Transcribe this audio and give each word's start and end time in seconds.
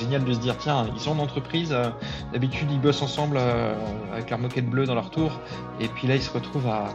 génial 0.00 0.24
de 0.24 0.32
se 0.32 0.38
dire, 0.38 0.56
tiens, 0.58 0.86
ils 0.94 1.00
sont 1.00 1.12
en 1.12 1.18
entreprise, 1.18 1.72
euh, 1.72 1.90
d'habitude 2.32 2.68
ils 2.72 2.80
bossent 2.80 3.02
ensemble 3.02 3.36
euh, 3.38 3.74
avec 4.12 4.30
leur 4.30 4.38
moquette 4.38 4.68
bleue 4.68 4.86
dans 4.86 4.94
leur 4.94 5.10
tour, 5.10 5.40
et 5.78 5.88
puis 5.88 6.08
là 6.08 6.16
ils 6.16 6.22
se 6.22 6.32
retrouvent 6.32 6.68
à, 6.68 6.88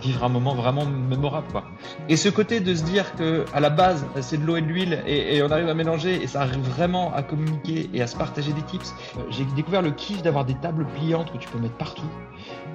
vivre 0.00 0.24
un 0.24 0.30
moment 0.30 0.54
vraiment 0.54 0.86
mémorable. 0.86 1.48
Quoi. 1.52 1.64
Et 2.08 2.16
ce 2.16 2.30
côté 2.30 2.60
de 2.60 2.74
se 2.74 2.82
dire 2.82 3.14
que 3.16 3.44
à 3.52 3.60
la 3.60 3.68
base 3.68 4.06
c'est 4.22 4.40
de 4.40 4.46
l'eau 4.46 4.56
et 4.56 4.62
de 4.62 4.66
l'huile, 4.66 5.02
et, 5.06 5.36
et, 5.36 5.42
on 5.42 5.50
arrive 5.50 5.68
à 5.68 5.74
mélanger, 5.74 6.22
et 6.22 6.26
ça 6.26 6.40
arrive 6.42 6.60
vraiment 6.60 7.12
à 7.12 7.22
communiquer 7.22 7.90
et 7.92 8.00
à 8.00 8.06
se 8.06 8.16
partager 8.16 8.54
des 8.54 8.62
tips. 8.62 8.94
Euh, 9.18 9.22
j'ai 9.28 9.44
découvert 9.56 9.82
le 9.82 9.90
kiff 9.90 10.22
d'avoir 10.22 10.46
des 10.46 10.54
tables 10.54 10.86
pliantes 10.94 11.30
que 11.30 11.36
tu 11.36 11.48
peux 11.48 11.58
mettre 11.58 11.76
partout. 11.76 12.08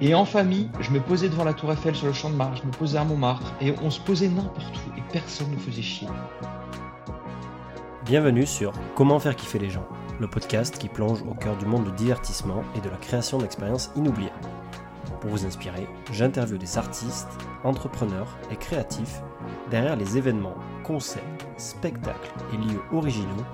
Et 0.00 0.14
en 0.14 0.24
famille, 0.24 0.68
je 0.78 0.90
me 0.90 1.00
posais 1.00 1.28
devant 1.28 1.44
la 1.44 1.54
tour 1.54 1.72
Eiffel 1.72 1.96
sur 1.96 2.06
le 2.06 2.12
champ 2.12 2.30
de 2.30 2.36
Mars, 2.36 2.60
je 2.62 2.66
me 2.66 2.72
posais 2.72 2.98
à 2.98 3.04
Montmartre, 3.04 3.52
et 3.60 3.74
on 3.82 3.90
se 3.90 4.00
posait 4.00 4.28
n'importe 4.28 4.76
où, 4.76 4.98
et 4.98 5.02
personne 5.12 5.50
ne 5.50 5.56
faisait 5.56 5.82
chier. 5.82 6.08
Bienvenue 8.06 8.46
sur 8.46 8.70
Comment 8.94 9.18
faire 9.18 9.34
kiffer 9.34 9.58
les 9.58 9.68
gens, 9.68 9.84
le 10.20 10.28
podcast 10.28 10.78
qui 10.78 10.88
plonge 10.88 11.22
au 11.22 11.34
cœur 11.34 11.56
du 11.56 11.66
monde 11.66 11.86
du 11.86 11.90
divertissement 11.90 12.62
et 12.76 12.80
de 12.80 12.88
la 12.88 12.98
création 12.98 13.38
d'expériences 13.38 13.90
inoubliables. 13.96 14.32
Pour 15.20 15.30
vous 15.30 15.44
inspirer, 15.44 15.88
j'interviewe 16.12 16.56
des 16.56 16.78
artistes, 16.78 17.26
entrepreneurs 17.64 18.38
et 18.52 18.54
créatifs 18.54 19.22
derrière 19.72 19.96
les 19.96 20.16
événements, 20.16 20.54
concepts, 20.84 21.48
spectacles 21.56 22.30
et 22.54 22.56
lieux 22.58 22.80
originaux 22.92 23.44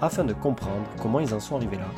afin 0.00 0.22
de 0.22 0.32
comprendre 0.32 0.86
comment 1.02 1.18
ils 1.18 1.34
en 1.34 1.40
sont 1.40 1.56
arrivés 1.56 1.78
là, 1.78 1.90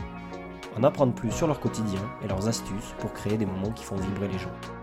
en 0.78 0.84
apprendre 0.84 1.12
plus 1.12 1.30
sur 1.30 1.48
leur 1.48 1.60
quotidien 1.60 2.00
et 2.24 2.28
leurs 2.28 2.48
astuces 2.48 2.94
pour 2.98 3.12
créer 3.12 3.36
des 3.36 3.44
moments 3.44 3.72
qui 3.72 3.84
font 3.84 3.96
vibrer 3.96 4.28
les 4.28 4.38
gens. 4.38 4.79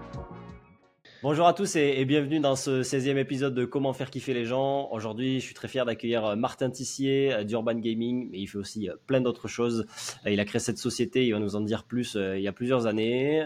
Bonjour 1.23 1.47
à 1.47 1.53
tous 1.53 1.75
et, 1.77 2.05
bienvenue 2.05 2.39
dans 2.39 2.55
ce 2.55 2.83
16e 2.83 3.17
épisode 3.17 3.55
de 3.55 3.65
Comment 3.65 3.91
faire 3.91 4.11
kiffer 4.11 4.35
les 4.35 4.45
gens. 4.45 4.87
Aujourd'hui, 4.91 5.39
je 5.39 5.45
suis 5.45 5.55
très 5.55 5.67
fier 5.67 5.83
d'accueillir 5.83 6.23
euh, 6.23 6.35
Martin 6.35 6.69
Tissier 6.69 7.33
euh, 7.33 7.43
d'Urban 7.43 7.73
Gaming, 7.73 8.29
mais 8.29 8.37
il 8.37 8.45
fait 8.45 8.59
aussi 8.59 8.87
euh, 8.87 8.93
plein 9.07 9.19
d'autres 9.19 9.47
choses. 9.47 9.87
Il 10.27 10.39
a 10.39 10.45
créé 10.45 10.59
cette 10.59 10.77
société, 10.77 11.25
il 11.25 11.31
va 11.33 11.39
nous 11.39 11.55
en 11.55 11.61
dire 11.61 11.85
plus 11.85 12.15
il 12.15 12.41
y 12.41 12.47
a 12.47 12.51
plusieurs 12.51 12.85
années. 12.85 13.43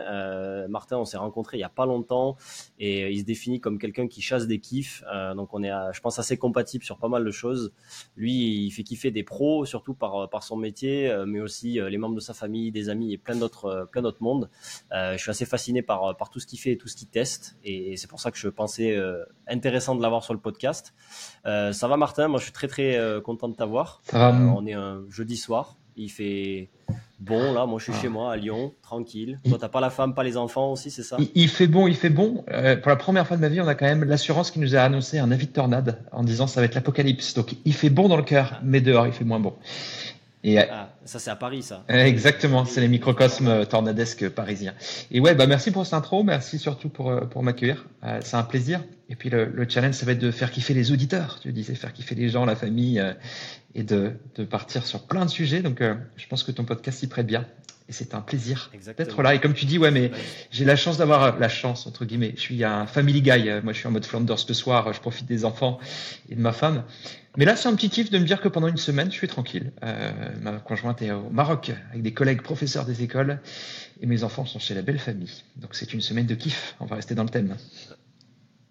Martin, 0.67 0.97
on 0.97 1.05
s'est 1.05 1.17
rencontré 1.17 1.57
il 1.57 1.61
y 1.61 1.63
a 1.63 1.69
pas 1.69 1.85
longtemps 1.85 2.35
et 2.83 3.11
il 3.11 3.19
se 3.19 3.25
définit 3.25 3.59
comme 3.59 3.79
quelqu'un 3.79 4.07
qui 4.07 4.21
chasse 4.21 4.47
des 4.47 4.59
kiffs. 4.59 5.03
donc 5.35 5.53
on 5.53 5.63
est, 5.63 5.71
je 5.93 6.01
pense, 6.01 6.19
assez 6.19 6.37
compatible 6.37 6.83
sur 6.83 6.97
pas 6.97 7.07
mal 7.07 7.23
de 7.23 7.31
choses. 7.31 7.71
Lui, 8.17 8.65
il 8.65 8.71
fait 8.71 8.83
kiffer 8.83 9.11
des 9.11 9.23
pros, 9.23 9.65
surtout 9.65 9.93
par, 9.93 10.29
par 10.29 10.43
son 10.43 10.57
métier, 10.57 11.13
mais 11.27 11.39
aussi 11.39 11.79
les 11.79 11.97
membres 11.97 12.15
de 12.15 12.19
sa 12.19 12.33
famille, 12.33 12.71
des 12.71 12.89
amis 12.89 13.13
et 13.13 13.17
plein 13.17 13.35
d'autres, 13.35 13.87
plein 13.91 14.01
d'autres 14.01 14.21
mondes. 14.21 14.49
je 14.91 15.17
suis 15.17 15.29
assez 15.29 15.45
fasciné 15.45 15.81
par, 15.81 16.17
par 16.17 16.29
tout 16.29 16.39
ce 16.39 16.47
qu'il 16.47 16.59
fait 16.59 16.71
et 16.71 16.77
tout 16.77 16.87
ce 16.87 16.95
qu'il 16.95 17.07
teste 17.07 17.21
et, 17.63 17.95
c'est 17.97 18.09
pour 18.09 18.19
ça 18.19 18.31
que 18.31 18.37
je 18.37 18.47
pensais 18.47 18.95
euh, 18.95 19.23
intéressant 19.47 19.95
de 19.95 20.01
l'avoir 20.01 20.23
sur 20.23 20.33
le 20.33 20.39
podcast. 20.39 20.93
Euh, 21.45 21.71
ça 21.71 21.87
va 21.87 21.97
Martin? 21.97 22.27
Moi 22.27 22.39
je 22.39 22.45
suis 22.45 22.53
très 22.53 22.67
très 22.67 22.97
euh, 22.97 23.21
content 23.21 23.49
de 23.49 23.55
t'avoir. 23.55 24.01
on 24.13 24.65
est 24.65 24.73
un 24.73 25.03
jeudi 25.09 25.37
soir, 25.37 25.77
il 25.95 26.09
fait 26.09 26.69
bon 27.19 27.53
là, 27.53 27.65
moi 27.65 27.79
je 27.79 27.91
suis 27.91 28.01
chez 28.01 28.09
moi 28.09 28.33
à 28.33 28.37
Lyon, 28.37 28.73
tranquille. 28.81 29.39
Toi 29.47 29.57
t'as 29.59 29.69
pas 29.69 29.81
la 29.81 29.89
femme, 29.89 30.13
pas 30.13 30.23
les 30.23 30.37
enfants 30.37 30.71
aussi, 30.71 30.91
c'est 30.91 31.03
ça? 31.03 31.17
Il, 31.35 31.49
fait 31.49 31.67
bon, 31.67 31.87
il 31.87 31.95
fait 31.95 32.09
bon. 32.09 32.43
pour 32.81 32.89
la 32.89 32.95
première 32.95 33.27
fois 33.27 33.37
de 33.37 33.41
ma 33.41 33.49
vie, 33.49 33.61
on 33.61 33.67
a 33.67 33.75
quand 33.75 33.85
même 33.85 34.03
l'assurance 34.03 34.51
qui 34.51 34.59
nous 34.59 34.75
a 34.75 34.79
annoncé 34.79 35.19
un 35.19 35.31
avis 35.31 35.47
de 35.47 35.51
tornade 35.51 36.03
en 36.11 36.23
disant 36.23 36.47
ça 36.47 36.61
va 36.61 36.65
être 36.65 36.75
l'apocalypse. 36.75 37.33
Donc 37.33 37.55
il 37.65 37.73
fait 37.73 37.89
bon 37.89 38.07
dans 38.07 38.17
le 38.17 38.23
cœur, 38.23 38.59
mais 38.63 38.81
dehors 38.81 39.07
il 39.07 39.13
fait 39.13 39.25
moins 39.25 39.39
bon. 39.39 39.53
Et, 40.43 40.57
ah, 40.57 40.89
ça 41.05 41.19
c'est 41.19 41.29
à 41.29 41.35
Paris 41.35 41.61
ça. 41.61 41.83
Exactement, 41.89 42.65
c'est 42.65 42.81
les 42.81 42.87
microcosmes 42.87 43.65
tornadesques 43.65 44.29
parisiens. 44.29 44.73
Et 45.11 45.19
ouais, 45.19 45.35
bah 45.35 45.45
merci 45.45 45.71
pour 45.71 45.85
cette 45.85 45.93
intro, 45.93 46.23
merci 46.23 46.57
surtout 46.57 46.89
pour 46.89 47.11
euh, 47.11 47.21
pour 47.21 47.43
m'accueillir. 47.43 47.85
Euh, 48.03 48.19
c'est 48.23 48.37
un 48.37 48.43
plaisir. 48.43 48.81
Et 49.09 49.15
puis 49.15 49.29
le, 49.29 49.45
le, 49.45 49.69
challenge, 49.69 49.95
ça 49.95 50.05
va 50.05 50.13
être 50.13 50.19
de 50.19 50.31
faire 50.31 50.51
kiffer 50.51 50.73
les 50.73 50.91
auditeurs. 50.91 51.39
Tu 51.41 51.51
disais 51.51 51.75
faire 51.75 51.93
kiffer 51.93 52.15
les 52.15 52.29
gens, 52.29 52.45
la 52.45 52.55
famille, 52.55 52.99
euh, 52.99 53.13
et 53.75 53.83
de, 53.83 54.13
de 54.35 54.43
partir 54.45 54.85
sur 54.85 55.03
plein 55.03 55.25
de 55.25 55.29
sujets. 55.29 55.61
Donc 55.61 55.81
je 55.81 56.27
pense 56.27 56.43
que 56.43 56.51
ton 56.51 56.63
podcast 56.63 57.03
y 57.03 57.07
prête 57.07 57.27
bien 57.27 57.45
et 57.91 57.93
c'est 57.93 58.15
un 58.15 58.21
plaisir 58.21 58.71
d'être 58.97 59.21
là. 59.21 59.35
Et 59.35 59.39
comme 59.39 59.53
tu 59.53 59.65
dis, 59.65 59.77
ouais, 59.77 59.91
mais 59.91 60.11
j'ai 60.49 60.63
la 60.63 60.77
chance 60.77 60.97
d'avoir 60.97 61.23
euh, 61.23 61.31
la 61.39 61.49
chance 61.49 61.85
entre 61.87 62.05
guillemets. 62.05 62.31
Je 62.37 62.41
suis 62.41 62.63
un 62.63 62.87
family 62.87 63.21
guy. 63.21 63.49
Euh, 63.49 63.61
moi, 63.61 63.73
je 63.73 63.79
suis 63.79 63.87
en 63.87 63.91
mode 63.91 64.05
Flanders 64.05 64.39
ce 64.39 64.53
soir. 64.53 64.93
Je 64.93 65.01
profite 65.01 65.25
des 65.25 65.43
enfants 65.43 65.77
et 66.29 66.35
de 66.35 66.41
ma 66.41 66.53
femme. 66.53 66.85
Mais 67.37 67.45
là, 67.45 67.55
c'est 67.55 67.69
un 67.69 67.75
petit 67.75 67.89
kiff 67.89 68.09
de 68.09 68.17
me 68.17 68.25
dire 68.25 68.41
que 68.41 68.49
pendant 68.49 68.67
une 68.67 68.77
semaine, 68.77 69.09
je 69.09 69.15
suis 69.15 69.27
tranquille. 69.27 69.71
Euh, 69.83 70.11
ma 70.41 70.53
conjointe 70.53 71.01
est 71.01 71.11
au 71.11 71.29
Maroc 71.29 71.71
avec 71.91 72.01
des 72.01 72.13
collègues 72.13 72.41
professeurs 72.41 72.85
des 72.85 73.03
écoles 73.03 73.39
et 74.01 74.05
mes 74.05 74.23
enfants 74.23 74.45
sont 74.45 74.59
chez 74.59 74.73
la 74.73 74.81
belle 74.81 74.99
famille. 74.99 75.43
Donc 75.55 75.73
c'est 75.73 75.93
une 75.93 76.01
semaine 76.01 76.25
de 76.25 76.35
kiff. 76.35 76.75
On 76.81 76.85
va 76.85 76.97
rester 76.97 77.15
dans 77.15 77.23
le 77.23 77.29
thème. 77.29 77.55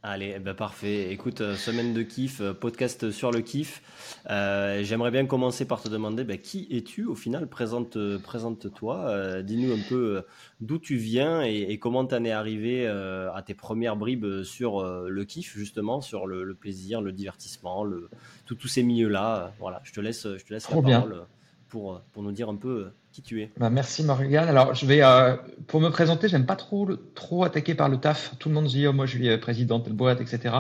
Allez, 0.02 0.38
ben 0.38 0.54
parfait. 0.54 1.12
Écoute, 1.12 1.42
euh, 1.42 1.56
semaine 1.56 1.92
de 1.92 2.00
kiff, 2.00 2.40
euh, 2.40 2.54
podcast 2.54 3.10
sur 3.10 3.30
le 3.30 3.42
kiff. 3.42 3.82
Euh, 4.30 4.82
j'aimerais 4.82 5.10
bien 5.10 5.26
commencer 5.26 5.66
par 5.66 5.82
te 5.82 5.90
demander 5.90 6.24
ben, 6.24 6.38
qui 6.38 6.66
es-tu 6.70 7.04
au 7.04 7.14
final? 7.14 7.46
Présente, 7.46 7.98
présente-toi. 8.22 9.42
Dis-nous 9.42 9.74
un 9.74 9.88
peu 9.90 10.24
d'où 10.62 10.78
tu 10.78 10.96
viens 10.96 11.42
et, 11.42 11.78
comment 11.78 12.06
tu 12.06 12.14
en 12.14 12.24
es 12.24 12.30
arrivé 12.30 12.86
à 12.86 13.42
tes 13.44 13.52
premières 13.52 13.96
bribes 13.96 14.42
sur 14.42 14.82
le 14.82 15.24
kiff 15.24 15.54
justement, 15.56 16.00
sur 16.00 16.26
le, 16.26 16.54
plaisir, 16.54 17.02
le 17.02 17.12
divertissement, 17.12 17.84
le, 17.84 18.08
tous 18.46 18.68
ces 18.68 18.82
milieux-là. 18.82 19.52
Voilà, 19.58 19.82
je 19.84 19.92
te 19.92 20.00
laisse, 20.00 20.22
je 20.22 20.44
te 20.44 20.54
laisse 20.54 20.70
la 20.70 20.80
parole 20.80 21.26
pour, 21.70 22.02
pour 22.12 22.22
nous 22.22 22.32
dire 22.32 22.48
un 22.50 22.56
peu 22.56 22.90
qui 23.12 23.22
tu 23.22 23.40
es. 23.40 23.50
Bah, 23.58 23.70
merci 23.70 24.04
Morgan. 24.04 24.48
Alors 24.48 24.72
euh, 24.82 25.36
pour 25.66 25.80
me 25.80 25.88
présenter, 25.88 26.28
j'aime 26.28 26.46
pas 26.46 26.56
trop 26.56 26.88
trop 27.14 27.44
attaquer 27.44 27.74
par 27.74 27.88
le 27.88 27.96
taf. 27.96 28.34
Tout 28.38 28.48
le 28.48 28.54
monde 28.54 28.66
dit 28.66 28.86
oh, 28.86 28.92
moi 28.92 29.06
je 29.06 29.16
suis 29.16 29.28
euh, 29.28 29.38
président 29.38 29.78
de 29.78 29.90
boîte, 29.90 30.20
etc. 30.20 30.54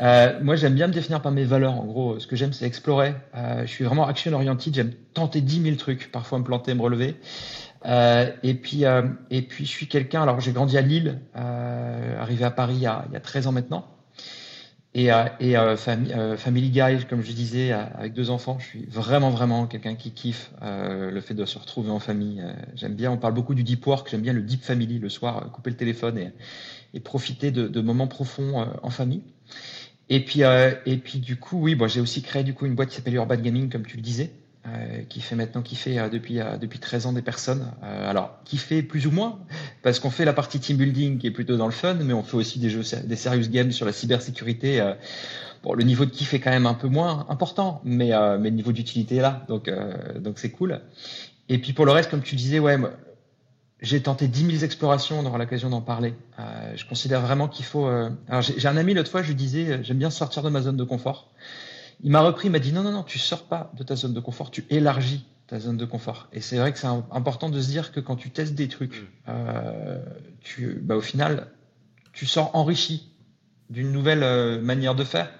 Euh, 0.00 0.38
moi 0.42 0.56
j'aime 0.56 0.74
bien 0.74 0.86
me 0.86 0.92
définir 0.92 1.20
par 1.20 1.32
mes 1.32 1.44
valeurs. 1.44 1.74
En 1.74 1.84
gros, 1.84 2.18
ce 2.18 2.26
que 2.26 2.36
j'aime 2.36 2.52
c'est 2.52 2.64
explorer. 2.64 3.14
Euh, 3.34 3.62
je 3.62 3.70
suis 3.70 3.84
vraiment 3.84 4.06
action 4.06 4.32
oriented. 4.32 4.74
J'aime 4.74 4.92
tenter 5.14 5.40
10 5.40 5.62
000 5.62 5.76
trucs, 5.76 6.10
parfois 6.10 6.38
me 6.38 6.44
planter, 6.44 6.74
me 6.74 6.82
relever. 6.82 7.16
Euh, 7.84 8.30
et 8.42 8.54
puis 8.54 8.84
et 9.30 9.42
puis 9.42 9.66
je 9.66 9.70
suis 9.70 9.88
quelqu'un. 9.88 10.22
Alors 10.22 10.40
j'ai 10.40 10.52
grandi 10.52 10.78
à 10.78 10.80
Lille, 10.80 11.20
arrivé 11.34 12.44
à 12.44 12.50
Paris 12.50 12.74
il 12.76 12.82
y, 12.82 12.86
a, 12.86 13.04
il 13.08 13.12
y 13.12 13.16
a 13.16 13.20
13 13.20 13.48
ans 13.48 13.52
maintenant. 13.52 13.95
Et, 14.96 15.12
euh, 15.12 15.24
et 15.40 15.58
euh, 15.58 15.76
euh, 15.86 16.38
Family 16.38 16.70
Guy, 16.70 17.04
comme 17.06 17.20
je 17.20 17.32
disais, 17.32 17.70
avec 17.70 18.14
deux 18.14 18.30
enfants, 18.30 18.56
je 18.58 18.64
suis 18.64 18.86
vraiment, 18.86 19.28
vraiment 19.28 19.66
quelqu'un 19.66 19.94
qui 19.94 20.10
kiffe 20.10 20.52
le 20.62 21.20
fait 21.20 21.34
de 21.34 21.44
se 21.44 21.58
retrouver 21.58 21.90
en 21.90 21.98
famille. 21.98 22.42
j'aime 22.74 22.94
bien, 22.94 23.10
on 23.10 23.18
parle 23.18 23.34
beaucoup 23.34 23.54
du 23.54 23.62
deep 23.62 23.86
work, 23.86 24.08
j'aime 24.10 24.22
bien 24.22 24.32
le 24.32 24.40
deep 24.40 24.62
family, 24.62 24.98
le 24.98 25.10
soir, 25.10 25.52
couper 25.52 25.68
le 25.68 25.76
téléphone 25.76 26.16
et, 26.16 26.32
et 26.94 27.00
profiter 27.00 27.50
de, 27.50 27.68
de, 27.68 27.80
moments 27.82 28.06
profonds 28.06 28.66
en 28.82 28.88
famille. 28.88 29.22
Et 30.08 30.24
puis, 30.24 30.40
et 30.40 30.96
puis 30.96 31.18
du 31.18 31.36
coup, 31.36 31.60
oui, 31.60 31.74
bon, 31.74 31.88
j'ai 31.88 32.00
aussi 32.00 32.22
créé 32.22 32.42
du 32.42 32.54
coup 32.54 32.64
une 32.64 32.74
boîte 32.74 32.88
qui 32.88 32.96
s'appelle 32.96 33.16
Urban 33.16 33.36
Gaming, 33.36 33.68
comme 33.68 33.84
tu 33.84 33.96
le 33.96 34.02
disais. 34.02 34.32
Euh, 34.66 35.02
qui 35.08 35.20
fait 35.20 35.36
maintenant 35.36 35.62
qui 35.62 35.76
fait 35.76 35.96
euh, 35.96 36.08
depuis 36.08 36.40
euh, 36.40 36.56
depuis 36.56 36.80
13 36.80 37.06
ans 37.06 37.12
des 37.12 37.22
personnes. 37.22 37.70
alors 37.82 38.36
qui 38.44 38.56
fait 38.56 38.82
plus 38.82 39.06
ou 39.06 39.12
moins 39.12 39.38
parce 39.82 40.00
qu'on 40.00 40.10
fait 40.10 40.24
la 40.24 40.32
partie 40.32 40.58
team 40.58 40.76
building 40.76 41.18
qui 41.18 41.28
est 41.28 41.30
plutôt 41.30 41.56
dans 41.56 41.66
le 41.66 41.72
fun, 41.72 41.94
mais 41.94 42.12
on 42.12 42.24
fait 42.24 42.36
aussi 42.36 42.58
des 42.58 42.68
jeux 42.68 42.82
des 43.04 43.14
serious 43.14 43.48
games 43.48 43.70
sur 43.70 43.86
la 43.86 43.92
cybersécurité. 43.92 44.82
bon, 45.62 45.74
le 45.74 45.84
niveau 45.84 46.04
de 46.04 46.10
kiff 46.10 46.34
est 46.34 46.40
quand 46.40 46.50
même 46.50 46.66
un 46.66 46.74
peu 46.74 46.88
moins 46.88 47.26
important, 47.28 47.80
mais 47.84 48.10
mais 48.40 48.50
le 48.50 48.56
niveau 48.56 48.72
d'utilité 48.72 49.16
est 49.16 49.22
là, 49.22 49.44
donc 49.48 49.70
donc 50.18 50.38
c'est 50.40 50.50
cool. 50.50 50.80
Et 51.48 51.58
puis 51.58 51.72
pour 51.72 51.86
le 51.86 51.92
reste, 51.92 52.10
comme 52.10 52.22
tu 52.22 52.34
disais, 52.34 52.58
ouais, 52.58 52.76
j'ai 53.80 54.02
tenté 54.02 54.26
10 54.26 54.50
000 54.50 54.64
explorations, 54.64 55.20
on 55.20 55.26
aura 55.26 55.38
l'occasion 55.38 55.70
d'en 55.70 55.82
parler. 55.82 56.14
je 56.74 56.84
considère 56.86 57.20
vraiment 57.20 57.46
qu'il 57.46 57.64
faut. 57.64 57.86
alors 57.86 58.42
j'ai 58.42 58.66
un 58.66 58.76
ami 58.76 58.94
l'autre 58.94 59.10
fois, 59.10 59.22
je 59.22 59.28
lui 59.28 59.36
disais, 59.36 59.84
j'aime 59.84 59.98
bien 59.98 60.10
sortir 60.10 60.42
de 60.42 60.48
ma 60.48 60.60
zone 60.60 60.76
de 60.76 60.84
confort. 60.84 61.30
Il 62.02 62.10
m'a 62.10 62.20
repris, 62.20 62.48
il 62.48 62.50
m'a 62.50 62.58
dit 62.58 62.72
non, 62.72 62.82
non, 62.82 62.92
non, 62.92 63.02
tu 63.02 63.18
sors 63.18 63.44
pas 63.44 63.72
de 63.76 63.82
ta 63.82 63.96
zone 63.96 64.12
de 64.12 64.20
confort, 64.20 64.50
tu 64.50 64.64
élargis 64.70 65.24
ta 65.46 65.60
zone 65.60 65.76
de 65.76 65.84
confort. 65.84 66.28
Et 66.32 66.40
c'est 66.40 66.58
vrai 66.58 66.72
que 66.72 66.78
c'est 66.78 66.88
important 67.10 67.48
de 67.48 67.60
se 67.60 67.68
dire 67.68 67.92
que 67.92 68.00
quand 68.00 68.16
tu 68.16 68.30
testes 68.30 68.54
des 68.54 68.68
trucs, 68.68 69.00
mm. 69.00 69.06
euh, 69.28 70.04
tu, 70.40 70.80
bah, 70.82 70.96
au 70.96 71.00
final, 71.00 71.48
tu 72.12 72.26
sors 72.26 72.54
enrichi 72.54 73.12
d'une 73.70 73.92
nouvelle 73.92 74.22
euh, 74.22 74.60
manière 74.60 74.94
de 74.94 75.04
faire. 75.04 75.30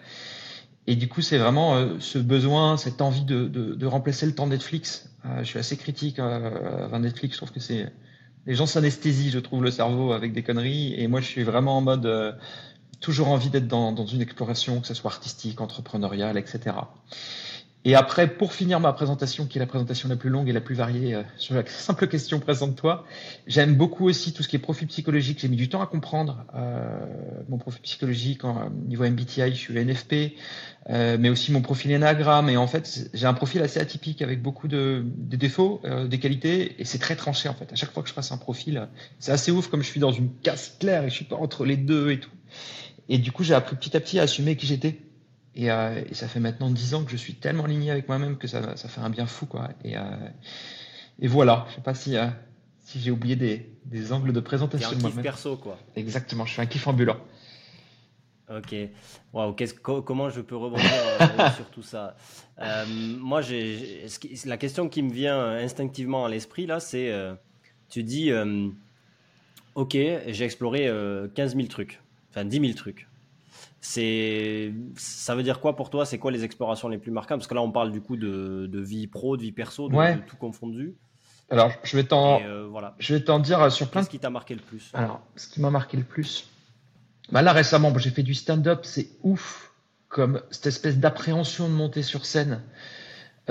Et 0.87 0.95
du 0.95 1.09
coup, 1.09 1.23
c'est 1.23 1.39
vraiment 1.39 1.77
euh, 1.77 1.97
ce 1.99 2.19
besoin, 2.19 2.77
cette 2.77 3.03
envie 3.03 3.25
de, 3.25 3.49
de, 3.49 3.75
de 3.75 3.87
remplacer 3.87 4.27
le 4.27 4.35
temps 4.35 4.47
Netflix. 4.47 5.11
je 5.39 5.45
suis 5.45 5.59
assez 5.59 5.77
critique 5.77 6.21
à 6.21 6.99
Netflix. 6.99 7.35
Je 7.35 7.39
trouve 7.39 7.53
que 7.53 7.61
c'est 7.61 7.93
les 8.47 8.55
gens 8.55 8.67
s'anesthésient, 8.67 9.33
je 9.33 9.41
trouve, 9.41 9.65
le 9.65 9.73
cerveau 9.73 10.13
avec 10.13 10.33
des 10.33 10.45
conneries. 10.45 10.95
Et 10.95 11.09
moi, 11.09 11.21
je 11.21 11.27
suis 11.27 11.43
vraiment 11.43 11.79
en 11.79 11.81
mode 11.81 12.39
toujours 13.01 13.29
envie 13.29 13.51
d'être 13.51 13.69
dans, 13.69 13.95
une 14.07 14.23
exploration, 14.23 14.81
que 14.81 14.87
ce 14.87 14.95
soit 14.95 15.11
artistique, 15.11 15.61
entrepreneuriale, 15.61 16.39
etc. 16.39 16.75
Et 17.89 17.95
après, 17.95 18.27
pour 18.27 18.53
finir 18.53 18.81
ma 18.81 18.93
présentation, 18.93 19.47
qui 19.47 19.59
est 19.59 19.61
la 19.61 19.67
présentation 19.67 20.09
la 20.09 20.17
plus 20.17 20.29
longue 20.29 20.49
et 20.49 20.53
la 20.53 20.61
plus 20.61 20.75
variée 20.75 21.15
euh, 21.15 21.23
sur 21.37 21.55
la 21.55 21.65
simple 21.67 22.09
question 22.09 22.41
présente-toi, 22.41 23.05
j'aime 23.47 23.77
beaucoup 23.77 24.09
aussi 24.09 24.33
tout 24.33 24.43
ce 24.43 24.49
qui 24.49 24.57
est 24.57 24.59
profil 24.59 24.89
psychologique. 24.89 25.39
J'ai 25.39 25.47
mis 25.47 25.57
du 25.57 25.69
temps 25.69 25.81
à 25.81 25.87
comprendre 25.87 26.45
euh, 26.57 27.07
mon 27.49 27.59
profil 27.59 27.81
psychologique 27.83 28.45
en 28.45 28.59
euh, 28.59 28.69
niveau 28.89 29.05
MBTI, 29.05 29.53
je 29.53 29.57
suis 29.57 29.73
NFP, 29.73 30.35
mais 30.89 31.29
aussi 31.29 31.53
mon 31.53 31.63
profil 31.63 31.95
Enneagram. 31.95 32.49
Et 32.49 32.57
en 32.57 32.67
fait, 32.67 33.09
j'ai 33.15 33.27
un 33.27 33.35
profil 33.35 33.63
assez 33.63 33.79
atypique 33.79 34.21
avec 34.21 34.43
beaucoup 34.43 34.67
de 34.67 35.05
défauts, 35.05 35.81
des 36.09 36.19
qualités, 36.19 36.81
et 36.81 36.85
c'est 36.85 36.99
très 36.99 37.15
tranché 37.15 37.49
en 37.49 37.55
fait. 37.55 37.73
À 37.73 37.77
chaque 37.77 37.93
fois 37.93 38.03
que 38.03 38.09
je 38.09 38.15
passe 38.15 38.33
un 38.33 38.37
profil, 38.37 38.89
c'est 39.21 39.33
assez 39.33 39.53
ouf 39.53 39.69
comme 39.69 39.83
je 39.83 39.89
suis 39.89 40.01
dans 40.01 40.13
une 40.13 40.31
casse 40.43 40.77
claire 40.81 41.05
et 41.05 41.09
je 41.09 41.15
suis 41.15 41.25
pas 41.25 41.37
entre 41.37 41.65
les 41.65 41.77
deux 41.77 42.11
et 42.11 42.21
tout. 42.21 42.31
Et 43.09 43.19
du 43.19 43.33
coup, 43.33 43.45
j'ai 43.45 43.55
appris 43.55 43.77
petit 43.77 43.97
à 43.97 44.01
petit 44.01 44.19
à 44.19 44.23
assumer 44.23 44.57
qui 44.57 44.67
j'étais 44.67 44.99
Et, 45.55 45.69
ça 46.13 46.29
fait 46.29 46.41
maintenant 46.41 46.71
10 46.71 46.95
ans 46.95 47.05
que 47.05 47.11
je 47.11 47.17
suis 47.17 47.35
tellement 47.35 47.65
aligné 47.65 47.91
avec 47.91 48.09
moi-même 48.09 48.37
que 48.37 48.49
ça, 48.49 48.77
ça, 48.77 48.89
fait 48.89 49.01
un 49.01 49.11
bien 49.11 49.27
fou. 49.27 49.47
Quoi. 49.47 49.71
Et, 49.85 49.95
et 51.19 51.29
voilà, 51.29 51.67
je 51.71 51.77
sais 51.77 51.81
pas 51.83 51.95
si, 51.95 52.17
si 52.79 53.01
j'ai 53.01 53.11
oublié 53.11 53.37
des, 53.37 53.71
des, 53.85 54.13
angles 54.13 54.33
de 54.33 54.41
présentation. 54.41 54.91
C'est 54.91 55.05
un 55.05 55.11
kiff 55.11 55.23
perso, 55.23 55.57
quoi. 55.57 55.79
Exactement, 55.97 56.47
je 56.47 56.53
suis 56.53 56.63
un 56.63 56.67
kiff 56.67 56.87
ambulant. 56.87 57.17
Ok. 58.49 58.77
Waouh, 59.33 59.57
comment 60.03 60.31
je 60.31 60.41
peux 60.41 60.57
rebondir 60.57 60.89
euh, 61.21 61.51
sur 61.57 61.69
tout 61.71 61.83
ça? 61.83 62.17
Euh, 62.61 62.85
Moi, 62.87 63.41
la 64.45 64.57
question 64.57 64.89
qui 64.89 65.03
me 65.03 65.13
vient 65.13 65.41
instinctivement 65.57 66.27
à 66.27 66.29
l'esprit, 66.29 66.67
là, 66.67 66.79
c'est 66.79 67.11
euh, 67.11 67.35
tu 67.89 68.05
dis, 68.05 68.31
ok, 69.75 69.93
j'ai 69.93 70.45
exploré 70.45 70.89
15 71.35 71.57
000 71.57 71.67
trucs, 71.67 72.01
enfin 72.37 72.45
10 72.45 72.61
000 72.61 72.73
trucs. 72.75 73.09
C'est, 73.81 74.73
ça 74.97 75.35
veut 75.35 75.43
dire 75.43 75.61
quoi 75.61 75.77
pour 75.77 75.91
toi? 75.91 76.05
C'est 76.05 76.19
quoi 76.19 76.31
les 76.31 76.45
explorations 76.45 76.89
les 76.89 76.99
plus 76.99 77.13
marquantes? 77.13 77.39
Parce 77.39 77.47
que 77.47 77.55
là, 77.55 77.63
on 77.63 77.71
parle 77.71 77.93
du 77.93 78.01
coup 78.01 78.17
de, 78.17 78.67
de 78.67 78.81
vie 78.81 79.07
pro, 79.07 79.37
de 79.37 79.43
vie 79.43 79.53
perso, 79.53 79.89
de, 79.89 80.27
tout 80.27 80.37
confondu. 80.37 80.97
Alors, 81.51 81.71
je 81.85 81.97
vais 81.97 82.05
t'en, 82.05 82.41
voilà. 82.69 82.97
je 82.99 83.15
vais 83.15 83.21
t'en 83.21 83.39
dire 83.39 83.71
sur 83.71 83.89
plein. 83.89 84.01
Qu'est-ce 84.01 84.11
qui 84.11 84.19
t'a 84.19 84.31
marqué 84.31 84.55
le 84.55 84.61
plus? 84.61 84.91
Alors, 84.95 85.21
ce 85.37 85.49
qui 85.49 85.61
m'a 85.61 85.71
marqué 85.71 85.97
le 85.97 86.03
plus, 86.03 86.49
bah 87.31 87.43
là 87.43 87.53
récemment, 87.53 87.97
j'ai 87.99 88.11
fait 88.11 88.25
du 88.25 88.35
stand-up, 88.35 88.81
c'est 88.83 89.09
ouf 89.23 89.73
comme 90.09 90.43
cette 90.51 90.67
espèce 90.67 90.99
d'appréhension 90.99 91.69
de 91.69 91.75
monter 91.75 92.03
sur 92.03 92.25
scène 92.27 92.53
euh, 92.55 92.59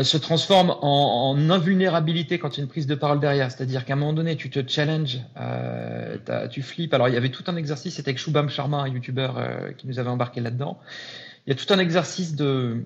se 0.03 0.17
transforme 0.17 0.75
en, 0.81 1.37
invulnérabilité 1.49 2.37
quand 2.37 2.55
il 2.55 2.57
y 2.57 2.61
a 2.61 2.63
une 2.63 2.69
prise 2.69 2.87
de 2.87 2.95
parole 2.95 3.19
derrière. 3.19 3.49
C'est-à-dire 3.51 3.85
qu'à 3.85 3.93
un 3.93 3.95
moment 3.95 4.13
donné, 4.13 4.35
tu 4.35 4.49
te 4.49 4.59
challenges, 4.67 5.19
euh, 5.39 6.17
tu 6.49 6.61
flippes. 6.61 6.93
Alors 6.93 7.07
il 7.07 7.13
y 7.13 7.17
avait 7.17 7.29
tout 7.29 7.43
un 7.47 7.55
exercice, 7.55 7.95
c'était 7.95 8.09
avec 8.09 8.19
Shubham 8.19 8.49
Sharma, 8.49 8.79
un 8.79 8.87
youtubeur 8.87 9.37
euh, 9.37 9.71
qui 9.71 9.87
nous 9.87 9.97
avait 9.99 10.09
embarqué 10.09 10.41
là-dedans. 10.41 10.79
Il 11.47 11.51
y 11.51 11.53
a 11.53 11.55
tout 11.55 11.73
un 11.73 11.79
exercice 11.79 12.35
de 12.35 12.85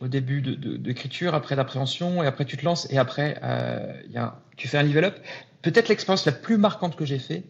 au 0.00 0.08
début 0.08 0.42
d'écriture, 0.42 1.32
de, 1.32 1.36
après 1.36 1.56
d'appréhension, 1.56 2.22
et 2.22 2.26
après 2.26 2.44
tu 2.44 2.56
te 2.56 2.64
lances, 2.64 2.90
et 2.90 2.98
après 2.98 3.38
euh, 3.42 4.00
y 4.10 4.16
a, 4.16 4.40
tu 4.56 4.68
fais 4.68 4.78
un 4.78 4.82
level 4.82 5.04
up. 5.04 5.18
Peut-être 5.60 5.88
l'expérience 5.88 6.24
la 6.24 6.32
plus 6.32 6.56
marquante 6.56 6.94
que 6.94 7.04
j'ai 7.04 7.18
fait, 7.18 7.42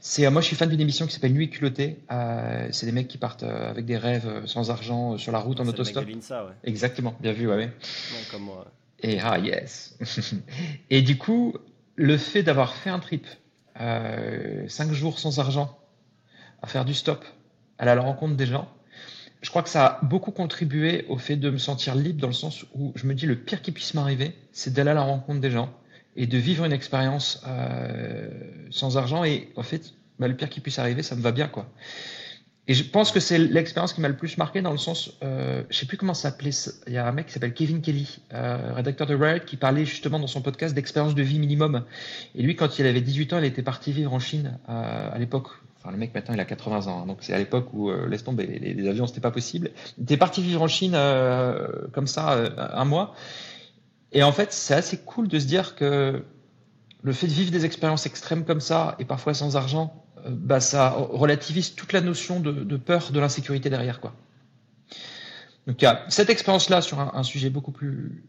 c'est 0.00 0.24
euh, 0.24 0.30
moi 0.30 0.40
je 0.40 0.46
suis 0.46 0.56
fan 0.56 0.68
d'une 0.68 0.80
émission 0.80 1.06
qui 1.06 1.12
s'appelle 1.12 1.32
Nuit 1.32 1.50
culottée. 1.50 1.98
Euh, 2.12 2.68
c'est 2.70 2.86
des 2.86 2.92
mecs 2.92 3.08
qui 3.08 3.18
partent 3.18 3.42
euh, 3.42 3.70
avec 3.70 3.86
des 3.86 3.96
rêves 3.96 4.46
sans 4.46 4.70
argent 4.70 5.18
sur 5.18 5.32
la 5.32 5.40
route 5.40 5.58
en 5.58 5.66
autostop. 5.66 6.06
ouais. 6.06 6.14
Exactement, 6.62 7.16
bien 7.20 7.32
vu, 7.32 7.48
ouais. 7.48 7.56
ouais. 7.56 7.70
comme 8.30 8.42
moi. 8.42 8.70
Et 9.00 9.18
ah 9.20 9.38
yes. 9.38 9.98
et 10.90 11.02
du 11.02 11.18
coup, 11.18 11.54
le 11.96 12.16
fait 12.16 12.44
d'avoir 12.44 12.74
fait 12.76 12.90
un 12.90 13.00
trip, 13.00 13.26
cinq 14.68 14.92
jours 14.92 15.18
sans 15.18 15.38
argent, 15.40 15.76
à 16.62 16.68
faire 16.68 16.84
du 16.84 16.94
stop, 16.94 17.24
aller 17.78 17.90
à 17.90 17.94
la 17.96 18.02
rencontre 18.02 18.36
des 18.36 18.46
gens, 18.46 18.68
je 19.42 19.50
crois 19.50 19.62
que 19.62 19.68
ça 19.68 19.86
a 19.86 20.04
beaucoup 20.04 20.30
contribué 20.30 21.04
au 21.08 21.18
fait 21.18 21.36
de 21.36 21.50
me 21.50 21.58
sentir 21.58 21.94
libre 21.94 22.20
dans 22.20 22.26
le 22.28 22.32
sens 22.32 22.64
où 22.74 22.92
je 22.94 23.06
me 23.06 23.14
dis 23.14 23.26
le 23.26 23.36
pire 23.36 23.62
qui 23.62 23.72
puisse 23.72 23.94
m'arriver, 23.94 24.34
c'est 24.52 24.72
d'aller 24.72 24.90
à 24.90 24.94
la 24.94 25.02
rencontre 25.02 25.40
des 25.40 25.50
gens 25.50 25.72
et 26.16 26.26
de 26.26 26.38
vivre 26.38 26.64
une 26.64 26.72
expérience 26.72 27.42
euh, 27.46 28.28
sans 28.70 28.96
argent. 28.96 29.24
Et 29.24 29.50
en 29.56 29.62
fait, 29.62 29.92
bah, 30.18 30.28
le 30.28 30.36
pire 30.36 30.48
qui 30.48 30.60
puisse 30.60 30.78
arriver, 30.78 31.02
ça 31.02 31.14
me 31.14 31.20
va 31.20 31.32
bien, 31.32 31.48
quoi. 31.48 31.68
Et 32.68 32.74
je 32.74 32.82
pense 32.82 33.12
que 33.12 33.20
c'est 33.20 33.38
l'expérience 33.38 33.92
qui 33.92 34.00
m'a 34.00 34.08
le 34.08 34.16
plus 34.16 34.38
marqué 34.38 34.60
dans 34.60 34.72
le 34.72 34.78
sens, 34.78 35.12
euh, 35.22 35.62
je 35.70 35.76
sais 35.76 35.86
plus 35.86 35.96
comment 35.96 36.14
ça 36.14 36.30
s'appelait. 36.30 36.50
Il 36.88 36.94
y 36.94 36.96
a 36.96 37.06
un 37.06 37.12
mec 37.12 37.26
qui 37.26 37.32
s'appelle 37.32 37.54
Kevin 37.54 37.80
Kelly, 37.80 38.18
euh, 38.32 38.72
rédacteur 38.74 39.06
de 39.06 39.14
Riot, 39.14 39.44
qui 39.46 39.56
parlait 39.56 39.84
justement 39.84 40.18
dans 40.18 40.26
son 40.26 40.42
podcast 40.42 40.74
d'expérience 40.74 41.14
de 41.14 41.22
vie 41.22 41.38
minimum. 41.38 41.84
Et 42.34 42.42
lui, 42.42 42.56
quand 42.56 42.80
il 42.80 42.86
avait 42.86 43.00
18 43.00 43.34
ans, 43.34 43.38
il 43.38 43.44
était 43.44 43.62
parti 43.62 43.92
vivre 43.92 44.12
en 44.12 44.18
Chine 44.18 44.58
euh, 44.68 45.10
à 45.12 45.16
l'époque. 45.18 45.46
Le 45.90 45.96
mec 45.96 46.14
maintenant, 46.14 46.34
il 46.34 46.40
a 46.40 46.44
80 46.44 46.86
ans, 46.86 47.02
hein, 47.02 47.06
donc 47.06 47.18
c'est 47.20 47.32
à 47.32 47.38
l'époque 47.38 47.68
où 47.72 47.90
euh, 47.90 48.08
laisse 48.08 48.24
tomber 48.24 48.46
les, 48.46 48.74
les 48.74 48.88
avions, 48.88 49.06
c'était 49.06 49.20
pas 49.20 49.30
possible. 49.30 49.70
Il 49.98 50.04
était 50.04 50.16
parti 50.16 50.42
vivre 50.42 50.62
en 50.62 50.68
Chine 50.68 50.92
euh, 50.94 51.68
comme 51.92 52.06
ça 52.06 52.44
un 52.56 52.84
mois. 52.84 53.14
Et 54.12 54.22
en 54.22 54.32
fait, 54.32 54.52
c'est 54.52 54.74
assez 54.74 54.98
cool 54.98 55.28
de 55.28 55.38
se 55.38 55.46
dire 55.46 55.74
que 55.76 56.22
le 57.02 57.12
fait 57.12 57.26
de 57.26 57.32
vivre 57.32 57.50
des 57.50 57.64
expériences 57.64 58.06
extrêmes 58.06 58.44
comme 58.44 58.60
ça, 58.60 58.96
et 58.98 59.04
parfois 59.04 59.32
sans 59.32 59.56
argent, 59.56 60.04
euh, 60.24 60.30
bah, 60.30 60.60
ça 60.60 60.90
relativise 60.90 61.74
toute 61.74 61.92
la 61.92 62.00
notion 62.00 62.40
de, 62.40 62.76
peur, 62.76 63.10
de 63.12 63.20
l'insécurité 63.20 63.70
derrière. 63.70 64.00
Quoi. 64.00 64.14
Donc 65.66 65.80
il 65.80 65.84
y 65.84 65.88
a 65.88 66.04
cette 66.08 66.30
expérience-là 66.30 66.80
sur 66.80 67.00
un, 67.00 67.22
sujet 67.22 67.50
beaucoup 67.50 67.72
plus 67.72 68.24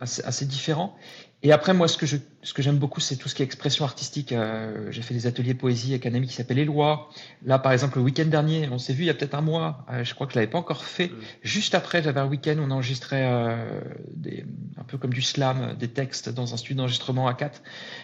assez 0.00 0.46
différent. 0.46 0.96
Et 1.44 1.50
après, 1.50 1.74
moi, 1.74 1.88
ce 1.88 1.96
que 1.96 2.06
je, 2.06 2.16
ce 2.42 2.54
que 2.54 2.62
j'aime 2.62 2.78
beaucoup, 2.78 3.00
c'est 3.00 3.16
tout 3.16 3.28
ce 3.28 3.34
qui 3.34 3.42
est 3.42 3.44
expression 3.44 3.84
artistique. 3.84 4.30
Euh, 4.30 4.86
j'ai 4.90 5.02
fait 5.02 5.14
des 5.14 5.26
ateliers 5.26 5.54
poésie 5.54 5.90
avec 5.90 6.06
un 6.06 6.14
ami 6.14 6.28
qui 6.28 6.34
s'appelle 6.34 6.58
Éloi. 6.58 7.10
Là, 7.44 7.58
par 7.58 7.72
exemple, 7.72 7.98
le 7.98 8.04
week-end 8.04 8.26
dernier, 8.26 8.68
on 8.70 8.78
s'est 8.78 8.92
vu 8.92 9.02
il 9.02 9.06
y 9.06 9.10
a 9.10 9.14
peut-être 9.14 9.34
un 9.34 9.40
mois. 9.40 9.84
Euh, 9.90 10.04
je 10.04 10.14
crois 10.14 10.28
que 10.28 10.34
je 10.34 10.38
l'avais 10.38 10.50
pas 10.50 10.58
encore 10.58 10.84
fait. 10.84 11.08
Mm. 11.08 11.16
Juste 11.42 11.74
après, 11.74 12.00
j'avais 12.02 12.20
un 12.20 12.26
week-end 12.26 12.56
où 12.58 12.62
on 12.62 12.70
enregistrait 12.70 13.24
euh, 13.24 13.80
des, 14.14 14.44
un 14.78 14.84
peu 14.84 14.98
comme 14.98 15.12
du 15.12 15.22
slam, 15.22 15.74
des 15.78 15.88
textes 15.88 16.28
dans 16.28 16.54
un 16.54 16.56
studio 16.56 16.76
d'enregistrement 16.76 17.26
à 17.26 17.34
4. 17.34 17.60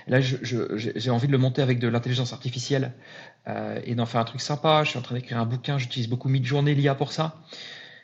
Là, 0.09 0.21
je, 0.21 0.37
j'ai 0.77 1.11
envie 1.11 1.29
de 1.29 1.33
le 1.33 1.39
monter 1.39 1.63
avec 1.63 1.79
de 1.79 1.87
l'intelligence 1.87 2.33
artificielle 2.33 2.93
euh, 3.47 3.81
et 3.85 3.95
d'en 3.95 4.07
faire 4.07 4.21
un 4.21 4.25
truc 4.25 4.41
sympa. 4.41 4.83
Je 4.83 4.91
suis 4.91 4.99
en 4.99 5.03
train 5.03 5.15
d'écrire 5.15 5.39
un 5.39 5.47
bouquin. 5.47 5.79
J'utilise 5.79 6.09
beaucoup 6.09 6.29
Midjourney 6.29 6.75
l'IA 6.75 6.97
pour 6.97 7.13
ça. 7.13 7.37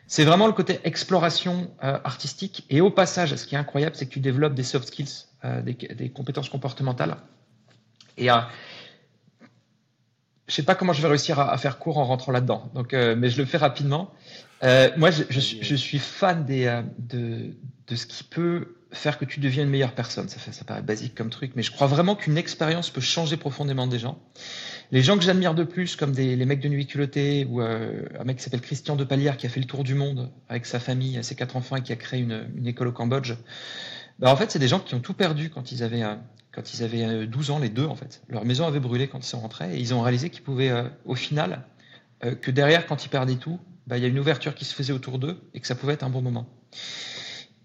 C'est 0.07 0.25
vraiment 0.25 0.47
le 0.47 0.53
côté 0.53 0.81
exploration 0.85 1.71
euh, 1.83 1.99
artistique. 2.05 2.67
Et 2.71 2.81
au 2.81 2.91
passage, 2.91 3.35
ce 3.37 3.47
qui 3.47 3.55
est 3.55 3.59
incroyable, 3.59 3.97
c'est 3.97 4.07
que 4.07 4.11
tu 4.11 4.21
développes 4.21 4.55
des 4.55 4.63
soft 4.63 4.89
skills, 4.89 5.27
euh, 5.45 5.63
des, 5.63 6.11
compétences 6.11 6.49
comportementales. 6.49 7.17
Et 8.17 8.31
euh, 8.31 8.37
je 10.47 10.55
sais 10.55 10.63
pas 10.63 10.75
comment 10.75 10.93
je 10.93 11.03
vais 11.03 11.09
réussir 11.09 11.39
à, 11.39 11.57
faire 11.59 11.79
court 11.79 11.99
en 11.99 12.05
rentrant 12.05 12.33
là-dedans. 12.33 12.71
Euh, 12.93 13.17
mais 13.17 13.31
je 13.31 13.39
le 13.39 13.45
fais 13.45 13.57
rapidement. 13.57 14.11
Moi, 14.97 15.11
je, 15.11 15.23
je, 15.29 15.41
je, 15.61 15.75
suis 15.75 15.99
fan 15.99 16.45
des, 16.45 16.83
de, 16.99 17.55
de 17.87 17.97
ce 17.97 18.07
qui 18.07 18.25
peut 18.25 18.77
faire 18.95 19.19
que 19.19 19.25
tu 19.25 19.41
deviens 19.41 19.65
une 19.65 19.71
meilleure 19.71 19.93
personne. 19.93 20.29
Ça, 20.29 20.39
fait, 20.39 20.53
ça 20.53 20.65
paraît 20.65 20.83
basique 20.83 21.15
comme 21.15 21.31
truc, 21.31 21.53
mais 21.57 21.63
je 21.63 21.71
crois 21.71 21.87
vraiment 21.87 22.17
qu'une 22.17 22.39
expérience 22.39 22.91
peut 22.91 23.01
changer 23.01 23.37
profondément 23.37 23.87
des 23.87 23.99
gens. 23.99 24.19
Les 24.91 25.03
gens 25.03 25.17
que 25.17 25.25
j'admire 25.25 25.55
de 25.55 25.65
plus, 25.65 25.97
comme 25.97 26.13
des, 26.13 26.37
les 26.37 26.45
mecs 26.45 26.61
de 26.61 26.69
Nuit 26.69 26.87
Culottée, 26.87 27.47
ou 27.49 27.61
euh, 27.61 28.05
un 28.19 28.25
mec 28.25 28.37
qui 28.39 28.43
s'appelle 28.43 28.61
Christian 28.61 28.97
de 28.97 29.05
Palière, 29.05 29.37
qui 29.37 29.47
a 29.47 29.49
fait 29.49 29.61
le 29.61 29.67
tour 29.67 29.85
du 29.85 29.95
monde 29.95 30.31
avec 30.49 30.67
sa 30.67 30.79
famille, 30.79 31.23
ses 31.23 31.35
quatre 31.35 31.57
enfants, 31.57 31.77
et 31.77 31.83
qui 31.83 31.93
a 31.93 31.97
créé 31.97 32.21
une, 32.21 32.49
une 32.57 32.67
école 32.67 32.89
au 32.89 32.93
Cambodge. 32.93 33.35
Ben, 34.19 34.31
en 34.31 34.37
fait, 34.37 34.51
c'est 34.51 34.59
des 34.59 34.69
gens 34.69 34.81
qui 34.81 34.95
ont 34.95 35.01
tout 35.01 35.15
perdu 35.15 35.51
quand 35.51 35.73
ils 35.73 35.83
avaient, 35.83 36.05
euh, 36.05 36.15
quand 36.53 36.73
ils 36.75 36.83
avaient 36.85 37.27
12 37.27 37.51
euh, 37.51 37.53
ans, 37.55 37.59
les 37.59 37.71
deux, 37.71 37.87
en 37.87 37.97
fait. 37.97 38.23
Leur 38.29 38.45
maison 38.45 38.67
avait 38.67 38.81
brûlé 38.81 39.09
quand 39.09 39.19
ils 39.19 39.29
sont 39.29 39.41
rentrés, 39.41 39.75
et 39.75 39.81
ils 39.81 39.95
ont 39.95 40.03
réalisé 40.03 40.31
qu'ils 40.31 40.43
pouvaient, 40.43 40.73
au 41.05 41.15
final, 41.15 41.65
que 42.41 42.51
derrière, 42.51 42.87
quand 42.87 43.05
ils 43.05 43.11
perdaient 43.11 43.35
tout, 43.35 43.59
ben, 43.87 43.97
il 43.97 44.03
y 44.03 44.07
a 44.07 44.09
une 44.09 44.19
ouverture 44.19 44.55
qui 44.55 44.65
se 44.65 44.75
faisait 44.75 44.93
autour 44.93 45.19
d'eux, 45.19 45.41
et 45.55 45.61
que 45.61 45.67
ça 45.67 45.75
pouvait 45.75 45.95
être 45.95 46.05
un 46.05 46.11
bon 46.11 46.23
moment. 46.23 46.47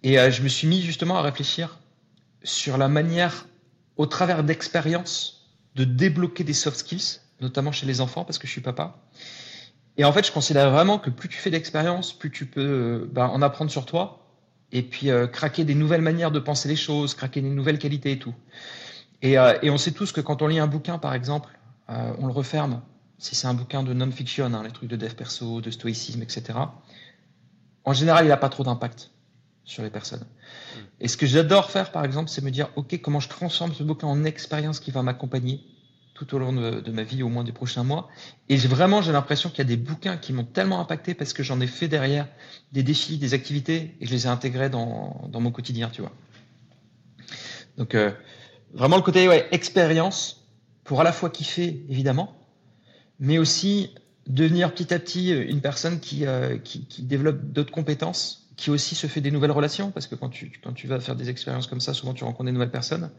Et 0.04 0.16
je 0.32 0.42
me 0.44 0.48
suis 0.48 0.68
mis 0.68 0.82
justement 0.82 1.18
à 1.18 1.22
réfléchir 1.22 1.80
sur 2.44 2.78
la 2.78 2.88
manière, 2.88 3.48
au 3.98 4.06
travers 4.06 4.44
d'expériences, 4.44 5.50
de 5.76 5.84
débloquer 5.84 6.44
des 6.44 6.54
soft 6.54 6.78
skills, 6.78 7.20
notamment 7.42 7.72
chez 7.72 7.86
les 7.86 8.02
enfants, 8.02 8.24
parce 8.24 8.38
que 8.38 8.48
je 8.48 8.52
suis 8.52 8.62
papa. 8.62 9.02
Et 10.00 10.06
en 10.06 10.14
fait, 10.14 10.26
je 10.26 10.32
considère 10.32 10.72
vraiment 10.72 10.98
que 10.98 11.10
plus 11.10 11.28
tu 11.28 11.38
fais 11.38 11.50
d'expérience, 11.52 12.14
plus 12.14 12.32
tu 12.32 12.46
peux 12.46 12.62
euh, 12.62 13.10
bah, 13.12 13.30
en 13.30 13.42
apprendre 13.42 13.70
sur 13.70 13.86
toi, 13.86 14.26
et 14.72 14.82
puis 14.82 15.10
euh, 15.10 15.28
craquer 15.28 15.66
des 15.66 15.76
nouvelles 15.76 16.02
manières 16.02 16.32
de 16.32 16.40
penser 16.40 16.70
les 16.70 16.78
choses, 16.78 17.14
craquer 17.16 17.42
des 17.42 17.50
nouvelles 17.50 17.80
qualités 17.80 18.14
et 18.14 18.18
tout. 18.18 18.34
Euh, 19.26 19.60
et 19.62 19.70
on 19.70 19.78
sait 19.78 19.92
tous 19.92 20.14
que 20.14 20.22
quand 20.22 20.42
on 20.42 20.48
lit 20.48 20.60
un 20.60 20.68
bouquin, 20.68 20.98
par 20.98 21.14
exemple, 21.14 21.50
on 21.90 22.28
le 22.28 22.32
referme. 22.32 22.82
Si 23.20 23.36
c'est 23.36 23.48
un 23.48 23.54
bouquin 23.54 23.84
de 23.84 23.94
non-fiction, 23.94 24.46
hein, 24.46 24.64
les 24.64 24.72
trucs 24.72 24.90
de 24.90 24.96
dev 24.96 25.14
perso, 25.14 25.62
de 25.62 25.70
stoïcisme, 25.70 26.22
etc. 26.24 26.58
En 27.86 27.94
général, 27.94 28.26
il 28.26 28.30
n'a 28.30 28.38
pas 28.38 28.50
trop 28.50 28.64
d'impact 28.64 29.12
sur 29.66 29.84
les 29.84 29.90
personnes. 29.90 30.22
Mm. 30.22 30.80
Et 31.02 31.08
ce 31.08 31.18
que 31.18 31.26
j'adore 31.26 31.70
faire, 31.70 31.92
par 31.92 32.06
exemple, 32.06 32.30
c'est 32.30 32.44
me 32.44 32.50
dire, 32.50 32.70
OK, 32.76 33.00
comment 33.02 33.20
je 33.20 33.30
transforme 33.30 33.74
ce 33.74 33.84
bouquin 33.84 34.08
en 34.08 34.24
expérience 34.24 34.80
qui 34.80 34.92
va 34.92 35.04
m'accompagner 35.04 35.62
tout 36.20 36.36
au 36.36 36.40
long 36.40 36.52
de, 36.52 36.92
ma 36.92 37.04
vie, 37.04 37.24
au 37.24 37.30
moins 37.30 37.46
des 37.46 37.54
prochains 37.54 37.86
mois. 37.86 38.10
Et 38.50 38.58
vraiment, 38.58 39.02
j'ai 39.02 39.14
l'impression 39.14 39.50
qu'il 39.50 39.60
y 39.60 39.62
a 39.62 39.66
des 39.66 39.78
bouquins 39.78 40.18
qui 40.18 40.34
m'ont 40.34 40.44
tellement 40.44 40.82
impacté 40.82 41.14
parce 41.14 41.32
que 41.32 41.44
j'en 41.44 41.62
ai 41.62 41.68
fait 41.68 41.88
derrière 41.88 42.28
des 42.74 42.84
défis, 42.84 43.18
des 43.18 43.34
activités, 43.34 43.96
et 44.02 44.06
je 44.06 44.12
les 44.12 44.26
ai 44.26 44.28
intégrés 44.28 44.70
dans, 44.70 45.30
mon 45.32 45.52
quotidien, 45.52 45.90
tu 45.90 46.02
vois. 46.02 46.12
Donc, 47.78 47.96
euh, 47.96 48.12
vraiment 48.74 48.98
le 48.98 49.02
côté 49.02 49.30
ouais, 49.30 49.48
expérience 49.52 50.46
pour 50.84 51.00
à 51.00 51.06
la 51.06 51.14
fois 51.14 51.30
kiffer, 51.30 51.86
évidemment, 51.88 52.36
mais 53.20 53.38
aussi 53.38 53.94
devenir 54.28 54.74
petit 54.74 54.94
à 54.94 55.00
petit 55.00 55.32
une 55.32 55.62
personne 55.62 56.00
qui, 56.00 56.26
euh, 56.26 56.58
qui 56.58 57.02
développe 57.02 57.42
d'autres 57.52 57.72
compétences 57.72 58.40
qui 58.60 58.70
aussi 58.72 58.94
se 58.94 59.08
fait 59.08 59.22
des 59.22 59.32
nouvelles 59.32 59.52
relations, 59.52 59.90
parce 59.90 60.06
que 60.06 60.16
quand 60.16 60.28
tu, 60.28 60.52
quand 60.62 60.74
tu 60.74 60.86
vas 60.86 61.00
faire 61.00 61.16
des 61.16 61.30
expériences 61.30 61.66
comme 61.66 61.80
ça, 61.80 61.94
souvent 61.94 62.14
tu 62.14 62.26
rencontres 62.26 62.48
des 62.48 62.52
nouvelles 62.52 62.70
personnes. 62.70 63.10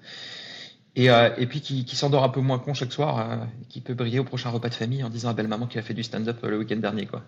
Et, 0.96 1.08
euh, 1.08 1.30
puis 1.48 1.62
qui, 1.62 1.96
s'endort 1.96 2.24
un 2.24 2.28
peu 2.28 2.40
moins 2.40 2.58
con 2.58 2.74
chaque 2.74 2.92
soir, 2.92 3.18
euh, 3.18 3.36
qui 3.70 3.80
peut 3.80 3.94
briller 3.94 4.18
au 4.18 4.24
prochain 4.24 4.50
repas 4.50 4.68
de 4.68 4.74
famille 4.74 5.02
en 5.02 5.08
disant 5.08 5.30
à 5.30 5.32
belle 5.32 5.48
maman 5.48 5.66
qui 5.66 5.78
a 5.78 5.82
fait 5.82 5.94
du 5.94 6.02
stand-up 6.02 6.38
euh, 6.44 6.50
le 6.50 6.58
week-end 6.58 6.76
dernier. 6.76 7.06
quoi. 7.06 7.22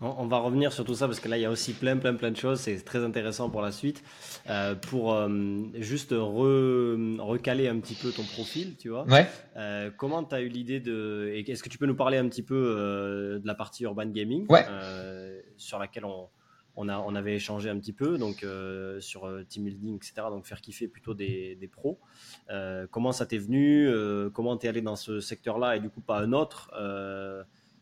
On 0.00 0.26
va 0.26 0.38
revenir 0.38 0.72
sur 0.72 0.84
tout 0.84 0.94
ça 0.94 1.06
parce 1.06 1.20
que 1.20 1.28
là, 1.28 1.38
il 1.38 1.42
y 1.42 1.44
a 1.44 1.50
aussi 1.50 1.72
plein, 1.72 1.96
plein, 1.96 2.14
plein 2.14 2.30
de 2.30 2.36
choses. 2.36 2.60
C'est 2.60 2.84
très 2.84 3.04
intéressant 3.04 3.48
pour 3.48 3.62
la 3.62 3.72
suite. 3.72 4.02
Euh, 4.50 4.74
pour 4.74 5.14
euh, 5.14 5.28
juste 5.74 6.10
recaler 6.12 7.68
un 7.68 7.78
petit 7.78 7.94
peu 7.94 8.10
ton 8.10 8.24
profil, 8.24 8.76
tu 8.76 8.88
vois. 8.90 9.04
Ouais. 9.04 9.26
Euh, 9.56 9.90
comment 9.96 10.24
tu 10.24 10.34
as 10.34 10.40
eu 10.42 10.48
l'idée 10.48 10.80
de. 10.80 11.32
Est-ce 11.46 11.62
que 11.62 11.68
tu 11.68 11.78
peux 11.78 11.86
nous 11.86 11.94
parler 11.94 12.18
un 12.18 12.28
petit 12.28 12.42
peu 12.42 12.54
de 13.40 13.46
la 13.46 13.54
partie 13.54 13.84
urban 13.84 14.06
gaming 14.06 14.46
Ouais. 14.48 14.64
sur 15.56 15.78
laquelle 15.78 16.04
on, 16.04 16.28
on, 16.76 16.88
a, 16.88 16.98
on 16.98 17.14
avait 17.14 17.36
échangé 17.36 17.70
un 17.70 17.78
petit 17.78 17.92
peu, 17.92 18.18
donc 18.18 18.44
sur 19.00 19.30
team 19.48 19.64
building, 19.64 19.96
etc. 19.96 20.12
Donc 20.28 20.44
faire 20.44 20.60
kiffer 20.60 20.88
plutôt 20.88 21.14
des, 21.14 21.54
des 21.54 21.68
pros. 21.68 21.98
comment 22.90 23.12
ça 23.12 23.26
t'est 23.26 23.38
venu 23.38 23.88
Comment 24.32 24.56
t'es 24.56 24.68
allé 24.68 24.82
dans 24.82 24.96
ce 24.96 25.20
secteur-là 25.20 25.76
et 25.76 25.80
du 25.80 25.88
coup 25.88 26.00
pas 26.00 26.18
un 26.20 26.32
autre 26.32 26.70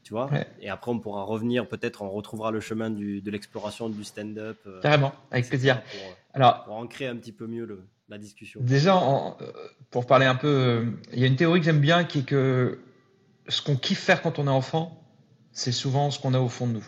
tu 0.02 0.14
vois. 0.14 0.30
Et 0.60 0.68
après, 0.68 0.90
on 0.90 0.98
pourra 0.98 1.22
revenir, 1.22 1.68
peut-être, 1.68 2.02
on 2.02 2.10
retrouvera 2.10 2.50
le 2.50 2.60
chemin 2.60 2.90
du, 2.90 3.20
de 3.20 3.30
l'exploration 3.30 3.88
du 3.88 4.04
stand-up. 4.04 4.58
Euh, 4.66 4.80
Carrément, 4.80 5.12
avec 5.30 5.48
plaisir. 5.48 5.82
Pour, 5.82 6.00
euh, 6.00 6.14
Alors, 6.34 6.64
pour 6.64 6.74
ancrer 6.74 7.06
un 7.06 7.16
petit 7.16 7.32
peu 7.32 7.46
mieux 7.46 7.64
le, 7.64 7.84
la 8.08 8.18
discussion. 8.18 8.60
Déjà, 8.62 8.96
en, 8.96 9.36
euh, 9.40 9.52
pour 9.90 10.06
parler 10.06 10.26
un 10.26 10.34
peu, 10.34 10.86
il 11.12 11.20
y 11.20 11.24
a 11.24 11.26
une 11.26 11.36
théorie 11.36 11.60
que 11.60 11.66
j'aime 11.66 11.80
bien 11.80 12.04
qui 12.04 12.20
est 12.20 12.24
que 12.24 12.80
ce 13.48 13.62
qu'on 13.62 13.76
kiffe 13.76 14.00
faire 14.00 14.22
quand 14.22 14.38
on 14.38 14.46
est 14.46 14.50
enfant, 14.50 15.01
c'est 15.54 15.72
souvent 15.72 16.10
ce 16.10 16.18
qu'on 16.18 16.32
a 16.32 16.40
au 16.40 16.48
fond 16.48 16.66
de 16.66 16.72
nous. 16.72 16.86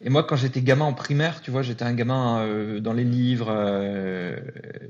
Et 0.00 0.08
moi, 0.08 0.22
quand 0.22 0.36
j'étais 0.36 0.62
gamin 0.62 0.84
en 0.84 0.92
primaire, 0.92 1.42
tu 1.42 1.50
vois, 1.50 1.62
j'étais 1.62 1.84
un 1.84 1.94
gamin 1.94 2.38
euh, 2.40 2.78
dans 2.78 2.92
les 2.92 3.02
livres, 3.02 3.48
euh, 3.50 4.36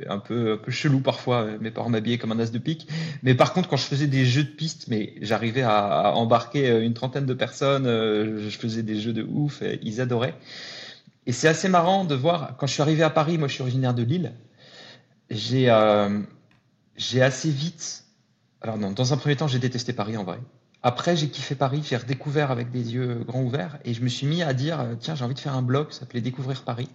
un 0.08 0.18
peu 0.18 0.52
un 0.52 0.56
peu 0.58 0.70
chelou 0.70 1.00
parfois. 1.00 1.46
Mes 1.60 1.70
parents 1.70 1.88
m'habillaient 1.88 2.18
comme 2.18 2.32
un 2.32 2.38
as 2.38 2.50
de 2.50 2.58
pique. 2.58 2.86
Mais 3.22 3.34
par 3.34 3.54
contre, 3.54 3.68
quand 3.68 3.78
je 3.78 3.86
faisais 3.86 4.06
des 4.06 4.26
jeux 4.26 4.44
de 4.44 4.50
pistes, 4.50 4.88
mais 4.88 5.14
j'arrivais 5.22 5.62
à, 5.62 6.12
embarquer 6.14 6.68
euh, 6.70 6.84
une 6.84 6.92
trentaine 6.92 7.24
de 7.24 7.34
personnes, 7.34 7.86
je 7.86 8.58
faisais 8.58 8.82
des 8.82 9.00
jeux 9.00 9.14
de 9.14 9.22
ouf, 9.22 9.62
ils 9.82 10.00
adoraient. 10.02 10.34
Et 11.26 11.32
c'est 11.32 11.48
assez 11.48 11.70
marrant 11.70 12.04
de 12.04 12.14
voir 12.14 12.56
quand 12.58 12.66
je 12.66 12.74
suis 12.74 12.82
arrivé 12.82 13.02
à 13.02 13.10
Paris. 13.10 13.38
Moi, 13.38 13.48
je 13.48 13.54
suis 13.54 13.62
originaire 13.62 13.94
de 13.94 14.02
Lille. 14.02 14.34
J'ai 15.30 15.72
j'ai 16.96 17.22
assez 17.22 17.50
vite. 17.50 18.04
Alors 18.60 18.78
non, 18.78 18.92
dans 18.92 19.12
un 19.12 19.16
premier 19.16 19.36
temps, 19.36 19.48
j'ai 19.48 19.58
détesté 19.58 19.92
Paris 19.92 20.16
en 20.16 20.24
vrai. 20.24 20.38
Après, 20.86 21.16
j'ai 21.16 21.30
kiffé 21.30 21.54
Paris, 21.54 21.82
j'ai 21.82 21.96
redécouvert 21.96 22.50
avec 22.50 22.70
des 22.70 22.92
yeux 22.92 23.24
grands 23.26 23.42
ouverts 23.42 23.78
et 23.86 23.94
je 23.94 24.02
me 24.02 24.08
suis 24.08 24.26
mis 24.26 24.42
à 24.42 24.52
dire 24.52 24.80
euh, 24.80 24.94
tiens, 25.00 25.14
j'ai 25.14 25.24
envie 25.24 25.32
de 25.34 25.40
faire 25.40 25.54
un 25.54 25.62
blog, 25.62 25.90
ça 25.90 26.00
s'appelait 26.00 26.20
Découvrir 26.20 26.62
Paris, 26.62 26.90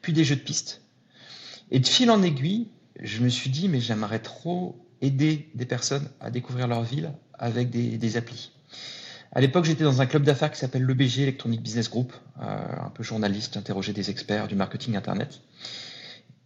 puis 0.00 0.12
des 0.12 0.22
jeux 0.22 0.36
de 0.36 0.40
piste. 0.40 0.82
Et 1.72 1.80
de 1.80 1.86
fil 1.86 2.08
en 2.12 2.22
aiguille, 2.22 2.68
je 3.00 3.20
me 3.20 3.28
suis 3.28 3.50
dit 3.50 3.68
mais 3.68 3.80
j'aimerais 3.80 4.20
trop 4.20 4.86
aider 5.00 5.50
des 5.56 5.66
personnes 5.66 6.08
à 6.20 6.30
découvrir 6.30 6.68
leur 6.68 6.84
ville 6.84 7.10
avec 7.36 7.70
des, 7.70 8.16
applis. 8.16 8.52
À 9.32 9.40
l'époque, 9.40 9.64
j'étais 9.64 9.82
dans 9.82 10.00
un 10.00 10.06
club 10.06 10.22
d'affaires 10.22 10.52
qui 10.52 10.60
s'appelle 10.60 10.86
l'EBG, 10.86 11.22
Electronic 11.22 11.60
Business 11.62 11.90
Group, 11.90 12.12
euh, 12.40 12.44
un 12.44 12.90
peu 12.90 13.02
journaliste, 13.02 13.56
interroger 13.56 13.92
des 13.92 14.08
experts 14.08 14.46
du 14.46 14.54
marketing 14.54 14.94
Internet. 14.94 15.40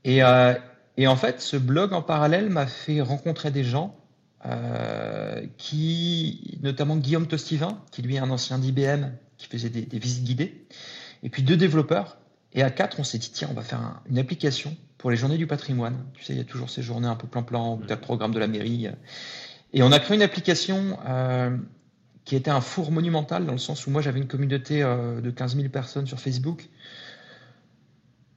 Et, 0.05 0.23
euh, 0.23 0.55
et 0.97 1.07
en 1.07 1.17
fait, 1.17 1.43
ce 1.43 1.59
blog 1.59 1.93
en 1.93 2.01
parallèle 2.01 2.49
m'a 2.49 2.67
fait 2.67 3.03
rencontrer 3.03 3.51
des 3.51 3.65
gens 3.65 3.95
euh, 4.45 5.47
qui, 5.57 6.59
notamment 6.63 6.97
Guillaume 6.97 7.27
Tostivin, 7.27 7.83
qui 7.91 8.03
lui 8.03 8.17
est 8.17 8.19
un 8.19 8.31
ancien 8.31 8.59
d'IBM, 8.59 9.13
qui 9.39 9.47
faisait 9.47 9.71
des, 9.71 9.99
visites 9.99 10.25
guidées, 10.25 10.67
et 11.23 11.31
puis 11.31 11.43
deux 11.43 11.57
développeurs. 11.57 12.19
Et 12.53 12.63
à 12.63 12.71
quatre, 12.71 13.01
on 13.01 13.05
s'est 13.05 13.19
dit, 13.19 13.31
tiens, 13.33 13.49
on 13.51 13.55
va 13.55 13.63
faire 13.63 14.01
une 14.09 14.19
application 14.19 14.77
pour 14.99 15.11
les 15.11 15.17
journées 15.17 15.37
du 15.37 15.47
patrimoine. 15.47 16.07
Tu 16.15 16.25
sais, 16.25 16.33
il 16.33 16.39
y 16.39 16.41
a 16.41 16.45
toujours 16.45 16.71
ces 16.71 16.83
journées 16.83 17.09
un 17.09 17.17
peu 17.17 17.27
plan-plan, 17.27 17.75
où 17.77 17.85
tu 17.85 17.93
as 17.93 17.97
le 17.97 18.01
programme 18.01 18.33
de 18.33 18.39
la 18.39 18.47
mairie. 18.47 18.89
Et 19.73 19.83
on 19.83 19.93
a 19.93 19.99
créé 19.99 20.17
une 20.17 20.23
application 20.23 20.99
euh, 21.07 21.57
qui 22.25 22.37
était 22.37 22.51
un 22.51 22.61
four 22.61 22.93
monumental, 22.93 23.47
dans 23.47 23.53
le 23.53 23.59
sens 23.59 23.87
où 23.87 23.91
moi, 23.91 24.01
j'avais 24.01 24.21
une 24.21 24.27
communauté 24.27 24.83
euh, 24.83 25.21
de 25.21 25.31
15 25.31 25.57
000 25.57 25.69
personnes 25.69 26.07
sur 26.07 26.21
Facebook. 26.21 26.69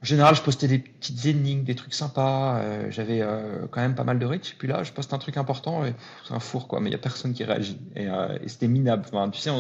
En 0.02 0.06
général, 0.06 0.34
je 0.34 0.42
postais 0.42 0.68
des 0.68 0.80
petites 0.80 1.26
énigmes, 1.26 1.64
des 1.64 1.76
trucs 1.76 1.94
sympas. 1.94 2.60
Euh, 2.60 2.90
j'avais 2.90 3.22
euh, 3.22 3.68
quand 3.70 3.82
même 3.82 3.96
pas 3.96 4.06
mal 4.06 4.18
de 4.18 4.26
reach. 4.26 4.56
Puis 4.58 4.68
là, 4.68 4.84
je 4.84 4.94
poste 4.94 5.14
un 5.14 5.18
truc 5.18 5.36
important 5.36 5.86
et 5.86 5.94
c'est 6.26 6.34
un 6.34 6.40
four, 6.40 6.70
quoi. 6.70 6.80
Mais 6.80 6.90
il 6.90 6.94
y 6.94 6.96
a 6.96 7.00
personne 7.00 7.34
qui 7.34 7.44
réagit. 7.44 7.78
Et, 7.96 8.08
euh, 8.08 8.38
et 8.42 8.48
c'était 8.48 8.70
minable. 8.70 9.04
Enfin, 9.12 9.30
tu 9.30 9.42
sais, 9.42 9.52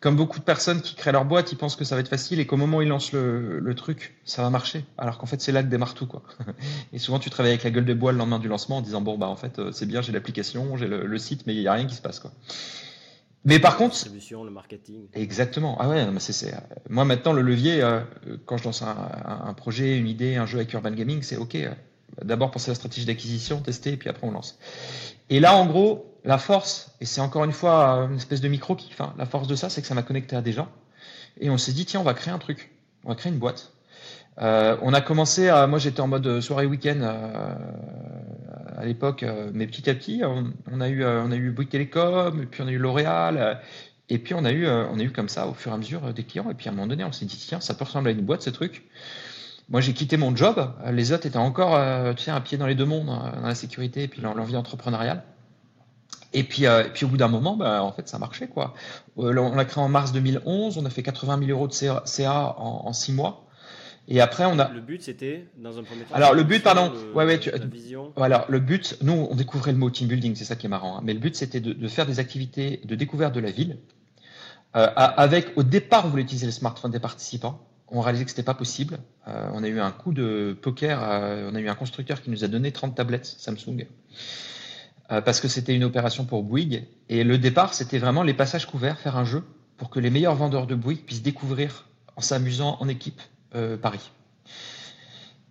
comme 0.00 0.16
beaucoup 0.16 0.38
de 0.38 0.44
personnes 0.44 0.82
qui 0.82 0.94
créent 0.94 1.12
leur 1.12 1.24
boîte, 1.24 1.52
ils 1.52 1.56
pensent 1.56 1.76
que 1.76 1.84
ça 1.84 1.94
va 1.94 2.02
être 2.02 2.08
facile 2.08 2.38
et 2.38 2.46
qu'au 2.46 2.58
moment 2.58 2.78
où 2.78 2.82
ils 2.82 2.88
lancent 2.88 3.12
le, 3.12 3.60
le 3.60 3.74
truc, 3.74 4.14
ça 4.26 4.42
va 4.42 4.50
marcher. 4.50 4.84
Alors 4.98 5.16
qu'en 5.16 5.26
fait, 5.26 5.40
c'est 5.40 5.52
là 5.52 5.62
que 5.62 5.68
démarre 5.68 5.94
tout, 5.94 6.06
quoi. 6.06 6.22
Et 6.92 6.98
souvent, 6.98 7.18
tu 7.18 7.30
travailles 7.30 7.52
avec 7.52 7.64
la 7.64 7.70
gueule 7.70 7.86
de 7.86 7.94
bois 7.94 8.12
le 8.12 8.18
lendemain 8.18 8.40
du 8.40 8.48
lancement 8.48 8.78
en 8.78 8.82
disant 8.82 9.00
bon 9.00 9.16
bah 9.16 9.28
en 9.28 9.36
fait, 9.36 9.58
c'est 9.72 9.86
bien, 9.86 10.02
j'ai 10.02 10.12
l'application, 10.12 10.76
j'ai 10.76 10.86
le, 10.86 11.18
site, 11.18 11.46
mais 11.46 11.54
il 11.54 11.62
y 11.62 11.68
a 11.68 11.72
rien 11.72 11.86
qui 11.86 11.94
se 11.94 12.02
passe, 12.02 12.18
quoi. 12.18 12.32
Mais 13.44 13.58
par 13.58 13.76
contre, 13.76 13.96
le 14.08 14.50
marketing. 14.50 15.08
Exactement. 15.14 15.76
Ah 15.80 15.88
ouais, 15.88 16.06
c'est, 16.18 16.54
moi 16.88 17.04
maintenant 17.04 17.32
le 17.32 17.42
levier 17.42 17.82
euh, 17.82 18.00
quand 18.46 18.56
je 18.56 18.64
lance 18.64 18.82
un, 18.82 18.96
un, 19.44 19.52
projet, 19.54 19.98
une 19.98 20.06
idée, 20.06 20.36
un 20.36 20.46
jeu 20.46 20.58
avec 20.58 20.72
Urban 20.72 20.92
Gaming, 20.92 21.22
c'est 21.22 21.36
ok. 21.36 21.56
Euh, 21.56 21.74
d'abord 22.22 22.50
penser 22.50 22.70
à 22.70 22.72
la 22.72 22.76
stratégie 22.76 23.06
d'acquisition, 23.06 23.60
tester, 23.60 23.92
et 23.92 23.96
puis 23.96 24.08
après 24.08 24.26
on 24.26 24.30
lance. 24.30 24.58
Et 25.30 25.40
là, 25.40 25.56
en 25.56 25.66
gros, 25.66 26.18
la 26.24 26.38
force, 26.38 26.94
et 27.00 27.04
c'est 27.04 27.20
encore 27.20 27.44
une 27.44 27.52
fois 27.52 28.08
une 28.10 28.16
espèce 28.16 28.40
de 28.40 28.48
micro 28.48 28.76
qui, 28.76 28.90
enfin, 28.92 29.14
la 29.18 29.26
force 29.26 29.48
de 29.48 29.56
ça, 29.56 29.70
c'est 29.70 29.80
que 29.80 29.88
ça 29.88 29.94
m'a 29.94 30.02
connecté 30.02 30.36
à 30.36 30.42
des 30.42 30.52
gens, 30.52 30.68
et 31.40 31.50
on 31.50 31.58
s'est 31.58 31.72
dit 31.72 31.86
tiens, 31.86 32.00
on 32.00 32.04
va 32.04 32.14
créer 32.14 32.32
un 32.32 32.38
truc, 32.38 32.70
on 33.04 33.08
va 33.08 33.14
créer 33.14 33.32
une 33.32 33.38
boîte. 33.38 33.71
Euh, 34.40 34.76
on 34.80 34.94
a 34.94 35.00
commencé 35.00 35.48
à, 35.48 35.66
moi 35.66 35.78
j'étais 35.78 36.00
en 36.00 36.08
mode 36.08 36.40
soirée 36.40 36.66
week-end 36.66 36.98
euh, 37.02 37.54
à 38.76 38.84
l'époque, 38.84 39.22
euh, 39.22 39.50
mais 39.52 39.66
petit 39.66 39.90
à 39.90 39.94
petit, 39.94 40.22
on, 40.24 40.80
a 40.80 40.88
eu, 40.88 41.04
on 41.04 41.30
a 41.30 41.36
eu 41.36 41.50
Bouygues 41.50 41.68
Télécom, 41.68 42.46
puis 42.46 42.62
on 42.62 42.66
a 42.66 42.70
eu 42.70 42.78
L'Oréal, 42.78 43.60
et 44.08 44.18
puis 44.18 44.34
on 44.34 44.44
a 44.44 44.52
eu, 44.52 44.66
on 44.66 44.98
a 44.98 45.02
eu 45.02 45.10
comme 45.10 45.28
ça 45.28 45.46
au 45.46 45.54
fur 45.54 45.70
et 45.70 45.74
à 45.74 45.78
mesure 45.78 46.14
des 46.14 46.24
clients, 46.24 46.50
et 46.50 46.54
puis 46.54 46.68
à 46.68 46.72
un 46.72 46.74
moment 46.74 46.86
donné, 46.86 47.04
on 47.04 47.12
s'est 47.12 47.26
dit 47.26 47.36
tiens, 47.36 47.60
ça 47.60 47.74
peut 47.74 47.84
ressembler 47.84 48.12
à 48.12 48.14
une 48.14 48.24
boîte 48.24 48.42
ce 48.42 48.50
truc. 48.50 48.88
Moi 49.68 49.80
j'ai 49.80 49.92
quitté 49.92 50.16
mon 50.16 50.34
job, 50.34 50.72
les 50.90 51.12
autres 51.12 51.26
étaient 51.26 51.36
encore, 51.36 51.78
tu 52.16 52.24
sais, 52.24 52.30
un 52.30 52.40
pied 52.40 52.58
dans 52.58 52.66
les 52.66 52.74
deux 52.74 52.84
mondes, 52.84 53.06
dans 53.06 53.46
la 53.46 53.54
sécurité 53.54 54.04
et 54.04 54.08
puis 54.08 54.22
l'envie 54.22 54.56
entrepreneuriale. 54.56 55.22
Et 56.34 56.44
puis, 56.44 56.64
et 56.64 56.90
puis 56.94 57.04
au 57.04 57.08
bout 57.08 57.18
d'un 57.18 57.28
moment, 57.28 57.56
bah, 57.56 57.82
en 57.82 57.92
fait, 57.92 58.08
ça 58.08 58.18
marchait 58.18 58.48
quoi. 58.48 58.74
on 59.16 59.54
l'a 59.54 59.64
créé 59.66 59.84
en 59.84 59.88
mars 59.88 60.12
2011, 60.12 60.78
on 60.78 60.86
a 60.86 60.90
fait 60.90 61.02
80 61.02 61.38
000 61.46 61.50
euros 61.50 61.68
de 61.68 61.72
CA 61.72 62.54
en, 62.58 62.86
en 62.86 62.92
six 62.92 63.12
mois. 63.12 63.46
Et 64.08 64.20
après, 64.20 64.44
on 64.44 64.58
a. 64.58 64.70
Le 64.70 64.80
but, 64.80 65.02
c'était 65.02 65.46
dans 65.56 65.78
un 65.78 65.84
premier 65.84 66.02
temps. 66.02 66.14
Alors, 66.14 66.34
le 66.34 66.42
but, 66.42 66.62
pardon. 66.62 66.92
ouais, 67.14 67.24
ouais. 67.24 67.38
Tu... 67.38 67.50
Vision. 67.70 68.12
Alors, 68.16 68.46
le 68.48 68.58
but, 68.58 68.98
nous, 69.00 69.28
on 69.30 69.34
découvrait 69.34 69.72
le 69.72 69.78
mot 69.78 69.90
team 69.90 70.08
building, 70.08 70.34
c'est 70.34 70.44
ça 70.44 70.56
qui 70.56 70.66
est 70.66 70.68
marrant. 70.68 70.98
Hein. 70.98 71.02
Mais 71.04 71.14
le 71.14 71.20
but, 71.20 71.36
c'était 71.36 71.60
de, 71.60 71.72
de, 71.72 71.88
faire 71.88 72.06
des 72.06 72.18
activités 72.18 72.80
de 72.84 72.94
découverte 72.94 73.34
de 73.34 73.40
la 73.40 73.50
ville. 73.50 73.78
Euh, 74.74 74.88
avec, 74.96 75.52
au 75.56 75.62
départ, 75.62 76.06
on 76.06 76.08
voulait 76.08 76.22
utiliser 76.22 76.46
le 76.46 76.52
smartphone 76.52 76.90
des 76.90 76.98
participants. 76.98 77.66
On 77.88 78.00
réalisait 78.00 78.24
que 78.24 78.30
c'était 78.30 78.42
pas 78.42 78.54
possible. 78.54 78.98
Euh, 79.28 79.50
on 79.52 79.62
a 79.62 79.68
eu 79.68 79.80
un 79.80 79.90
coup 79.90 80.12
de 80.12 80.56
poker. 80.60 80.98
Euh, 81.02 81.50
on 81.52 81.54
a 81.54 81.60
eu 81.60 81.68
un 81.68 81.74
constructeur 81.74 82.22
qui 82.22 82.30
nous 82.30 82.42
a 82.42 82.48
donné 82.48 82.72
30 82.72 82.94
tablettes 82.94 83.26
Samsung. 83.26 83.86
Parce 85.26 85.40
que 85.40 85.48
c'était 85.48 85.74
une 85.74 85.84
opération 85.84 86.24
pour 86.24 86.42
Bouygues. 86.42 86.86
Et 87.10 87.22
le 87.22 87.36
départ, 87.36 87.74
c'était 87.74 87.98
vraiment 87.98 88.22
les 88.22 88.32
passages 88.32 88.64
couverts, 88.64 88.98
faire 88.98 89.18
un 89.18 89.26
jeu 89.26 89.44
pour 89.76 89.90
que 89.90 90.00
les 90.00 90.08
meilleurs 90.08 90.36
vendeurs 90.36 90.66
de 90.66 90.74
Bouygues 90.74 91.04
puissent 91.04 91.20
découvrir 91.20 91.86
en 92.16 92.22
s'amusant 92.22 92.78
en 92.80 92.88
équipe 92.88 93.20
Paris. 93.80 94.10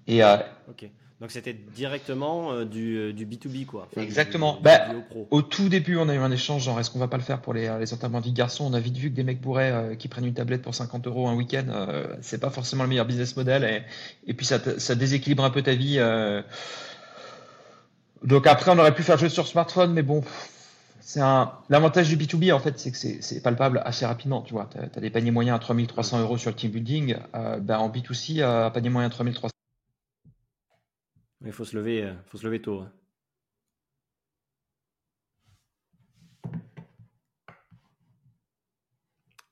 Et, 0.08 0.24
euh, 0.24 0.38
ok. 0.70 0.89
Donc 1.20 1.29
c'était 1.29 1.53
directement 1.53 2.51
euh, 2.51 2.65
du, 2.65 3.13
du, 3.13 3.27
B2B 3.27 3.67
quoi. 3.67 3.88
Exactement. 3.96 4.60
Bah, 4.63 4.88
au 5.29 5.43
tout 5.43 5.70
début, 5.70 5.96
on 5.98 6.10
a 6.10 6.15
eu 6.15 6.17
un 6.17 6.31
échange 6.31 6.63
genre 6.63 6.79
est-ce 6.79 6.89
qu'on 6.89 6.98
va 6.98 7.08
pas 7.08 7.17
le 7.17 7.24
faire 7.24 7.41
pour 7.41 7.53
les, 7.53 7.72
les 7.79 7.93
enterrements 7.93 8.22
de 8.22 8.29
garçons 8.29 8.65
On 8.65 8.74
a 8.74 8.79
vite 8.79 8.98
vu 8.98 9.12
que 9.12 9.15
des 9.15 9.24
mecs 9.24 9.39
bourrés 9.39 9.96
qui 10.00 10.08
prennent 10.08 10.25
une 10.25 10.34
tablette 10.34 10.63
pour 10.63 10.74
50 10.74 11.05
euros 11.05 11.27
un 11.27 11.36
week-end, 11.36 11.65
c'est 12.22 12.39
pas 12.39 12.50
forcément 12.50 12.84
le 12.84 12.89
meilleur 12.89 13.05
business 13.05 13.38
model 13.38 13.63
et, 13.63 13.84
et 14.29 14.34
puis 14.34 14.48
ça, 14.48 14.58
ça, 14.79 14.96
déséquilibre 14.96 15.43
un 15.43 15.51
peu 15.51 15.62
ta 15.62 15.75
vie. 15.75 16.00
Donc 18.24 18.48
après, 18.48 18.72
on 18.72 18.79
aurait 18.79 18.96
pu 18.96 19.03
faire 19.03 19.20
jeu 19.20 19.29
sur 19.29 19.48
smartphone, 19.48 19.93
mais 19.93 20.03
bon, 20.03 20.24
c'est 21.01 21.20
un 21.22 21.51
l'avantage 21.70 22.10
du 22.10 22.17
B2B 22.17 22.53
en 22.53 22.60
fait 22.60 22.79
c'est 22.79 22.91
que 22.91 22.98
c'est 22.98 23.41
palpable 23.41 23.81
assez 23.86 24.05
rapidement 24.05 24.41
tu 24.41 24.53
vois. 24.53 24.70
Tu 24.72 24.77
as, 24.77 25.01
des 25.01 25.10
paniers 25.10 25.31
moyens 25.31 25.55
à 25.55 25.60
3300 25.60 26.22
euros 26.22 26.38
sur 26.38 26.51
le 26.51 26.55
team 26.55 26.72
building 26.72 27.17
euh, 27.36 27.60
ben 27.60 27.79
en 27.79 27.89
B2C 27.89 28.43
un 28.43 28.70
panier 28.72 28.89
moyen 28.89 29.08
à 29.08 29.12
3300 29.12 29.51
il 31.46 31.51
faut 31.51 31.65
se 31.65 31.75
lever 31.75 32.03
euh, 32.03 32.13
faut 32.27 32.38
se 32.38 32.46
lever 32.46 32.62
tôt 32.62 32.81
hein. 32.81 32.91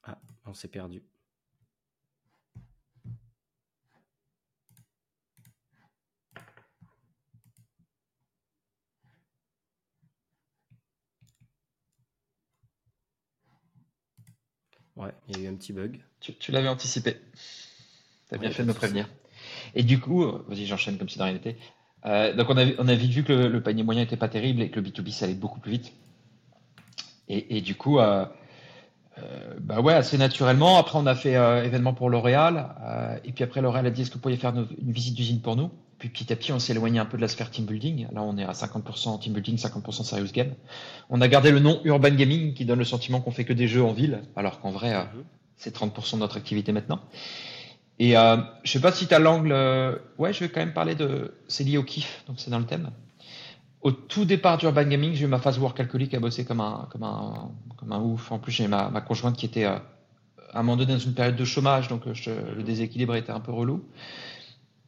ah 0.03 0.17
on 0.45 0.53
s'est 0.53 0.67
perdu 0.67 1.01
Ouais, 14.99 15.11
il 15.29 15.37
y 15.37 15.41
a 15.41 15.43
eu 15.45 15.51
un 15.51 15.55
petit 15.55 15.71
bug. 15.71 15.99
Tu, 16.19 16.51
l'avais 16.51 16.67
anticipé. 16.67 17.15
Tu 18.27 18.35
as 18.35 18.37
bien 18.37 18.51
fait 18.51 18.63
de 18.63 18.67
me 18.67 18.73
prévenir. 18.73 19.07
Et 19.73 19.83
du 19.83 19.99
coup, 19.99 20.23
euh, 20.23 20.45
vas-y, 20.49 20.65
j'enchaîne 20.65 20.97
comme 20.97 21.07
si 21.07 21.17
de 21.17 21.23
rien 21.23 21.33
n'était. 21.33 21.55
Euh, 22.05 22.33
donc, 22.33 22.49
on 22.49 22.57
a, 22.57 22.65
on 22.77 22.87
a 22.87 22.95
vite 22.95 23.11
vu 23.11 23.23
que 23.23 23.31
le, 23.31 23.63
panier 23.63 23.83
moyen 23.83 24.01
n'était 24.01 24.17
pas 24.17 24.27
terrible 24.27 24.61
et 24.61 24.69
que 24.69 24.79
le 24.79 24.89
B2B, 24.89 25.11
ça 25.11 25.25
allait 25.25 25.35
beaucoup 25.35 25.61
plus 25.61 25.71
vite. 25.71 25.93
Et, 27.31 27.61
du 27.61 27.75
coup, 27.75 27.99
euh, 27.99 28.25
bah 29.59 29.81
ouais, 29.81 29.93
assez 29.93 30.17
naturellement. 30.17 30.79
Après, 30.79 30.97
on 30.97 31.05
a 31.05 31.13
fait 31.13 31.33
événement 31.33 31.93
pour 31.93 32.09
L'Oréal. 32.09 32.75
et 33.23 33.31
puis 33.31 33.43
après, 33.43 33.61
L'Oréal 33.61 33.85
a 33.85 33.91
dit 33.91 34.01
est-ce 34.01 34.09
que 34.09 34.15
vous 34.15 34.21
pourriez 34.21 34.37
faire 34.37 34.55
une 34.55 34.91
visite 34.91 35.13
d'usine 35.13 35.39
pour 35.39 35.55
nous? 35.55 35.69
Puis 35.99 36.09
petit 36.09 36.31
à 36.31 36.35
petit, 36.35 36.51
on 36.53 36.59
s'est 36.59 36.71
éloigné 36.73 36.97
un 36.97 37.05
peu 37.05 37.17
de 37.17 37.21
la 37.21 37.27
sphère 37.27 37.51
team 37.51 37.65
building. 37.65 38.07
Là, 38.13 38.23
on 38.23 38.37
est 38.37 38.43
à 38.43 38.53
50% 38.53 39.19
team 39.19 39.33
building, 39.33 39.57
50% 39.57 40.03
serious 40.03 40.31
game. 40.33 40.53
On 41.09 41.19
a 41.19 41.27
gardé 41.27 41.51
le 41.51 41.59
nom 41.59 41.81
urban 41.83 42.11
gaming 42.11 42.53
qui 42.53 42.65
donne 42.65 42.79
le 42.79 42.85
sentiment 42.85 43.19
qu'on 43.19 43.31
fait 43.31 43.45
que 43.45 43.53
des 43.53 43.67
jeux 43.67 43.83
en 43.83 43.91
ville, 43.91 44.21
alors 44.35 44.61
qu'en 44.61 44.71
vrai, 44.71 44.95
euh, 44.95 45.01
mhm. 45.01 45.23
c'est 45.57 45.75
30% 45.75 46.15
de 46.15 46.19
notre 46.19 46.37
activité 46.37 46.71
maintenant. 46.71 47.01
Et 47.99 48.17
euh, 48.17 48.37
je 48.63 48.71
sais 48.71 48.79
pas 48.79 48.93
si 48.93 49.07
tu 49.07 49.13
as 49.13 49.19
l'angle. 49.19 49.51
Euh, 49.51 49.97
ouais, 50.17 50.31
je 50.31 50.39
vais 50.39 50.49
quand 50.49 50.61
même 50.61 50.73
parler 50.73 50.95
de. 50.95 51.35
C'est 51.49 51.65
lié 51.65 51.77
au 51.77 51.83
kiff, 51.83 52.23
donc 52.27 52.39
c'est 52.39 52.49
dans 52.49 52.59
le 52.59 52.65
thème. 52.65 52.89
Au 53.81 53.91
tout 53.91 54.25
départ 54.25 54.57
d'Urban 54.57 54.85
Gaming, 54.85 55.13
j'ai 55.13 55.25
eu 55.25 55.27
ma 55.27 55.39
phase 55.39 55.59
work 55.59 55.79
alcoolique 55.79 56.13
à 56.13 56.19
bosser 56.19 56.45
comme 56.45 56.61
un, 56.61 56.87
comme 56.91 57.03
un, 57.03 57.51
comme 57.77 57.91
un 57.91 57.99
ouf. 57.99 58.31
En 58.31 58.39
plus, 58.39 58.53
j'ai 58.53 58.67
ma, 58.67 58.89
ma 58.89 59.01
conjointe 59.01 59.35
qui 59.35 59.45
était 59.45 59.65
euh, 59.65 59.77
à 60.53 60.59
un 60.59 60.63
moment 60.63 60.77
donné 60.77 60.93
dans 60.93 60.99
une 60.99 61.13
période 61.13 61.35
de 61.35 61.45
chômage, 61.45 61.89
donc 61.89 62.03
le 62.05 62.63
déséquilibre 62.63 63.15
était 63.15 63.31
un 63.31 63.39
peu 63.39 63.51
relou. 63.51 63.83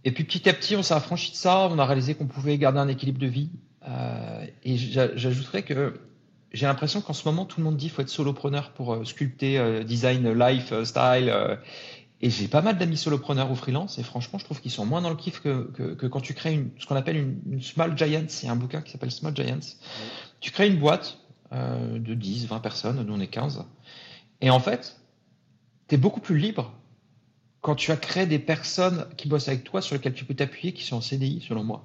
Et 0.04 0.12
puis 0.12 0.24
petit 0.24 0.50
à 0.50 0.54
petit, 0.54 0.76
on 0.76 0.84
s'est 0.84 0.94
affranchi 0.94 1.32
de 1.32 1.36
ça, 1.36 1.68
on 1.70 1.78
a 1.78 1.86
réalisé 1.86 2.16
qu'on 2.16 2.26
pouvait 2.26 2.58
garder 2.58 2.80
un 2.80 2.88
équilibre 2.88 3.20
de 3.20 3.28
vie. 3.28 3.50
Euh, 3.88 4.46
et 4.64 4.78
j'ajouterais 4.78 5.64
que 5.64 6.00
j'ai 6.52 6.66
l'impression 6.66 7.02
qu'en 7.02 7.14
ce 7.14 7.28
moment, 7.28 7.46
tout 7.46 7.60
le 7.60 7.66
monde 7.66 7.78
dit 7.78 7.86
qu'il 7.86 7.94
faut 7.94 8.02
être 8.02 8.10
solopreneur 8.10 8.72
pour 8.72 8.94
euh, 8.94 9.06
sculpter 9.06 9.58
euh, 9.58 9.84
design, 9.84 10.32
life, 10.34 10.74
style. 10.84 11.34
et 12.22 12.30
j'ai 12.30 12.48
pas 12.48 12.62
mal 12.62 12.78
d'amis 12.78 12.98
solopreneurs 12.98 13.52
ou 13.52 13.56
freelance, 13.56 14.00
et 14.00 14.04
franchement, 14.04 14.40
je 14.40 14.46
trouve 14.46 14.60
qu'ils 14.60 14.72
sont 14.72 14.86
moins 14.86 15.02
dans 15.02 15.10
le 15.10 15.16
kiff 15.16 15.40
que, 15.40 15.72
que, 15.72 15.94
que 15.94 16.08
quand 16.08 16.22
tu 16.22 16.34
crées 16.34 16.54
une, 16.54 16.70
ce 16.78 16.86
qu'on 16.86 16.96
appelle 16.96 17.18
une, 17.18 17.40
une, 17.50 17.62
Small 17.62 17.98
Giants. 17.98 18.28
Il 18.42 18.46
y 18.46 18.50
a 18.50 18.52
un 18.52 18.56
bouquin 18.56 18.82
qui 18.82 18.92
s'appelle 18.92 19.12
Small 19.12 19.36
Giants. 19.36 19.78
Tu 20.40 20.52
crées 20.52 20.68
une 20.68 20.80
boîte 20.80 21.20
de 21.52 22.14
10, 22.14 22.48
20 22.48 22.60
personnes, 22.60 23.04
nous 23.04 23.14
on 23.14 23.20
est 23.20 23.28
15. 23.28 23.66
Et 24.40 24.50
en 24.50 24.62
fait, 24.62 25.02
tu 25.90 25.96
es 25.96 25.98
beaucoup 25.98 26.22
plus 26.22 26.38
libre 26.38 26.74
quand 27.62 27.76
tu 27.76 27.92
as 27.92 27.98
créé 27.98 28.26
des 28.26 28.40
personnes 28.40 29.06
qui 29.18 29.28
bossent 29.28 29.48
avec 29.48 29.64
toi 29.64 29.82
sur 29.82 29.96
lesquelles 29.96 30.14
tu 30.14 30.26
peux 30.26 30.34
t'appuyer, 30.34 30.74
qui 30.74 30.84
sont 30.84 30.98
en 30.98 31.02
CDI, 31.02 31.44
selon 31.48 31.64
moi. 31.64 31.84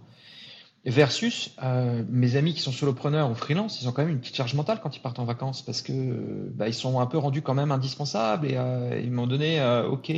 Versus 0.87 1.51
euh, 1.65 2.05
mes 2.09 2.37
amis 2.37 2.55
qui 2.55 2.61
sont 2.61 2.71
solopreneurs 2.71 3.29
ou 3.29 3.35
freelance, 3.35 3.83
ils 3.83 3.89
ont 3.89 3.93
quand 3.93 4.03
même 4.03 4.13
une 4.13 4.21
petite 4.21 4.37
charge 4.37 4.55
mentale 4.55 4.79
quand 4.81 4.97
ils 4.97 5.01
partent 5.01 5.19
en 5.19 5.25
vacances 5.25 5.61
parce 5.63 5.83
que 5.83 6.49
bah, 6.55 6.69
ils 6.69 6.75
sont 6.75 7.01
un 7.01 7.07
peu 7.07 7.19
rendus 7.19 7.43
quand 7.43 7.55
même 7.55 7.73
indispensables 7.73 8.47
et 8.47 8.57
euh, 8.57 9.01
ils 9.03 9.11
m'ont 9.11 9.27
donné, 9.27 9.61
euh, 9.61 9.89
ok, 9.89 10.13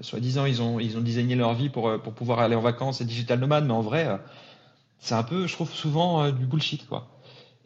soi-disant 0.00 0.46
ils 0.46 0.62
ont 0.62 0.80
ils 0.80 0.96
ont 0.96 1.02
designé 1.02 1.34
leur 1.34 1.52
vie 1.52 1.68
pour 1.68 2.00
pour 2.00 2.14
pouvoir 2.14 2.40
aller 2.40 2.54
en 2.54 2.62
vacances 2.62 3.02
et 3.02 3.04
digital 3.04 3.38
nomade, 3.38 3.66
mais 3.66 3.74
en 3.74 3.82
vrai, 3.82 4.18
c'est 4.98 5.14
un 5.14 5.22
peu, 5.22 5.46
je 5.46 5.52
trouve 5.52 5.72
souvent 5.72 6.30
du 6.30 6.46
bullshit 6.46 6.88
quoi. 6.88 7.17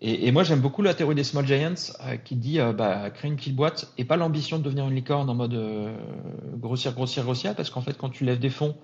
Et, 0.04 0.32
moi, 0.32 0.42
j'aime 0.42 0.60
beaucoup 0.60 0.82
la 0.82 0.94
théorie 0.94 1.14
des 1.14 1.22
small 1.22 1.46
giants 1.46 1.74
euh, 2.00 2.16
qui 2.16 2.34
dit 2.34 2.58
euh, 2.58 2.72
bah, 2.72 3.08
créer 3.10 3.30
une 3.30 3.36
petite 3.36 3.54
boîte 3.54 3.92
et 3.98 4.04
pas 4.04 4.16
l'ambition 4.16 4.58
de 4.58 4.64
devenir 4.64 4.88
une 4.88 4.96
licorne 4.96 5.30
en 5.30 5.34
mode 5.34 5.54
euh, 5.54 5.96
grossir, 6.56 6.92
grossir, 6.92 7.22
grossir, 7.22 7.54
parce 7.54 7.70
qu'en 7.70 7.82
fait, 7.82 7.96
quand 7.96 8.08
tu 8.08 8.24
lèves 8.24 8.40
des 8.40 8.50
fonds 8.50 8.76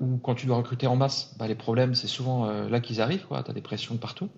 ou 0.00 0.18
quand 0.18 0.36
tu 0.36 0.46
dois 0.46 0.56
recruter 0.56 0.86
en 0.86 0.96
masse, 0.96 1.34
bah, 1.38 1.46
les 1.46 1.56
problèmes, 1.56 1.94
c'est 1.94 2.06
souvent 2.06 2.48
là 2.68 2.80
qu'ils 2.80 3.02
arrivent. 3.02 3.26
Tu 3.28 3.50
as 3.50 3.52
des 3.52 3.60
pressions 3.60 3.94
de 3.94 3.98
partout. 3.98 4.30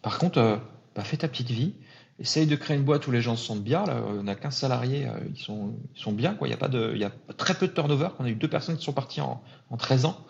Par 0.00 0.18
contre, 0.18 0.58
bah, 0.96 1.04
fais 1.04 1.18
ta 1.18 1.28
petite 1.28 1.50
vie. 1.50 1.74
Essaye 2.18 2.46
de 2.46 2.56
créer 2.56 2.76
une 2.76 2.82
boîte 2.82 3.06
où 3.06 3.10
les 3.10 3.20
gens 3.20 3.36
se 3.36 3.44
sentent 3.44 3.62
bien. 3.62 3.84
Là, 3.84 4.02
on 4.08 4.26
a 4.26 4.34
15 4.34 4.56
salariés, 4.56 5.06
ils, 5.32 5.38
sont, 5.38 5.74
ils 5.94 6.00
sont 6.00 6.12
bien. 6.12 6.36
Il, 6.42 6.48
y 6.48 6.54
a 6.54 6.56
pas 6.56 6.68
de, 6.68 6.96
y 6.96 7.04
a 7.04 7.12
très 7.36 7.52
peu 7.52 7.68
de 7.68 7.72
turnover. 7.72 8.08
On 8.18 8.24
a 8.24 8.30
eu 8.30 8.36
deux 8.36 8.48
personnes 8.48 8.78
qui 8.78 8.84
sont 8.84 8.94
parties 8.94 9.20
en, 9.20 9.42
en 9.68 9.76
13 9.76 10.06
ans. 10.06 10.24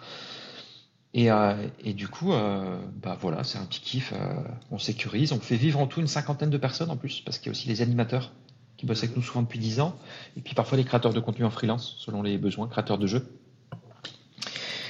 Et, 1.14 1.30
euh, 1.30 1.54
et, 1.84 1.94
du 1.94 2.08
coup, 2.08 2.32
euh, 2.32 2.76
bah 3.00 3.16
voilà, 3.20 3.44
c'est 3.44 3.56
un 3.56 3.64
petit 3.64 3.80
kiff. 3.80 4.12
Euh, 4.12 4.34
on 4.72 4.78
sécurise, 4.78 5.32
on 5.32 5.38
fait 5.38 5.54
vivre 5.54 5.78
en 5.78 5.86
tout 5.86 6.00
une 6.00 6.08
cinquantaine 6.08 6.50
de 6.50 6.58
personnes 6.58 6.90
en 6.90 6.96
plus, 6.96 7.20
parce 7.20 7.38
qu'il 7.38 7.46
y 7.46 7.50
a 7.50 7.52
aussi 7.52 7.68
les 7.68 7.82
animateurs 7.82 8.32
qui 8.76 8.84
bossent 8.84 9.04
avec 9.04 9.16
nous 9.16 9.22
souvent 9.22 9.42
depuis 9.42 9.60
10 9.60 9.78
ans, 9.78 9.96
et 10.36 10.40
puis 10.40 10.54
parfois 10.54 10.76
les 10.76 10.84
créateurs 10.84 11.14
de 11.14 11.20
contenu 11.20 11.44
en 11.44 11.50
freelance, 11.50 11.94
selon 11.98 12.22
les 12.22 12.36
besoins, 12.36 12.66
créateurs 12.66 12.98
de 12.98 13.06
jeux. 13.06 13.28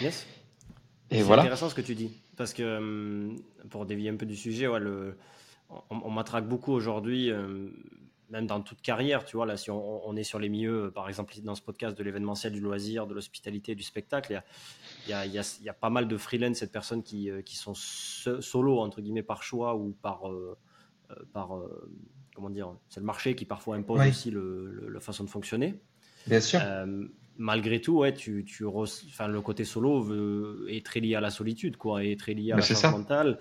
Yes. 0.01 0.27
Et 1.11 1.21
voilà. 1.21 1.43
C'est 1.43 1.49
intéressant 1.49 1.69
ce 1.69 1.75
que 1.75 1.83
tu 1.83 1.95
dis, 1.95 2.11
parce 2.39 2.55
que 2.55 2.79
hum, 2.79 3.37
pour 3.69 3.85
dévier 3.85 4.09
un 4.09 4.17
peu 4.17 4.25
du 4.25 4.35
sujet, 4.35 4.67
ouais, 4.67 4.81
le, 4.81 5.19
on, 5.91 6.01
on 6.05 6.11
m'attraque 6.11 6.49
beaucoup 6.49 6.73
aujourd'hui 6.73 7.31
même 8.31 8.47
dans 8.47 8.61
toute 8.61 8.81
carrière, 8.81 9.25
tu 9.25 9.37
vois, 9.37 9.47
là, 9.47 9.57
si 9.57 9.71
on, 9.71 10.17
est 10.17 10.25
sur 10.25 10.39
les 10.39 10.49
milieux, 10.49 10.91
par 10.95 11.09
exemple, 11.09 11.35
dans 11.43 11.55
ce 11.55 11.63
podcast 11.63 11.97
de 11.97 12.03
l'événementiel, 12.03 12.53
du 12.53 12.61
loisir, 12.61 13.07
de 13.07 13.15
l'hospitalité, 13.15 13.75
du 13.75 13.83
spectacle, 13.83 14.43
il 15.07 15.11
y 15.11 15.13
a, 15.13 15.27
y, 15.27 15.39
a, 15.39 15.59
y 15.63 15.69
a, 15.69 15.75
pas 15.75 15.91
mal 15.91 16.09
de 16.09 16.17
freelance, 16.17 16.59
cette 16.59 16.73
personnes 16.73 17.03
qui, 17.03 17.31
euh, 17.31 17.43
qui 17.43 17.57
sont 17.57 17.75
solo, 17.75 18.81
entre 18.81 19.01
guillemets, 19.01 19.23
par 19.23 19.43
choix 19.43 19.77
ou 19.77 19.97
par. 20.03 20.31
Euh, 20.31 20.57
euh, 21.11 21.15
par 21.35 21.51
comment 22.35 22.49
dire 22.49 22.75
C'est 22.89 23.01
le 23.01 23.07
marché 23.07 23.37
qui 23.37 23.45
parfois 23.45 23.77
impose 23.77 24.01
aussi 24.09 24.31
le, 24.31 24.89
la 24.89 25.01
façon 25.01 25.23
de 25.23 25.29
fonctionner. 25.29 25.79
Bien 26.27 26.41
sûr 26.41 26.61
malgré 27.39 27.81
tout, 27.81 27.99
ouais, 27.99 28.15
tu, 28.15 28.45
tu 28.45 28.65
enfin, 28.65 29.29
le 29.29 29.41
côté 29.41 29.65
solo 29.65 30.67
est 30.69 30.85
très 30.85 31.01
lié 31.01 31.15
à 31.15 31.21
la 31.21 31.31
solitude, 31.31 31.77
quoi, 31.77 32.05
est 32.05 32.19
très 32.19 32.35
lié 32.35 32.53
à 32.53 32.57
la 32.57 32.63
charge 32.63 32.93
mentale. 32.93 33.39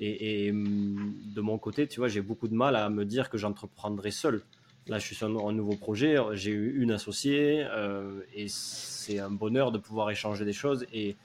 Et, 0.00 0.50
hum, 0.50 1.14
de 1.34 1.40
mon 1.40 1.58
côté, 1.58 1.86
tu 1.86 2.00
vois, 2.00 2.08
j'ai 2.08 2.22
beaucoup 2.22 2.48
de 2.48 2.54
mal 2.54 2.76
à 2.76 2.88
me 2.90 3.04
dire 3.04 3.30
que 3.30 3.38
j'entreprendrai 3.38 4.10
seul. 4.10 4.42
Là, 4.86 4.98
je 4.98 5.06
suis 5.06 5.14
sur 5.14 5.26
un, 5.26 5.52
nouveau 5.52 5.76
projet, 5.76 6.16
j'ai 6.32 6.50
eu 6.50 6.82
une 6.82 6.90
associée, 6.90 7.64
euh, 7.70 8.20
et 8.34 8.48
c'est 8.48 9.18
un 9.18 9.30
bonheur 9.30 9.72
de 9.72 9.78
pouvoir 9.78 10.10
échanger 10.10 10.44
des 10.44 10.52
choses. 10.52 10.86
Et, 10.92 11.16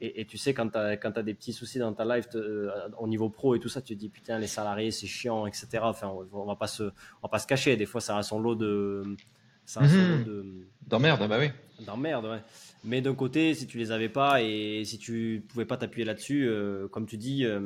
et, 0.00 0.24
tu 0.24 0.36
sais, 0.36 0.52
quand 0.52 0.68
tu 0.68 0.78
as, 0.78 0.98
as, 1.02 1.22
des 1.22 1.34
petits 1.34 1.52
soucis 1.52 1.78
dans 1.78 1.92
ta 1.92 2.04
life 2.04 2.26
euh, 2.34 2.70
au 2.98 3.06
niveau 3.06 3.28
pro 3.28 3.54
et 3.54 3.60
tout 3.60 3.68
ça, 3.68 3.80
tu 3.80 3.94
te 3.94 4.00
dis 4.00 4.08
putain, 4.08 4.40
les 4.40 4.48
salariés, 4.48 4.90
c'est 4.90 5.06
chiant, 5.06 5.46
etc. 5.46 5.68
Enfin, 5.82 6.12
on 6.32 6.44
va 6.44 6.56
pas 6.56 6.66
se, 6.66 6.82
on 6.82 7.22
va 7.22 7.28
pas 7.28 7.38
se 7.38 7.46
cacher. 7.46 7.76
Des 7.76 7.86
fois, 7.86 8.00
ça 8.00 8.18
a 8.18 8.22
son 8.24 8.40
lot 8.40 8.56
de 8.56 9.16
c'est 9.64 9.80
un 9.80 9.84
mmh. 9.84 10.24
de. 10.24 10.44
D'emmerde, 10.86 11.26
bah 11.28 11.38
oui. 11.38 11.50
D'emmerde, 11.86 12.26
ouais. 12.26 12.40
Mais 12.84 13.00
d'un 13.00 13.14
côté, 13.14 13.54
si 13.54 13.66
tu 13.66 13.78
les 13.78 13.92
avais 13.92 14.08
pas 14.08 14.42
et 14.42 14.82
si 14.84 14.98
tu 14.98 15.44
pouvais 15.48 15.64
pas 15.64 15.76
t'appuyer 15.76 16.04
là-dessus, 16.04 16.48
euh, 16.48 16.88
comme 16.88 17.06
tu 17.06 17.16
dis, 17.16 17.44
euh, 17.44 17.60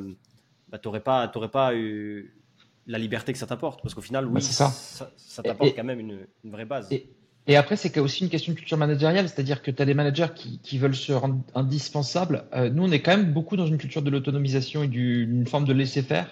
bah, 0.69 0.77
tu 0.77 0.87
n'aurais 0.87 1.01
pas, 1.01 1.27
pas 1.27 1.75
eu 1.75 2.33
la 2.85 2.99
liberté 2.99 3.33
que 3.33 3.39
ça 3.39 3.47
t'apporte. 3.47 3.81
Parce 3.81 3.93
qu'au 3.93 4.01
final, 4.01 4.27
oui, 4.27 4.41
ça, 4.41 4.69
ça, 4.69 5.43
t'apporte 5.43 5.75
quand 5.75 5.83
même 5.83 5.99
une, 5.99 6.19
une, 6.43 6.51
vraie 6.51 6.65
base. 6.65 6.87
Et, 6.91 7.09
et 7.47 7.55
après, 7.55 7.75
c'est 7.75 7.97
aussi 7.97 8.23
une 8.23 8.29
question 8.29 8.53
de 8.53 8.57
culture 8.57 8.77
managériale, 8.77 9.27
c'est-à-dire 9.27 9.61
que 9.61 9.71
tu 9.71 9.81
as 9.81 9.85
des 9.85 9.93
managers 9.93 10.27
qui, 10.35 10.59
qui, 10.59 10.77
veulent 10.77 10.95
se 10.95 11.13
rendre 11.13 11.41
indispensables. 11.55 12.45
Euh, 12.53 12.69
nous, 12.69 12.83
on 12.83 12.91
est 12.91 13.01
quand 13.01 13.17
même 13.17 13.33
beaucoup 13.33 13.57
dans 13.57 13.65
une 13.65 13.77
culture 13.77 14.01
de 14.01 14.09
l'autonomisation 14.09 14.83
et 14.83 14.87
d'une 14.87 15.47
forme 15.47 15.65
de 15.65 15.73
laisser-faire. 15.73 16.29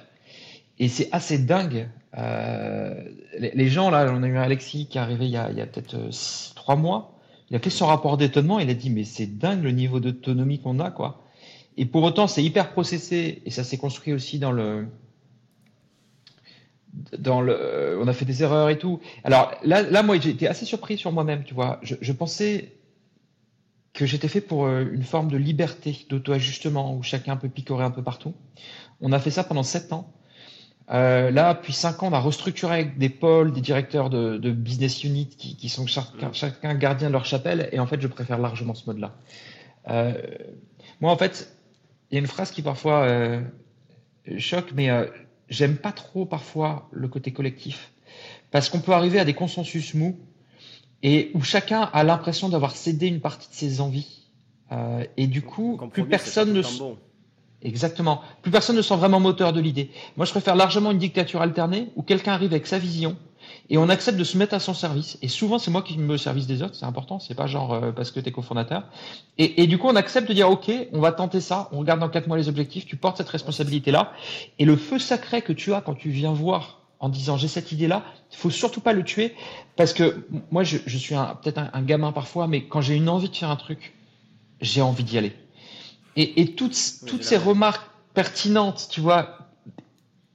Et 0.79 0.87
c'est 0.87 1.09
assez 1.11 1.37
dingue. 1.37 1.89
Euh, 2.17 3.03
les, 3.37 3.67
gens, 3.67 3.89
là, 3.89 4.11
on 4.13 4.23
a 4.23 4.27
eu 4.27 4.37
Alexis 4.37 4.87
qui 4.87 4.97
est 4.97 5.01
arrivé 5.01 5.25
il 5.25 5.31
y 5.31 5.37
a, 5.37 5.49
peut-être 5.65 5.95
euh, 5.95 6.09
trois 6.55 6.75
mois. 6.75 7.19
Il 7.49 7.55
a 7.55 7.59
fait 7.59 7.69
son 7.69 7.85
rapport 7.85 8.17
d'étonnement. 8.17 8.59
Il 8.59 8.69
a 8.69 8.73
dit, 8.73 8.89
mais 8.89 9.03
c'est 9.03 9.37
dingue 9.37 9.63
le 9.63 9.71
niveau 9.71 9.99
d'autonomie 9.99 10.59
qu'on 10.59 10.79
a, 10.79 10.91
quoi. 10.91 11.23
Et 11.77 11.85
pour 11.85 12.03
autant, 12.03 12.27
c'est 12.27 12.43
hyper 12.43 12.71
processé 12.71 13.41
et 13.45 13.51
ça 13.51 13.63
s'est 13.63 13.77
construit 13.77 14.13
aussi 14.13 14.39
dans 14.39 14.51
le, 14.51 14.87
dans 17.17 17.41
le, 17.41 17.99
on 18.01 18.07
a 18.07 18.13
fait 18.13 18.25
des 18.25 18.43
erreurs 18.43 18.69
et 18.69 18.77
tout. 18.77 19.01
Alors 19.23 19.51
là, 19.63 19.81
là 19.81 20.01
moi, 20.01 20.15
été 20.15 20.47
assez 20.47 20.65
surpris 20.65 20.97
sur 20.97 21.11
moi-même, 21.11 21.43
tu 21.43 21.53
vois. 21.53 21.79
Je, 21.83 21.95
je 21.99 22.11
pensais 22.13 22.75
que 23.95 24.05
j'étais 24.05 24.27
fait 24.27 24.41
pour 24.41 24.65
euh, 24.65 24.85
une 24.91 25.03
forme 25.03 25.29
de 25.29 25.37
liberté, 25.37 26.05
d'auto-ajustement, 26.09 26.95
où 26.95 27.03
chacun 27.03 27.37
peut 27.37 27.49
picorer 27.49 27.83
un 27.83 27.91
peu 27.91 28.03
partout. 28.03 28.33
On 29.01 29.11
a 29.11 29.19
fait 29.19 29.31
ça 29.31 29.43
pendant 29.43 29.63
sept 29.63 29.91
ans. 29.93 30.13
Euh, 30.91 31.31
là, 31.31 31.53
depuis 31.55 31.73
cinq 31.73 32.03
ans, 32.03 32.09
on 32.09 32.13
a 32.13 32.19
restructuré 32.19 32.73
avec 32.75 32.97
des 32.97 33.09
pôles, 33.09 33.51
des 33.51 33.61
directeurs 33.61 34.09
de, 34.09 34.37
de 34.37 34.51
business 34.51 35.03
unit 35.03 35.27
qui, 35.27 35.55
qui 35.55 35.69
sont 35.69 35.87
chacun, 35.87 36.29
mm. 36.29 36.33
chacun, 36.33 36.75
gardien 36.75 37.07
de 37.07 37.13
leur 37.13 37.25
chapelle. 37.25 37.69
Et 37.71 37.79
en 37.79 37.87
fait, 37.87 37.99
je 37.99 38.07
préfère 38.07 38.37
largement 38.37 38.75
ce 38.75 38.85
mode-là. 38.85 39.15
Euh, 39.89 40.13
moi, 41.01 41.11
en 41.11 41.17
fait, 41.17 41.55
il 42.11 42.15
y 42.15 42.17
a 42.17 42.19
une 42.19 42.27
phrase 42.27 42.51
qui 42.51 42.61
parfois 42.61 43.03
euh, 43.03 43.41
choque, 44.37 44.71
mais 44.75 44.89
euh, 44.89 45.07
j'aime 45.49 45.77
pas 45.77 45.91
trop 45.91 46.25
parfois 46.25 46.87
le 46.91 47.07
côté 47.07 47.31
collectif. 47.31 47.91
Parce 48.51 48.69
qu'on 48.69 48.79
peut 48.79 48.93
arriver 48.93 49.19
à 49.19 49.25
des 49.25 49.33
consensus 49.33 49.95
mous 49.95 50.17
et 51.03 51.31
où 51.33 51.41
chacun 51.41 51.81
a 51.81 52.03
l'impression 52.03 52.47
d'avoir 52.47 52.75
cédé 52.75 53.07
une 53.07 53.21
partie 53.21 53.49
de 53.49 53.55
ses 53.55 53.81
envies. 53.81 54.29
Euh, 54.71 55.03
et 55.17 55.27
du 55.27 55.41
coup, 55.41 55.77
plus 55.91 56.05
personne 56.05 56.53
ne... 56.53 56.61
Bon. 56.61 56.97
Exactement. 57.65 58.21
Plus 58.43 58.51
personne 58.51 58.75
ne 58.75 58.83
sent 58.83 58.95
vraiment 58.95 59.19
moteur 59.19 59.51
de 59.51 59.59
l'idée. 59.59 59.89
Moi, 60.17 60.27
je 60.27 60.31
préfère 60.31 60.55
largement 60.55 60.91
une 60.91 60.99
dictature 60.99 61.41
alternée 61.41 61.89
où 61.95 62.03
quelqu'un 62.03 62.33
arrive 62.33 62.51
avec 62.51 62.67
sa 62.67 62.77
vision 62.77 63.17
et 63.71 63.79
on 63.79 63.89
accepte 63.89 64.19
de 64.19 64.23
se 64.23 64.37
mettre 64.37 64.53
à 64.53 64.59
son 64.59 64.75
service. 64.75 65.17
Et 65.23 65.27
souvent, 65.27 65.57
c'est 65.57 65.71
moi 65.71 65.81
qui 65.81 65.97
me 65.97 66.15
service 66.15 66.45
des 66.45 66.61
autres, 66.61 66.75
c'est 66.75 66.85
important, 66.85 67.19
c'est 67.19 67.33
pas 67.33 67.47
genre 67.47 67.73
euh, 67.73 67.91
parce 67.91 68.11
que 68.11 68.19
tu 68.19 68.29
es 68.29 68.31
cofondateur. 68.31 68.83
Et, 69.39 69.65
du 69.65 69.79
coup, 69.79 69.87
on 69.87 69.95
accepte 69.95 70.29
de 70.29 70.33
dire, 70.33 70.47
OK, 70.49 70.71
on 70.93 70.99
va 70.99 71.11
tenter 71.11 71.41
ça, 71.41 71.67
on 71.71 71.79
regarde 71.79 71.99
dans 71.99 72.09
quatre 72.09 72.27
mois 72.27 72.37
les 72.37 72.49
objectifs, 72.49 72.85
tu 72.85 72.97
portes 72.97 73.17
cette 73.17 73.29
responsabilité-là. 73.29 74.13
Et 74.59 74.65
le 74.65 74.75
feu 74.75 74.99
sacré 74.99 75.41
que 75.41 75.51
tu 75.51 75.73
as 75.73 75.81
quand 75.81 75.95
tu 75.95 76.09
viens 76.09 76.33
voir 76.33 76.81
en 76.99 77.09
disant 77.09 77.35
j'ai 77.35 77.47
cette 77.47 77.71
idée-là, 77.71 78.03
il 78.31 78.37
faut 78.37 78.51
surtout 78.51 78.79
pas 78.79 78.93
le 78.93 79.03
tuer 79.03 79.33
parce 79.75 79.91
que 79.91 80.27
moi, 80.51 80.63
je, 80.63 80.77
je 80.85 80.97
suis 80.99 81.15
peut-être 81.41 81.61
un 81.73 81.81
gamin 81.81 82.11
parfois, 82.11 82.47
mais 82.47 82.65
quand 82.67 82.81
j'ai 82.81 82.95
une 82.95 83.09
envie 83.09 83.29
de 83.29 83.35
faire 83.35 83.49
un 83.49 83.55
truc, 83.55 83.95
j'ai 84.61 84.81
envie 84.81 85.03
d'y 85.03 85.17
aller. 85.17 85.33
Et, 86.15 86.41
et 86.41 86.55
toutes, 86.55 86.77
toutes 87.05 87.23
ces 87.23 87.37
remarques 87.37 87.89
pertinentes, 88.13 88.87
tu 88.89 89.01
vois, 89.01 89.37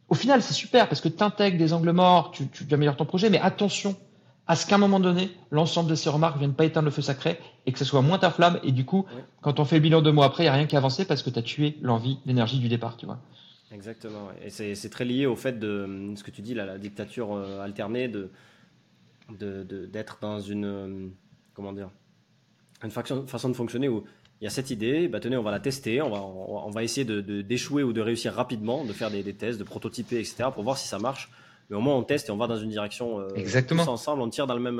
au 0.08 0.14
final, 0.14 0.42
c'est 0.42 0.54
super 0.54 0.88
parce 0.88 1.00
que 1.00 1.08
tu 1.08 1.22
intègres 1.22 1.56
des 1.56 1.72
angles 1.72 1.92
morts, 1.92 2.32
tu, 2.32 2.48
tu 2.48 2.66
améliores 2.72 2.96
ton 2.96 3.06
projet, 3.06 3.30
mais 3.30 3.38
attention 3.38 3.96
à 4.46 4.56
ce 4.56 4.66
qu'à 4.66 4.74
un 4.74 4.78
moment 4.78 4.98
donné, 4.98 5.30
l'ensemble 5.52 5.88
de 5.88 5.94
ces 5.94 6.10
remarques 6.10 6.34
ne 6.34 6.40
viennent 6.40 6.54
pas 6.54 6.64
éteindre 6.64 6.86
le 6.86 6.90
feu 6.90 7.02
sacré 7.02 7.38
et 7.66 7.72
que 7.72 7.78
ce 7.78 7.84
soit 7.84 8.02
moins 8.02 8.18
ta 8.18 8.30
flamme. 8.30 8.58
Et 8.64 8.72
du 8.72 8.84
coup, 8.84 9.06
quand 9.42 9.60
on 9.60 9.64
fait 9.64 9.76
le 9.76 9.82
bilan 9.82 10.02
deux 10.02 10.10
mois 10.10 10.26
après, 10.26 10.42
il 10.42 10.46
n'y 10.46 10.50
a 10.50 10.54
rien 10.54 10.66
qui 10.66 10.76
avancé 10.76 11.04
parce 11.04 11.22
que 11.22 11.30
tu 11.30 11.38
as 11.38 11.42
tué 11.42 11.78
l'envie, 11.82 12.18
l'énergie 12.26 12.58
du 12.58 12.68
départ, 12.68 12.96
tu 12.96 13.06
vois. 13.06 13.20
Exactement. 13.72 14.28
Et 14.44 14.50
c'est 14.50 14.90
très 14.90 15.04
lié 15.04 15.26
au 15.26 15.36
fait 15.36 15.60
de 15.60 16.12
ce 16.16 16.24
que 16.24 16.32
tu 16.32 16.42
dis, 16.42 16.54
là, 16.54 16.66
la 16.66 16.78
dictature 16.78 17.32
euh, 17.32 17.60
alternée, 17.62 18.08
de 18.08 18.30
d'être 19.38 20.16
de, 20.16 20.20
dans 20.26 20.40
une 20.40 21.12
comment 21.54 21.72
dire, 21.72 21.90
une 22.82 22.90
façon, 22.90 23.48
de 23.48 23.54
fonctionner 23.54 23.88
où 23.88 24.02
il 24.40 24.44
y 24.44 24.46
a 24.46 24.50
cette 24.50 24.70
idée, 24.70 25.08
bah 25.08 25.20
tenez, 25.20 25.36
on 25.36 25.42
va 25.42 25.50
la 25.50 25.60
tester, 25.60 26.00
on 26.00 26.10
va, 26.10 26.20
on, 26.20 26.70
va 26.70 26.82
essayer 26.82 27.04
de, 27.04 27.42
d'échouer 27.42 27.82
ou 27.82 27.92
de 27.92 28.00
réussir 28.00 28.32
rapidement, 28.32 28.84
de 28.84 28.92
faire 28.92 29.10
des, 29.10 29.22
tests, 29.34 29.58
de 29.58 29.64
prototyper, 29.64 30.18
etc., 30.18 30.44
pour 30.52 30.62
voir 30.62 30.78
si 30.78 30.88
ça 30.88 30.98
marche. 30.98 31.30
Mais 31.68 31.76
au 31.76 31.80
moins, 31.80 31.94
on 31.94 32.02
teste 32.02 32.28
et 32.28 32.32
on 32.32 32.36
va 32.36 32.46
dans 32.46 32.56
une 32.56 32.70
direction 32.70 33.28
Exactement. 33.34 33.84
tous 33.84 33.90
ensemble, 33.90 34.22
on 34.22 34.28
tire 34.28 34.46
dans, 34.46 34.54
le 34.54 34.60
même, 34.60 34.78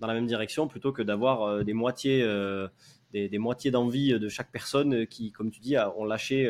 dans 0.00 0.06
la 0.06 0.14
même 0.14 0.26
direction 0.26 0.68
plutôt 0.68 0.92
que 0.92 1.02
d'avoir 1.02 1.64
des 1.64 1.72
moitiés, 1.72 2.24
des, 3.12 3.28
des, 3.28 3.38
moitiés 3.38 3.70
d'envie 3.72 4.18
de 4.18 4.28
chaque 4.28 4.52
personne 4.52 5.06
qui, 5.08 5.32
comme 5.32 5.50
tu 5.50 5.60
dis, 5.60 5.76
ont 5.96 6.04
lâché, 6.04 6.48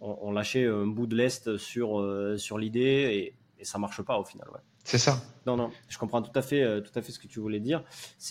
ont, 0.00 0.32
lâché 0.32 0.66
un 0.66 0.86
bout 0.86 1.06
de 1.06 1.14
l'est 1.14 1.56
sur, 1.56 2.04
sur 2.36 2.58
l'idée 2.58 2.80
et, 3.12 3.34
et 3.60 3.64
ça 3.64 3.78
marche 3.78 4.02
pas 4.02 4.18
au 4.18 4.24
final. 4.24 4.48
Ouais. 4.52 4.60
C'est 4.84 4.98
ça. 4.98 5.22
Non, 5.46 5.56
non, 5.56 5.70
je 5.88 5.98
comprends 5.98 6.22
tout 6.22 6.36
à 6.38 6.42
fait, 6.42 6.62
euh, 6.62 6.80
tout 6.80 6.96
à 6.98 7.02
fait 7.02 7.12
ce 7.12 7.18
que 7.18 7.26
tu 7.26 7.40
voulais 7.40 7.60
dire. 7.60 7.82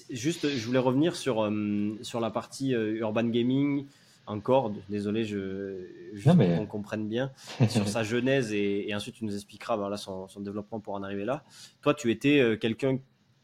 Juste, 0.10 0.48
je 0.48 0.66
voulais 0.66 0.80
revenir 0.80 1.16
sur, 1.16 1.44
euh, 1.44 1.98
sur 2.02 2.20
la 2.20 2.32
partie 2.32 2.76
euh, 2.76 2.98
urban 2.98 3.26
gaming. 3.26 3.86
Encore, 4.28 4.72
désolé, 4.90 5.26
je, 5.26 5.88
je 6.14 6.30
mais... 6.32 6.56
qu'on 6.56 6.68
comprenne 6.68 7.08
bien 7.08 7.32
sur 7.70 7.88
sa 7.88 8.04
genèse 8.04 8.54
et, 8.54 8.94
ensuite 8.94 9.16
tu 9.16 9.26
nous 9.26 9.34
expliqueras 9.34 9.76
voilà, 9.76 9.98
son, 9.98 10.28
son, 10.28 10.40
développement 10.40 10.80
pour 10.80 10.94
en 10.94 11.02
arriver 11.02 11.26
là. 11.26 11.44
Toi, 11.82 11.96
tu 11.96 12.12
étais 12.12 12.58
quelqu'un 12.62 13.00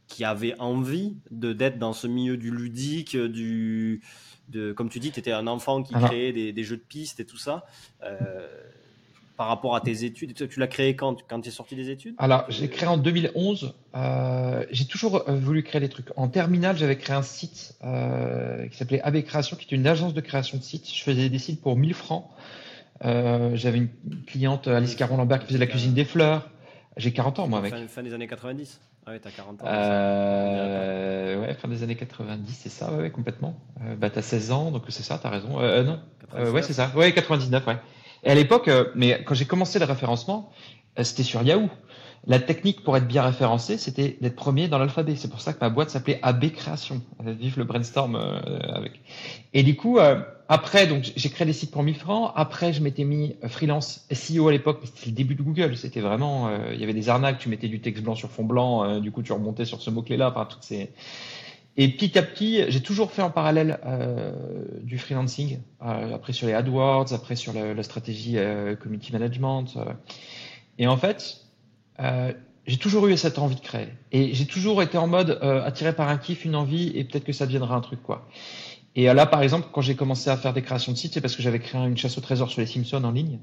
qui 0.06 0.24
avait 0.24 0.54
envie 0.60 1.18
de 1.32 1.54
d'être 1.54 1.80
dans 1.80 1.94
ce 1.94 2.06
milieu 2.06 2.38
du 2.38 2.52
ludique, 2.52 3.18
du, 3.18 4.04
de, 4.50 4.74
comme 4.74 4.90
tu 4.90 5.00
dis, 5.00 5.10
tu 5.10 5.20
étais 5.20 5.32
un 5.32 5.48
enfant 5.48 5.82
qui 5.82 5.96
créait 5.96 6.32
des, 6.32 6.54
des, 6.54 6.64
jeux 6.64 6.78
de 6.78 6.84
pistes 6.84 7.20
et 7.20 7.26
tout 7.26 7.38
ça 7.38 7.66
par 9.36 9.48
rapport 9.48 9.76
à 9.76 9.82
tes 9.82 10.04
études 10.06 10.34
Tu 10.34 10.60
l'as 10.60 10.68
créé 10.68 10.96
quand 10.96 11.18
Quand 11.28 11.42
tu 11.42 11.50
es 11.50 11.52
sorti 11.52 11.76
des 11.76 11.90
études? 11.90 12.16
Alors, 12.18 12.46
j'ai 12.50 12.70
créé 12.70 12.88
en 12.88 12.98
2011. 12.98 13.74
Euh, 13.96 14.66
j'ai 14.72 14.86
toujours 14.86 15.28
euh, 15.28 15.36
voulu 15.36 15.64
créer 15.64 15.82
des 15.82 15.90
trucs. 15.90 16.08
En 16.16 16.28
terminale, 16.28 16.78
j'avais 16.78 16.98
créé 16.98 17.16
un 17.16 17.22
site 17.22 17.76
euh, 17.84 18.68
qui 18.68 18.78
s'appelait 18.78 19.02
AB 19.02 19.22
Création, 19.24 19.58
qui 19.58 19.74
est 19.74 19.78
une 19.78 19.88
agence 19.88 20.14
de 20.14 20.22
création 20.22 20.58
de 20.58 20.64
sites. 20.64 20.90
Je 20.92 21.04
faisais 21.04 21.30
des 21.30 21.40
sites 21.40 21.62
pour 21.62 21.76
1000 21.76 21.94
francs. 21.94 22.26
j'avais 23.02 23.78
une 23.78 23.90
cliente, 24.26 24.68
Alice 24.68 24.96
Caron-Lambert, 24.96 25.40
qui 25.40 25.48
faisait 25.48 25.60
la 25.60 25.68
cuisine 25.68 25.94
des 25.94 26.06
fleurs. 26.06 26.50
J'ai 26.98 27.12
40 27.12 27.40
ans, 27.40 27.48
moi, 27.48 27.60
avec. 27.60 27.74
Fin, 27.90 28.04
des 28.04 28.14
années 28.14 28.28
90 28.28 28.80
Ah 29.06 29.12
ouais, 29.12 29.20
t'as 29.20 29.32
40 29.32 29.64
ans. 29.64 29.66
ouais, 29.66 31.54
fin 31.56 31.68
des 31.68 31.84
années 31.84 31.96
90, 31.96 32.54
c'est 32.54 32.70
ça, 32.70 32.94
ouais, 32.94 33.12
complètement. 33.12 33.60
bah, 34.00 34.10
t'as 34.10 34.22
16 34.22 34.52
ans, 34.52 34.72
donc 34.72 34.84
c'est 34.90 35.04
ça, 35.04 35.20
t'as 35.22 35.30
raison. 35.30 35.60
non. 35.60 36.00
ouais, 36.34 36.62
c'est 36.62 36.74
ça. 36.74 36.92
Ouais, 36.96 37.12
99, 37.12 37.68
ouais. 37.68 37.78
Et 38.26 38.32
à 38.32 38.36
l'époque, 38.36 38.68
euh, 38.68 38.86
mais 38.96 39.22
quand 39.24 39.36
j'ai 39.36 39.46
commencé 39.46 39.80
le 39.80 39.86
référencement, 39.86 40.52
euh, 41.00 41.04
c'était 41.04 41.24
sur 41.24 41.44
Yahoo. 41.44 41.70
La 42.28 42.40
technique 42.40 42.84
pour 42.84 42.98
être 42.98 43.08
bien 43.08 43.22
référencé, 43.22 43.78
c'était 43.78 44.18
d'être 44.20 44.36
premier 44.36 44.68
dans 44.68 44.80
l'alphabet. 44.80 45.16
C'est 45.16 45.30
pour 45.30 45.42
ça 45.42 45.54
que 45.54 45.60
ma 45.62 45.70
boîte 45.70 45.92
s'appelait 45.92 46.20
AB 46.24 46.50
Création. 46.50 47.04
Euh, 47.24 47.34
vive 47.34 47.60
le 47.60 47.66
brainstorm 47.66 48.16
avec. 48.16 48.94
Et 49.54 49.62
du 49.62 49.76
coup, 49.76 50.00
après, 50.50 50.88
donc 50.88 51.04
j'ai 51.16 51.30
créé 51.30 51.46
des 51.46 51.54
sites 51.54 51.70
pour 51.70 51.84
1000 51.84 51.96
francs. 51.96 52.32
Après, 52.36 52.74
je 52.74 52.82
m'étais 52.82 53.04
mis 53.04 53.36
freelance 53.48 54.08
SEO 54.12 54.48
à 54.48 54.52
l'époque. 54.52 54.80
C'était 54.86 55.12
le 55.12 55.12
début 55.12 55.36
de 55.36 55.44
Google. 55.44 55.78
C'était 55.78 56.02
vraiment, 56.02 56.50
il 56.74 56.80
y 56.80 56.84
avait 56.84 56.96
des 56.96 57.10
arnaques. 57.10 57.38
Tu 57.38 57.48
mettais 57.48 57.68
du 57.68 57.80
texte 57.80 58.04
blanc 58.04 58.16
sur 58.16 58.32
fond 58.32 58.44
blanc. 58.44 59.00
du 59.00 59.12
coup, 59.12 59.22
tu 59.22 59.32
remontais 59.32 59.66
sur 59.66 59.84
ce 59.84 59.92
mot-clé-là. 59.92 60.32
Enfin, 60.32 60.48
toutes 60.50 60.64
ces 60.64 60.90
et 61.78 61.90
petit 61.90 62.18
à 62.18 62.24
petit, 62.24 62.64
j'ai 62.70 62.82
toujours 62.82 63.12
fait 63.12 63.22
en 63.22 63.30
parallèle 63.30 63.80
euh, 63.86 64.32
du 64.82 64.98
freelancing, 64.98 65.60
euh, 65.82 66.16
après 66.16 66.32
sur 66.32 66.48
les 66.48 66.54
AdWords, 66.54 67.14
après 67.14 67.36
sur 67.36 67.52
la, 67.52 67.74
la 67.74 67.84
stratégie 67.84 68.38
euh, 68.38 68.76
community 68.76 69.12
management. 69.12 69.66
Et 70.78 70.88
en 70.88 70.98
fait, 70.98 71.42
j'ai 72.66 72.78
toujours 72.78 73.08
eu 73.08 73.18
cette 73.18 73.40
envie 73.40 73.56
de 73.56 73.62
créer. 73.62 73.90
Et 74.14 74.34
j'ai 74.34 74.46
toujours 74.46 74.82
été 74.82 74.98
en 74.98 75.08
mode 75.08 75.40
attiré 75.42 75.94
par 75.94 76.08
un 76.08 76.18
kiff, 76.18 76.46
une 76.46 76.56
envie, 76.56 76.92
et 76.96 77.04
peut-être 77.04 77.26
que 77.26 77.34
ça 77.34 77.46
deviendra 77.46 77.76
un 77.76 77.82
truc 77.82 78.02
quoi. 78.02 78.28
Et 78.98 79.06
là, 79.06 79.26
par 79.26 79.42
exemple, 79.42 79.68
quand 79.74 79.82
j'ai 79.82 79.96
commencé 79.96 80.30
à 80.30 80.38
faire 80.38 80.54
des 80.54 80.62
créations 80.62 80.94
de 80.94 80.98
sites, 80.98 81.14
c'est 81.14 81.22
parce 81.22 81.36
que 81.36 81.44
j'avais 81.44 81.60
créé 81.60 81.82
une 81.82 81.98
chasse 81.98 82.18
au 82.18 82.22
trésor 82.22 82.50
sur 82.50 82.62
les 82.62 82.68
Simpsons 82.68 83.04
en 83.04 83.12
ligne, 83.12 83.40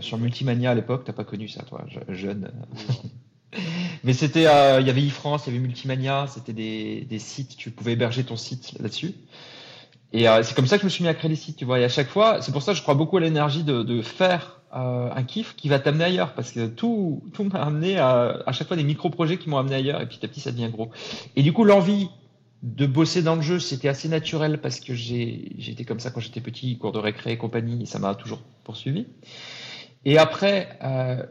sur 0.00 0.16
Multimania 0.16 0.70
à 0.70 0.74
l'époque. 0.74 1.04
T'as 1.04 1.12
pas 1.12 1.24
connu 1.24 1.48
ça, 1.48 1.62
toi, 1.62 1.84
jeune. 2.08 2.50
Mais 4.04 4.12
c'était, 4.12 4.42
il 4.42 4.86
y 4.86 4.90
avait 4.90 5.06
e-France, 5.06 5.44
il 5.46 5.52
y 5.52 5.56
avait 5.56 5.66
Multimania, 5.66 6.26
c'était 6.28 6.52
des, 6.52 7.06
des 7.08 7.18
sites, 7.18 7.56
tu 7.56 7.70
pouvais 7.70 7.92
héberger 7.92 8.24
ton 8.24 8.36
site 8.36 8.74
là-dessus. 8.78 9.14
Et 10.14 10.28
euh, 10.28 10.44
c'est 10.44 10.54
comme 10.54 10.68
ça 10.68 10.76
que 10.76 10.82
je 10.82 10.86
me 10.86 10.90
suis 10.90 11.02
mis 11.02 11.10
à 11.10 11.14
créer 11.14 11.28
des 11.28 11.36
sites, 11.36 11.56
tu 11.56 11.64
vois. 11.64 11.80
Et 11.80 11.84
à 11.84 11.88
chaque 11.88 12.08
fois, 12.08 12.40
c'est 12.40 12.52
pour 12.52 12.62
ça 12.62 12.70
que 12.70 12.78
je 12.78 12.82
crois 12.82 12.94
beaucoup 12.94 13.16
à 13.16 13.20
l'énergie 13.20 13.64
de, 13.64 14.00
faire 14.00 14.60
euh, 14.72 15.10
un 15.12 15.22
kiff 15.24 15.56
qui 15.56 15.68
va 15.68 15.80
t'amener 15.80 16.04
ailleurs, 16.04 16.34
parce 16.34 16.52
que 16.52 16.68
tout, 16.68 17.20
m'a 17.52 17.60
amené 17.60 17.98
à, 17.98 18.44
chaque 18.52 18.68
fois 18.68 18.76
des 18.76 18.84
micro-projets 18.84 19.38
qui 19.38 19.50
m'ont 19.50 19.58
amené 19.58 19.74
ailleurs, 19.74 20.00
et 20.00 20.06
petit 20.06 20.24
à 20.24 20.28
petit 20.28 20.40
ça 20.40 20.52
devient 20.52 20.70
gros. 20.70 20.90
Et 21.34 21.42
du 21.42 21.52
coup, 21.52 21.64
l'envie 21.64 22.08
de 22.62 22.86
bosser 22.86 23.22
dans 23.22 23.34
le 23.34 23.42
jeu, 23.42 23.58
c'était 23.58 23.88
assez 23.88 24.08
naturel 24.08 24.60
parce 24.60 24.78
que 24.78 24.94
j'étais 24.94 25.84
comme 25.84 25.98
ça 25.98 26.10
quand 26.10 26.20
j'étais 26.20 26.40
petit, 26.40 26.78
cours 26.78 26.92
de 26.92 27.00
récré 27.00 27.32
et 27.32 27.36
compagnie, 27.36 27.82
et 27.82 27.86
ça 27.86 27.98
m'a 27.98 28.14
toujours 28.14 28.40
poursuivi. 28.62 29.06
Et 30.04 30.16
après, 30.16 30.78
euh, 30.84 31.24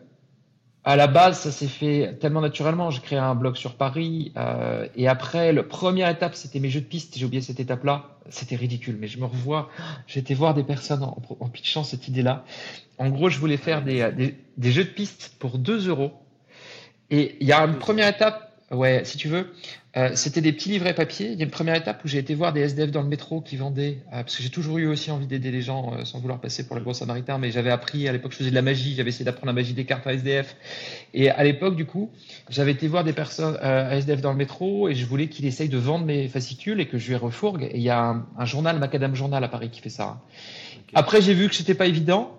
à 0.86 0.96
la 0.96 1.08
base, 1.08 1.40
ça 1.40 1.52
s'est 1.52 1.68
fait 1.68 2.18
tellement 2.20 2.42
naturellement. 2.42 2.92
J'ai 2.92 3.02
créé 3.02 3.18
un 3.20 3.36
blog 3.36 3.56
sur 3.56 3.76
Paris. 3.76 4.34
Euh, 4.36 4.88
et 4.96 5.08
après, 5.08 5.54
la 5.54 5.64
première 5.64 6.10
étape, 6.10 6.36
c'était 6.36 6.60
mes 6.60 6.70
jeux 6.70 6.82
de 6.82 6.86
piste. 6.86 7.18
J'ai 7.18 7.26
oublié 7.26 7.42
cette 7.42 7.60
étape-là. 7.60 8.18
C'était 8.30 8.56
ridicule. 8.56 8.98
Mais 9.00 9.08
je 9.08 9.20
me 9.20 9.26
revois. 9.26 9.70
J'étais 10.08 10.34
voir 10.34 10.54
des 10.54 10.64
personnes 10.64 11.04
en, 11.04 11.18
en 11.40 11.50
pitchant 11.50 11.84
cette 11.84 12.08
idée-là. 12.08 12.44
En 12.98 13.10
gros, 13.10 13.30
je 13.30 13.40
voulais 13.40 13.58
faire 13.58 13.84
des, 13.84 14.12
des, 14.12 14.36
des 14.58 14.72
jeux 14.72 14.84
de 14.84 14.90
piste 14.90 15.36
pour 15.40 15.58
2 15.58 15.88
euros. 15.88 16.12
Et 17.10 17.38
il 17.40 17.48
y 17.48 17.54
a 17.54 17.64
une 17.64 17.78
première 17.78 18.08
étape 18.08 18.54
Ouais, 18.74 19.04
si 19.06 19.18
tu 19.18 19.28
veux. 19.28 19.54
Euh, 19.96 20.10
c'était 20.16 20.42
des 20.42 20.52
petits 20.52 20.70
livrets 20.70 20.96
papier. 20.96 21.32
Il 21.32 21.38
y 21.38 21.42
a 21.42 21.46
une 21.46 21.52
première 21.52 21.76
étape 21.76 22.04
où 22.04 22.08
j'ai 22.08 22.18
été 22.18 22.34
voir 22.34 22.52
des 22.52 22.62
SDF 22.62 22.90
dans 22.90 23.04
le 23.04 23.08
métro 23.08 23.42
qui 23.42 23.58
vendaient, 23.58 24.00
euh, 24.08 24.24
parce 24.24 24.36
que 24.36 24.42
j'ai 24.42 24.50
toujours 24.50 24.80
eu 24.80 24.88
aussi 24.88 25.12
envie 25.12 25.28
d'aider 25.28 25.52
les 25.52 25.62
gens 25.62 25.94
euh, 25.94 26.04
sans 26.04 26.20
vouloir 26.20 26.40
passer 26.40 26.66
pour 26.66 26.76
le 26.76 26.82
gros 26.82 26.96
samaritain, 26.96 27.38
mais 27.38 27.52
j'avais 27.52 27.70
appris, 27.70 28.08
à 28.08 28.12
l'époque 28.12 28.32
je 28.32 28.38
faisais 28.38 28.50
de 28.50 28.56
la 28.56 28.64
magie, 28.64 28.96
j'avais 28.96 29.10
essayé 29.10 29.24
d'apprendre 29.24 29.48
la 29.48 29.54
magie 29.54 29.74
des 29.74 29.86
cartes 29.86 30.08
à 30.08 30.14
SDF. 30.14 30.56
Et 31.14 31.30
à 31.30 31.44
l'époque, 31.44 31.76
du 31.76 31.86
coup, 31.86 32.10
j'avais 32.50 32.72
été 32.72 32.88
voir 32.88 33.04
des 33.04 33.14
personnes 33.14 33.56
à 33.62 33.96
SDF 33.96 34.22
dans 34.22 34.32
le 34.32 34.38
métro 34.38 34.90
et 34.90 34.96
je 34.96 35.06
voulais 35.06 35.28
qu'il 35.28 35.46
essaye 35.46 35.70
de 35.70 35.78
vendre 35.78 36.06
mes 36.06 36.28
fascicules 36.28 36.80
et 36.80 36.88
que 36.88 36.98
je 36.98 37.10
lui 37.10 37.16
refourgue. 37.16 37.64
Et 37.72 37.78
il 37.78 37.84
y 37.84 37.92
a 37.92 38.02
un, 38.02 38.26
un 38.38 38.46
journal, 38.46 38.80
Macadam 38.80 39.14
Journal 39.14 39.44
à 39.44 39.48
Paris, 39.48 39.70
qui 39.70 39.82
fait 39.82 39.90
ça. 39.90 40.22
Après, 40.96 41.22
j'ai 41.22 41.36
vu 41.36 41.50
que 41.50 41.56
c'était 41.56 41.76
pas 41.76 41.86
évident. 41.86 42.36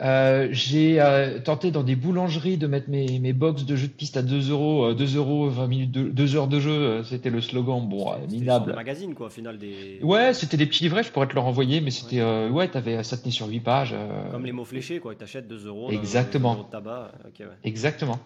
Euh, 0.00 0.48
j'ai 0.50 1.00
euh, 1.00 1.38
tenté 1.38 1.70
dans 1.70 1.82
des 1.82 1.96
boulangeries 1.96 2.56
de 2.56 2.66
mettre 2.66 2.88
mes, 2.88 3.18
mes 3.18 3.32
box 3.32 3.64
de 3.64 3.76
jeux 3.76 3.88
de 3.88 3.92
piste 3.92 4.16
à 4.16 4.22
2 4.22 4.50
euros, 4.50 4.94
2 4.94 5.04
euh, 5.04 5.18
euros, 5.18 5.48
20 5.48 5.66
minutes, 5.66 5.90
2 5.92 6.36
heures 6.36 6.48
de 6.48 6.60
jeu, 6.60 7.04
c'était 7.04 7.30
le 7.30 7.40
slogan, 7.40 7.86
bon, 7.86 8.10
minable. 8.28 8.74
magazine 8.74 9.14
quoi, 9.14 9.26
au 9.26 9.30
final 9.30 9.58
des. 9.58 10.00
Ouais, 10.02 10.32
c'était 10.32 10.56
des 10.56 10.66
petits 10.66 10.82
livrets, 10.84 11.02
je 11.02 11.12
pourrais 11.12 11.28
te 11.28 11.34
le 11.34 11.40
renvoyer, 11.40 11.80
mais 11.80 11.90
c'était, 11.90 12.22
ouais, 12.22 12.68
t'avais, 12.68 13.02
ça 13.04 13.16
tenait 13.16 13.30
sur 13.30 13.48
8 13.48 13.60
pages. 13.60 13.94
Comme 14.30 14.46
les 14.46 14.52
mots 14.52 14.64
fléchés 14.64 14.98
quoi, 14.98 15.14
t'achètes 15.14 15.46
2 15.46 15.66
euros. 15.66 15.90
Exactement. 15.90 16.56
De 16.56 16.62
tabac. 16.70 17.12
Okay, 17.28 17.44
ouais. 17.44 17.50
Exactement. 17.64 18.18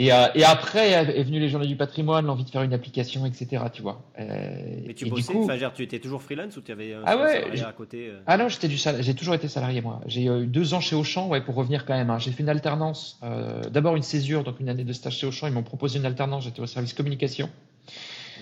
Et, 0.00 0.14
euh, 0.14 0.28
et, 0.34 0.44
après 0.44 0.92
est 0.92 1.22
venu 1.22 1.38
les 1.40 1.50
journées 1.50 1.66
du 1.66 1.76
patrimoine, 1.76 2.24
l'envie 2.24 2.44
de 2.44 2.48
faire 2.48 2.62
une 2.62 2.72
application, 2.72 3.26
etc. 3.26 3.64
Tu 3.70 3.82
vois. 3.82 4.02
Euh, 4.18 4.80
Mais 4.86 4.94
tu 4.94 5.04
bossais, 5.10 5.30
coup... 5.30 5.46
tu 5.74 5.82
étais 5.82 5.98
toujours 5.98 6.22
freelance 6.22 6.56
ou 6.56 6.62
tu 6.62 6.72
avais 6.72 6.94
un 6.94 7.02
ah 7.04 7.18
ouais, 7.18 7.42
salarié 7.42 7.62
à 7.64 7.72
côté 7.72 8.08
euh 8.08 8.22
Ah 8.26 8.38
non, 8.38 8.48
j'étais 8.48 8.68
du 8.68 8.78
j'ai 8.78 9.14
toujours 9.14 9.34
été 9.34 9.46
salarié 9.46 9.82
moi. 9.82 10.00
J'ai 10.06 10.24
eu 10.24 10.46
deux 10.46 10.72
ans 10.72 10.80
chez 10.80 10.96
Auchan, 10.96 11.28
ouais, 11.28 11.42
pour 11.42 11.54
revenir 11.54 11.84
quand 11.84 11.92
même. 11.92 12.08
Hein. 12.08 12.18
J'ai 12.18 12.30
fait 12.30 12.42
une 12.42 12.48
alternance, 12.48 13.18
euh, 13.22 13.60
d'abord 13.64 13.94
une 13.94 14.02
césure, 14.02 14.42
donc 14.42 14.58
une 14.58 14.70
année 14.70 14.84
de 14.84 14.92
stage 14.94 15.18
chez 15.18 15.26
Auchan. 15.26 15.48
Ils 15.48 15.52
m'ont 15.52 15.62
proposé 15.62 15.98
une 15.98 16.06
alternance, 16.06 16.44
j'étais 16.44 16.62
au 16.62 16.66
service 16.66 16.94
communication. 16.94 17.50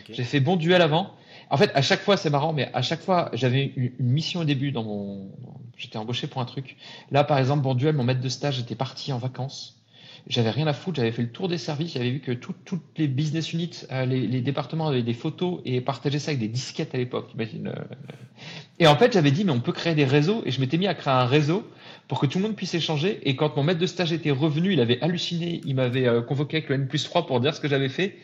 Okay. 0.03 0.15
J'ai 0.15 0.25
fait 0.25 0.39
bon 0.39 0.55
duel 0.55 0.81
avant. 0.81 1.11
En 1.51 1.57
fait, 1.57 1.73
à 1.75 1.83
chaque 1.83 2.03
fois, 2.03 2.17
c'est 2.17 2.31
marrant, 2.31 2.53
mais 2.53 2.71
à 2.73 2.83
chaque 2.83 3.01
fois, 3.01 3.31
j'avais 3.33 3.73
une 3.75 3.93
mission 3.99 4.41
au 4.41 4.45
début 4.45 4.71
dans 4.71 4.85
mon, 4.85 5.29
j'étais 5.77 5.99
embauché 5.99 6.29
pour 6.29 6.41
un 6.41 6.45
truc. 6.45 6.77
Là, 7.11 7.25
par 7.25 7.39
exemple, 7.39 7.65
bon 7.65 7.75
duel, 7.75 7.97
mon 7.97 8.05
maître 8.05 8.21
de 8.21 8.29
stage 8.29 8.61
était 8.61 8.77
parti 8.77 9.13
en 9.13 9.19
vacances 9.19 9.78
j'avais 10.29 10.51
rien 10.51 10.67
à 10.67 10.75
foutre, 10.75 10.97
j'avais 10.97 11.13
fait 11.13 11.23
le 11.23 11.31
tour 11.31 11.49
des 11.49 11.57
services, 11.57 11.95
j'avais 11.95 12.11
vu 12.11 12.21
que 12.21 12.33
toutes 12.33 12.81
les 12.99 13.09
business 13.09 13.53
units, 13.55 13.71
euh, 13.91 14.05
les, 14.05 14.41
départements 14.43 14.87
avaient 14.87 15.03
des 15.03 15.15
photos 15.15 15.61
et 15.65 15.81
partageaient 15.81 16.19
ça 16.19 16.31
avec 16.31 16.41
des 16.41 16.49
disquettes 16.49 16.95
à 16.95 16.99
l'époque, 16.99 17.31
imagine. 17.35 17.69
Euh. 17.69 17.95
Et 18.79 18.87
en 18.87 18.97
fait, 18.97 19.13
j'avais 19.13 19.31
dit, 19.31 19.45
mais 19.45 19.53
on 19.53 19.61
peut 19.61 19.73
créer 19.73 19.95
des 19.95 20.05
réseaux, 20.05 20.43
et 20.45 20.51
je 20.51 20.61
m'étais 20.61 20.77
mis 20.77 20.87
à 20.87 20.95
créer 20.95 21.15
un 21.15 21.25
réseau 21.25 21.67
pour 22.09 22.21
que 22.21 22.27
tout 22.27 22.39
le 22.39 22.45
monde 22.45 22.57
puisse 22.57 22.75
échanger. 22.75 23.21
Et 23.25 23.37
quand 23.37 23.57
mon 23.57 23.63
maître 23.63 23.81
de 23.81 23.87
stage 23.87 24.13
était 24.13 24.31
revenu, 24.31 24.75
il 24.75 24.81
avait 24.81 25.01
halluciné, 25.01 25.63
il 25.65 25.75
m'avait 25.75 26.07
euh, 26.07 26.21
convoqué 26.21 26.59
avec 26.59 26.69
le 26.69 26.75
N 26.75 26.89
plus 26.89 27.05
3 27.05 27.27
pour 27.27 27.41
dire 27.41 27.55
ce 27.55 27.61
que 27.61 27.69
j'avais 27.69 27.89
fait. 27.89 28.17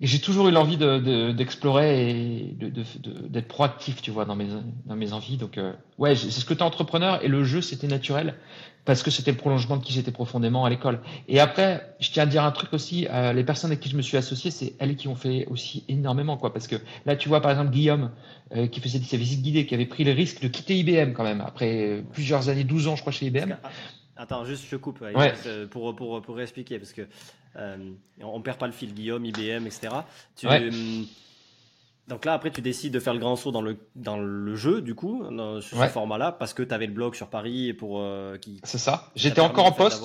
Et 0.00 0.06
j'ai 0.06 0.18
toujours 0.18 0.48
eu 0.48 0.50
l'envie 0.50 0.78
d'explorer 0.78 2.54
de, 2.58 2.66
et 2.68 3.28
d'être 3.28 3.48
proactif, 3.48 4.00
tu 4.00 4.10
vois, 4.10 4.24
dans 4.24 4.34
mes, 4.34 4.48
dans 4.86 4.96
mes 4.96 5.12
envies. 5.12 5.36
Donc, 5.36 5.60
ouais, 5.98 6.16
c'est 6.16 6.30
ce 6.30 6.46
côté 6.46 6.62
entrepreneur 6.62 7.22
et 7.22 7.28
le 7.28 7.44
jeu, 7.44 7.60
c'était 7.60 7.86
naturel 7.86 8.34
parce 8.84 9.02
que 9.02 9.10
c'était 9.10 9.30
le 9.30 9.36
prolongement 9.36 9.76
de 9.76 9.84
qui 9.84 9.92
j'étais 9.92 10.10
profondément 10.10 10.64
à 10.64 10.70
l'école. 10.70 11.00
Et 11.28 11.40
après, 11.40 11.94
je 12.00 12.10
tiens 12.10 12.24
à 12.24 12.26
dire 12.26 12.44
un 12.44 12.50
truc 12.50 12.72
aussi, 12.72 13.06
euh, 13.10 13.32
les 13.32 13.44
personnes 13.44 13.70
avec 13.70 13.80
qui 13.80 13.90
je 13.90 13.96
me 13.96 14.02
suis 14.02 14.16
associé, 14.16 14.50
c'est 14.50 14.74
elles 14.78 14.96
qui 14.96 15.08
ont 15.08 15.14
fait 15.14 15.46
aussi 15.46 15.84
énormément, 15.88 16.36
quoi. 16.36 16.52
Parce 16.52 16.66
que 16.66 16.76
là, 17.06 17.16
tu 17.16 17.28
vois, 17.28 17.40
par 17.40 17.50
exemple, 17.50 17.70
Guillaume, 17.70 18.10
euh, 18.56 18.66
qui 18.66 18.80
faisait 18.80 18.98
ses 18.98 19.16
visites 19.16 19.42
guidées, 19.42 19.66
qui 19.66 19.74
avait 19.74 19.86
pris 19.86 20.04
le 20.04 20.12
risque 20.12 20.42
de 20.42 20.48
quitter 20.48 20.78
IBM 20.78 21.12
quand 21.12 21.24
même, 21.24 21.40
après 21.40 22.02
plusieurs 22.12 22.48
années, 22.48 22.64
12 22.64 22.88
ans, 22.88 22.96
je 22.96 23.02
crois, 23.02 23.12
chez 23.12 23.26
IBM. 23.26 23.56
Attends, 24.16 24.44
juste 24.44 24.64
je 24.70 24.76
coupe 24.76 25.02
pour, 25.70 25.94
pour, 25.94 26.20
pour, 26.20 26.40
expliquer, 26.40 26.78
parce 26.78 26.92
que 26.92 27.02
euh, 27.56 27.76
on 28.22 28.40
perd 28.40 28.58
pas 28.58 28.66
le 28.66 28.72
fil, 28.72 28.94
Guillaume, 28.94 29.24
IBM, 29.24 29.66
etc. 29.66 29.88
Tu, 30.36 30.46
Donc 32.08 32.24
là, 32.24 32.34
après, 32.34 32.50
tu 32.50 32.60
décides 32.60 32.92
de 32.92 33.00
faire 33.00 33.14
le 33.14 33.20
grand 33.20 33.36
saut 33.36 33.50
dans 33.50 33.62
le, 33.62 33.76
dans 33.96 34.18
le 34.18 34.54
jeu, 34.56 34.80
du 34.82 34.94
coup, 34.94 35.24
sur 35.60 35.78
ce 35.78 35.88
format-là, 35.88 36.32
parce 36.32 36.54
que 36.54 36.62
tu 36.62 36.74
avais 36.74 36.86
le 36.86 36.92
blog 36.92 37.14
sur 37.14 37.28
Paris 37.28 37.72
pour 37.72 38.00
euh, 38.00 38.36
qui. 38.38 38.60
C'est 38.64 38.78
ça. 38.78 39.10
J'étais 39.16 39.40
encore 39.40 39.66
en 39.66 39.72
poste. 39.72 40.02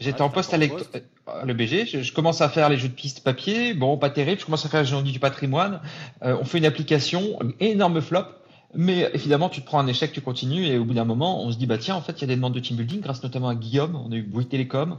J'étais 0.00 0.22
en 0.22 0.30
poste 0.30 0.52
à 0.52 0.58
le 0.58 1.54
BG. 1.54 1.86
Je, 1.86 2.12
commence 2.12 2.40
à 2.40 2.48
faire 2.48 2.68
les 2.68 2.76
jeux 2.76 2.88
de 2.88 2.94
piste 2.94 3.22
papier. 3.22 3.72
Bon, 3.72 3.96
pas 3.96 4.10
terrible. 4.10 4.40
Je 4.40 4.44
commence 4.44 4.66
à 4.66 4.68
faire 4.68 4.82
les 4.82 5.12
du 5.12 5.20
patrimoine. 5.20 5.80
Euh, 6.22 6.36
on 6.40 6.44
fait 6.44 6.58
une 6.58 6.66
application, 6.66 7.38
énorme 7.60 8.00
flop. 8.00 8.24
Mais 8.74 9.10
évidemment, 9.12 9.48
tu 9.48 9.60
te 9.60 9.66
prends 9.66 9.78
un 9.78 9.86
échec, 9.86 10.12
tu 10.12 10.20
continues, 10.22 10.66
et 10.66 10.78
au 10.78 10.84
bout 10.84 10.94
d'un 10.94 11.04
moment, 11.04 11.42
on 11.42 11.52
se 11.52 11.58
dit 11.58 11.66
bah 11.66 11.78
tiens, 11.78 11.94
en 11.94 12.00
fait, 12.00 12.12
il 12.12 12.20
y 12.22 12.24
a 12.24 12.26
des 12.28 12.36
demandes 12.36 12.54
de 12.54 12.60
team 12.60 12.76
building, 12.76 13.00
grâce 13.00 13.22
notamment 13.22 13.48
à 13.48 13.54
Guillaume. 13.54 13.96
On 13.96 14.10
a 14.12 14.16
eu 14.16 14.22
Bouygues 14.22 14.48
Télécom 14.48 14.98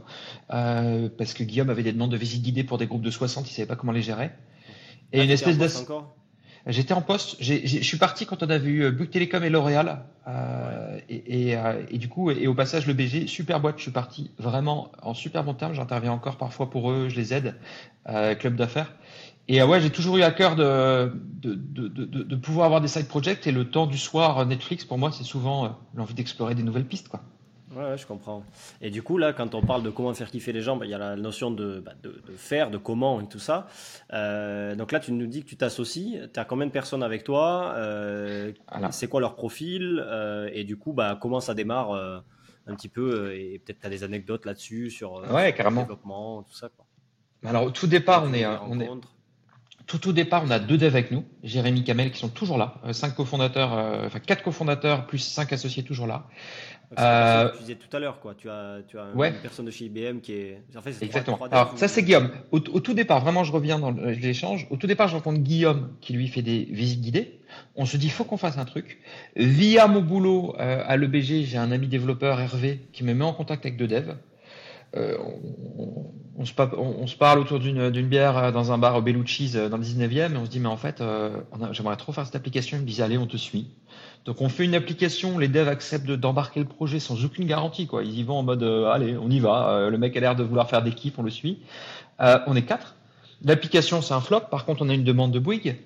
euh, 0.52 1.08
parce 1.16 1.34
que 1.34 1.42
Guillaume 1.42 1.70
avait 1.70 1.82
des 1.82 1.92
demandes 1.92 2.12
de 2.12 2.16
visite 2.16 2.42
guidée 2.42 2.64
pour 2.64 2.78
des 2.78 2.86
groupes 2.86 3.02
de 3.02 3.10
60, 3.10 3.50
il 3.50 3.52
savait 3.52 3.66
pas 3.66 3.76
comment 3.76 3.92
les 3.92 4.02
gérer. 4.02 4.30
Et 5.12 5.20
ah, 5.20 5.24
une 5.24 5.30
espèce 5.30 5.58
de. 5.58 5.68
J'étais 6.66 6.94
en 6.94 7.02
poste. 7.02 7.36
je 7.40 7.66
suis 7.66 7.98
parti 7.98 8.24
quand 8.24 8.42
on 8.42 8.48
a 8.48 8.56
vu 8.56 8.90
Bouygues 8.90 9.10
Télécom 9.10 9.44
et 9.44 9.50
L'Oréal. 9.50 10.04
Euh, 10.26 10.98
et, 11.10 11.56
euh, 11.56 11.82
et, 11.90 11.98
du 11.98 12.08
coup, 12.08 12.30
et 12.30 12.46
au 12.46 12.54
passage, 12.54 12.86
le 12.86 12.94
BG, 12.94 13.26
super 13.26 13.60
boîte. 13.60 13.76
Je 13.76 13.82
suis 13.82 13.90
parti 13.90 14.30
vraiment 14.38 14.90
en 15.02 15.12
super 15.12 15.44
bon 15.44 15.54
terme. 15.54 15.74
J'interviens 15.74 16.12
encore 16.12 16.36
parfois 16.36 16.70
pour 16.70 16.90
eux. 16.90 17.08
Je 17.08 17.16
les 17.16 17.34
aide. 17.34 17.56
Euh, 18.08 18.34
club 18.34 18.56
d'affaires. 18.56 18.92
Et 19.46 19.62
ouais, 19.62 19.80
j'ai 19.80 19.90
toujours 19.90 20.16
eu 20.16 20.22
à 20.22 20.30
cœur 20.30 20.56
de 20.56 21.12
de, 21.42 21.54
de, 21.54 21.88
de, 21.88 22.22
de, 22.22 22.36
pouvoir 22.36 22.66
avoir 22.66 22.80
des 22.80 22.88
side 22.88 23.08
projects. 23.08 23.46
Et 23.46 23.52
le 23.52 23.68
temps 23.70 23.86
du 23.86 23.98
soir, 23.98 24.46
Netflix, 24.46 24.84
pour 24.84 24.96
moi, 24.96 25.12
c'est 25.12 25.24
souvent 25.24 25.78
l'envie 25.94 26.14
d'explorer 26.14 26.54
des 26.54 26.62
nouvelles 26.62 26.86
pistes. 26.86 27.08
Quoi. 27.08 27.20
Ouais, 27.74 27.98
je 27.98 28.06
comprends. 28.06 28.44
Et 28.80 28.90
du 28.90 29.02
coup, 29.02 29.18
là, 29.18 29.32
quand 29.32 29.54
on 29.54 29.62
parle 29.62 29.82
de 29.82 29.90
comment 29.90 30.14
faire 30.14 30.30
kiffer 30.30 30.52
les 30.52 30.60
gens, 30.60 30.76
bah, 30.76 30.86
il 30.86 30.90
y 30.90 30.94
a 30.94 30.98
la 30.98 31.16
notion 31.16 31.50
de, 31.50 31.80
bah, 31.80 31.92
de, 32.02 32.14
faire, 32.36 32.70
de 32.70 32.78
comment 32.78 33.20
et 33.20 33.26
tout 33.26 33.38
ça. 33.38 33.66
Euh, 34.12 34.76
donc 34.76 34.92
là, 34.92 35.00
tu 35.00 35.12
nous 35.12 35.26
dis 35.26 35.42
que 35.42 35.48
tu 35.48 35.56
t'associes. 35.56 36.30
Tu 36.32 36.40
as 36.40 36.44
combien 36.44 36.66
de 36.66 36.72
personnes 36.72 37.02
avec 37.02 37.24
toi 37.24 37.74
euh, 37.76 38.52
C'est 38.90 39.08
quoi 39.08 39.20
leur 39.20 39.34
profil 39.34 40.04
euh, 40.06 40.48
Et 40.52 40.64
du 40.64 40.76
coup, 40.76 40.92
bah, 40.92 41.18
comment 41.20 41.40
ça 41.40 41.54
démarre 41.54 41.92
un 42.66 42.74
petit 42.74 42.88
peu 42.88 43.34
Et 43.34 43.58
peut-être 43.58 43.80
tu 43.80 43.86
as 43.86 43.90
des 43.90 44.04
anecdotes 44.04 44.46
là-dessus 44.46 44.90
sur, 44.90 45.22
ouais, 45.32 45.52
carrément. 45.52 45.80
le 45.80 45.86
développement, 45.86 46.42
tout 46.44 46.54
ça. 46.54 46.68
Quoi. 46.68 46.86
Alors, 47.44 47.64
au 47.64 47.70
tout 47.70 47.86
départ, 47.86 48.24
on 48.24 48.32
est, 48.32 48.46
on 48.46 48.78
est, 48.80 48.88
tout 49.86 50.08
au 50.08 50.12
départ, 50.12 50.42
on 50.46 50.50
a 50.50 50.58
deux 50.58 50.78
devs 50.78 50.94
avec 50.94 51.10
nous, 51.10 51.24
Jérémy 51.42 51.84
Kamel, 51.84 52.10
qui 52.10 52.18
sont 52.18 52.28
toujours 52.28 52.58
là, 52.58 52.80
cinq 52.92 53.14
cofondateurs, 53.14 53.72
enfin 54.06 54.18
quatre 54.18 54.42
cofondateurs 54.42 55.06
plus 55.06 55.18
cinq 55.18 55.52
associés 55.52 55.82
toujours 55.82 56.06
là. 56.06 56.26
Euh, 56.98 57.50
tu 57.52 57.60
disais 57.60 57.74
tout 57.74 57.94
à 57.96 58.00
l'heure, 58.00 58.20
quoi. 58.20 58.34
Tu 58.34 58.48
as, 58.48 58.78
tu 58.86 58.98
as 58.98 59.06
une 59.14 59.34
personne 59.42 59.66
de 59.66 59.70
chez 59.70 59.86
IBM 59.86 60.20
qui 60.20 60.32
est. 60.32 60.62
En 60.76 60.82
fait, 60.82 60.94
Exactement. 61.02 61.38
Alors, 61.50 61.76
ça, 61.76 61.88
c'est 61.88 62.02
Guillaume. 62.02 62.30
Au, 62.50 62.60
tout 62.60 62.94
départ, 62.94 63.20
vraiment, 63.20 63.44
je 63.44 63.52
reviens 63.52 63.78
dans 63.78 63.90
l'échange. 63.90 64.66
Au 64.70 64.76
tout 64.76 64.86
départ, 64.86 65.08
je 65.08 65.14
rencontre 65.14 65.40
Guillaume 65.40 65.90
qui 66.00 66.12
lui 66.12 66.28
fait 66.28 66.42
des 66.42 66.64
visites 66.70 67.00
guidées. 67.00 67.40
On 67.76 67.86
se 67.86 67.96
dit, 67.96 68.10
faut 68.10 68.24
qu'on 68.24 68.36
fasse 68.36 68.58
un 68.58 68.64
truc. 68.64 69.00
Via 69.36 69.86
mon 69.86 70.00
boulot 70.00 70.54
euh, 70.58 70.82
à 70.86 70.96
l'EBG, 70.96 71.44
j'ai 71.44 71.58
un 71.58 71.72
ami 71.72 71.88
développeur, 71.88 72.40
Hervé, 72.40 72.80
qui 72.92 73.04
me 73.04 73.14
met 73.14 73.24
en 73.24 73.32
contact 73.32 73.64
avec 73.64 73.76
deux 73.76 73.88
devs. 73.88 74.16
Euh, 74.96 75.16
on, 76.36 76.44
se, 76.44 77.16
parle 77.16 77.38
autour 77.38 77.58
d'une 77.60 77.90
bière 78.06 78.52
dans 78.52 78.72
un 78.72 78.78
bar 78.78 78.96
au 78.96 79.02
Bellucci's 79.02 79.54
dans 79.54 79.76
le 79.76 79.82
19e 79.82 80.32
et 80.32 80.36
on 80.36 80.44
se 80.44 80.50
dit 80.50 80.60
mais 80.60 80.68
en 80.68 80.76
fait 80.76 81.02
j'aimerais 81.72 81.96
trop 81.96 82.12
faire 82.12 82.26
cette 82.26 82.36
application. 82.36 82.76
Ils 82.76 82.82
me 82.82 82.86
disent 82.86 83.00
allez 83.00 83.18
on 83.18 83.26
te 83.26 83.36
suit. 83.36 83.70
Donc 84.24 84.40
on 84.40 84.48
fait 84.48 84.64
une 84.64 84.74
application, 84.74 85.38
les 85.38 85.48
devs 85.48 85.68
acceptent 85.68 86.10
d'embarquer 86.10 86.60
le 86.60 86.66
projet 86.66 86.98
sans 86.98 87.24
aucune 87.24 87.46
garantie. 87.46 87.86
Quoi. 87.86 88.04
Ils 88.04 88.18
y 88.18 88.22
vont 88.22 88.38
en 88.38 88.42
mode 88.42 88.62
euh, 88.62 88.90
allez, 88.90 89.16
on 89.16 89.28
y 89.28 89.38
va. 89.38 89.68
Euh, 89.68 89.90
le 89.90 89.98
mec 89.98 90.16
a 90.16 90.20
l'air 90.20 90.34
de 90.34 90.42
vouloir 90.42 90.68
faire 90.68 90.82
des 90.82 90.92
kiffs, 90.92 91.18
on 91.18 91.22
le 91.22 91.30
suit. 91.30 91.58
Euh, 92.20 92.38
on 92.46 92.56
est 92.56 92.62
quatre. 92.62 92.96
L'application 93.42 94.00
c'est 94.00 94.14
un 94.14 94.22
flop. 94.22 94.40
Par 94.50 94.64
contre, 94.64 94.82
on 94.82 94.88
a 94.88 94.94
une 94.94 95.04
demande 95.04 95.30
de 95.32 95.38
Bouygues. 95.38 95.76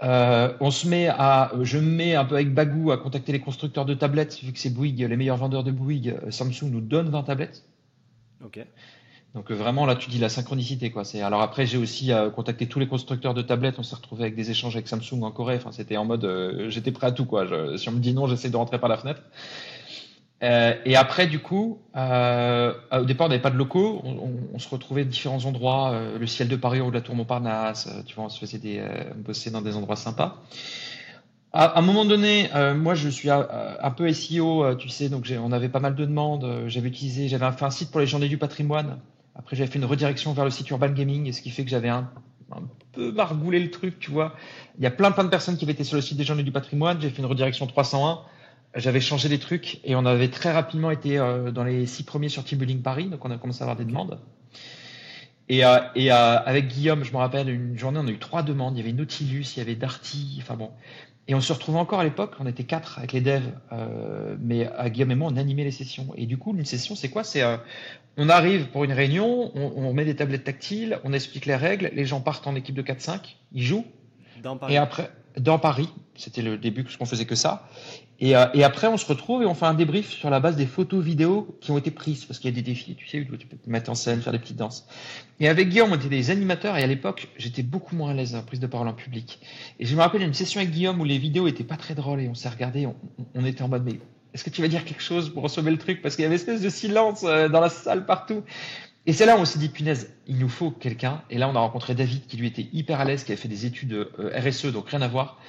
on 0.00 0.70
se 0.72 0.88
met 0.88 1.08
à, 1.08 1.52
je 1.62 1.78
me 1.78 1.90
mets 1.90 2.16
un 2.16 2.24
peu 2.24 2.34
avec 2.34 2.52
Bagou 2.52 2.90
à 2.90 2.98
contacter 2.98 3.30
les 3.30 3.40
constructeurs 3.40 3.84
de 3.84 3.94
tablettes, 3.94 4.40
vu 4.42 4.52
que 4.52 4.58
c'est 4.58 4.70
Bouygues, 4.70 5.06
les 5.08 5.16
meilleurs 5.16 5.36
vendeurs 5.36 5.62
de 5.62 5.70
Bouygues. 5.70 6.16
Samsung 6.30 6.70
nous 6.72 6.80
donne 6.80 7.08
20 7.10 7.22
tablettes. 7.22 7.62
Ok. 8.44 8.60
Donc 9.34 9.50
euh, 9.50 9.54
vraiment 9.54 9.86
là 9.86 9.94
tu 9.94 10.10
dis 10.10 10.18
la 10.18 10.28
synchronicité 10.28 10.90
quoi. 10.90 11.04
C'est 11.04 11.22
alors 11.22 11.40
après 11.40 11.66
j'ai 11.66 11.78
aussi 11.78 12.12
euh, 12.12 12.30
contacté 12.30 12.66
tous 12.66 12.80
les 12.80 12.88
constructeurs 12.88 13.34
de 13.34 13.42
tablettes. 13.42 13.78
On 13.78 13.82
s'est 13.82 13.94
retrouvé 13.94 14.22
avec 14.22 14.34
des 14.34 14.50
échanges 14.50 14.74
avec 14.74 14.88
Samsung 14.88 15.22
en 15.22 15.30
Corée. 15.30 15.56
Enfin 15.56 15.70
c'était 15.72 15.96
en 15.96 16.04
mode 16.04 16.24
euh, 16.24 16.68
j'étais 16.68 16.90
prêt 16.90 17.08
à 17.08 17.12
tout 17.12 17.26
quoi. 17.26 17.46
si 17.76 17.88
on 17.88 17.92
me 17.92 18.00
dit 18.00 18.12
non 18.12 18.26
j'essaie 18.26 18.50
de 18.50 18.56
rentrer 18.56 18.80
par 18.80 18.88
la 18.88 18.96
fenêtre. 18.96 19.22
et 20.42 20.96
après 20.96 21.28
du 21.28 21.38
coup 21.38 21.78
au 21.94 23.04
départ 23.04 23.26
on 23.26 23.28
n'avait 23.28 23.38
pas 23.42 23.50
de 23.50 23.56
locaux. 23.56 24.02
On, 24.04 24.58
se 24.58 24.68
retrouvait 24.68 25.02
à 25.02 25.04
différents 25.04 25.44
endroits. 25.44 25.94
le 26.18 26.26
ciel 26.26 26.48
de 26.48 26.56
Paris 26.56 26.80
ou 26.80 26.90
de 26.90 26.94
la 26.94 27.00
Tour 27.00 27.14
Montparnasse. 27.14 27.88
tu 28.06 28.16
vois 28.16 28.24
on 28.24 28.28
se 28.30 28.38
faisait 28.40 28.58
des 28.58 28.82
on 29.14 29.20
bossait 29.20 29.50
dans 29.50 29.62
des 29.62 29.76
endroits 29.76 29.96
sympas. 29.96 30.42
À, 31.52 31.78
un 31.78 31.82
moment 31.82 32.04
donné, 32.04 32.48
moi 32.76 32.94
je 32.94 33.08
suis 33.08 33.28
un 33.30 33.90
peu 33.96 34.12
SEO, 34.12 34.74
tu 34.76 34.88
sais, 34.88 35.08
donc 35.08 35.32
on 35.42 35.52
avait 35.52 35.68
pas 35.68 35.80
mal 35.80 35.94
de 35.94 36.04
demandes. 36.04 36.64
J'avais 36.68 36.88
utilisé, 36.88 37.28
j'avais 37.28 37.50
fait 37.52 37.64
un 37.64 37.70
site 37.70 37.90
pour 37.90 38.00
les 38.00 38.06
journées 38.06 38.28
du 38.28 38.38
patrimoine 38.38 38.98
après, 39.40 39.56
j'avais 39.56 39.70
fait 39.70 39.78
une 39.78 39.86
redirection 39.86 40.34
vers 40.34 40.44
le 40.44 40.50
site 40.50 40.68
Urban 40.70 40.90
Gaming, 40.90 41.32
ce 41.32 41.40
qui 41.40 41.50
fait 41.50 41.64
que 41.64 41.70
j'avais 41.70 41.88
un, 41.88 42.10
peu 42.92 43.10
margoulé 43.12 43.58
le 43.58 43.70
truc, 43.70 43.98
tu 43.98 44.10
vois. 44.10 44.34
Il 44.76 44.84
y 44.84 44.86
a 44.86 44.90
plein 44.90 45.12
plein 45.12 45.24
de 45.24 45.30
personnes 45.30 45.56
qui 45.56 45.64
avaient 45.64 45.72
été 45.72 45.84
sur 45.84 45.96
le 45.96 46.02
site 46.02 46.18
des 46.18 46.24
Journées 46.24 46.42
du 46.42 46.52
Patrimoine. 46.52 47.00
J'ai 47.00 47.08
fait 47.08 47.20
une 47.22 47.26
redirection 47.26 47.66
301. 47.66 48.20
J'avais 48.74 49.00
changé 49.00 49.28
des 49.30 49.38
trucs 49.38 49.80
et 49.84 49.96
on 49.96 50.04
avait 50.04 50.28
très 50.28 50.52
rapidement 50.52 50.90
été 50.90 51.18
euh, 51.18 51.50
dans 51.52 51.64
les 51.64 51.86
six 51.86 52.02
premiers 52.02 52.28
sur 52.28 52.44
Team 52.44 52.82
Paris, 52.82 53.06
donc 53.06 53.24
on 53.24 53.30
a 53.30 53.38
commencé 53.38 53.62
à 53.62 53.64
avoir 53.64 53.76
des 53.76 53.84
demandes. 53.84 54.20
Et, 55.48 55.64
euh, 55.64 55.78
euh, 55.96 56.38
avec 56.44 56.68
Guillaume, 56.68 57.02
je 57.02 57.12
me 57.12 57.16
rappelle, 57.16 57.48
une 57.48 57.76
journée, 57.76 57.98
on 58.00 58.06
a 58.06 58.10
eu 58.10 58.18
trois 58.18 58.44
demandes. 58.44 58.76
Il 58.76 58.80
y 58.80 58.82
avait 58.82 58.92
Nautilus, 58.92 59.54
il 59.56 59.58
y 59.58 59.62
avait 59.62 59.74
Darty, 59.74 60.38
enfin 60.40 60.54
bon. 60.54 60.70
Et 61.28 61.34
on 61.34 61.40
se 61.40 61.52
retrouvait 61.52 61.78
encore 61.78 62.00
à 62.00 62.04
l'époque, 62.04 62.34
on 62.40 62.46
était 62.46 62.64
quatre 62.64 62.98
avec 62.98 63.12
les 63.12 63.20
devs, 63.20 63.52
euh, 63.72 64.36
mais 64.40 64.66
à 64.66 64.90
Guillaume 64.90 65.12
et 65.12 65.14
moi, 65.14 65.30
on 65.32 65.36
animait 65.36 65.64
les 65.64 65.70
sessions. 65.70 66.08
Et 66.16 66.26
du 66.26 66.38
coup, 66.38 66.56
une 66.56 66.64
session, 66.64 66.96
c'est 66.96 67.08
quoi? 67.08 67.22
C'est 67.22 67.42
euh, 67.42 67.56
on 68.16 68.28
arrive 68.28 68.66
pour 68.68 68.84
une 68.84 68.92
réunion, 68.92 69.52
on, 69.54 69.92
met 69.94 70.04
des 70.04 70.16
tablettes 70.16 70.44
tactiles, 70.44 70.98
on 71.04 71.12
explique 71.12 71.46
les 71.46 71.54
règles, 71.54 71.90
les 71.94 72.04
gens 72.04 72.20
partent 72.20 72.46
en 72.46 72.54
équipe 72.56 72.74
de 72.74 72.82
4-5, 72.82 73.36
ils 73.52 73.62
jouent. 73.62 73.86
Dans 74.42 74.56
Paris. 74.56 74.74
Et 74.74 74.76
après, 74.78 75.10
dans 75.36 75.58
Paris, 75.58 75.88
c'était 76.16 76.42
le 76.42 76.58
début 76.58 76.82
parce 76.82 76.96
qu'on 76.96 77.06
faisait 77.06 77.26
que 77.26 77.34
ça. 77.34 77.68
Et, 78.20 78.36
euh, 78.36 78.46
et, 78.52 78.64
après, 78.64 78.86
on 78.86 78.98
se 78.98 79.06
retrouve 79.06 79.42
et 79.42 79.46
on 79.46 79.54
fait 79.54 79.64
un 79.64 79.72
débrief 79.72 80.10
sur 80.10 80.28
la 80.28 80.40
base 80.40 80.54
des 80.54 80.66
photos 80.66 81.02
vidéos 81.02 81.56
qui 81.62 81.70
ont 81.70 81.78
été 81.78 81.90
prises 81.90 82.26
parce 82.26 82.38
qu'il 82.38 82.50
y 82.50 82.52
a 82.52 82.54
des 82.54 82.62
défis, 82.62 82.94
tu 82.94 83.08
sais, 83.08 83.18
où 83.20 83.36
tu 83.36 83.46
peux 83.46 83.56
te 83.56 83.70
mettre 83.70 83.90
en 83.90 83.94
scène, 83.94 84.20
faire 84.20 84.34
des 84.34 84.38
petites 84.38 84.58
danses. 84.58 84.86
Et 85.40 85.48
avec 85.48 85.70
Guillaume, 85.70 85.92
on 85.92 85.96
était 85.96 86.10
des 86.10 86.30
animateurs 86.30 86.76
et 86.76 86.82
à 86.82 86.86
l'époque, 86.86 87.28
j'étais 87.38 87.62
beaucoup 87.62 87.96
moins 87.96 88.10
à 88.10 88.14
l'aise 88.14 88.34
en 88.34 88.42
prise 88.42 88.60
de 88.60 88.66
parole 88.66 88.88
en 88.88 88.92
public. 88.92 89.40
Et 89.78 89.86
je 89.86 89.96
me 89.96 90.02
rappelle 90.02 90.20
une 90.20 90.34
session 90.34 90.60
avec 90.60 90.70
Guillaume 90.70 91.00
où 91.00 91.04
les 91.04 91.16
vidéos 91.16 91.48
étaient 91.48 91.64
pas 91.64 91.78
très 91.78 91.94
drôles 91.94 92.20
et 92.20 92.28
on 92.28 92.34
s'est 92.34 92.50
regardé, 92.50 92.84
on, 92.84 92.94
on, 93.34 93.44
était 93.46 93.62
en 93.62 93.68
mode 93.68 93.84
mais 93.84 93.98
est-ce 94.34 94.44
que 94.44 94.50
tu 94.50 94.60
vas 94.60 94.68
dire 94.68 94.84
quelque 94.84 95.02
chose 95.02 95.32
pour 95.32 95.48
sauver 95.48 95.70
le 95.70 95.78
truc? 95.78 96.02
Parce 96.02 96.14
qu'il 96.14 96.22
y 96.22 96.26
avait 96.26 96.34
une 96.34 96.40
espèce 96.40 96.60
de 96.60 96.68
silence 96.68 97.24
euh, 97.24 97.48
dans 97.48 97.60
la 97.60 97.70
salle 97.70 98.04
partout. 98.04 98.42
Et 99.06 99.14
c'est 99.14 99.24
là 99.24 99.38
où 99.38 99.40
on 99.40 99.44
s'est 99.46 99.58
dit, 99.58 99.70
punaise, 99.70 100.12
il 100.26 100.38
nous 100.38 100.50
faut 100.50 100.70
quelqu'un. 100.70 101.22
Et 101.30 101.38
là, 101.38 101.48
on 101.48 101.56
a 101.56 101.58
rencontré 101.58 101.94
David 101.94 102.26
qui 102.26 102.36
lui 102.36 102.46
était 102.46 102.68
hyper 102.72 103.00
à 103.00 103.06
l'aise, 103.06 103.24
qui 103.24 103.32
avait 103.32 103.40
fait 103.40 103.48
des 103.48 103.64
études 103.64 103.94
euh, 103.94 104.30
RSE, 104.38 104.66
donc 104.66 104.90
rien 104.90 105.00
à 105.00 105.08
voir. 105.08 105.40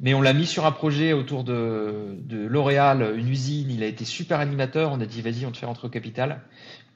Mais 0.00 0.14
on 0.14 0.22
l'a 0.22 0.32
mis 0.32 0.46
sur 0.46 0.64
un 0.66 0.72
projet 0.72 1.12
autour 1.12 1.44
de, 1.44 2.16
de 2.24 2.38
L'Oréal, 2.46 3.14
une 3.16 3.28
usine. 3.28 3.70
Il 3.70 3.82
a 3.82 3.86
été 3.86 4.04
super 4.04 4.40
animateur. 4.40 4.92
On 4.92 5.00
a 5.00 5.06
dit, 5.06 5.20
vas-y, 5.20 5.44
on 5.44 5.52
te 5.52 5.58
fait 5.58 5.66
rentrer 5.66 5.86
au 5.86 5.90
capital. 5.90 6.40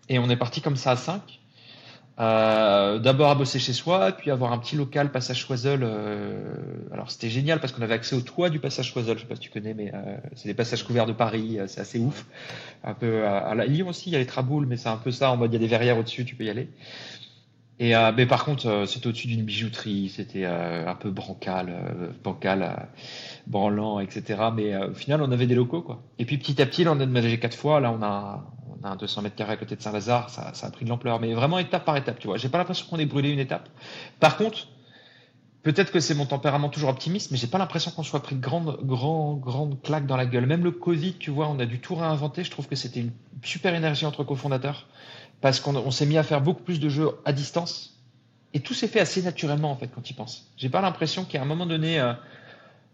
Et 0.08 0.18
on 0.18 0.28
est 0.30 0.36
parti 0.36 0.60
comme 0.60 0.76
ça 0.76 0.92
à 0.92 0.96
5. 0.96 1.40
Euh, 2.20 3.00
d'abord 3.00 3.30
à 3.30 3.34
bosser 3.34 3.58
chez 3.58 3.72
soi, 3.72 4.12
puis 4.12 4.30
avoir 4.30 4.52
un 4.52 4.58
petit 4.58 4.76
local 4.76 5.10
passage 5.10 5.38
Choiseul. 5.38 5.80
Euh, 5.82 6.54
alors 6.92 7.10
c'était 7.10 7.28
génial 7.28 7.58
parce 7.58 7.72
qu'on 7.72 7.82
avait 7.82 7.94
accès 7.94 8.14
au 8.14 8.20
toit 8.20 8.50
du 8.50 8.60
passage 8.60 8.92
Choiseul. 8.92 9.16
Je 9.16 9.22
sais 9.22 9.28
pas 9.28 9.34
si 9.34 9.40
tu 9.40 9.50
connais, 9.50 9.74
mais 9.74 9.90
euh, 9.92 10.16
c'est 10.36 10.48
des 10.48 10.54
passages 10.54 10.84
couverts 10.84 11.06
de 11.06 11.12
Paris. 11.12 11.58
c'est 11.66 11.80
assez 11.80 11.98
ouf. 11.98 12.26
Un 12.84 12.94
peu 12.94 13.26
à, 13.26 13.54
Lyon 13.66 13.88
aussi, 13.88 14.10
il 14.10 14.12
y 14.12 14.16
a 14.16 14.20
les 14.20 14.26
traboules, 14.26 14.66
mais 14.66 14.76
c'est 14.76 14.88
un 14.88 14.96
peu 14.96 15.10
ça 15.10 15.30
en 15.32 15.36
mode 15.36 15.50
il 15.52 15.54
y 15.54 15.56
a 15.56 15.60
des 15.60 15.66
verrières 15.66 15.98
au-dessus, 15.98 16.24
tu 16.24 16.36
peux 16.36 16.44
y 16.44 16.50
aller. 16.50 16.68
Et 17.80 17.92
mais 18.16 18.26
par 18.26 18.44
contre, 18.44 18.84
c'était 18.86 19.08
au-dessus 19.08 19.26
d'une 19.26 19.42
bijouterie, 19.42 20.08
c'était 20.08 20.44
un 20.44 20.94
peu 20.94 21.10
brancal, 21.10 22.14
bancal, 22.22 22.88
branlant, 23.48 23.98
etc. 23.98 24.42
Mais 24.54 24.76
au 24.76 24.94
final, 24.94 25.22
on 25.22 25.32
avait 25.32 25.46
des 25.46 25.56
locaux 25.56 25.82
quoi. 25.82 26.02
Et 26.18 26.24
puis 26.24 26.38
petit 26.38 26.62
à 26.62 26.66
petit, 26.66 26.84
là, 26.84 26.92
on 26.92 27.00
a 27.00 27.06
déménagé 27.06 27.38
quatre 27.40 27.56
fois. 27.56 27.80
Là, 27.80 27.90
on 27.90 28.02
a 28.02 28.44
un 28.84 28.96
200 28.96 29.22
mètres 29.22 29.36
carrés 29.36 29.54
à 29.54 29.56
côté 29.56 29.76
de 29.76 29.82
Saint-Lazare, 29.82 30.30
ça, 30.30 30.52
a 30.60 30.70
pris 30.70 30.84
de 30.84 30.90
l'ampleur, 30.90 31.20
mais 31.20 31.32
vraiment 31.34 31.58
étape 31.58 31.84
par 31.84 31.96
étape, 31.96 32.18
tu 32.18 32.26
vois. 32.26 32.36
J'ai 32.36 32.48
pas 32.48 32.58
l'impression 32.58 32.86
qu'on 32.88 32.98
ait 32.98 33.06
brûlé 33.06 33.30
une 33.30 33.38
étape. 33.38 33.68
Par 34.20 34.36
contre, 34.36 34.68
peut-être 35.62 35.90
que 35.90 36.00
c'est 36.00 36.14
mon 36.14 36.26
tempérament 36.26 36.68
toujours 36.68 36.90
optimiste, 36.90 37.30
mais 37.30 37.38
j'ai 37.38 37.46
pas 37.46 37.58
l'impression 37.58 37.90
qu'on 37.90 38.02
soit 38.02 38.22
pris 38.22 38.36
de 38.36 38.40
grandes, 38.40 38.78
grandes, 38.82 39.40
grandes 39.40 39.80
claques 39.82 40.06
dans 40.06 40.16
la 40.16 40.26
gueule. 40.26 40.46
Même 40.46 40.64
le 40.64 40.70
Covid, 40.70 41.14
tu 41.14 41.30
vois, 41.30 41.48
on 41.48 41.58
a 41.58 41.66
dû 41.66 41.80
tout 41.80 41.94
réinventer. 41.94 42.44
Je 42.44 42.50
trouve 42.50 42.68
que 42.68 42.76
c'était 42.76 43.00
une 43.00 43.12
super 43.42 43.74
énergie 43.74 44.04
entre 44.06 44.22
cofondateurs 44.22 44.86
parce 45.44 45.60
qu'on 45.60 45.90
s'est 45.90 46.06
mis 46.06 46.16
à 46.16 46.22
faire 46.22 46.40
beaucoup 46.40 46.62
plus 46.62 46.80
de 46.80 46.88
jeux 46.88 47.10
à 47.26 47.34
distance. 47.34 48.00
Et 48.54 48.60
tout 48.60 48.72
s'est 48.72 48.88
fait 48.88 49.00
assez 49.00 49.20
naturellement, 49.20 49.70
en 49.70 49.76
fait, 49.76 49.88
quand 49.88 50.00
tu 50.00 50.14
penses. 50.14 50.50
J'ai 50.56 50.70
pas 50.70 50.80
l'impression 50.80 51.26
qu'à 51.26 51.42
un 51.42 51.44
moment 51.44 51.66
donné, 51.66 52.00
euh, 52.00 52.14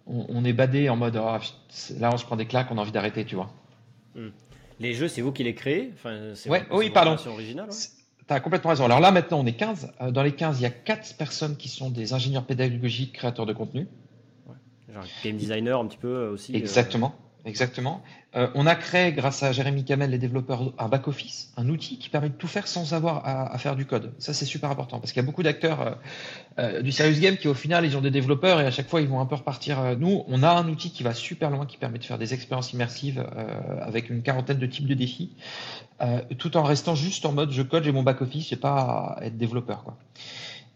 on, 0.09 0.45
est 0.45 0.53
badé 0.53 0.89
en 0.89 0.97
mode, 0.97 1.15
ah, 1.15 1.39
là, 2.01 2.11
on 2.13 2.17
se 2.17 2.25
prend 2.25 2.35
des 2.35 2.47
claques, 2.47 2.67
on 2.73 2.79
a 2.79 2.81
envie 2.81 2.91
d'arrêter, 2.91 3.25
tu 3.25 3.37
vois. 3.37 3.53
Hmm. 4.17 4.31
Les 4.81 4.95
jeux, 4.95 5.07
c'est 5.07 5.21
vous 5.21 5.31
qui 5.31 5.45
les 5.45 5.55
créez? 5.55 5.93
Enfin, 5.95 6.33
ouais, 6.47 6.67
Oui, 6.73 6.91
pardon. 6.91 7.17
Originale, 7.25 7.69
as 8.29 8.41
complètement 8.41 8.71
raison. 8.71 8.85
Alors 8.85 8.99
là, 8.99 9.13
maintenant, 9.13 9.39
on 9.39 9.47
est 9.47 9.53
15. 9.53 9.93
Euh, 10.01 10.11
dans 10.11 10.25
les 10.25 10.33
15, 10.33 10.59
il 10.59 10.65
y 10.65 10.67
a 10.67 10.71
4 10.71 11.19
personnes 11.19 11.57
qui 11.57 11.69
sont 11.69 11.89
des 11.89 12.15
ingénieurs 12.15 12.47
pédagogiques, 12.47 13.13
créateurs 13.13 13.47
de 13.47 13.53
contenu. 13.53 13.87
Genre 14.93 15.05
game 15.23 15.37
designer 15.37 15.79
un 15.79 15.87
petit 15.87 15.99
peu 15.99 16.27
aussi. 16.27 16.57
Exactement. 16.57 17.15
Exactement. 17.45 18.03
Euh, 18.37 18.49
on 18.55 18.67
a 18.67 18.75
créé, 18.75 19.13
grâce 19.13 19.43
à 19.43 19.53
Jérémy 19.53 19.85
Kamel, 19.85 20.11
les 20.11 20.19
développeurs, 20.19 20.73
un 20.79 20.89
back-office, 20.89 21.53
un 21.57 21.69
outil 21.69 21.99
qui 21.99 22.09
permet 22.09 22.29
de 22.29 22.35
tout 22.35 22.47
faire 22.47 22.69
sans 22.69 22.93
avoir 22.93 23.27
à, 23.27 23.57
faire 23.59 23.77
du 23.77 23.87
code. 23.87 24.13
Ça, 24.19 24.35
c'est 24.35 24.45
super 24.45 24.71
important 24.71 25.01
parce 25.01 25.13
qu'il 25.13 25.21
y 25.21 25.25
a 25.25 25.27
beaucoup 25.27 25.43
d'acteurs 25.43 25.81
euh, 25.81 25.91
euh, 26.59 26.83
du 26.83 26.93
serious 26.93 27.19
game 27.19 27.37
qui, 27.37 27.49
au 27.49 27.55
final, 27.55 27.85
ils 27.85 27.97
ont 27.97 28.01
des 28.03 28.11
développeurs 28.11 28.61
et 28.61 28.67
à 28.67 28.71
chaque 28.71 28.89
fois, 28.89 29.01
ils 29.01 29.09
vont 29.09 29.21
un 29.21 29.27
peu 29.27 29.37
repartir. 29.37 29.97
Nous, 29.99 30.25
on 30.29 30.43
a 30.43 30.51
un 30.51 30.69
outil 30.69 30.91
qui 30.91 31.03
va 31.03 31.15
super 31.15 31.51
loin, 31.51 31.67
qui 31.67 31.79
permet 31.79 31.99
de 31.99 32.05
faire 32.05 32.19
des 32.19 32.35
expériences 32.35 32.73
immersives 32.73 33.25
avec 33.81 34.11
une 34.11 34.23
quarantaine 34.23 34.59
de 34.59 34.67
types 34.67 34.87
de 34.87 34.95
défis, 34.95 35.35
tout 36.39 36.57
en 36.57 36.63
restant 36.63 36.95
juste 36.95 37.25
en 37.27 37.33
mode 37.33 37.53
je 37.53 37.63
code, 37.63 37.85
j'ai 37.85 37.93
mon 37.93 38.03
back-office, 38.03 38.49
j'ai 38.49 38.57
pas 38.57 39.17
à 39.19 39.25
être 39.25 39.39
développeur. 39.39 39.83
Quoi. 39.83 39.97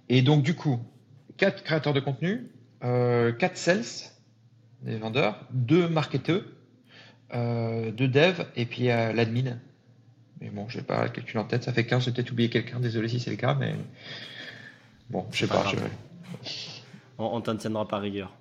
Et 0.09 0.23
donc, 0.23 0.43
du 0.43 0.55
coup, 0.55 0.81
quatre 1.37 1.63
créateurs 1.63 1.93
de 1.93 2.01
contenu, 2.01 2.51
quatre 2.81 3.57
sales, 3.57 3.85
des 4.83 4.97
vendeurs, 4.97 5.39
deux 5.51 5.89
marketeurs, 5.89 6.43
deux 7.33 8.09
devs 8.09 8.47
et 8.57 8.67
puis 8.67 8.91
euh, 8.91 9.13
l'admin. 9.13 9.59
Mais 10.41 10.51
bon, 10.51 10.69
je 10.69 10.79
n'ai 10.79 10.85
pas 10.85 11.05
le 11.05 11.11
calcul 11.11 11.39
en 11.39 11.45
tête, 11.45 11.65
ça 11.65 11.73
fait 11.73 11.87
15, 11.87 12.05
j'ai 12.05 12.13
peut-être 12.13 12.31
oublié 12.31 12.51
quelqu'un, 12.51 12.81
désolé 12.81 13.09
si 13.09 13.21
c'est 13.21 13.31
le 13.31 13.37
cas, 13.37 13.55
mais 13.55 13.75
bon, 15.11 15.25
je 15.33 15.39
sais 15.41 15.47
pas. 15.47 15.65
On, 17.19 17.25
on 17.27 17.41
t'en 17.41 17.57
tiendra 17.57 17.87
par 17.87 18.01
rigueur. 18.03 18.33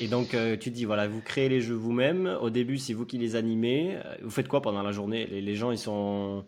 Et 0.00 0.08
donc, 0.08 0.34
euh, 0.34 0.56
tu 0.56 0.70
dis, 0.70 0.84
voilà, 0.84 1.08
vous 1.08 1.20
créez 1.20 1.48
les 1.48 1.60
jeux 1.60 1.74
vous-même. 1.74 2.36
Au 2.40 2.50
début, 2.50 2.78
c'est 2.78 2.92
vous 2.92 3.06
qui 3.06 3.16
les 3.16 3.36
animez. 3.36 3.96
Vous 4.22 4.30
faites 4.30 4.48
quoi 4.48 4.60
pendant 4.60 4.82
la 4.82 4.92
journée? 4.92 5.26
Les, 5.26 5.56
gens, 5.56 5.70
ils 5.70 5.78
sont, 5.78 6.44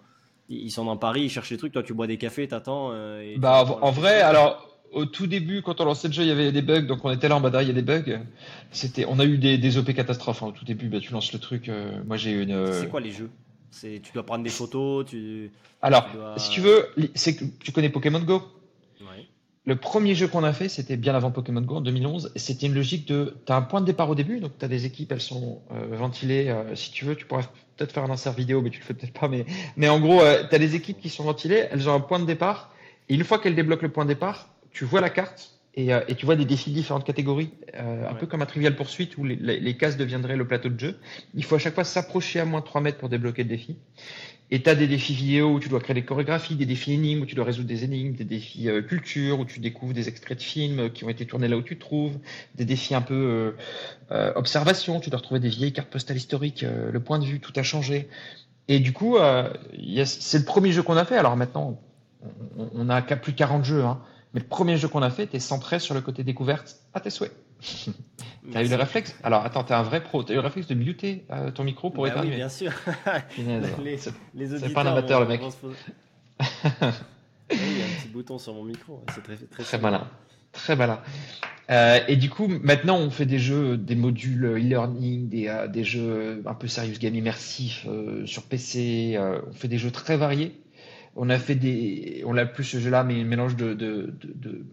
ils 0.48 0.70
sont 0.70 0.84
dans 0.84 0.96
Paris, 0.96 1.22
ils 1.22 1.30
cherchent 1.30 1.50
des 1.50 1.56
trucs. 1.56 1.72
Toi, 1.72 1.82
tu 1.82 1.94
bois 1.94 2.06
des 2.06 2.18
cafés, 2.18 2.46
t'attends. 2.48 2.92
bah, 3.38 3.64
en 3.80 3.90
vrai, 3.90 4.20
alors, 4.20 4.75
au 4.92 5.04
tout 5.04 5.26
début, 5.26 5.62
quand 5.62 5.80
on 5.80 5.84
lançait 5.84 6.08
le 6.08 6.14
jeu, 6.14 6.22
il 6.22 6.28
y 6.28 6.32
avait 6.32 6.52
des 6.52 6.62
bugs, 6.62 6.82
donc 6.82 7.04
on 7.04 7.10
était 7.10 7.28
là 7.28 7.36
en 7.36 7.40
bas 7.40 7.62
il 7.62 7.68
y 7.68 7.70
a 7.70 7.74
des 7.74 7.82
bugs. 7.82 8.20
C'était, 8.70 9.04
on 9.06 9.18
a 9.18 9.24
eu 9.24 9.38
des, 9.38 9.78
OP 9.78 9.92
catastrophes 9.92 10.42
hein, 10.42 10.46
au 10.46 10.52
tout 10.52 10.64
début. 10.64 10.88
Bah, 10.88 11.00
tu 11.00 11.12
lances 11.12 11.32
le 11.32 11.38
truc. 11.38 11.68
Euh, 11.68 12.02
moi, 12.06 12.16
j'ai 12.16 12.32
une. 12.32 12.52
Euh, 12.52 12.80
c'est 12.80 12.88
quoi 12.88 13.00
les 13.00 13.12
jeux? 13.12 13.30
C'est, 13.70 14.00
tu 14.02 14.12
dois 14.12 14.24
prendre 14.24 14.44
des 14.44 14.50
photos. 14.50 15.06
Tu. 15.06 15.50
Alors, 15.82 16.06
si 16.38 16.50
tu 16.50 16.60
veux, 16.60 16.86
c'est 17.14 17.36
que 17.36 17.44
tu 17.60 17.72
connais 17.72 17.90
Pokémon 17.90 18.20
Go? 18.20 18.42
Le 19.68 19.74
premier 19.74 20.14
jeu 20.14 20.28
qu'on 20.28 20.44
a 20.44 20.52
fait, 20.52 20.68
c'était 20.68 20.96
bien 20.96 21.16
avant 21.16 21.32
Pokémon 21.32 21.60
Go 21.60 21.76
en 21.76 21.80
2011. 21.80 22.32
C'était 22.36 22.66
une 22.66 22.74
logique 22.74 23.08
de, 23.08 23.36
tu 23.46 23.52
as 23.52 23.56
un 23.56 23.62
point 23.62 23.80
de 23.80 23.86
départ 23.86 24.08
au 24.08 24.14
début, 24.14 24.38
donc 24.38 24.52
tu 24.56 24.64
as 24.64 24.68
des 24.68 24.86
équipes, 24.86 25.10
elles 25.10 25.20
sont 25.20 25.60
euh, 25.72 25.96
ventilées. 25.96 26.54
si 26.76 26.92
tu 26.92 27.04
veux, 27.04 27.16
tu 27.16 27.26
pourrais 27.26 27.42
peut-être 27.76 27.90
faire 27.90 28.04
un 28.04 28.10
insert 28.10 28.32
vidéo, 28.32 28.62
mais 28.62 28.70
tu 28.70 28.78
le 28.78 28.84
fais 28.84 28.94
peut-être 28.94 29.18
pas. 29.18 29.26
Mais, 29.26 29.44
mais 29.76 29.88
en 29.88 29.98
gros, 29.98 30.20
tu 30.20 30.54
as 30.54 30.58
des 30.60 30.76
équipes 30.76 31.00
qui 31.00 31.08
sont 31.08 31.24
ventilées, 31.24 31.66
elles 31.72 31.88
ont 31.88 31.94
un 31.94 32.00
point 32.00 32.20
de 32.20 32.26
départ. 32.26 32.72
Et 33.08 33.16
une 33.16 33.24
fois 33.24 33.40
qu'elles 33.40 33.56
débloquent 33.56 33.82
le 33.82 33.90
point 33.90 34.04
de 34.04 34.10
départ, 34.10 34.48
tu 34.76 34.84
vois 34.84 35.00
la 35.00 35.08
carte 35.08 35.52
euh, 35.78 36.00
et, 36.06 36.14
tu 36.14 36.26
vois 36.26 36.36
des 36.36 36.44
défis 36.44 36.70
de 36.70 36.74
différentes 36.74 37.04
catégories, 37.04 37.50
euh, 37.74 38.08
un 38.08 38.14
peu 38.14 38.26
comme 38.26 38.42
un 38.42 38.46
trivial 38.46 38.76
poursuite 38.76 39.16
où 39.16 39.24
les, 39.24 39.76
cases 39.76 39.96
deviendraient 39.96 40.36
le 40.36 40.46
plateau 40.46 40.68
de 40.68 40.78
jeu. 40.78 40.98
Il 41.34 41.44
faut 41.44 41.54
à 41.54 41.58
chaque 41.58 41.74
fois 41.74 41.84
s'approcher 41.84 42.40
à 42.40 42.44
moins 42.44 42.60
de 42.60 42.66
3 42.66 42.82
mètres 42.82 42.98
pour 42.98 43.08
débloquer 43.08 43.42
le 43.42 43.48
défi. 43.48 43.76
Et 44.50 44.62
tu 44.62 44.68
as 44.68 44.74
des 44.74 44.86
défis 44.86 45.14
vidéo 45.14 45.54
où 45.54 45.60
tu 45.60 45.70
dois 45.70 45.80
créer 45.80 45.94
des 45.94 46.04
chorégraphies, 46.04 46.56
des 46.56 46.66
défis 46.66 46.92
énigmes 46.92 47.22
où 47.22 47.26
tu 47.26 47.34
dois 47.34 47.46
résoudre 47.46 47.68
des 47.68 47.84
énigmes, 47.84 48.14
des 48.14 48.24
défis 48.24 48.68
euh, 48.68 48.82
culture 48.82 49.40
où 49.40 49.46
tu 49.46 49.60
découvres 49.60 49.94
des 49.94 50.08
extraits 50.08 50.38
de 50.38 50.42
films 50.42 50.90
qui 50.90 51.04
ont 51.04 51.08
été 51.08 51.24
tournés 51.24 51.48
là 51.48 51.56
où 51.56 51.62
tu 51.62 51.76
te 51.76 51.80
trouves, 51.80 52.18
des 52.54 52.66
défis 52.66 52.94
un 52.94 53.02
peu 53.02 53.54
observation, 54.10 55.00
tu 55.00 55.08
dois 55.08 55.18
retrouver 55.18 55.40
des 55.40 55.48
vieilles 55.48 55.72
cartes 55.72 55.90
postales 55.90 56.18
historiques, 56.18 56.64
le 56.64 57.00
point 57.00 57.18
de 57.18 57.24
vue, 57.24 57.40
tout 57.40 57.52
a 57.56 57.62
changé. 57.62 58.08
Et 58.68 58.78
du 58.78 58.92
coup, 58.92 59.16
c'est 60.04 60.38
le 60.38 60.44
premier 60.44 60.70
jeu 60.70 60.82
qu'on 60.82 60.96
a 60.96 61.04
fait. 61.04 61.16
Alors 61.16 61.36
maintenant, 61.36 61.80
on, 62.56 62.70
on 62.74 62.88
a 62.88 63.02
plus 63.02 63.32
de 63.32 63.38
40 63.38 63.64
jeux. 63.64 63.84
Hein. 63.84 64.00
Mais 64.36 64.42
le 64.42 64.48
premier 64.48 64.76
jeu 64.76 64.86
qu'on 64.86 65.00
a 65.00 65.08
fait 65.08 65.22
était 65.22 65.40
centré 65.40 65.78
sur 65.78 65.94
le 65.94 66.02
côté 66.02 66.22
découverte 66.22 66.76
à 66.92 67.00
tes 67.00 67.08
souhaits. 67.08 67.32
t'as 68.52 68.62
eu 68.62 68.68
le 68.68 68.76
réflexe? 68.76 69.18
Alors 69.22 69.42
attends, 69.46 69.64
t'es 69.64 69.72
un 69.72 69.82
vrai 69.82 70.02
pro. 70.02 70.22
T'as 70.22 70.34
eu 70.34 70.36
le 70.36 70.42
réflexe 70.42 70.66
de 70.66 70.74
muter 70.74 71.24
euh, 71.30 71.50
ton 71.50 71.64
micro 71.64 71.88
pour 71.88 72.04
bah 72.04 72.20
Oui, 72.20 72.28
bien 72.32 72.50
sûr. 72.50 72.70
c'est 73.34 74.74
pas 74.74 74.82
un 74.82 74.88
amateur 74.88 75.20
le 75.20 75.26
mec. 75.26 75.40
il 75.40 75.46
y 76.38 76.42
a 76.42 76.86
un 76.86 77.98
petit 77.98 78.08
bouton 78.12 78.36
sur 78.38 78.52
mon 78.52 78.64
micro. 78.64 79.02
C'est 79.14 79.22
très, 79.22 79.36
très, 79.36 79.62
très 79.62 79.78
malin. 79.78 80.06
Très 80.52 80.76
malin. 80.76 81.00
Euh, 81.70 82.00
et 82.06 82.16
du 82.16 82.28
coup, 82.28 82.46
maintenant, 82.46 82.98
on 82.98 83.08
fait 83.08 83.24
des 83.24 83.38
jeux, 83.38 83.78
des 83.78 83.96
modules 83.96 84.44
e-learning, 84.44 85.30
des, 85.30 85.48
euh, 85.48 85.66
des 85.66 85.82
jeux 85.82 86.42
un 86.44 86.52
peu 86.52 86.68
serious 86.68 86.98
game 87.00 87.14
immersifs 87.14 87.86
sur 88.26 88.42
PC. 88.42 89.18
on 89.18 89.52
fait 89.52 89.68
des 89.68 89.78
jeux 89.78 89.92
très 89.92 90.18
variés 90.18 90.60
on 91.16 91.30
a 91.30 91.38
fait 91.38 91.54
des, 91.54 92.22
on 92.26 92.32
l'a 92.32 92.46
plus 92.46 92.64
ce 92.64 92.78
jeu-là, 92.78 93.02
mais 93.02 93.20
un 93.20 93.24
mélange 93.24 93.56
de, 93.56 93.74
de, 93.74 94.14
de, 94.22 94.66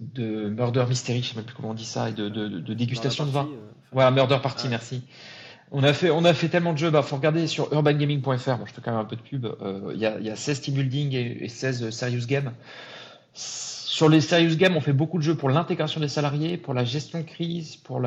de, 0.00 0.48
murder 0.48 0.84
mystery, 0.88 1.22
je 1.22 1.30
sais 1.30 1.36
même 1.36 1.44
plus 1.44 1.54
comment 1.54 1.70
on 1.70 1.74
dit 1.74 1.84
ça, 1.84 2.10
et 2.10 2.12
de, 2.12 2.28
de, 2.28 2.74
dégustation 2.74 3.24
de 3.24 3.30
vin. 3.30 3.48
Euh, 3.50 3.56
voilà, 3.92 4.10
murder 4.10 4.38
party, 4.42 4.68
merci. 4.68 5.02
On 5.70 5.82
a 5.82 5.92
fait, 5.92 6.10
on 6.10 6.24
a 6.24 6.34
fait 6.34 6.48
tellement 6.48 6.72
de 6.72 6.78
jeux, 6.78 6.90
bah, 6.90 7.02
faut 7.02 7.16
regarder 7.16 7.46
sur 7.46 7.72
urbangaming.fr. 7.72 8.56
Bon, 8.56 8.66
je 8.66 8.72
fais 8.72 8.80
quand 8.82 8.90
même 8.90 9.00
un 9.00 9.04
peu 9.04 9.16
de 9.16 9.22
pub. 9.22 9.46
Euh, 9.46 9.92
il 9.94 10.00
y, 10.00 10.06
a, 10.06 10.18
y, 10.18 10.30
a, 10.30 10.36
16 10.36 10.60
team 10.60 10.74
building 10.74 11.14
et, 11.14 11.44
et 11.44 11.48
16 11.48 11.90
serious 11.90 12.26
games. 12.26 12.52
Sur 13.90 14.10
les 14.10 14.20
serious 14.20 14.54
games, 14.54 14.76
on 14.76 14.82
fait 14.82 14.92
beaucoup 14.92 15.16
de 15.16 15.22
jeux 15.22 15.34
pour 15.34 15.48
l'intégration 15.48 15.98
des 15.98 16.08
salariés, 16.08 16.58
pour 16.58 16.74
la 16.74 16.84
gestion 16.84 17.20
de 17.20 17.24
crise, 17.24 17.76
pour 17.76 18.02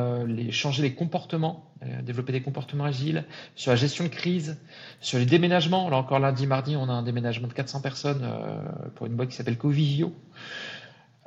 changer 0.52 0.84
les 0.84 0.94
comportements, 0.94 1.74
euh, 1.82 2.04
développer 2.04 2.32
des 2.32 2.44
comportements 2.44 2.84
agiles, 2.84 3.26
sur 3.56 3.72
la 3.72 3.76
gestion 3.76 4.04
de 4.04 4.10
crise, 4.10 4.60
sur 5.00 5.18
les 5.18 5.26
déménagements. 5.26 5.90
Là 5.90 5.98
encore 5.98 6.20
lundi, 6.20 6.46
mardi, 6.46 6.76
on 6.76 6.88
a 6.88 6.92
un 6.92 7.02
déménagement 7.02 7.48
de 7.48 7.54
400 7.54 7.82
personnes 7.82 8.22
euh, 8.24 8.90
pour 8.94 9.08
une 9.08 9.16
boîte 9.16 9.30
qui 9.30 9.36
s'appelle 9.36 9.58
Covivio. 9.58 10.14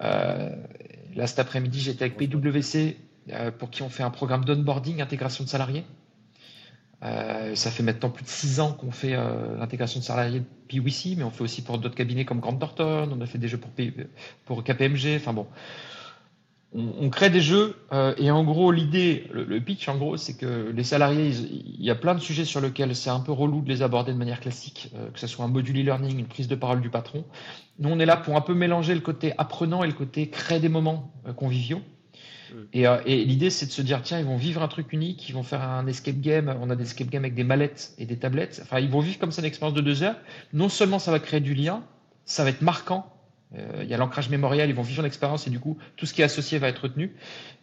Euh, 0.03 0.51
là, 1.17 1.27
cet 1.27 1.41
après-midi, 1.41 1.81
j'étais 1.81 2.05
avec 2.05 2.17
PwC 2.17 2.97
pour 3.59 3.71
qui 3.71 3.83
on 3.83 3.89
fait 3.89 4.05
un 4.05 4.11
programme 4.11 4.45
d'onboarding, 4.45 5.01
intégration 5.01 5.43
de 5.43 5.49
salariés. 5.49 5.85
Euh, 7.05 7.55
ça 7.55 7.71
fait 7.71 7.83
maintenant 7.83 8.09
plus 8.09 8.25
de 8.25 8.29
six 8.29 8.61
ans 8.61 8.73
qu'on 8.73 8.91
fait 8.91 9.15
euh, 9.15 9.59
l'intégration 9.59 10.01
de 10.01 10.05
salariés 10.05 10.43
PwC, 10.69 11.17
mais 11.17 11.25
on 11.25 11.31
fait 11.31 11.43
aussi 11.43 11.63
pour 11.63 11.79
d'autres 11.79 11.95
cabinets 11.95 12.25
comme 12.25 12.41
Grant 12.41 12.57
Thornton, 12.57 13.11
on 13.13 13.21
a 13.21 13.27
fait 13.27 13.39
des 13.39 13.49
jeux 13.49 13.61
pour, 14.47 14.65
KPMG, 14.65 15.17
enfin 15.17 15.33
bon. 15.33 15.47
On, 16.77 17.09
crée 17.09 17.31
des 17.31 17.41
jeux 17.41 17.77
euh, 17.93 18.15
et 18.19 18.33
en 18.33 18.43
gros 18.43 18.73
l'idée, 18.73 19.29
le, 19.33 19.61
pitch 19.61 19.89
en 19.89 19.97
gros, 19.97 20.17
c'est 20.17 20.37
que 20.37 20.73
les 20.75 20.83
salariés, 20.83 21.29
il 21.29 21.85
y 21.85 21.89
a 21.89 21.95
plein 21.95 22.17
de 22.17 22.19
sujets 22.19 22.45
sur 22.45 22.61
lesquels 22.61 22.97
c'est 22.97 23.11
un 23.11 23.21
peu 23.21 23.31
relou 23.31 23.61
de 23.61 23.69
les 23.69 23.83
aborder 23.83 24.13
de 24.13 24.19
manière 24.19 24.41
classique, 24.41 24.93
que 25.13 25.21
ce 25.21 25.29
soit 25.29 25.45
un 25.45 25.49
module 25.49 25.79
e-learning, 25.79 26.19
une 26.19 26.27
prise 26.27 26.49
de 26.49 26.57
parole 26.57 26.81
du 26.81 26.91
patron. 26.91 27.25
Nous 27.79 27.89
on 27.89 28.01
est 28.01 28.07
là 28.07 28.17
pour 28.17 28.35
un 28.35 28.41
peu 28.41 28.55
mélanger 28.55 28.93
le 28.93 29.03
côté 29.03 29.35
apprenant 29.39 29.85
et 29.85 29.87
le 29.87 29.93
côté 29.93 30.31
créer 30.31 30.59
des 30.59 30.69
moments 30.69 31.13
conviviaux. 31.37 31.81
Euh, 32.75 33.01
et, 33.07 33.25
l'idée, 33.25 33.51
c'est 33.51 33.67
de 33.67 33.71
se 33.71 33.83
dire, 33.83 34.03
tiens, 34.03 34.19
ils 34.19 34.25
vont 34.25 34.37
vivre 34.37 34.63
un 34.63 34.69
truc 34.69 34.93
unique, 34.93 35.29
ils 35.29 35.33
vont 35.33 35.43
faire 35.43 35.63
un 35.63 35.87
escape 35.87 36.21
game. 36.21 36.55
On 36.61 36.71
a 36.71 36.77
des 36.77 36.85
escape 36.85 37.09
games 37.09 37.25
avec 37.25 37.35
des 37.35 37.45
mallettes 37.45 37.95
et 37.99 38.07
des 38.07 38.19
tablettes. 38.19 38.61
Enfin, 38.63 38.81
ils 38.81 38.91
vont 38.91 39.01
vivre 39.01 39.19
comme 39.19 39.33
ça 39.33 39.43
une 39.43 39.47
expérience 39.47 39.75
de 39.75 39.81
deux 39.81 40.03
heures. 40.03 40.17
Non 40.53 40.69
seulement 40.69 40.99
ça 40.99 41.11
va 41.11 41.19
créer 41.19 41.41
du 41.41 41.55
lien, 41.55 41.83
ça 42.25 42.45
va 42.45 42.51
être 42.51 42.63
marquant. 42.63 43.11
Euh, 43.57 43.81
il 43.83 43.89
y 43.89 43.95
a 43.95 43.97
l'ancrage 43.97 44.31
mémorial, 44.31 44.69
ils 44.69 44.75
vont 44.75 44.83
vivre 44.83 45.01
une 45.01 45.07
expérience 45.07 45.47
et 45.47 45.51
du 45.51 45.61
coup, 45.61 45.79
tout 45.97 46.07
ce 46.07 46.15
qui 46.15 46.23
est 46.23 46.25
associé 46.25 46.59
va 46.59 46.69
être 46.69 46.83
retenu. 46.83 47.15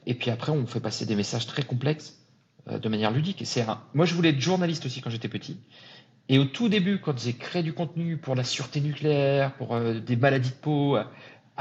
Et 0.05 0.13
puis 0.13 0.31
après, 0.31 0.51
on 0.51 0.65
fait 0.65 0.79
passer 0.79 1.05
des 1.05 1.15
messages 1.15 1.47
très 1.47 1.63
complexes 1.63 2.25
euh, 2.69 2.79
de 2.79 2.89
manière 2.89 3.11
ludique. 3.11 3.41
C'est 3.45 3.65
Moi, 3.93 4.05
je 4.05 4.13
voulais 4.13 4.29
être 4.29 4.39
journaliste 4.39 4.85
aussi 4.85 5.01
quand 5.01 5.09
j'étais 5.09 5.29
petit. 5.29 5.57
Et 6.29 6.39
au 6.39 6.45
tout 6.45 6.69
début, 6.69 6.99
quand 6.99 7.19
j'ai 7.19 7.33
créé 7.33 7.61
du 7.61 7.73
contenu 7.73 8.15
pour 8.15 8.35
la 8.35 8.45
sûreté 8.45 8.79
nucléaire, 8.79 9.53
pour 9.55 9.77
des 9.77 10.15
maladies 10.15 10.51
de 10.51 10.55
peau, 10.55 10.97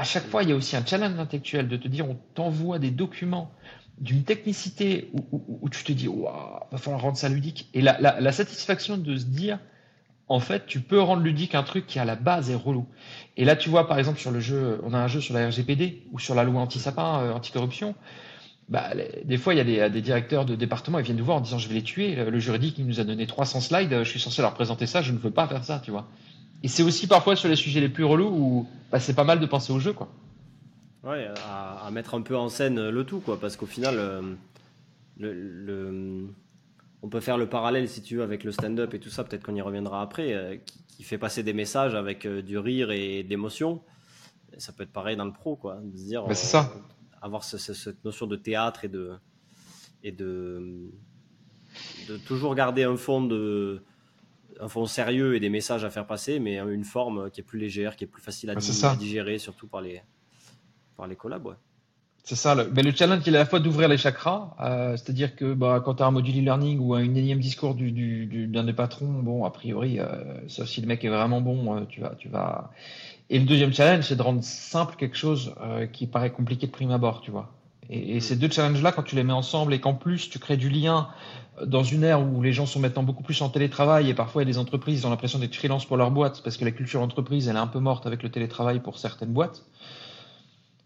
à 0.01 0.03
chaque 0.03 0.25
fois, 0.25 0.41
il 0.41 0.49
y 0.49 0.51
a 0.51 0.55
aussi 0.55 0.75
un 0.75 0.83
challenge 0.83 1.19
intellectuel 1.19 1.67
de 1.67 1.77
te 1.77 1.87
dire 1.87 2.09
on 2.09 2.17
t'envoie 2.33 2.79
des 2.79 2.89
documents 2.89 3.51
d'une 3.99 4.23
technicité 4.23 5.11
où, 5.13 5.69
tu 5.69 5.83
te 5.83 5.91
dis 5.91 6.07
waouh, 6.07 6.59
va 6.71 6.77
falloir 6.79 7.03
rendre 7.03 7.17
ça 7.17 7.29
ludique. 7.29 7.69
Et 7.75 7.81
la, 7.81 8.31
satisfaction 8.31 8.97
de 8.97 9.15
se 9.15 9.25
dire 9.25 9.59
en 10.27 10.39
fait, 10.39 10.65
tu 10.65 10.79
peux 10.79 10.99
rendre 10.99 11.21
ludique 11.21 11.53
un 11.53 11.61
truc 11.61 11.85
qui 11.85 11.99
à 11.99 12.05
la 12.05 12.15
base 12.15 12.49
est 12.49 12.55
relou. 12.55 12.87
Et 13.37 13.45
là, 13.45 13.55
tu 13.55 13.69
vois, 13.69 13.87
par 13.87 13.99
exemple, 13.99 14.19
sur 14.19 14.31
le 14.31 14.39
jeu, 14.39 14.81
on 14.83 14.95
a 14.95 14.97
un 14.97 15.07
jeu 15.07 15.21
sur 15.21 15.35
la 15.35 15.47
RGPD 15.47 16.07
ou 16.11 16.17
sur 16.17 16.33
la 16.33 16.43
loi 16.45 16.61
anti-sapin, 16.61 17.21
euh, 17.21 17.33
anti-corruption. 17.33 17.93
Bah, 18.69 18.89
des 19.23 19.37
fois, 19.37 19.53
il 19.53 19.57
y 19.57 19.79
a 19.79 19.89
des, 19.89 20.01
directeurs 20.01 20.45
de 20.45 20.55
département, 20.55 20.97
ils 20.97 21.05
viennent 21.05 21.17
nous 21.17 21.25
voir 21.25 21.37
en 21.37 21.41
disant 21.41 21.59
je 21.59 21.67
vais 21.67 21.75
les 21.75 21.83
tuer. 21.83 22.15
Le, 22.15 22.39
juridique, 22.39 22.79
il 22.79 22.87
nous 22.87 22.99
a 22.99 23.03
donné 23.03 23.27
300 23.27 23.61
slides, 23.61 23.99
je 23.99 24.09
suis 24.09 24.19
censé 24.19 24.41
leur 24.41 24.55
présenter 24.55 24.87
ça, 24.87 25.03
je 25.03 25.11
ne 25.11 25.19
veux 25.19 25.29
pas 25.29 25.47
faire 25.47 25.63
ça, 25.63 25.79
tu 25.83 25.91
vois. 25.91 26.07
Et 26.63 26.67
c'est 26.67 26.83
aussi 26.83 27.07
parfois 27.07 27.35
sur 27.35 27.49
les 27.49 27.55
sujets 27.55 27.79
les 27.79 27.89
plus 27.89 28.03
relous 28.03 28.29
où 28.29 28.67
bah, 28.91 28.99
c'est 28.99 29.15
pas 29.15 29.23
mal 29.23 29.39
de 29.39 29.45
penser 29.45 29.73
au 29.73 29.79
jeu, 29.79 29.93
quoi. 29.93 30.09
Ouais, 31.03 31.27
à, 31.43 31.89
mettre 31.91 32.13
un 32.13 32.21
peu 32.21 32.37
en 32.37 32.49
scène 32.49 32.89
le 32.89 33.03
tout, 33.03 33.21
quoi, 33.21 33.39
parce 33.39 33.55
qu'au 33.55 33.65
final, 33.65 33.95
euh, 33.97 34.21
le, 35.17 36.27
on 37.01 37.09
peut 37.09 37.19
faire 37.19 37.37
le 37.39 37.49
parallèle, 37.49 37.89
si 37.89 38.03
tu 38.03 38.17
veux, 38.17 38.23
avec 38.23 38.43
le 38.43 38.51
stand-up 38.51 38.93
et 38.93 38.99
tout 38.99 39.09
ça, 39.09 39.23
peut-être 39.23 39.43
qu'on 39.43 39.55
y 39.55 39.61
reviendra 39.61 40.03
après, 40.03 40.33
euh, 40.33 40.57
qui, 40.57 41.03
fait 41.03 41.17
passer 41.17 41.41
des 41.41 41.53
messages 41.53 41.95
avec 41.95 42.27
euh, 42.27 42.43
du 42.43 42.59
rire 42.59 42.91
et 42.91 43.23
d'émotion. 43.23 43.81
Ça 44.59 44.71
peut 44.71 44.83
être 44.83 44.91
pareil 44.91 45.17
dans 45.17 45.25
le 45.25 45.33
pro, 45.33 45.55
quoi, 45.55 45.79
de 45.81 45.97
se 45.97 46.03
dire, 46.03 46.23
c'est 46.27 46.35
ça. 46.35 46.71
avoir 47.19 47.43
cette 47.43 48.05
notion 48.05 48.27
de 48.27 48.35
théâtre 48.35 48.85
et 48.85 48.87
de, 48.87 49.13
et 50.03 50.11
de, 50.11 50.91
de 52.07 52.17
toujours 52.17 52.53
garder 52.53 52.83
un 52.83 52.97
fond 52.97 53.23
de 53.23 53.81
un 54.61 54.67
fond 54.67 54.85
sérieux 54.85 55.35
et 55.35 55.39
des 55.39 55.49
messages 55.49 55.83
à 55.83 55.89
faire 55.89 56.05
passer, 56.05 56.39
mais 56.39 56.59
une 56.59 56.83
forme 56.83 57.29
qui 57.31 57.41
est 57.41 57.43
plus 57.43 57.59
légère, 57.59 57.95
qui 57.95 58.03
est 58.03 58.07
plus 58.07 58.21
facile 58.21 58.49
à, 58.51 58.55
digérer, 58.95 59.39
surtout 59.39 59.67
par 59.67 59.81
les, 59.81 60.01
par 60.95 61.07
les 61.07 61.15
collabs. 61.15 61.55
C'est 62.23 62.35
ça. 62.35 62.53
Le, 62.53 62.71
mais 62.73 62.83
le 62.83 62.91
challenge, 62.91 63.23
il 63.25 63.33
est 63.33 63.37
à 63.37 63.41
la 63.41 63.45
fois 63.45 63.59
d'ouvrir 63.59 63.89
les 63.89 63.97
chakras, 63.97 64.55
euh, 64.61 64.95
c'est-à-dire 64.95 65.35
que 65.35 65.53
bah, 65.53 65.81
quand 65.83 65.95
tu 65.95 66.03
as 66.03 66.05
un 66.05 66.11
module 66.11 66.37
e-learning 66.37 66.79
ou 66.79 66.93
un 66.93 67.01
énième 67.01 67.39
discours 67.39 67.73
d'un 67.73 67.85
du, 67.85 68.25
du, 68.27 68.47
des 68.47 68.73
patrons, 68.73 69.07
bon, 69.07 69.43
a 69.43 69.49
priori, 69.49 69.99
euh, 69.99 70.05
sauf 70.47 70.67
si 70.67 70.81
le 70.81 70.87
mec 70.87 71.03
est 71.03 71.09
vraiment 71.09 71.41
bon, 71.41 71.75
euh, 71.75 71.81
tu 71.89 72.01
vas, 72.01 72.13
tu 72.19 72.29
vas. 72.29 72.71
Et 73.31 73.39
le 73.39 73.45
deuxième 73.45 73.73
challenge, 73.73 74.05
c'est 74.05 74.15
de 74.15 74.21
rendre 74.21 74.43
simple 74.43 74.95
quelque 74.97 75.17
chose 75.17 75.55
qui 75.93 76.05
paraît 76.05 76.31
compliqué 76.31 76.67
de 76.67 76.71
prime 76.71 76.91
abord, 76.91 77.21
tu 77.21 77.31
vois. 77.31 77.49
Et, 77.89 78.17
et 78.17 78.19
ces 78.19 78.35
deux 78.35 78.49
challenges-là, 78.49 78.91
quand 78.91 79.03
tu 79.03 79.15
les 79.15 79.23
mets 79.23 79.33
ensemble 79.33 79.73
et 79.73 79.79
qu'en 79.79 79.93
plus 79.93 80.29
tu 80.29 80.39
crées 80.39 80.57
du 80.57 80.69
lien 80.69 81.09
dans 81.65 81.83
une 81.83 82.03
ère 82.03 82.21
où 82.21 82.41
les 82.41 82.53
gens 82.53 82.65
sont 82.65 82.79
maintenant 82.79 83.03
beaucoup 83.03 83.23
plus 83.23 83.41
en 83.41 83.49
télétravail 83.49 84.09
et 84.09 84.13
parfois 84.13 84.41
il 84.41 84.47
y 84.47 84.49
a 84.49 84.53
des 84.53 84.57
entreprises 84.57 85.01
qui 85.01 85.05
ont 85.05 85.09
l'impression 85.09 85.39
d'être 85.39 85.55
freelance 85.55 85.85
pour 85.85 85.97
leur 85.97 86.11
boîte 86.11 86.41
parce 86.43 86.57
que 86.57 86.65
la 86.65 86.71
culture 86.71 87.01
entreprise 87.01 87.47
elle 87.47 87.55
est 87.55 87.59
un 87.59 87.67
peu 87.67 87.79
morte 87.79 88.05
avec 88.07 88.23
le 88.23 88.29
télétravail 88.29 88.79
pour 88.79 88.97
certaines 88.97 89.33
boîtes 89.33 89.65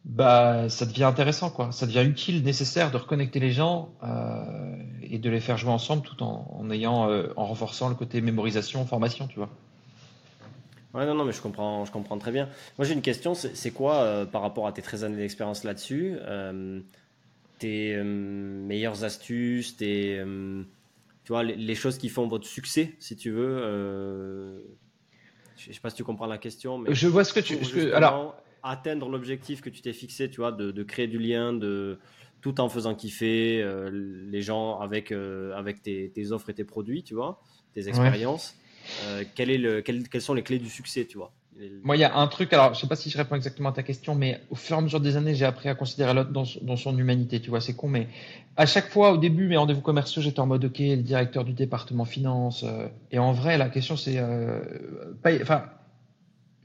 bah 0.04 0.70
ça 0.70 0.86
devient 0.86 1.06
intéressant 1.06 1.50
quoi. 1.50 1.72
Ça 1.72 1.88
devient 1.88 2.04
utile 2.08 2.44
nécessaire 2.44 2.92
de 2.92 2.98
reconnecter 2.98 3.40
les 3.40 3.52
gens 3.52 3.90
euh, 4.04 4.78
et 5.02 5.18
de 5.18 5.30
les 5.30 5.40
faire 5.40 5.58
jouer 5.58 5.72
ensemble 5.72 6.04
tout 6.04 6.22
en, 6.22 6.48
en 6.60 6.70
ayant 6.70 7.10
euh, 7.10 7.34
en 7.38 7.46
renforçant 7.46 7.90
le 7.90 7.96
côté 7.96 8.22
mémorisation 8.22 8.86
formation 8.86 9.28
tu 9.28 9.38
vois 9.38 9.50
ouais 10.96 11.06
non 11.06 11.14
non 11.14 11.26
mais 11.26 11.34
je 11.34 11.42
comprends 11.42 11.86
je 11.86 11.92
comprends 11.92 12.18
très 12.18 12.32
bien 12.32 12.50
moi 12.78 12.88
j'ai 12.88 12.94
une 12.94 13.02
question 13.02 13.36
c'est 13.36 13.72
quoi 13.72 13.96
euh, 13.98 14.26
par 14.26 14.42
rapport 14.42 14.66
à 14.66 14.72
tes 14.72 14.82
13 14.82 15.04
années 15.04 15.18
d'expérience 15.18 15.64
là-dessus 15.64 16.16
euh, 16.22 16.80
tes 17.60 17.96
euh, 17.96 18.04
meilleures 18.04 19.04
astuces 19.04 19.76
tes 19.78 20.24
tu 21.24 21.32
vois 21.32 21.44
les, 21.44 21.56
les, 21.56 21.76
choses 21.76 21.98
qui 21.98 22.10
font 22.10 22.28
votre 22.28 22.48
succès 22.48 22.94
si 23.00 23.16
tu 23.16 23.32
veux 23.32 24.64
je 25.58 25.72
sais 25.72 25.80
pas 25.80 25.90
si 25.90 25.98
tu 25.98 26.04
comprends 26.04 26.28
la 26.28 26.38
question 26.38 26.78
mais 26.78 26.94
je 26.94 27.08
vois 27.08 27.24
ce 27.24 27.34
que 27.34 27.42
tu 27.42 27.58
que, 27.58 27.94
alors 27.94 28.42
atteindre 28.64 29.10
l'objectif 29.10 29.62
que 29.62 29.70
tu 29.70 29.84
t'es 29.84 29.94
fixé, 29.94 30.28
tu 30.28 30.38
vois, 30.38 30.52
de, 30.52 30.82
créer 30.82 31.06
du 31.06 31.20
lien, 31.20 31.54
de 31.54 32.00
tout 32.42 32.60
en 32.60 32.68
faisant 32.68 32.96
kiffer 32.96 33.64
les 33.92 34.42
gens 34.42 34.80
avec, 34.80 35.12
avec 35.12 35.84
tes, 35.84 36.32
offres 36.32 36.50
et 36.50 36.56
tes 36.56 36.64
produits, 36.64 37.04
tu 37.04 37.14
vois, 37.14 37.40
tes 37.76 37.88
expériences. 37.88 38.56
Euh, 39.06 39.24
est 39.38 39.46
le, 39.58 39.82
quelles 39.82 40.22
sont 40.22 40.34
les 40.34 40.44
clés 40.44 40.60
du 40.60 40.70
succès, 40.70 41.06
tu 41.06 41.18
vois? 41.18 41.32
Moi, 41.84 41.96
il 41.96 42.02
y 42.02 42.04
a 42.04 42.18
un 42.18 42.28
truc, 42.28 42.52
alors 42.52 42.74
je 42.74 42.82
sais 42.82 42.88
pas 42.88 42.98
si 42.98 43.10
je 43.10 43.18
réponds 43.18 43.36
exactement 43.36 43.70
à 43.70 43.72
ta 43.72 43.82
question, 43.82 44.14
mais 44.14 44.42
au 44.50 44.56
fur 44.56 44.76
et 44.76 44.80
à 44.80 44.82
mesure 44.82 45.00
des 45.00 45.16
années, 45.16 45.36
j'ai 45.36 45.46
appris 45.46 45.70
à 45.70 45.76
considérer 45.76 46.14
l'autre 46.14 46.32
dans, 46.32 46.76
son 46.76 46.98
humanité, 46.98 47.40
tu 47.40 47.50
vois, 47.50 47.62
c'est 47.62 47.76
con, 47.76 47.88
mais 47.88 48.10
à 48.58 48.66
chaque 48.66 48.90
fois, 48.90 49.14
au 49.14 49.18
début, 49.18 49.48
mes 49.48 49.56
rendez-vous 49.56 49.80
commerciaux, 49.80 50.22
j'étais 50.22 50.42
en 50.42 50.48
mode, 50.48 50.66
ok, 50.66 50.80
le 50.80 50.98
directeur 50.98 51.46
du 51.46 51.54
département 51.54 52.04
finance, 52.04 52.66
et 53.12 53.20
en 53.20 53.32
vrai, 53.32 53.58
la 53.58 53.70
question, 53.70 53.96
c'est, 53.96 54.22
enfin, 55.42 55.64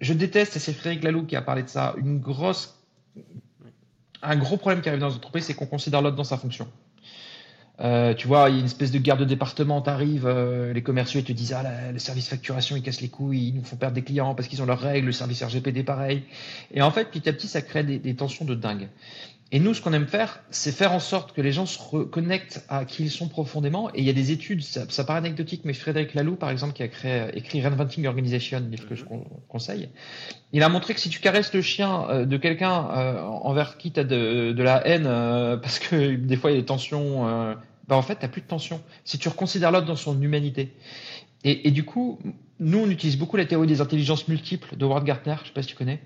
je 0.01 0.13
déteste, 0.13 0.57
et 0.57 0.59
c'est 0.59 0.73
Frédéric 0.73 1.05
Laloux 1.05 1.25
qui 1.25 1.37
a 1.37 1.43
parlé 1.43 1.63
de 1.63 1.69
ça, 1.69 1.95
une 1.97 2.19
grosse, 2.19 2.77
un 4.23 4.37
gros 4.37 4.57
problème 4.57 4.83
qui 4.83 4.89
arrive 4.89 5.01
dans 5.01 5.09
les 5.09 5.15
entreprises, 5.15 5.45
c'est 5.45 5.55
qu'on 5.55 5.67
considère 5.67 6.03
l'autre 6.03 6.17
dans 6.17 6.25
sa 6.25 6.37
fonction. 6.37 6.67
Euh, 7.81 8.13
tu 8.15 8.29
vois, 8.29 8.51
il 8.51 8.55
y 8.55 8.57
a 8.57 8.61
une 8.61 8.67
espèce 8.67 8.91
de 8.91 8.99
guerre 8.99 9.17
de 9.17 9.25
département, 9.25 9.81
t'arrives, 9.81 10.27
euh, 10.27 10.73
les 10.73 10.83
commerciaux 10.83 11.21
ils 11.21 11.25
te 11.25 11.33
disent 11.33 11.55
ah 11.55 11.65
le 11.93 11.99
service 11.99 12.29
facturation 12.29 12.77
ils 12.77 12.83
cassent 12.83 13.01
les 13.01 13.09
couilles, 13.09 13.49
ils 13.49 13.55
nous 13.55 13.65
font 13.65 13.77
perdre 13.77 13.95
des 13.95 14.03
clients 14.03 14.35
parce 14.35 14.49
qu'ils 14.49 14.61
ont 14.63 14.67
leurs 14.67 14.81
règles, 14.81 15.07
le 15.07 15.13
service 15.13 15.43
RGPD 15.43 15.83
pareil. 15.83 16.25
Et 16.75 16.83
en 16.83 16.91
fait 16.91 17.11
petit 17.11 17.27
à 17.29 17.33
petit 17.33 17.49
ça 17.49 17.63
crée 17.63 17.83
des, 17.83 18.15
tensions 18.15 18.45
de 18.45 18.55
dingue. 18.55 18.89
Et 19.53 19.59
nous, 19.59 19.75
ce 19.75 19.83
qu'on 19.83 19.93
aime 19.93 20.07
faire, 20.07 20.45
c'est 20.51 20.71
faire 20.71 20.93
en 20.93 21.01
sorte 21.01 21.33
que 21.33 21.41
les 21.41 21.51
gens 21.51 21.67
se 21.67 21.77
reconnectent 21.81 22.65
à 22.69 22.85
qui 22.85 23.03
ils 23.03 23.11
sont 23.11 23.27
profondément. 23.27 23.91
Et 23.95 23.99
il 23.99 24.05
y 24.05 24.11
a 24.11 24.13
des 24.13 24.31
études, 24.31 24.63
ça, 24.63 24.83
ça 24.89 25.03
paraît 25.03 25.19
anecdotique, 25.19 25.63
mais 25.65 25.73
Frédéric 25.73 26.15
Laloux, 26.15 26.37
par 26.37 26.51
exemple, 26.51 26.73
qui 26.73 26.85
a 26.85 26.89
créé, 26.89 27.27
écrit 27.35 27.61
Reinventing 27.61 28.07
Organization, 28.07 28.63
livre 28.71 28.89
que 28.89 28.95
je 28.95 29.03
conseille, 29.49 29.89
il 30.53 30.63
a 30.63 30.69
montré 30.69 30.95
que 30.95 31.01
si 31.01 31.09
tu 31.09 31.19
caresses 31.19 31.53
le 31.53 31.63
chien 31.63 32.09
euh, 32.11 32.25
de 32.27 32.37
quelqu'un 32.37 32.91
euh, 32.91 33.23
envers 33.23 33.77
qui 33.77 33.91
tu 33.91 33.99
as 33.99 34.05
de, 34.05 34.53
de, 34.53 34.63
la 34.63 34.87
haine, 34.87 35.07
euh, 35.07 35.57
parce 35.57 35.81
que 35.81 36.15
des 36.17 36.37
fois 36.37 36.53
il 36.53 36.55
y 36.55 36.57
a 36.59 36.61
des 36.61 36.67
tensions, 36.67 37.27
bah 37.91 37.97
en 37.97 38.03
fait, 38.03 38.21
tu 38.21 38.29
plus 38.29 38.41
de 38.41 38.47
tension. 38.47 38.81
Si 39.05 39.19
tu 39.19 39.29
reconsidères 39.29 39.73
l'autre 39.73 39.87
dans 39.87 39.97
son 39.97 40.23
humanité. 40.23 40.73
Et, 41.43 41.67
et, 41.67 41.71
du 41.73 41.85
coup, 41.85 42.21
nous, 42.61 42.79
on 42.79 42.89
utilise 42.89 43.19
beaucoup 43.19 43.37
la 43.37 43.47
théorie 43.47 43.67
des 43.67 43.81
intelligences 43.81 44.29
multiples 44.29 44.77
de 44.77 44.85
Howard 44.85 45.05
Gardner, 45.05 45.35
je 45.43 45.49
sais 45.49 45.53
pas 45.53 45.63
si 45.63 45.69
tu 45.69 45.75
connais. 45.75 46.01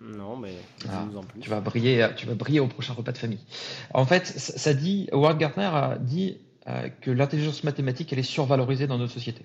Non, 0.00 0.36
mais 0.36 0.52
ah, 0.90 1.04
en 1.14 1.22
plus. 1.22 1.40
Tu 1.40 1.48
vas 1.48 1.60
briller, 1.60 2.08
tu 2.16 2.26
vas 2.26 2.34
briller 2.34 2.58
au 2.58 2.66
prochain 2.66 2.92
repas 2.92 3.12
de 3.12 3.18
famille. 3.18 3.38
En 3.94 4.04
fait, 4.04 4.26
ça 4.26 4.74
dit, 4.74 5.08
Howard 5.12 5.38
Gardner 5.38 5.70
a 5.72 5.96
dit 6.00 6.38
euh, 6.66 6.88
que 7.00 7.12
l'intelligence 7.12 7.62
mathématique 7.62 8.12
elle 8.12 8.18
est 8.18 8.24
survalorisée 8.24 8.88
dans 8.88 8.98
notre 8.98 9.12
société. 9.12 9.44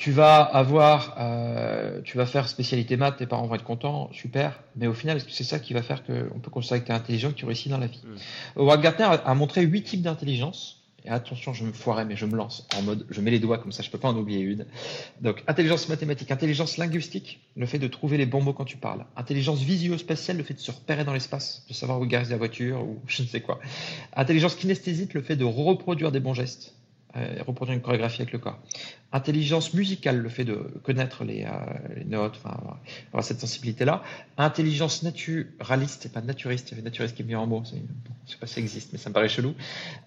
Tu 0.00 0.12
vas 0.12 0.40
avoir, 0.40 1.14
euh, 1.18 2.00
tu 2.02 2.16
vas 2.16 2.24
faire 2.24 2.48
spécialité 2.48 2.96
maths, 2.96 3.18
tes 3.18 3.26
parents 3.26 3.46
vont 3.46 3.54
être 3.54 3.64
contents, 3.64 4.08
super. 4.14 4.58
Mais 4.74 4.86
au 4.86 4.94
final, 4.94 5.18
est-ce 5.18 5.26
que 5.26 5.30
c'est 5.30 5.44
ça 5.44 5.58
qui 5.58 5.74
va 5.74 5.82
faire 5.82 6.02
qu'on 6.04 6.38
peut 6.38 6.50
considérer 6.50 6.80
que 6.80 6.86
tu 6.86 6.92
es 6.92 6.94
intelligent, 6.94 7.28
que 7.28 7.34
tu 7.34 7.44
réussis 7.44 7.68
dans 7.68 7.76
la 7.76 7.86
vie 7.86 8.00
mm. 8.02 8.60
Howard 8.60 8.80
Gardner 8.80 9.18
a 9.22 9.34
montré 9.34 9.60
huit 9.60 9.82
types 9.82 10.00
d'intelligence 10.00 10.80
et 11.04 11.10
attention, 11.10 11.52
je 11.52 11.64
me 11.64 11.72
foirais, 11.72 12.06
mais 12.06 12.16
je 12.16 12.24
me 12.24 12.34
lance 12.34 12.66
en 12.78 12.80
mode, 12.80 13.04
je 13.10 13.20
mets 13.20 13.30
les 13.30 13.40
doigts 13.40 13.58
comme 13.58 13.72
ça, 13.72 13.82
je 13.82 13.90
peux 13.90 13.98
pas 13.98 14.08
en 14.08 14.16
oublier 14.16 14.40
une. 14.40 14.64
Donc, 15.20 15.42
intelligence 15.46 15.86
mathématique, 15.90 16.30
intelligence 16.30 16.78
linguistique, 16.78 17.40
le 17.54 17.66
fait 17.66 17.78
de 17.78 17.86
trouver 17.86 18.16
les 18.16 18.26
bons 18.26 18.40
mots 18.40 18.54
quand 18.54 18.64
tu 18.64 18.78
parles. 18.78 19.04
Intelligence 19.16 19.60
visio-spatiale, 19.60 20.38
le 20.38 20.44
fait 20.44 20.54
de 20.54 20.60
se 20.60 20.70
repérer 20.70 21.04
dans 21.04 21.12
l'espace, 21.12 21.66
de 21.68 21.74
savoir 21.74 22.00
où 22.00 22.06
garer 22.06 22.24
la 22.30 22.38
voiture 22.38 22.82
ou 22.82 23.00
je 23.06 23.20
ne 23.20 23.28
sais 23.28 23.42
quoi. 23.42 23.60
Intelligence 24.14 24.54
kinesthésique, 24.54 25.12
le 25.12 25.20
fait 25.20 25.36
de 25.36 25.44
reproduire 25.44 26.10
des 26.10 26.20
bons 26.20 26.32
gestes, 26.32 26.74
euh, 27.16 27.42
reproduire 27.46 27.76
une 27.76 27.82
chorégraphie 27.82 28.22
avec 28.22 28.32
le 28.32 28.38
corps. 28.38 28.58
Intelligence 29.12 29.74
musicale, 29.74 30.18
le 30.18 30.28
fait 30.28 30.44
de 30.44 30.54
connaître 30.82 31.24
les, 31.24 31.44
euh, 31.44 31.48
les 31.96 32.04
notes, 32.04 32.40
enfin, 32.42 32.78
avoir 33.08 33.24
cette 33.24 33.40
sensibilité-là. 33.40 34.02
Intelligence 34.38 35.02
naturaliste, 35.02 36.06
et 36.06 36.08
pas 36.08 36.20
naturiste, 36.20 36.68
il 36.68 36.72
y 36.72 36.74
avait 36.74 36.84
naturiste 36.84 37.16
qui 37.16 37.22
est 37.22 37.24
mis 37.24 37.34
en 37.34 37.46
mots, 37.46 37.62
je 37.64 38.32
sais 38.32 38.38
pas 38.38 38.46
si 38.46 38.54
ça 38.54 38.60
existe, 38.60 38.92
mais 38.92 38.98
ça 38.98 39.10
me 39.10 39.14
paraît 39.14 39.28
chelou. 39.28 39.54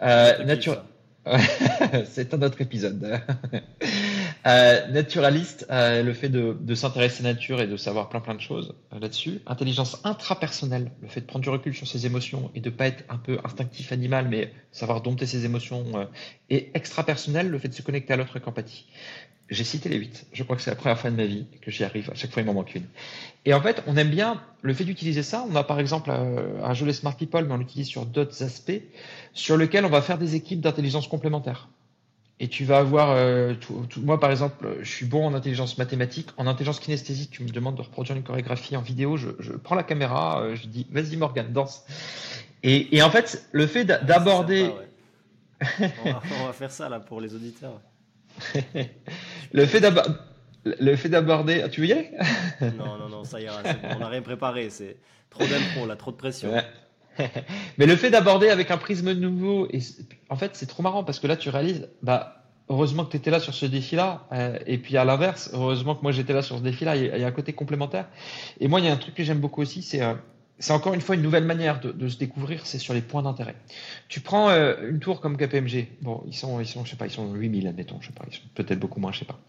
Euh, 0.02 0.44
nature... 0.46 0.84
c'est 2.06 2.34
un 2.34 2.42
autre 2.42 2.62
épisode. 2.62 3.22
euh, 4.46 4.88
naturaliste, 4.88 5.66
euh, 5.72 6.04
le 6.04 6.14
fait 6.14 6.30
de, 6.30 6.58
de 6.60 6.76
s'intéresser 6.76 7.22
à 7.22 7.28
la 7.28 7.34
nature 7.34 7.62
et 7.62 7.68
de 7.68 7.78
savoir 7.78 8.10
plein 8.10 8.20
plein 8.20 8.36
de 8.36 8.42
choses 8.42 8.76
euh, 8.92 9.00
là-dessus. 9.00 9.40
Intelligence 9.46 10.00
intrapersonnelle, 10.04 10.92
le 11.02 11.08
fait 11.08 11.22
de 11.22 11.26
prendre 11.26 11.44
du 11.44 11.50
recul 11.50 11.74
sur 11.74 11.88
ses 11.88 12.06
émotions 12.06 12.52
et 12.56 12.60
de 12.60 12.70
pas 12.70 12.88
être 12.88 13.04
un 13.10 13.18
peu 13.18 13.40
instinctif 13.44 13.92
animal, 13.92 14.28
mais 14.30 14.54
savoir 14.72 15.02
dompter 15.02 15.26
ses 15.26 15.46
émotions. 15.46 15.86
Euh, 15.96 16.06
et 16.50 16.72
extrapersonnel, 16.74 17.50
le 17.50 17.58
fait 17.58 17.70
de 17.70 17.74
se 17.74 17.82
connecter 17.82 18.14
à 18.14 18.18
l'autre 18.18 18.32
avec 18.32 18.48
empathie. 18.48 18.86
J'ai 19.50 19.64
cité 19.64 19.90
les 19.90 19.98
huit. 19.98 20.26
Je 20.34 20.44
crois 20.44 20.56
que 20.56 20.62
c'est 20.62 20.72
la 20.72 20.76
première 20.76 20.98
fois 20.98 21.12
de 21.12 21.16
ma 21.16 21.26
vie 21.26 21.46
que 21.62 21.70
j'y 21.70 21.84
arrive. 21.84 22.10
À 22.10 22.16
chaque 22.16 22.32
fois, 22.32 22.42
il 22.42 22.46
m'en 22.46 22.54
manque 22.54 22.76
une. 22.76 22.86
Et 23.46 23.54
en 23.54 23.62
fait, 23.62 23.84
on 23.88 23.98
aime 23.98 24.10
bien 24.10 24.42
le 24.62 24.74
fait 24.74 24.84
d'utiliser 24.84 25.22
ça. 25.22 25.46
On 25.50 25.56
a 25.56 25.64
par 25.64 25.80
exemple 25.80 26.10
euh, 26.12 26.64
un 26.64 26.74
jeu 26.74 26.86
les 26.86 26.94
Smart 26.94 27.16
People, 27.16 27.46
mais 27.46 27.54
on 27.54 27.58
l'utilise 27.58 27.88
sur 27.88 28.06
d'autres 28.06 28.42
aspects, 28.44 28.82
sur 29.34 29.58
lequel 29.58 29.86
on 29.86 29.90
va 29.90 30.02
faire 30.02 30.18
des 30.18 30.36
équipes 30.36 30.62
d'intelligence 30.62 31.08
complémentaires. 31.08 31.68
Et 32.40 32.48
tu 32.48 32.66
vas 32.66 32.80
avoir, 32.80 33.12
euh, 33.12 33.54
tout, 33.54 33.86
tout, 33.90 34.02
moi 34.02 34.20
par 34.20 34.32
exemple, 34.32 34.78
je 34.82 34.90
suis 34.90 35.06
bon 35.06 35.26
en 35.26 35.34
intelligence 35.34 35.78
mathématique, 35.78 36.30
en 36.38 36.48
intelligence 36.48 36.80
kinesthésique, 36.80 37.32
tu 37.32 37.44
me 37.44 37.50
demandes 37.50 37.76
de 37.76 37.82
reproduire 37.82 38.18
une 38.18 38.24
chorégraphie 38.24 38.76
en 38.76 38.82
vidéo, 38.82 39.18
je, 39.18 39.30
je 39.40 39.54
prends 39.54 39.76
la 39.76 39.84
caméra, 39.84 40.42
euh, 40.42 40.56
je 40.56 40.68
dis 40.68 40.88
vas-y 40.92 41.16
Morgan, 41.16 41.52
danse. 41.54 41.86
Et, 42.64 42.96
et, 42.96 43.02
en 43.02 43.10
fait, 43.10 43.48
le 43.52 43.68
fait 43.68 43.86
d'aborder... 43.86 44.64
Ouais. 44.64 45.92
on, 46.06 46.10
on, 46.42 46.46
va 46.48 46.54
faire 46.54 46.72
ça 46.72 46.90
là 46.90 47.00
pour 47.00 47.22
les 47.22 47.36
auditeurs. 47.36 47.82
le 49.54 49.66
fait 49.66 49.80
d'aborder 49.80 50.14
le 50.66 50.96
fait 50.96 51.10
d'aborder. 51.10 51.66
Tu 51.72 51.82
veux 51.82 51.88
y 51.88 51.92
aller? 51.92 52.12
Non, 52.78 52.98
non, 52.98 53.10
non, 53.10 53.24
ça 53.24 53.42
ira. 53.42 53.62
On 53.96 54.00
n'a 54.00 54.08
rien 54.08 54.22
préparé. 54.22 54.70
C'est 54.70 54.98
trop 55.30 55.46
d'impro, 55.46 55.86
là, 55.86 55.96
trop 55.96 56.12
de 56.12 56.18
pression. 56.18 56.54
Mais 57.78 57.86
le 57.86 57.96
fait 57.96 58.10
d'aborder 58.10 58.50
avec 58.50 58.72
un 58.72 58.78
prisme 58.78 59.12
nouveau, 59.12 59.68
et 59.72 59.80
en 60.30 60.36
fait, 60.36 60.56
c'est 60.56 60.66
trop 60.66 60.84
marrant 60.84 61.04
parce 61.04 61.20
que 61.20 61.28
là, 61.28 61.38
tu 61.38 61.50
réalises, 61.50 61.90
bah, 62.02 62.44
heureusement 62.70 63.06
que 63.06 63.12
tu 63.12 63.18
étais 63.18 63.32
là 63.32 63.40
sur 63.40 63.54
ce 63.54 63.66
défi-là. 63.66 64.28
Euh, 64.32 64.58
et 64.66 64.78
puis 64.78 64.98
à 64.98 65.06
l'inverse, 65.06 65.50
heureusement 65.54 65.96
que 65.96 66.02
moi 66.02 66.12
j'étais 66.12 66.34
là 66.34 66.42
sur 66.42 66.58
ce 66.58 66.64
défi-là. 66.64 66.96
Il, 66.96 67.06
y 67.06 67.24
a 67.24 67.28
un 67.28 67.32
côté 67.32 67.54
complémentaire. 67.54 68.08
Et 68.60 68.68
moi, 68.68 68.80
il 68.80 68.86
y 68.86 68.90
a 68.90 68.94
un 68.94 68.98
truc 68.98 69.16
que 69.16 69.24
j'aime 69.24 69.40
beaucoup 69.40 69.62
aussi, 69.62 69.82
c'est. 69.82 70.02
Euh, 70.02 70.14
c'est 70.60 70.72
encore 70.72 70.94
une 70.94 71.02
fois 71.02 71.16
une 71.16 71.24
nouvelle 71.24 71.44
manière 71.44 71.82
de, 71.82 72.08
se 72.08 72.18
découvrir, 72.18 72.66
c'est 72.66 72.78
sur 72.78 72.94
les 72.94 73.02
points 73.02 73.24
d'intérêt. 73.24 73.56
Tu 74.08 74.22
prends 74.22 74.50
euh, 74.50 74.88
une 74.88 75.00
tour 75.00 75.20
comme 75.20 75.36
KPMG, 75.36 75.88
bon, 76.02 76.24
ils 76.28 76.36
sont, 76.36 76.60
ils 76.62 76.68
sont, 76.68 76.86
je 76.86 76.92
sais 76.92 76.96
pas, 76.96 77.08
ils 77.08 77.12
sont 77.12 77.34
8000, 77.34 77.68
admettons, 77.68 78.00
je 78.00 78.08
sais 78.08 78.14
pas, 78.14 78.24
peut-être 78.54 78.80
beaucoup 78.80 79.00
moins, 79.00 79.12
je 79.12 79.20
sais 79.20 79.26
pas. 79.26 79.40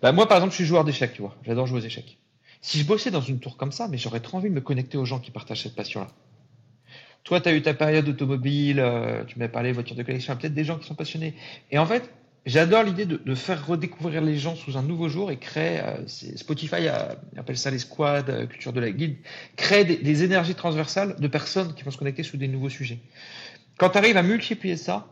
Bah, 0.00 0.12
moi, 0.12 0.28
par 0.28 0.38
exemple, 0.38 0.52
je 0.52 0.56
suis 0.56 0.64
joueur 0.64 0.84
d'échecs, 0.84 1.12
tu 1.14 1.20
vois. 1.20 1.34
J'adore 1.42 1.66
jouer 1.66 1.80
aux 1.80 1.84
échecs. 1.84 2.18
Si 2.62 2.78
je 2.78 2.86
bossais 2.86 3.10
dans 3.10 3.20
une 3.20 3.40
tour 3.40 3.56
comme 3.56 3.72
ça, 3.72 3.88
mais 3.88 3.98
j'aurais 3.98 4.20
trop 4.20 4.38
envie 4.38 4.48
de 4.48 4.54
me 4.54 4.60
connecter 4.60 4.96
aux 4.96 5.04
gens 5.04 5.18
qui 5.18 5.30
partagent 5.30 5.64
cette 5.64 5.74
passion-là. 5.74 6.08
Toi, 7.26 7.40
tu 7.40 7.48
as 7.48 7.54
eu 7.54 7.60
ta 7.60 7.74
période 7.74 8.08
automobile, 8.08 8.78
euh, 8.78 9.24
tu 9.24 9.36
m'as 9.40 9.48
parlé 9.48 9.72
voiture 9.72 9.96
de 9.96 10.02
collection, 10.04 10.36
peut-être 10.36 10.54
des 10.54 10.62
gens 10.62 10.78
qui 10.78 10.86
sont 10.86 10.94
passionnés. 10.94 11.34
Et 11.72 11.78
en 11.78 11.84
fait, 11.84 12.08
j'adore 12.46 12.84
l'idée 12.84 13.04
de, 13.04 13.16
de, 13.16 13.34
faire 13.34 13.66
redécouvrir 13.66 14.22
les 14.22 14.38
gens 14.38 14.54
sous 14.54 14.76
un 14.76 14.82
nouveau 14.82 15.08
jour 15.08 15.32
et 15.32 15.36
créer, 15.36 15.80
euh, 15.80 16.06
Spotify 16.06 16.86
euh, 16.86 17.14
appelle 17.36 17.58
ça 17.58 17.72
les 17.72 17.80
squads, 17.80 18.28
euh, 18.28 18.46
culture 18.46 18.72
de 18.72 18.80
la 18.80 18.92
guide, 18.92 19.16
créer 19.56 19.84
des, 19.84 19.96
des, 19.96 20.22
énergies 20.22 20.54
transversales 20.54 21.16
de 21.18 21.26
personnes 21.26 21.74
qui 21.74 21.82
vont 21.82 21.90
se 21.90 21.98
connecter 21.98 22.22
sous 22.22 22.36
des 22.36 22.46
nouveaux 22.46 22.70
sujets. 22.70 23.00
Quand 23.76 23.90
tu 23.90 23.98
arrives 23.98 24.16
à 24.16 24.22
multiplier 24.22 24.76
ça, 24.76 25.08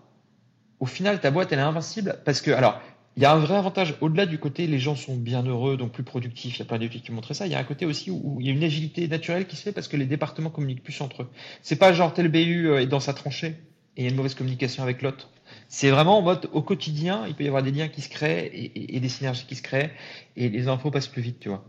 au 0.78 0.86
final, 0.86 1.20
ta 1.20 1.32
boîte, 1.32 1.52
elle 1.52 1.58
est 1.58 1.62
invincible 1.62 2.20
parce 2.24 2.40
que, 2.40 2.52
alors, 2.52 2.80
il 3.16 3.22
y 3.22 3.26
a 3.26 3.32
un 3.32 3.38
vrai 3.38 3.54
avantage 3.54 3.94
au-delà 4.00 4.26
du 4.26 4.38
côté 4.38 4.66
les 4.66 4.80
gens 4.80 4.96
sont 4.96 5.16
bien 5.16 5.42
heureux, 5.44 5.76
donc 5.76 5.92
plus 5.92 6.02
productifs. 6.02 6.56
Il 6.56 6.58
y 6.58 6.62
a 6.62 6.64
plein 6.64 6.78
d'études 6.78 7.02
qui 7.02 7.12
montrent 7.12 7.32
ça. 7.32 7.46
Il 7.46 7.52
y 7.52 7.54
a 7.54 7.58
un 7.58 7.64
côté 7.64 7.86
aussi 7.86 8.10
où, 8.10 8.38
il 8.40 8.46
y 8.46 8.50
a 8.50 8.52
une 8.52 8.64
agilité 8.64 9.06
naturelle 9.06 9.46
qui 9.46 9.56
se 9.56 9.62
fait 9.62 9.72
parce 9.72 9.86
que 9.86 9.96
les 9.96 10.06
départements 10.06 10.50
communiquent 10.50 10.82
plus 10.82 11.00
entre 11.00 11.22
eux. 11.22 11.30
C'est 11.62 11.76
pas 11.76 11.92
genre 11.92 12.12
tel 12.12 12.28
BU 12.28 12.68
euh, 12.68 12.82
est 12.82 12.86
dans 12.86 13.00
sa 13.00 13.14
tranchée 13.14 13.54
et 13.96 14.02
il 14.02 14.04
y 14.04 14.06
a 14.08 14.10
une 14.10 14.16
mauvaise 14.16 14.34
communication 14.34 14.82
avec 14.82 15.00
l'autre. 15.02 15.30
C'est 15.68 15.90
vraiment 15.90 16.24
au 16.52 16.62
quotidien, 16.62 17.24
il 17.28 17.34
peut 17.34 17.44
y 17.44 17.46
avoir 17.48 17.62
des 17.62 17.70
liens 17.70 17.88
qui 17.88 18.00
se 18.00 18.08
créent 18.08 18.50
et, 18.52 18.98
des 18.98 19.08
synergies 19.08 19.44
qui 19.46 19.54
se 19.54 19.62
créent 19.62 19.92
et 20.36 20.48
les 20.48 20.68
infos 20.68 20.90
passent 20.90 21.06
plus 21.06 21.22
vite, 21.22 21.38
tu 21.38 21.48
vois. 21.48 21.64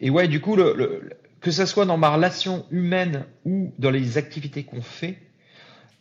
Et 0.00 0.10
ouais, 0.10 0.26
du 0.26 0.40
coup, 0.40 0.56
le, 0.56 1.10
que 1.40 1.52
ça 1.52 1.66
soit 1.66 1.84
dans 1.84 1.98
ma 1.98 2.10
relation 2.10 2.66
humaine 2.70 3.26
ou 3.44 3.72
dans 3.78 3.90
les 3.90 4.18
activités 4.18 4.64
qu'on 4.64 4.82
fait, 4.82 5.18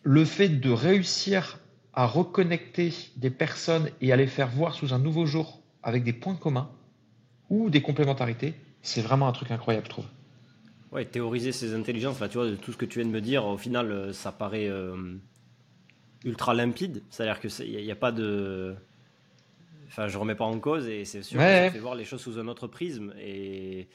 le 0.01 0.25
fait 0.25 0.49
de 0.49 0.71
réussir 0.71 1.59
à 1.93 2.05
reconnecter 2.05 2.93
des 3.17 3.29
personnes 3.29 3.89
et 4.01 4.11
à 4.11 4.15
les 4.15 4.27
faire 4.27 4.47
voir 4.47 4.73
sous 4.73 4.93
un 4.93 4.99
nouveau 4.99 5.25
jour 5.25 5.61
avec 5.83 6.03
des 6.03 6.13
points 6.13 6.35
communs 6.35 6.69
ou 7.49 7.69
des 7.69 7.81
complémentarités, 7.81 8.53
c'est 8.81 9.01
vraiment 9.01 9.27
un 9.27 9.31
truc 9.31 9.51
incroyable, 9.51 9.85
je 9.85 9.91
trouve. 9.91 10.05
Ouais, 10.91 11.05
théoriser 11.05 11.51
ces 11.51 11.73
intelligences, 11.73 12.19
là, 12.19 12.27
tu 12.27 12.37
vois, 12.37 12.47
de 12.47 12.55
tout 12.55 12.71
ce 12.71 12.77
que 12.77 12.85
tu 12.85 12.99
viens 12.99 13.07
de 13.07 13.13
me 13.13 13.21
dire, 13.21 13.45
au 13.45 13.57
final, 13.57 13.91
euh, 13.91 14.13
ça 14.13 14.31
paraît 14.31 14.67
euh, 14.67 14.95
ultra 16.23 16.53
limpide. 16.53 17.03
C'est-à-dire 17.09 17.39
qu'il 17.39 17.83
n'y 17.83 17.91
a, 17.91 17.95
pas 17.95 18.11
de. 18.11 18.75
Enfin, 19.87 20.07
je 20.07 20.17
remets 20.17 20.35
pas 20.35 20.45
en 20.45 20.59
cause 20.59 20.87
et 20.87 21.05
c'est 21.05 21.23
sûr 21.23 21.39
que 21.39 21.45
ça 21.45 21.71
fait 21.71 21.79
voir 21.79 21.95
les 21.95 22.05
choses 22.05 22.21
sous 22.21 22.39
un 22.39 22.47
autre 22.47 22.67
prisme. 22.67 23.13
Et, 23.19 23.87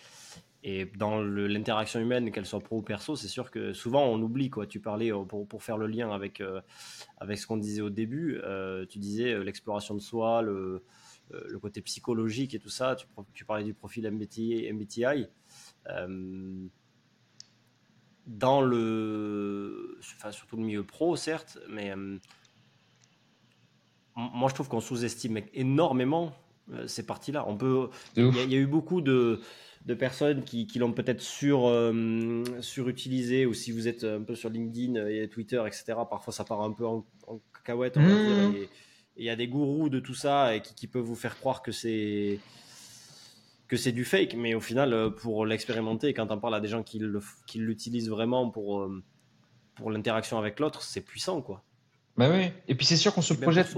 et 0.65 0.87
dans 0.87 1.23
l'interaction 1.23 2.01
humaine, 2.01 2.33
qu'elle 2.33 2.47
soit 2.47 2.61
pro 2.61 2.79
ou 2.79 2.83
perso, 2.83 3.15
c'est 3.15 3.29
sûr 3.29 3.51
que 3.51 3.73
souvent 3.73 4.05
on 4.07 4.21
oublie. 4.21 4.51
Quoi. 4.51 4.67
Tu 4.67 4.81
parlais, 4.81 5.13
euh, 5.13 5.23
pour, 5.23 5.47
pour 5.47 5.63
faire 5.63 5.79
le 5.79 5.87
lien 5.87 6.11
avec, 6.11 6.41
euh, 6.41 6.61
avec 7.19 7.39
ce 7.39 7.47
qu'on 7.47 7.57
disait 7.57 7.81
au 7.81 7.91
début, 7.91 8.41
euh, 8.43 8.85
tu 8.87 8.99
disais 8.99 9.39
l'exploration 9.45 9.95
de 9.95 10.01
soi, 10.01 10.43
le, 10.43 10.85
le, 11.31 11.59
côté 11.61 11.81
psychologique 11.83 12.55
et 12.55 12.59
tout 12.59 12.71
ça. 12.71 12.97
Tu, 12.97 13.07
tu 13.35 13.45
parlais 13.45 13.63
du 13.63 13.73
profil 13.73 14.11
MBTI. 14.11 14.73
MBTI 14.73 15.27
dans 18.27 18.61
le. 18.61 19.99
Enfin, 20.17 20.33
surtout 20.33 20.57
le 20.57 20.63
milieu 20.63 20.85
pro, 20.85 21.17
certes, 21.17 21.59
mais 21.71 21.95
moi 24.17 24.51
je 24.51 24.55
trouve 24.55 24.69
qu'on 24.69 24.81
sous-estime 24.81 25.41
énormément 25.55 26.35
ces 26.87 27.07
parties-là. 27.07 27.49
On 27.49 27.57
peut. 27.57 27.89
Il 28.17 28.35
y, 28.51 28.55
a 28.55 28.59
eu 28.59 28.67
beaucoup 28.67 29.01
de 29.01 29.41
de 29.89 29.95
personnes 29.95 30.45
qui, 30.45 30.67
qui 30.67 30.79
l'ont 30.79 30.93
peut-être 30.93 31.23
sur, 31.23 31.67
euh, 31.67 32.45
surutilisé, 32.61 33.47
ou 33.47 33.55
si 33.55 33.73
vous 33.73 33.89
êtes 33.89 34.05
un 34.05 34.23
peu 34.23 34.35
sur 34.35 34.51
LinkedIn 34.51 35.07
et 35.07 35.29
Twitter, 35.29 35.63
etc., 35.67 35.95
parfois 36.09 36.31
ça 36.31 36.45
part 36.45 36.61
un 36.61 36.73
peu 36.73 36.87
en, 36.87 37.07
cacahuète. 37.55 37.97
Mmh. 37.97 38.67
il 39.17 39.25
y 39.25 39.31
a 39.31 39.37
des 39.37 39.49
gourous 39.49 39.89
de 39.89 39.99
tout 39.99 40.13
ça 40.13 40.55
et 40.55 40.61
qui, 40.61 40.87
peuvent 40.87 41.03
vous 41.03 41.17
faire 41.17 41.39
croire 41.39 41.63
que 41.63 41.73
c'est 41.73 42.39
que 43.67 43.77
c'est 43.79 43.93
du 43.93 44.05
fake, 44.05 44.35
mais 44.35 44.55
au 44.55 44.61
final, 44.61 44.93
euh, 44.93 45.11
pour 45.11 45.47
l'expérimenter, 45.47 46.13
quand 46.15 46.31
on 46.31 46.39
parle 46.39 46.55
à 46.55 46.61
des 46.61 46.69
gens 46.69 46.83
qui 46.83 46.99
l'utilisent 47.55 48.09
vraiment 48.09 48.51
pour, 48.51 48.81
euh, 48.81 49.03
pour 49.75 49.91
l'interaction 49.91 50.39
avec 50.39 50.61
l'autre, 50.61 50.83
c'est 50.83 51.03
puissant, 51.03 51.41
quoi. 51.41 51.65
Bah 52.17 52.31
oui, 52.31 52.51
et 52.67 52.75
puis 52.75 52.85
c'est 52.85 52.97
sûr 52.97 53.15
qu'on 53.15 53.23
se 53.23 53.35
projette, 53.35 53.75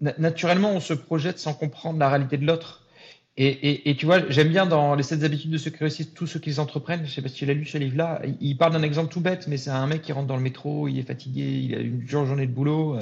naturellement, 0.00 0.70
on 0.70 0.80
se 0.80 0.94
projette 0.94 1.38
sans 1.38 1.54
comprendre 1.54 1.98
la 1.98 2.08
réalité 2.08 2.38
de 2.38 2.46
l'autre. 2.46 2.85
Et, 3.38 3.94
tu 3.98 4.06
vois, 4.06 4.30
j'aime 4.30 4.48
bien 4.48 4.64
dans 4.64 4.94
les 4.94 5.02
7 5.02 5.22
habitudes 5.22 5.50
de 5.50 5.58
ceux 5.58 5.70
qui 5.70 5.78
réussissent, 5.80 6.14
tous 6.14 6.26
ceux 6.26 6.40
qui 6.40 6.58
entreprennent, 6.58 7.04
je 7.04 7.12
sais 7.12 7.20
pas 7.20 7.28
si 7.28 7.34
tu 7.34 7.44
l'as 7.44 7.52
lu 7.52 7.66
ce 7.66 7.76
livre-là, 7.76 8.22
il 8.40 8.56
parle 8.56 8.72
d'un 8.72 8.82
exemple 8.82 9.12
tout 9.12 9.20
bête, 9.20 9.46
mais 9.46 9.58
c'est 9.58 9.68
un 9.68 9.86
mec 9.86 10.00
qui 10.00 10.12
rentre 10.12 10.26
dans 10.26 10.38
le 10.38 10.42
métro, 10.42 10.88
il 10.88 10.98
est 10.98 11.02
fatigué, 11.02 11.42
il 11.42 11.74
a 11.74 11.80
une 11.80 12.08
journée 12.08 12.46
de 12.46 12.52
boulot. 12.52 12.96
Euh. 12.96 13.00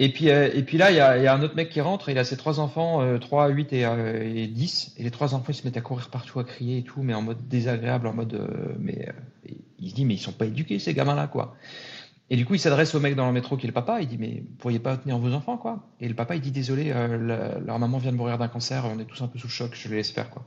et, 0.00 0.08
puis, 0.08 0.28
euh, 0.28 0.50
et 0.52 0.64
puis 0.64 0.76
là, 0.76 0.90
il 0.90 0.96
y, 0.96 1.00
a, 1.00 1.32
un 1.32 1.40
autre 1.40 1.54
mec 1.54 1.70
qui 1.70 1.80
rentre, 1.80 2.08
il 2.08 2.18
a 2.18 2.24
ses 2.24 2.36
trois 2.36 2.58
enfants, 2.58 3.00
3, 3.20 3.50
euh, 3.50 3.52
8 3.52 3.72
et, 3.72 4.46
10, 4.48 4.94
et 4.98 5.04
les 5.04 5.10
trois 5.12 5.36
enfants, 5.36 5.50
ils 5.50 5.54
se 5.54 5.64
mettent 5.64 5.76
à 5.76 5.82
courir 5.82 6.10
partout, 6.10 6.40
à 6.40 6.44
crier 6.44 6.78
et 6.78 6.82
tout, 6.82 7.02
mais 7.02 7.14
en 7.14 7.22
mode 7.22 7.46
désagréable, 7.46 8.08
en 8.08 8.14
mode... 8.14 8.76
mais 8.80 9.06
il 9.78 9.90
se 9.90 9.94
dit, 9.94 10.04
mais 10.04 10.14
ils 10.14 10.18
sont 10.18 10.32
pas 10.32 10.46
éduqués, 10.46 10.80
ces 10.80 10.94
gamins-là, 10.94 11.28
quoi. 11.28 11.56
Et 12.32 12.36
du 12.36 12.46
coup, 12.46 12.54
il 12.54 12.58
s'adresse 12.58 12.94
au 12.94 13.00
mec 13.00 13.14
dans 13.14 13.26
le 13.26 13.32
métro 13.34 13.58
qui 13.58 13.66
est 13.66 13.68
le 13.68 13.74
papa. 13.74 14.00
Il 14.00 14.08
dit 14.08 14.16
Mais 14.16 14.42
vous 14.48 14.56
pourriez 14.56 14.78
pas 14.78 14.96
tenir 14.96 15.18
vos 15.18 15.34
enfants, 15.34 15.58
quoi? 15.58 15.86
Et 16.00 16.08
le 16.08 16.14
papa, 16.14 16.34
il 16.34 16.40
dit 16.40 16.50
Désolé, 16.50 16.90
euh, 16.90 17.60
leur 17.60 17.78
maman 17.78 17.98
vient 17.98 18.10
de 18.10 18.16
mourir 18.16 18.38
d'un 18.38 18.48
cancer, 18.48 18.86
on 18.86 18.98
est 18.98 19.04
tous 19.04 19.20
un 19.20 19.28
peu 19.28 19.38
sous 19.38 19.50
choc, 19.50 19.72
je 19.74 19.86
les 19.90 19.96
laisse 19.96 20.12
faire, 20.12 20.30
quoi. 20.30 20.46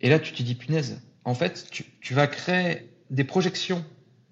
Et 0.00 0.08
là, 0.08 0.20
tu 0.20 0.32
te 0.32 0.40
dis 0.44 0.54
Punaise, 0.54 1.02
en 1.24 1.34
fait, 1.34 1.66
tu, 2.00 2.14
vas 2.14 2.28
créer 2.28 2.88
des 3.10 3.24
projections 3.24 3.84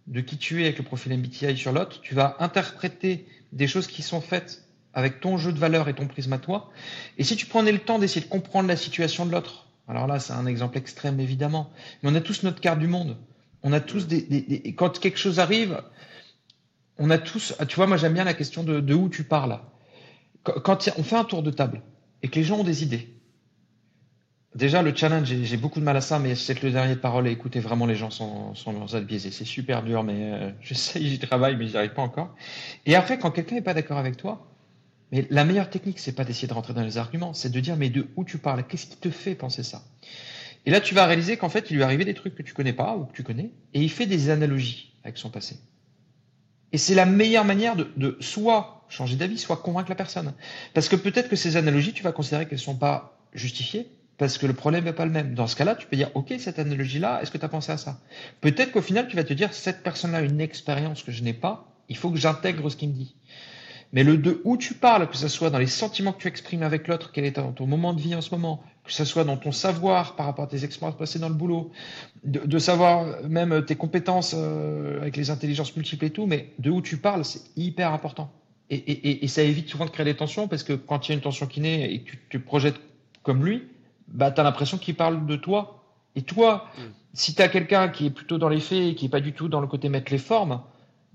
de 0.06 0.20
qui 0.20 0.38
tu 0.38 0.62
es 0.62 0.66
avec 0.66 0.78
le 0.78 0.84
profil 0.84 1.18
MBTI 1.18 1.56
sur 1.56 1.72
l'autre. 1.72 2.00
Tu 2.00 2.14
vas 2.14 2.36
interpréter 2.38 3.26
des 3.50 3.66
choses 3.66 3.88
qui 3.88 4.02
sont 4.02 4.20
faites 4.20 4.62
avec 4.94 5.18
ton 5.18 5.38
jeu 5.38 5.52
de 5.52 5.58
valeur 5.58 5.88
et 5.88 5.94
ton 5.94 6.06
prisme 6.06 6.32
à 6.32 6.38
toi. 6.38 6.70
Et 7.18 7.24
si 7.24 7.34
tu 7.34 7.46
prenais 7.46 7.72
le 7.72 7.80
temps 7.80 7.98
d'essayer 7.98 8.24
de 8.24 8.30
comprendre 8.30 8.68
la 8.68 8.76
situation 8.76 9.26
de 9.26 9.32
l'autre, 9.32 9.66
alors 9.88 10.06
là, 10.06 10.20
c'est 10.20 10.32
un 10.32 10.46
exemple 10.46 10.78
extrême, 10.78 11.18
évidemment, 11.18 11.72
mais 12.02 12.10
on 12.12 12.14
a 12.14 12.20
tous 12.20 12.44
notre 12.44 12.60
carte 12.60 12.78
du 12.78 12.86
monde. 12.86 13.16
On 13.64 13.72
a 13.72 13.80
tous 13.80 14.06
des, 14.06 14.22
des 14.22 14.74
quand 14.74 15.00
quelque 15.00 15.18
chose 15.18 15.40
arrive, 15.40 15.82
on 17.02 17.10
a 17.10 17.18
tous, 17.18 17.54
tu 17.68 17.76
vois, 17.76 17.88
moi 17.88 17.96
j'aime 17.96 18.14
bien 18.14 18.22
la 18.22 18.32
question 18.32 18.62
de, 18.62 18.94
où 18.94 19.08
tu 19.08 19.24
parles. 19.24 19.58
Quand 20.44 20.88
on 20.96 21.02
fait 21.02 21.16
un 21.16 21.24
tour 21.24 21.42
de 21.42 21.50
table 21.50 21.82
et 22.22 22.28
que 22.28 22.36
les 22.36 22.44
gens 22.44 22.60
ont 22.60 22.64
des 22.64 22.84
idées, 22.84 23.08
déjà 24.54 24.82
le 24.82 24.94
challenge, 24.94 25.26
j'ai 25.26 25.56
beaucoup 25.56 25.80
de 25.80 25.84
mal 25.84 25.96
à 25.96 26.00
ça, 26.00 26.20
mais 26.20 26.36
c'est 26.36 26.62
le 26.62 26.70
dernier 26.70 26.94
de 26.94 27.00
parole 27.00 27.26
et 27.26 27.32
écouter 27.32 27.58
vraiment 27.58 27.86
les 27.86 27.96
gens 27.96 28.10
sans, 28.10 28.54
sans 28.54 28.94
être 28.94 29.04
biaisés. 29.04 29.32
C'est 29.32 29.44
super 29.44 29.82
dur, 29.82 30.04
mais 30.04 30.32
euh, 30.32 30.50
j'y 30.60 31.18
travaille, 31.18 31.56
mais 31.56 31.66
j'y 31.66 31.76
arrive 31.76 31.92
pas 31.92 32.02
encore. 32.02 32.36
Et 32.86 32.94
après, 32.94 33.18
quand 33.18 33.32
quelqu'un 33.32 33.56
n'est 33.56 33.62
pas 33.62 33.74
d'accord 33.74 33.98
avec 33.98 34.16
toi, 34.16 34.46
mais 35.10 35.26
la 35.28 35.44
meilleure 35.44 35.70
technique, 35.70 35.98
c'est 35.98 36.14
pas 36.14 36.24
d'essayer 36.24 36.46
de 36.46 36.54
rentrer 36.54 36.72
dans 36.72 36.82
les 36.82 36.98
arguments, 36.98 37.34
c'est 37.34 37.50
de 37.50 37.58
dire 37.58 37.76
mais 37.76 37.90
de 37.90 38.06
où 38.14 38.24
tu 38.24 38.38
parles, 38.38 38.64
qu'est-ce 38.64 38.86
qui 38.86 38.96
te 38.96 39.10
fait 39.10 39.34
penser 39.34 39.64
ça? 39.64 39.82
Et 40.66 40.70
là, 40.70 40.80
tu 40.80 40.94
vas 40.94 41.04
réaliser 41.04 41.36
qu'en 41.36 41.48
fait, 41.48 41.68
il 41.70 41.74
lui 41.74 41.82
est 41.82 41.84
arrivé 41.84 42.04
des 42.04 42.14
trucs 42.14 42.36
que 42.36 42.44
tu 42.44 42.54
connais 42.54 42.72
pas 42.72 42.96
ou 42.96 43.06
que 43.06 43.12
tu 43.12 43.24
connais, 43.24 43.50
et 43.74 43.82
il 43.82 43.90
fait 43.90 44.06
des 44.06 44.30
analogies 44.30 44.94
avec 45.02 45.18
son 45.18 45.30
passé. 45.30 45.56
Et 46.72 46.78
c'est 46.78 46.94
la 46.94 47.06
meilleure 47.06 47.44
manière 47.44 47.76
de, 47.76 48.16
soit 48.20 48.84
changer 48.88 49.16
d'avis, 49.16 49.38
soit 49.38 49.56
convaincre 49.56 49.90
la 49.90 49.94
personne. 49.94 50.32
Parce 50.74 50.88
que 50.88 50.96
peut-être 50.96 51.28
que 51.28 51.36
ces 51.36 51.56
analogies, 51.56 51.92
tu 51.92 52.02
vas 52.02 52.12
considérer 52.12 52.46
qu'elles 52.46 52.58
ne 52.58 52.62
sont 52.62 52.76
pas 52.76 53.18
justifiées, 53.32 53.90
parce 54.18 54.38
que 54.38 54.46
le 54.46 54.52
problème 54.52 54.84
n'est 54.84 54.92
pas 54.92 55.06
le 55.06 55.10
même. 55.10 55.34
Dans 55.34 55.46
ce 55.46 55.56
cas-là, 55.56 55.74
tu 55.74 55.86
peux 55.86 55.96
dire, 55.96 56.10
OK, 56.14 56.32
cette 56.38 56.58
analogie-là, 56.58 57.20
est-ce 57.22 57.30
que 57.30 57.38
tu 57.38 57.44
as 57.44 57.48
pensé 57.48 57.72
à 57.72 57.78
ça? 57.78 57.98
Peut-être 58.40 58.72
qu'au 58.72 58.82
final, 58.82 59.08
tu 59.08 59.16
vas 59.16 59.24
te 59.24 59.32
dire, 59.32 59.52
cette 59.54 59.82
personne-là 59.82 60.18
a 60.18 60.22
une 60.22 60.40
expérience 60.40 61.02
que 61.02 61.12
je 61.12 61.22
n'ai 61.22 61.32
pas, 61.32 61.66
il 61.88 61.96
faut 61.96 62.10
que 62.10 62.18
j'intègre 62.18 62.68
ce 62.68 62.76
qu'il 62.76 62.90
me 62.90 62.94
dit. 62.94 63.14
Mais 63.92 64.04
le 64.04 64.16
de 64.16 64.40
où 64.44 64.56
tu 64.56 64.74
parles, 64.74 65.08
que 65.08 65.16
ce 65.16 65.28
soit 65.28 65.50
dans 65.50 65.58
les 65.58 65.66
sentiments 65.66 66.12
que 66.12 66.22
tu 66.22 66.28
exprimes 66.28 66.62
avec 66.62 66.88
l'autre, 66.88 67.10
quel 67.12 67.24
est 67.24 67.32
ton 67.32 67.66
moment 67.66 67.92
de 67.92 68.00
vie 68.00 68.14
en 68.14 68.22
ce 68.22 68.30
moment, 68.30 68.62
que 68.84 68.92
ce 68.92 69.04
soit 69.04 69.24
dans 69.24 69.36
ton 69.36 69.52
savoir 69.52 70.16
par 70.16 70.26
rapport 70.26 70.44
à 70.44 70.48
tes 70.48 70.64
expériences 70.64 70.98
passées 70.98 71.18
dans 71.18 71.28
le 71.28 71.34
boulot, 71.34 71.70
de, 72.24 72.58
savoir 72.58 73.22
même 73.28 73.64
tes 73.64 73.76
compétences 73.76 74.34
euh, 74.36 75.00
avec 75.00 75.16
les 75.16 75.30
intelligences 75.30 75.76
multiples 75.76 76.04
et 76.06 76.10
tout, 76.10 76.26
mais 76.26 76.52
de 76.58 76.70
où 76.70 76.82
tu 76.82 76.96
parles, 76.96 77.24
c'est 77.24 77.42
hyper 77.56 77.92
important. 77.92 78.30
Et, 78.70 79.28
ça 79.28 79.42
évite 79.42 79.68
souvent 79.68 79.84
de 79.84 79.90
créer 79.90 80.06
des 80.06 80.16
tensions 80.16 80.48
parce 80.48 80.62
que 80.62 80.72
quand 80.72 81.06
il 81.06 81.10
y 81.10 81.12
a 81.12 81.14
une 81.16 81.20
tension 81.20 81.46
qui 81.46 81.60
naît 81.60 81.92
et 81.92 82.00
que 82.00 82.12
tu 82.30 82.40
te 82.40 82.44
projettes 82.44 82.80
comme 83.22 83.44
lui, 83.44 83.64
bah, 84.08 84.30
tu 84.30 84.40
as 84.40 84.44
l'impression 84.44 84.78
qu'il 84.78 84.94
parle 84.94 85.26
de 85.26 85.36
toi. 85.36 85.84
Et 86.16 86.22
toi, 86.22 86.68
mm. 86.78 86.80
si 87.12 87.34
tu 87.34 87.42
as 87.42 87.48
quelqu'un 87.48 87.88
qui 87.88 88.06
est 88.06 88.10
plutôt 88.10 88.38
dans 88.38 88.48
les 88.48 88.60
faits 88.60 88.78
et 88.78 88.94
qui 88.94 89.04
n'est 89.04 89.10
pas 89.10 89.20
du 89.20 89.34
tout 89.34 89.48
dans 89.48 89.60
le 89.60 89.66
côté 89.66 89.90
mettre 89.90 90.10
les 90.10 90.18
formes, 90.18 90.62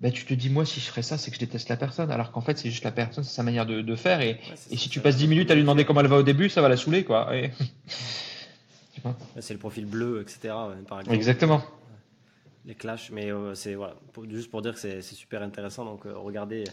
bah, 0.01 0.11
tu 0.11 0.25
te 0.25 0.33
dis, 0.33 0.49
moi, 0.49 0.65
si 0.65 0.79
je 0.79 0.85
ferais 0.85 1.01
ça, 1.01 1.17
c'est 1.17 1.31
que 1.31 1.35
je 1.35 1.39
déteste 1.39 1.69
la 1.69 1.77
personne. 1.77 2.11
Alors 2.11 2.31
qu'en 2.31 2.41
fait, 2.41 2.57
c'est 2.57 2.69
juste 2.69 2.83
la 2.83 2.91
personne, 2.91 3.23
c'est 3.23 3.35
sa 3.35 3.43
manière 3.43 3.65
de, 3.65 3.81
de 3.81 3.95
faire. 3.95 4.21
Et, 4.21 4.39
et 4.69 4.77
si 4.77 4.89
tu 4.89 4.99
passes 4.99 5.17
10 5.17 5.27
minutes 5.27 5.51
à 5.51 5.55
lui 5.55 5.61
demander 5.61 5.85
comment 5.85 6.01
elle 6.01 6.07
va 6.07 6.17
au 6.17 6.23
début, 6.23 6.49
ça 6.49 6.61
va 6.61 6.69
la 6.69 6.77
saouler, 6.77 7.03
quoi. 7.03 7.31
c'est 9.39 9.53
le 9.53 9.59
profil 9.59 9.85
bleu, 9.85 10.21
etc. 10.21 10.53
Par 10.87 10.99
exemple. 10.99 11.15
Exactement. 11.15 11.63
Les 12.65 12.75
clashs, 12.75 13.11
mais 13.11 13.31
euh, 13.31 13.55
c'est 13.55 13.75
voilà, 13.75 13.95
juste 14.29 14.51
pour 14.51 14.61
dire 14.61 14.73
que 14.73 14.79
c'est 14.79 15.01
super 15.01 15.41
intéressant. 15.41 15.85
Donc, 15.85 16.05
euh, 16.05 16.17
regardez, 16.17 16.65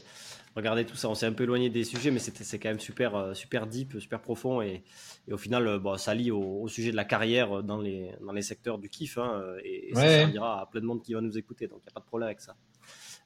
regardez 0.57 0.85
tout 0.85 0.97
ça. 0.97 1.09
On 1.09 1.15
s'est 1.15 1.27
un 1.27 1.33
peu 1.33 1.45
éloigné 1.45 1.71
des 1.71 1.85
sujets, 1.85 2.11
mais 2.11 2.19
c'est 2.19 2.59
quand 2.59 2.69
même 2.69 2.81
super, 2.81 3.15
euh, 3.15 3.35
super 3.35 3.69
deep, 3.69 4.01
super 4.01 4.21
profond. 4.21 4.61
Et, 4.61 4.83
et 5.29 5.33
au 5.33 5.39
final, 5.39 5.79
bon, 5.79 5.97
ça 5.97 6.13
lie 6.13 6.33
au, 6.33 6.67
sujet 6.67 6.91
de 6.91 6.97
la 6.97 7.05
carrière 7.05 7.63
dans 7.63 7.81
les, 7.81 8.11
dans 8.27 8.33
les 8.33 8.43
secteurs 8.43 8.79
du 8.79 8.89
kiff. 8.89 9.19
Hein, 9.19 9.41
et, 9.63 9.93
ça 9.95 10.01
servira 10.01 10.63
à 10.63 10.67
plein 10.67 10.81
de 10.81 10.87
monde 10.87 11.01
qui 11.01 11.15
va 11.15 11.21
nous 11.21 11.39
écouter. 11.39 11.69
Donc, 11.69 11.79
il 11.83 11.87
n'y 11.87 11.93
a 11.93 11.95
pas 11.95 12.01
de 12.01 12.07
problème 12.07 12.27
avec 12.27 12.41
ça. 12.41 12.57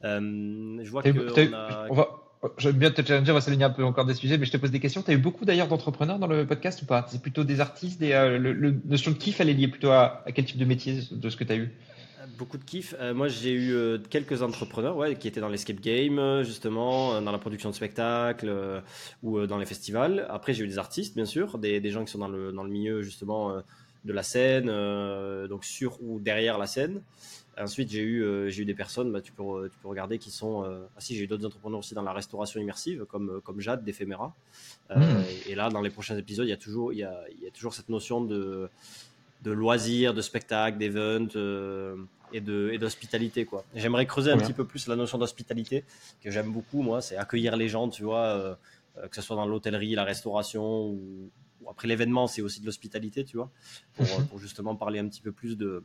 Euh, 0.05 0.81
je 0.83 0.91
vois 0.91 1.03
que. 1.03 1.11
On, 1.91 1.95
va... 1.95 2.09
J'aime 2.59 2.77
bien 2.77 2.91
te 2.93 3.05
challenger, 3.05 3.33
on 3.33 3.35
va 3.35 3.41
s'aligner 3.41 3.65
un 3.65 3.71
peu 3.71 3.85
encore 3.85 4.05
des 4.05 4.15
sujets, 4.15 4.39
mais 4.39 4.47
je 4.47 4.53
te 4.53 4.57
pose 4.57 4.71
des 4.71 4.79
questions. 4.79 5.03
Tu 5.03 5.11
as 5.11 5.15
eu 5.15 5.19
beaucoup 5.19 5.45
d'ailleurs 5.45 5.67
d'entrepreneurs 5.67 6.21
dans 6.21 6.29
le 6.29 6.47
podcast 6.47 6.83
ou 6.83 6.87
pas? 6.87 7.05
C'est 7.11 7.21
plutôt 7.21 7.43
des 7.43 7.61
artistes, 7.61 7.99
des, 7.99 8.13
euh, 8.13 8.39
le, 8.39 8.81
notion 8.85 9.11
de 9.11 9.17
kiff, 9.17 9.41
elle 9.41 9.49
est 9.49 9.55
liée 9.55 9.67
plutôt 9.67 9.91
à, 9.91 10.25
quel 10.33 10.45
type 10.45 10.59
de 10.59 10.65
métier 10.65 11.01
de 11.11 11.31
ce 11.31 11.37
que 11.37 11.43
tu 11.43 11.53
as 11.53 11.57
eu 11.57 11.73
Beaucoup 12.39 12.59
de 12.59 12.63
kiff. 12.63 12.95
Euh, 13.01 13.13
moi, 13.13 13.27
j'ai 13.27 13.53
eu 13.53 13.99
quelques 14.09 14.43
entrepreneurs 14.43 14.97
ouais, 14.97 15.17
qui 15.17 15.27
étaient 15.27 15.41
dans 15.41 15.49
l'escape 15.49 15.81
game, 15.81 16.43
justement, 16.45 17.21
dans 17.21 17.33
la 17.33 17.39
production 17.39 17.71
de 17.71 17.75
spectacles 17.75 18.83
ou 19.25 19.45
dans 19.47 19.59
les 19.59 19.67
festivals. 19.67 20.25
Après, 20.31 20.55
j'ai 20.55 20.63
eu 20.63 20.69
des 20.69 20.79
artistes, 20.79 21.17
bien 21.17 21.25
sûr, 21.25 21.59
des, 21.59 21.81
des, 21.81 21.91
gens 21.91 22.05
qui 22.05 22.13
sont 22.13 22.21
dans 22.21 22.29
le, 22.29 22.53
dans 22.53 22.63
le 22.63 22.71
milieu, 22.71 23.03
justement, 23.03 23.53
de 24.05 24.13
la 24.13 24.23
scène, 24.23 24.67
donc 25.49 25.65
sur 25.65 26.01
ou 26.01 26.21
derrière 26.21 26.57
la 26.59 26.69
scène. 26.69 27.01
Ensuite, 27.61 27.91
j'ai 27.91 28.03
eu, 28.03 28.23
euh, 28.23 28.49
j'ai 28.49 28.63
eu 28.63 28.65
des 28.65 28.75
personnes, 28.75 29.11
bah, 29.13 29.21
tu, 29.21 29.33
peux, 29.33 29.69
tu 29.71 29.79
peux 29.79 29.89
regarder, 29.89 30.19
qui 30.19 30.31
sont. 30.31 30.65
Euh, 30.65 30.87
ah 30.97 31.01
si, 31.01 31.17
j'ai 31.17 31.25
eu 31.25 31.27
d'autres 31.27 31.47
entrepreneurs 31.47 31.81
aussi 31.81 31.95
dans 31.95 32.03
la 32.03 32.13
restauration 32.13 32.61
immersive, 32.61 33.05
comme, 33.07 33.31
euh, 33.31 33.41
comme 33.41 33.61
Jade 33.61 33.85
d'Ephéméra. 33.85 34.35
Hmm. 34.95 35.01
Et 35.49 35.55
là, 35.55 35.69
dans 35.69 35.81
les 35.81 35.91
prochains 35.91 36.17
épisodes, 36.17 36.47
il 36.47 36.51
y 36.51 36.55
a 36.55 36.59
toujours, 36.59 36.93
il 36.93 36.99
y 36.99 37.05
a, 37.05 37.25
il 37.33 37.43
y 37.43 37.47
a 37.47 37.51
toujours 37.51 37.75
cette 37.75 37.89
notion 37.89 38.23
de, 38.23 38.69
de 39.43 39.51
loisirs, 39.51 40.15
de 40.15 40.23
spectacles, 40.23 40.79
d'events 40.79 41.29
et 42.33 42.41
de 42.43 42.71
et 42.73 42.79
d'hospitalité 42.79 43.47
quoi. 43.47 43.65
J'aimerais 43.75 44.05
creuser 44.05 44.31
un 44.31 44.37
petit 44.37 44.53
peu 44.53 44.67
plus 44.67 44.87
la 44.87 44.97
notion 44.97 45.17
d'hospitalité 45.17 45.85
que 46.21 46.31
j'aime 46.31 46.53
beaucoup 46.53 46.83
moi, 46.83 47.01
c'est 47.01 47.17
accueillir 47.17 47.57
les 47.57 47.69
gens, 47.69 47.89
tu 47.89 48.03
vois, 48.03 48.59
que 48.97 49.17
ce 49.17 49.23
soit 49.23 49.37
dans 49.37 49.47
l'hôtellerie, 49.47 49.95
la 49.95 50.05
restauration 50.05 50.89
ou, 50.89 51.31
après 51.69 51.89
l'événement, 51.89 52.27
c'est 52.27 52.43
aussi 52.43 52.61
de 52.61 52.67
l'hospitalité, 52.67 53.25
tu 53.25 53.37
vois, 53.37 53.51
pour, 53.95 54.07
mhm. 54.07 54.27
pour, 54.27 54.39
justement 54.39 54.77
parler 54.77 54.99
un 54.99 55.09
petit 55.09 55.21
peu 55.21 55.33
plus 55.33 55.57
de 55.57 55.85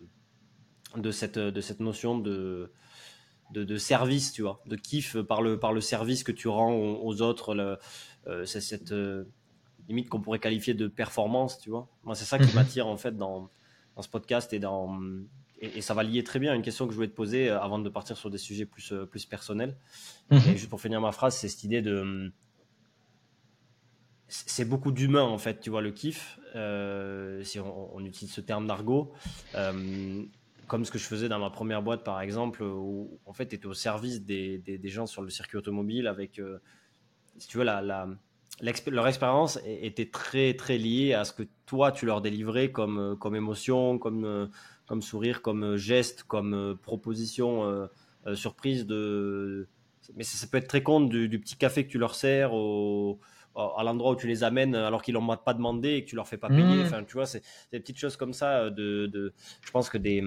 de 0.97 1.11
cette, 1.11 1.39
de 1.39 1.61
cette 1.61 1.79
notion 1.79 2.17
de, 2.17 2.71
de, 3.51 3.77
service, 3.77 4.31
tu 4.31 4.41
vois, 4.41 4.61
de 4.65 4.75
kiff 4.75 5.17
par 5.21 5.41
le, 5.41 5.59
par 5.59 5.73
le 5.73 5.81
service 5.81 6.23
que 6.23 6.31
tu 6.31 6.47
rends 6.47 6.73
aux, 6.73 7.21
autres. 7.21 7.79
Euh, 8.27 8.45
c'est 8.45 8.61
cette 8.61 8.91
euh, 8.91 9.25
limite 9.87 10.09
qu'on 10.09 10.21
pourrait 10.21 10.39
qualifier 10.39 10.73
de 10.73 10.87
performance, 10.87 11.59
tu 11.59 11.69
vois. 11.69 11.87
Moi, 12.03 12.15
c'est 12.15 12.25
ça 12.25 12.37
qui 12.39 12.47
mhm. 12.47 12.55
m'attire 12.55 12.87
en 12.87 12.97
fait 12.97 13.15
dans, 13.17 13.49
dans, 13.95 14.01
ce 14.01 14.09
podcast 14.09 14.53
et, 14.53 14.59
dans, 14.59 14.99
et, 15.59 15.81
ça 15.81 15.93
va 15.93 16.03
lier 16.03 16.23
très 16.23 16.39
bien 16.39 16.51
à 16.51 16.55
une 16.55 16.61
question 16.61 16.85
que 16.85 16.91
je 16.91 16.95
voulais 16.95 17.09
te 17.09 17.15
poser 17.15 17.49
euh, 17.49 17.59
avant 17.59 17.79
de 17.79 17.89
partir 17.89 18.17
sur 18.17 18.29
des 18.29 18.37
sujets 18.37 18.65
plus, 18.65 18.93
plus 19.09 19.25
personnels. 19.25 19.77
Mhm. 20.31 20.39
Et 20.49 20.57
juste 20.57 20.69
pour 20.69 20.81
finir 20.81 21.01
ma 21.01 21.11
phrase, 21.11 21.35
c'est 21.35 21.49
cette 21.49 21.63
idée 21.63 21.81
de. 21.81 22.31
C'est 24.29 24.65
beaucoup 24.65 24.91
d'humain 24.91 25.21
en 25.21 25.37
fait, 25.37 25.59
tu 25.59 25.69
vois, 25.69 25.81
le 25.81 25.91
kiff, 25.91 26.39
si 27.43 27.59
on, 27.59 27.95
on, 27.95 28.03
utilise 28.03 28.33
ce 28.33 28.41
terme 28.41 28.65
d'argot 28.65 29.13
comme 30.67 30.85
ce 30.85 30.91
que 30.91 30.97
je 30.97 31.05
faisais 31.05 31.29
dans 31.29 31.39
ma 31.39 31.49
première 31.49 31.81
boîte, 31.81 32.03
par 32.03 32.21
exemple, 32.21 32.63
où 32.63 33.19
en 33.25 33.33
fait, 33.33 33.47
tu 33.47 33.55
étais 33.55 33.65
au 33.65 33.73
service 33.73 34.23
des, 34.23 34.79
gens 34.85 35.05
sur 35.05 35.21
le 35.21 35.29
circuit 35.29 35.57
automobile 35.57 36.07
avec, 36.07 36.39
euh, 36.39 36.59
si 37.37 37.47
tu 37.47 37.57
veux, 37.57 37.65
leur 37.65 39.07
expérience 39.07 39.59
était 39.65 40.09
très, 40.09 40.53
très 40.53 40.77
liée 40.77 41.13
à 41.13 41.25
ce 41.25 41.33
que 41.33 41.43
toi, 41.65 41.91
tu 41.91 42.05
leur 42.05 42.21
délivrais 42.21 42.71
comme, 42.71 42.99
euh, 42.99 43.15
comme 43.15 43.35
émotion, 43.35 43.97
comme, 43.97 44.25
euh, 44.25 44.47
comme 44.85 45.01
sourire, 45.01 45.41
comme 45.41 45.75
geste, 45.75 46.23
comme 46.23 46.77
proposition 46.81 47.87
surprise. 48.35 48.85
De... 48.85 49.67
Mais 50.15 50.23
ça, 50.23 50.45
peut 50.47 50.57
être 50.57 50.67
très 50.67 50.83
con 50.83 51.01
du, 51.01 51.39
petit 51.39 51.55
café 51.55 51.85
que 51.85 51.89
tu 51.89 51.97
leur 51.97 52.15
sers 52.15 52.53
à 53.55 53.83
l'endroit 53.83 54.11
où 54.11 54.15
tu 54.15 54.27
les 54.27 54.43
amènes 54.43 54.75
alors 54.75 55.01
qu'ils 55.01 55.13
l'ont 55.13 55.37
pas 55.37 55.53
demandé 55.53 55.89
et 55.89 56.03
que 56.03 56.09
tu 56.09 56.15
leur 56.15 56.27
fais 56.27 56.37
pas 56.37 56.49
payer. 56.49 56.63
Mmh. 56.63 56.85
Enfin, 56.85 57.03
tu 57.03 57.13
vois, 57.13 57.25
c'est 57.25 57.41
des 57.71 57.79
petites 57.79 57.97
choses 57.97 58.17
comme 58.17 58.33
ça. 58.33 58.69
De, 58.69 59.07
de, 59.07 59.33
je 59.61 59.71
pense 59.71 59.89
que 59.89 59.97
des, 59.97 60.21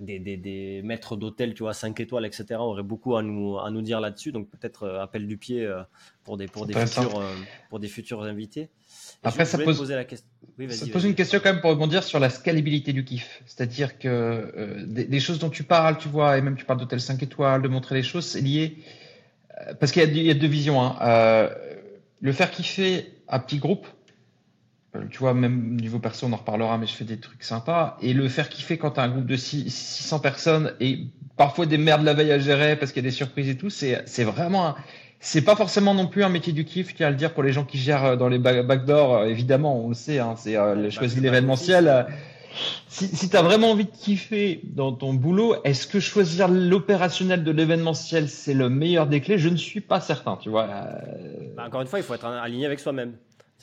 des, 0.00 0.18
des, 0.18 0.36
des 0.36 0.82
maîtres 0.82 1.16
d'hôtel, 1.16 1.54
tu 1.54 1.62
vois, 1.62 1.74
5 1.74 1.98
étoiles, 2.00 2.26
etc., 2.26 2.46
auraient 2.58 2.82
beaucoup 2.82 3.16
à 3.16 3.22
nous, 3.22 3.58
à 3.58 3.70
nous 3.70 3.82
dire 3.82 4.00
là-dessus. 4.00 4.32
Donc 4.32 4.50
peut-être 4.50 4.84
euh, 4.84 5.02
appel 5.02 5.26
du 5.26 5.36
pied 5.36 5.64
euh, 5.64 5.82
pour, 6.24 6.36
des, 6.36 6.46
pour, 6.46 6.66
des 6.66 6.74
futurs, 6.74 7.20
euh, 7.20 7.34
pour 7.70 7.80
des 7.80 7.88
futurs 7.88 8.22
invités. 8.22 8.70
Après, 9.22 9.44
ça 9.44 9.58
pose, 9.58 9.90
la 9.90 10.04
question. 10.04 10.26
ça 10.68 10.86
pose 10.88 11.04
une 11.04 11.14
question 11.14 11.40
quand 11.42 11.52
même 11.52 11.60
pour 11.60 11.70
rebondir 11.70 12.02
sur 12.02 12.18
la 12.18 12.30
scalabilité 12.30 12.92
du 12.92 13.04
kiff. 13.04 13.42
C'est-à-dire 13.46 13.98
que 13.98 14.84
des, 14.86 15.20
choses 15.20 15.38
dont 15.38 15.50
tu 15.50 15.64
parles, 15.64 15.98
tu 15.98 16.08
vois, 16.08 16.38
et 16.38 16.42
même 16.42 16.56
tu 16.56 16.64
parles 16.64 16.78
d'hôtel 16.78 17.00
5 17.00 17.22
étoiles, 17.22 17.62
de 17.62 17.68
montrer 17.68 17.94
les 17.96 18.02
choses, 18.02 18.26
c'est 18.26 18.40
lié. 18.40 18.78
parce 19.80 19.92
qu'il 19.92 20.16
y, 20.16 20.22
y, 20.24 20.30
a 20.30 20.34
deux 20.34 20.46
visions. 20.46 20.80
Hein. 20.82 21.50
Le 22.24 22.32
faire 22.32 22.50
kiffer 22.50 23.12
à 23.28 23.38
petit 23.38 23.58
groupe, 23.58 23.86
euh, 24.96 25.02
tu 25.10 25.18
vois, 25.18 25.34
même 25.34 25.76
niveau 25.76 25.98
perso, 25.98 26.26
on 26.26 26.32
en 26.32 26.36
reparlera, 26.36 26.78
mais 26.78 26.86
je 26.86 26.94
fais 26.94 27.04
des 27.04 27.18
trucs 27.18 27.44
sympas. 27.44 27.98
Et 28.00 28.14
le 28.14 28.26
faire 28.30 28.48
kiffer 28.48 28.78
quand 28.78 28.92
tu 28.92 29.00
as 29.00 29.02
un 29.02 29.10
groupe 29.10 29.26
de 29.26 29.36
600 29.36 30.20
personnes 30.20 30.72
et 30.80 31.00
parfois 31.36 31.66
des 31.66 31.76
merdes 31.76 32.02
la 32.02 32.14
veille 32.14 32.32
à 32.32 32.38
gérer 32.38 32.76
parce 32.76 32.92
qu'il 32.92 33.04
y 33.04 33.06
a 33.06 33.10
des 33.10 33.14
surprises 33.14 33.50
et 33.50 33.58
tout, 33.58 33.68
c'est, 33.68 34.24
vraiment 34.24 34.74
c'est 35.20 35.42
pas 35.42 35.54
forcément 35.54 35.92
non 35.92 36.06
plus 36.06 36.24
un 36.24 36.30
métier 36.30 36.54
du 36.54 36.64
kiff, 36.64 36.94
tiens 36.94 37.08
à 37.08 37.10
le 37.10 37.16
dire 37.16 37.34
pour 37.34 37.42
les 37.42 37.52
gens 37.52 37.64
qui 37.64 37.76
gèrent 37.76 38.04
euh, 38.04 38.16
dans 38.16 38.28
les 38.28 38.38
backdoors, 38.38 39.16
euh, 39.16 39.26
évidemment, 39.26 39.84
on 39.84 39.88
le 39.88 39.94
sait, 39.94 40.18
hein, 40.18 40.34
c'est 40.38 40.56
euh, 40.56 40.90
choisir 40.90 41.22
l'événementiel. 41.22 42.06
Si, 42.88 43.08
si 43.08 43.28
tu 43.28 43.36
as 43.36 43.42
vraiment 43.42 43.70
envie 43.70 43.84
de 43.84 43.90
kiffer 43.90 44.60
dans 44.64 44.92
ton 44.92 45.14
boulot, 45.14 45.56
est-ce 45.64 45.86
que 45.86 46.00
choisir 46.00 46.48
l'opérationnel 46.48 47.44
de 47.44 47.50
l'événementiel, 47.50 48.28
c'est 48.28 48.54
le 48.54 48.68
meilleur 48.68 49.06
des 49.06 49.20
clés? 49.20 49.38
Je 49.38 49.48
ne 49.48 49.56
suis 49.56 49.80
pas 49.80 50.00
certain, 50.00 50.36
tu 50.36 50.50
vois. 50.50 50.66
Bah, 51.56 51.64
encore 51.66 51.80
une 51.80 51.86
fois, 51.86 51.98
il 51.98 52.04
faut 52.04 52.14
être 52.14 52.26
aligné 52.26 52.66
avec 52.66 52.80
soi-même. 52.80 53.14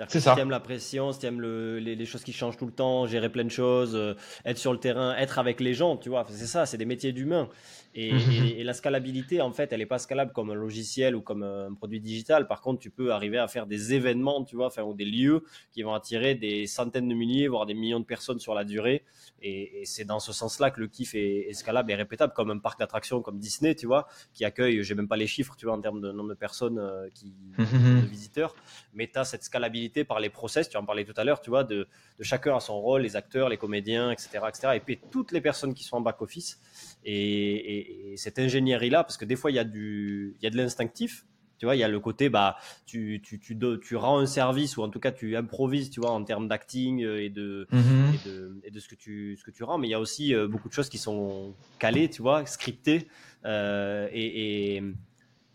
C'est 0.08 0.20
si 0.20 0.34
tu 0.34 0.39
aimes 0.39 0.50
la 0.50 0.60
pression, 0.60 1.12
si 1.12 1.20
tu 1.20 1.26
aimes 1.26 1.42
les, 1.42 1.96
les, 1.96 2.06
choses 2.06 2.24
qui 2.24 2.34
changent 2.34 2.58
tout 2.58 2.66
le 2.66 2.72
temps, 2.72 3.06
gérer 3.06 3.30
plein 3.30 3.44
de 3.44 3.52
choses, 3.52 3.96
euh, 3.96 4.16
être 4.46 4.58
sur 4.58 4.72
le 4.72 4.80
terrain, 4.80 5.16
être 5.18 5.38
avec 5.38 5.60
les 5.60 5.74
gens, 5.74 5.98
tu 5.98 6.10
vois, 6.10 6.26
c'est 6.30 6.48
ça, 6.48 6.66
c'est 6.66 6.78
des 6.78 6.86
métiers 6.86 7.12
d'humain. 7.12 7.50
Et, 7.94 8.12
et, 8.58 8.64
la 8.64 8.74
scalabilité, 8.74 9.42
en 9.42 9.52
fait, 9.52 9.74
elle 9.74 9.80
n'est 9.80 9.86
pas 9.86 10.00
scalable 10.00 10.32
comme 10.32 10.50
un 10.50 10.56
logiciel 10.56 11.16
ou 11.16 11.22
comme 11.22 11.44
un 11.44 11.74
produit 11.74 12.00
digital. 12.00 12.48
Par 12.48 12.62
contre, 12.62 12.80
tu 12.80 12.89
peux 12.89 13.12
arriver 13.12 13.38
à 13.38 13.48
faire 13.48 13.68
des 13.68 13.94
événements, 13.94 14.44
tu 14.44 14.56
vois, 14.56 14.68
enfin, 14.68 14.84
ou 14.84 14.94
des 14.94 15.06
lieux 15.06 15.44
qui 15.72 15.84
vont 15.84 15.94
attirer 15.94 16.36
des 16.36 16.68
centaines 16.68 17.10
de 17.10 17.14
milliers, 17.14 17.48
voire 17.48 17.66
des 17.66 17.74
millions 17.74 18.00
de 18.00 18.06
personnes 18.06 18.39
sur 18.39 18.54
la 18.54 18.64
durée. 18.64 19.04
Et, 19.42 19.82
et 19.82 19.86
c'est 19.86 20.06
dans 20.06 20.20
ce 20.20 20.32
sens-là 20.32 20.72
que 20.72 20.80
le 20.80 20.88
kiff 20.88 21.16
est, 21.16 21.50
est, 21.50 21.54
scalable 21.54 21.92
et 21.92 21.96
répétable, 21.96 22.34
comme 22.34 22.52
un 22.52 22.60
parc 22.60 22.80
d'attractions 22.80 23.22
comme 23.22 23.39
Disney, 23.39 23.76
tu 23.76 23.88
vois, 23.88 24.08
qui 24.34 24.46
accueille, 24.46 24.84
j'ai 24.84 24.96
même 24.96 25.08
pas 25.08 25.18
les 25.18 25.28
chiffres, 25.28 25.56
tu 25.58 25.66
vois, 25.66 25.76
en 25.76 25.82
termes 25.82 26.02
de 26.02 26.12
nombre 26.12 26.30
de 26.30 26.36
personnes, 26.36 26.80
euh, 26.80 27.10
qui, 27.14 27.34
de 27.58 28.08
visiteurs, 28.08 28.56
mais 28.94 29.10
tu 29.12 29.20
as 29.20 29.26
cette 29.26 29.44
scalabilité 29.44 30.04
par 30.04 30.20
les 30.20 30.30
process, 30.30 30.70
tu 30.70 30.78
en 30.78 30.86
parlais 30.86 31.06
tout 31.06 31.14
à 31.18 31.24
l'heure, 31.24 31.42
tu 31.42 31.50
vois, 31.50 31.64
de, 31.64 31.88
de, 32.20 32.24
chacun 32.24 32.56
à 32.56 32.60
son 32.60 32.80
rôle, 32.80 33.02
les 33.02 33.16
acteurs, 33.16 33.50
les 33.50 33.58
comédiens, 33.58 34.12
etc., 34.12 34.39
etc. 34.48 34.74
Et 34.76 34.80
puis 34.80 35.00
toutes 35.12 35.32
les 35.32 35.42
personnes 35.42 35.74
qui 35.74 35.84
sont 35.84 35.98
en 35.98 36.02
back-office. 36.02 36.60
Et, 37.04 37.81
et, 37.82 38.18
cette 38.18 38.40
ingénierie-là, 38.40 39.04
parce 39.04 39.18
que 39.18 39.26
des 39.26 39.36
fois, 39.36 39.52
il 39.52 39.56
y 39.56 39.60
a, 39.60 39.64
du, 39.64 40.36
il 40.40 40.44
y 40.44 40.48
a 40.48 40.50
de 40.50 40.58
l'instinctif. 40.58 41.26
Tu 41.62 41.66
vois, 41.68 41.76
il 41.76 41.80
y 41.80 41.84
a 41.84 41.88
le 41.88 42.00
côté, 42.00 42.30
bah, 42.30 42.58
tu, 42.88 43.22
tu, 43.24 43.40
tu, 43.40 43.56
tu, 43.84 43.96
rends 43.96 44.18
un 44.18 44.26
service 44.26 44.78
ou 44.78 44.82
en 44.82 44.90
tout 44.90 45.00
cas 45.00 45.12
tu 45.12 45.36
improvises, 45.38 45.92
tu 45.92 46.00
vois, 46.00 46.10
en 46.10 46.24
termes 46.24 46.48
d'acting 46.48 47.02
et 47.06 47.30
de, 47.30 47.68
mhm. 47.72 48.14
et 48.16 48.28
de, 48.28 48.62
et 48.64 48.72
de, 48.72 48.80
ce, 48.80 48.88
que 48.88 48.96
tu, 48.96 49.38
ce 49.38 49.44
que 49.44 49.52
tu 49.52 49.64
rends. 49.64 49.78
Mais 49.78 49.88
il 49.88 49.92
y 49.92 49.94
a 49.94 50.00
aussi 50.00 50.34
euh, 50.34 50.48
beaucoup 50.48 50.70
de 50.70 50.74
choses 50.74 50.90
qui 50.90 50.98
sont 50.98 51.54
calées, 51.78 52.10
tu 52.10 52.24
vois, 52.24 52.48
scriptées 52.48 53.08
euh, 53.46 54.10
et, 54.12 54.78
et, 54.78 54.84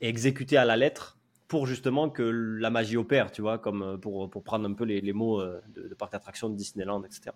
exécutées 0.00 0.56
à 0.56 0.64
la 0.64 0.76
lettre 0.76 1.18
pour 1.48 1.66
justement 1.66 2.08
que 2.08 2.22
la 2.22 2.70
magie 2.70 2.96
opère, 2.96 3.32
tu 3.32 3.42
vois, 3.42 3.58
comme 3.58 3.82
euh, 3.82 3.96
pour, 3.96 4.30
pour 4.30 4.44
prendre 4.44 4.68
un 4.68 4.74
peu 4.74 4.84
les, 4.84 5.00
les 5.00 5.12
mots 5.12 5.42
de, 5.42 5.88
de 5.88 5.94
parc 5.96 6.12
d'attraction 6.12 6.48
de 6.48 6.54
Disneyland, 6.54 7.02
etc. 7.02 7.32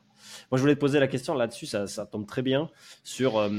Moi, 0.53 0.59
je 0.59 0.61
voulais 0.61 0.77
te 0.77 0.81
poser 0.81 1.01
la 1.01 1.09
question 1.09 1.35
là-dessus, 1.35 1.67
ça, 1.67 1.89
ça 1.89 2.07
tombe 2.07 2.25
très 2.25 2.43
bien, 2.43 2.71
sur 3.03 3.51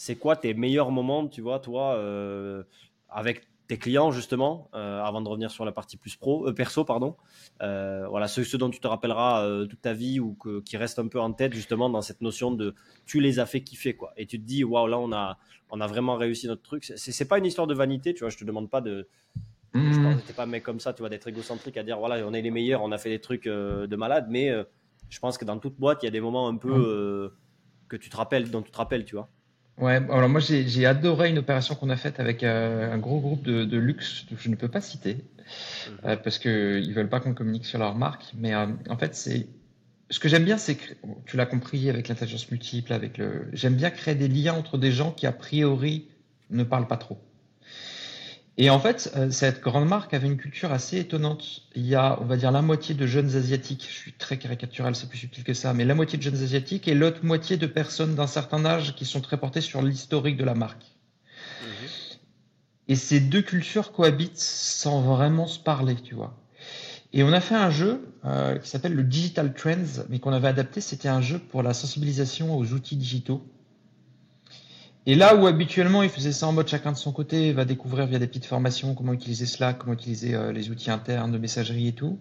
c'est 0.00 0.16
quoi 0.16 0.34
tes 0.34 0.54
meilleurs 0.54 0.90
moments, 0.90 1.28
tu 1.28 1.42
vois, 1.42 1.58
toi, 1.58 1.94
euh, 1.96 2.62
avec 3.10 3.46
tes 3.66 3.76
clients 3.76 4.10
justement, 4.10 4.70
euh, 4.74 5.02
avant 5.02 5.20
de 5.20 5.28
revenir 5.28 5.50
sur 5.50 5.66
la 5.66 5.72
partie 5.72 5.98
plus 5.98 6.16
pro, 6.16 6.48
euh, 6.48 6.54
perso, 6.54 6.86
pardon. 6.86 7.16
voilà, 7.60 8.26
ce, 8.26 8.56
dont 8.56 8.70
tu 8.70 8.80
te 8.80 8.88
rappelleras 8.88 9.66
toute 9.66 9.82
ta 9.82 9.92
vie 9.92 10.18
ou 10.18 10.32
que, 10.32 10.62
qui 10.62 10.78
reste 10.78 10.98
un 10.98 11.08
peu 11.08 11.20
en 11.20 11.34
tête 11.34 11.52
justement 11.52 11.90
dans 11.90 12.00
cette 12.00 12.22
notion 12.22 12.50
de 12.50 12.74
tu 13.04 13.20
les 13.20 13.40
as 13.40 13.44
fait 13.44 13.60
kiffer 13.60 13.94
quoi. 13.94 14.14
Et 14.16 14.24
tu 14.24 14.40
te 14.40 14.46
dis 14.46 14.64
waouh 14.64 14.86
là 14.86 14.98
on 14.98 15.12
a 15.12 15.36
on 15.68 15.82
a 15.82 15.86
vraiment 15.86 16.16
réussi 16.16 16.46
notre 16.46 16.62
truc. 16.62 16.90
C'est 16.96 17.28
pas 17.28 17.36
une 17.36 17.44
histoire 17.44 17.66
de 17.66 17.74
vanité, 17.74 18.14
tu 18.14 18.20
vois. 18.20 18.30
Je 18.30 18.38
te 18.38 18.44
demande 18.44 18.70
pas 18.70 18.80
de 18.80 19.06
mmh. 19.74 19.92
Je 19.92 20.00
pense 20.00 20.32
pas 20.32 20.44
un 20.44 20.46
mec 20.46 20.62
comme 20.62 20.80
ça, 20.80 20.94
tu 20.94 21.00
vois, 21.00 21.10
d'être 21.10 21.28
égocentrique 21.28 21.76
à 21.76 21.82
dire 21.82 21.98
voilà 21.98 22.26
on 22.26 22.32
est 22.32 22.40
les 22.40 22.50
meilleurs, 22.50 22.80
on 22.82 22.90
a 22.90 22.96
fait 22.96 23.10
des 23.10 23.20
trucs 23.20 23.44
de 23.44 23.96
malade, 23.96 24.28
mais 24.30 24.50
je 25.10 25.18
pense 25.18 25.36
que 25.36 25.44
dans 25.44 25.58
toute 25.58 25.78
boîte 25.78 26.02
il 26.02 26.06
y 26.06 26.08
a 26.08 26.12
des 26.12 26.22
moments 26.22 26.48
un 26.48 26.56
peu 26.56 27.30
mmh. 27.30 27.86
que 27.88 27.96
tu 27.96 28.08
te 28.08 28.16
rappelles, 28.16 28.50
dont 28.50 28.62
tu 28.62 28.70
te 28.70 28.78
rappelles, 28.78 29.04
tu 29.04 29.16
vois. 29.16 29.28
Ouais, 29.80 29.94
alors 30.10 30.28
moi 30.28 30.40
j'ai 30.40 30.84
adoré 30.84 31.30
une 31.30 31.38
opération 31.38 31.74
qu'on 31.74 31.88
a 31.88 31.96
faite 31.96 32.20
avec 32.20 32.42
euh, 32.42 32.92
un 32.92 32.98
gros 32.98 33.18
groupe 33.18 33.42
de, 33.42 33.64
de, 33.64 33.78
luxe 33.78 34.26
que 34.28 34.36
je 34.38 34.50
ne 34.50 34.54
peux 34.54 34.68
pas 34.68 34.82
citer 34.82 35.14
mhm. 35.14 35.98
euh, 36.04 36.16
parce 36.16 36.38
que 36.38 36.78
ils 36.78 36.92
veulent 36.92 37.08
pas 37.08 37.20
qu'on 37.20 37.32
communique 37.32 37.64
sur 37.64 37.78
leur 37.78 37.94
marque. 37.94 38.32
Mais 38.36 38.54
euh, 38.54 38.66
en 38.90 38.98
fait, 38.98 39.14
c'est 39.14 39.48
ce 40.10 40.20
que 40.20 40.28
j'aime 40.28 40.44
bien, 40.44 40.58
c'est 40.58 40.74
que 40.74 40.94
tu 41.24 41.38
l'as 41.38 41.46
compris 41.46 41.88
avec 41.88 42.08
l'intelligence 42.08 42.50
multiple, 42.50 42.92
avec 42.92 43.16
le, 43.16 43.48
j'aime 43.54 43.74
bien 43.74 43.90
créer 43.90 44.14
des 44.14 44.28
liens 44.28 44.54
entre 44.54 44.76
des 44.76 44.92
gens 44.92 45.12
qui 45.12 45.26
a 45.26 45.32
priori 45.32 46.08
ne 46.50 46.62
parlent 46.62 46.88
pas 46.88 46.98
trop. 46.98 47.18
Et 48.56 48.68
en 48.68 48.78
fait, 48.78 49.12
euh, 49.16 49.30
cette 49.30 49.60
grande 49.62 49.88
marque 49.88 50.12
avait 50.12 50.26
une 50.26 50.36
culture 50.36 50.72
assez 50.72 50.98
étonnante. 50.98 51.62
Il 51.74 51.86
y 51.86 51.94
a, 51.94 52.18
on 52.20 52.24
va 52.24 52.36
dire, 52.36 52.50
la 52.52 52.62
moitié 52.62 52.94
de 52.94 53.06
jeunes 53.06 53.34
asiatiques. 53.36 53.86
Je 53.88 53.94
suis 53.94 54.12
très 54.12 54.38
caricatural, 54.38 54.94
c'est 54.94 55.08
plus 55.08 55.18
subtil 55.18 55.44
que 55.44 55.54
ça, 55.54 55.72
mais 55.72 55.84
la 55.84 55.94
moitié 55.94 56.18
de 56.18 56.22
jeunes 56.22 56.42
asiatiques 56.42 56.88
et 56.88 56.94
l'autre 56.94 57.24
moitié 57.24 57.56
de 57.56 57.66
personnes 57.66 58.14
d'un 58.14 58.26
certain 58.26 58.64
âge 58.64 58.94
qui 58.96 59.06
sont 59.06 59.20
très 59.20 59.38
portées 59.38 59.60
sur 59.60 59.82
l'historique 59.82 60.36
de 60.36 60.44
la 60.44 60.54
marque. 60.54 60.84
Mhm. 61.62 61.88
Et 62.88 62.96
ces 62.96 63.20
deux 63.20 63.42
cultures 63.42 63.92
cohabitent 63.92 64.38
sans 64.38 65.00
vraiment 65.00 65.46
se 65.46 65.58
parler, 65.58 65.94
tu 65.94 66.14
vois. 66.14 66.36
Et 67.12 67.22
on 67.22 67.32
a 67.32 67.40
fait 67.40 67.54
un 67.54 67.70
jeu 67.70 68.14
euh, 68.24 68.58
qui 68.58 68.68
s'appelle 68.68 68.94
le 68.94 69.02
Digital 69.02 69.52
Trends, 69.54 70.04
mais 70.08 70.18
qu'on 70.18 70.32
avait 70.32 70.48
adapté. 70.48 70.80
C'était 70.80 71.08
un 71.08 71.20
jeu 71.20 71.38
pour 71.38 71.62
la 71.62 71.74
sensibilisation 71.74 72.56
aux 72.56 72.72
outils 72.72 72.96
digitaux. 72.96 73.42
Et 75.06 75.14
là 75.14 75.34
où 75.34 75.46
habituellement 75.46 76.02
il 76.02 76.10
faisait 76.10 76.32
ça 76.32 76.46
en 76.46 76.52
mode 76.52 76.68
chacun 76.68 76.92
de 76.92 76.96
son 76.96 77.12
côté, 77.12 77.52
va 77.52 77.64
découvrir 77.64 78.06
via 78.06 78.18
des 78.18 78.26
petites 78.26 78.44
formations 78.44 78.94
comment 78.94 79.12
utiliser 79.12 79.46
Slack, 79.46 79.78
comment 79.78 79.94
utiliser 79.94 80.34
euh, 80.34 80.52
les 80.52 80.70
outils 80.70 80.90
internes 80.90 81.32
de 81.32 81.38
messagerie 81.38 81.88
et 81.88 81.92
tout. 81.92 82.18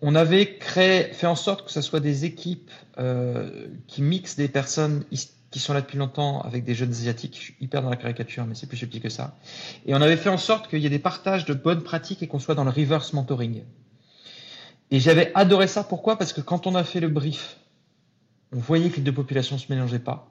On 0.00 0.14
avait 0.14 0.56
créé, 0.56 1.04
fait 1.04 1.26
en 1.26 1.36
sorte 1.36 1.64
que 1.64 1.72
ce 1.72 1.80
soit 1.80 2.00
des 2.00 2.24
équipes 2.24 2.70
euh, 2.98 3.68
qui 3.86 4.02
mixent 4.02 4.36
des 4.36 4.48
personnes 4.48 5.04
qui 5.50 5.58
sont 5.58 5.72
là 5.72 5.80
depuis 5.80 5.98
longtemps 5.98 6.40
avec 6.42 6.64
des 6.64 6.74
jeunes 6.74 6.90
asiatiques. 6.90 7.36
Je 7.36 7.40
suis 7.40 7.56
hyper 7.60 7.82
dans 7.82 7.90
la 7.90 7.96
caricature, 7.96 8.44
mais 8.44 8.54
c'est 8.54 8.66
plus 8.66 8.76
subtil 8.76 9.00
que 9.00 9.08
ça. 9.08 9.36
Et 9.86 9.94
on 9.94 10.00
avait 10.00 10.16
fait 10.16 10.28
en 10.28 10.36
sorte 10.36 10.68
qu'il 10.68 10.80
y 10.80 10.86
ait 10.86 10.90
des 10.90 10.98
partages 10.98 11.46
de 11.46 11.54
bonnes 11.54 11.82
pratiques 11.82 12.22
et 12.22 12.28
qu'on 12.28 12.38
soit 12.38 12.54
dans 12.54 12.64
le 12.64 12.70
reverse 12.70 13.12
mentoring. 13.12 13.62
Et 14.90 15.00
j'avais 15.00 15.32
adoré 15.34 15.66
ça. 15.66 15.84
Pourquoi? 15.84 16.16
Parce 16.16 16.32
que 16.32 16.40
quand 16.40 16.66
on 16.66 16.74
a 16.74 16.84
fait 16.84 17.00
le 17.00 17.08
brief, 17.08 17.56
on 18.52 18.58
voyait 18.58 18.90
que 18.90 18.96
les 18.96 19.02
deux 19.02 19.12
populations 19.12 19.56
ne 19.56 19.60
se 19.60 19.72
mélangeaient 19.72 19.98
pas. 19.98 20.28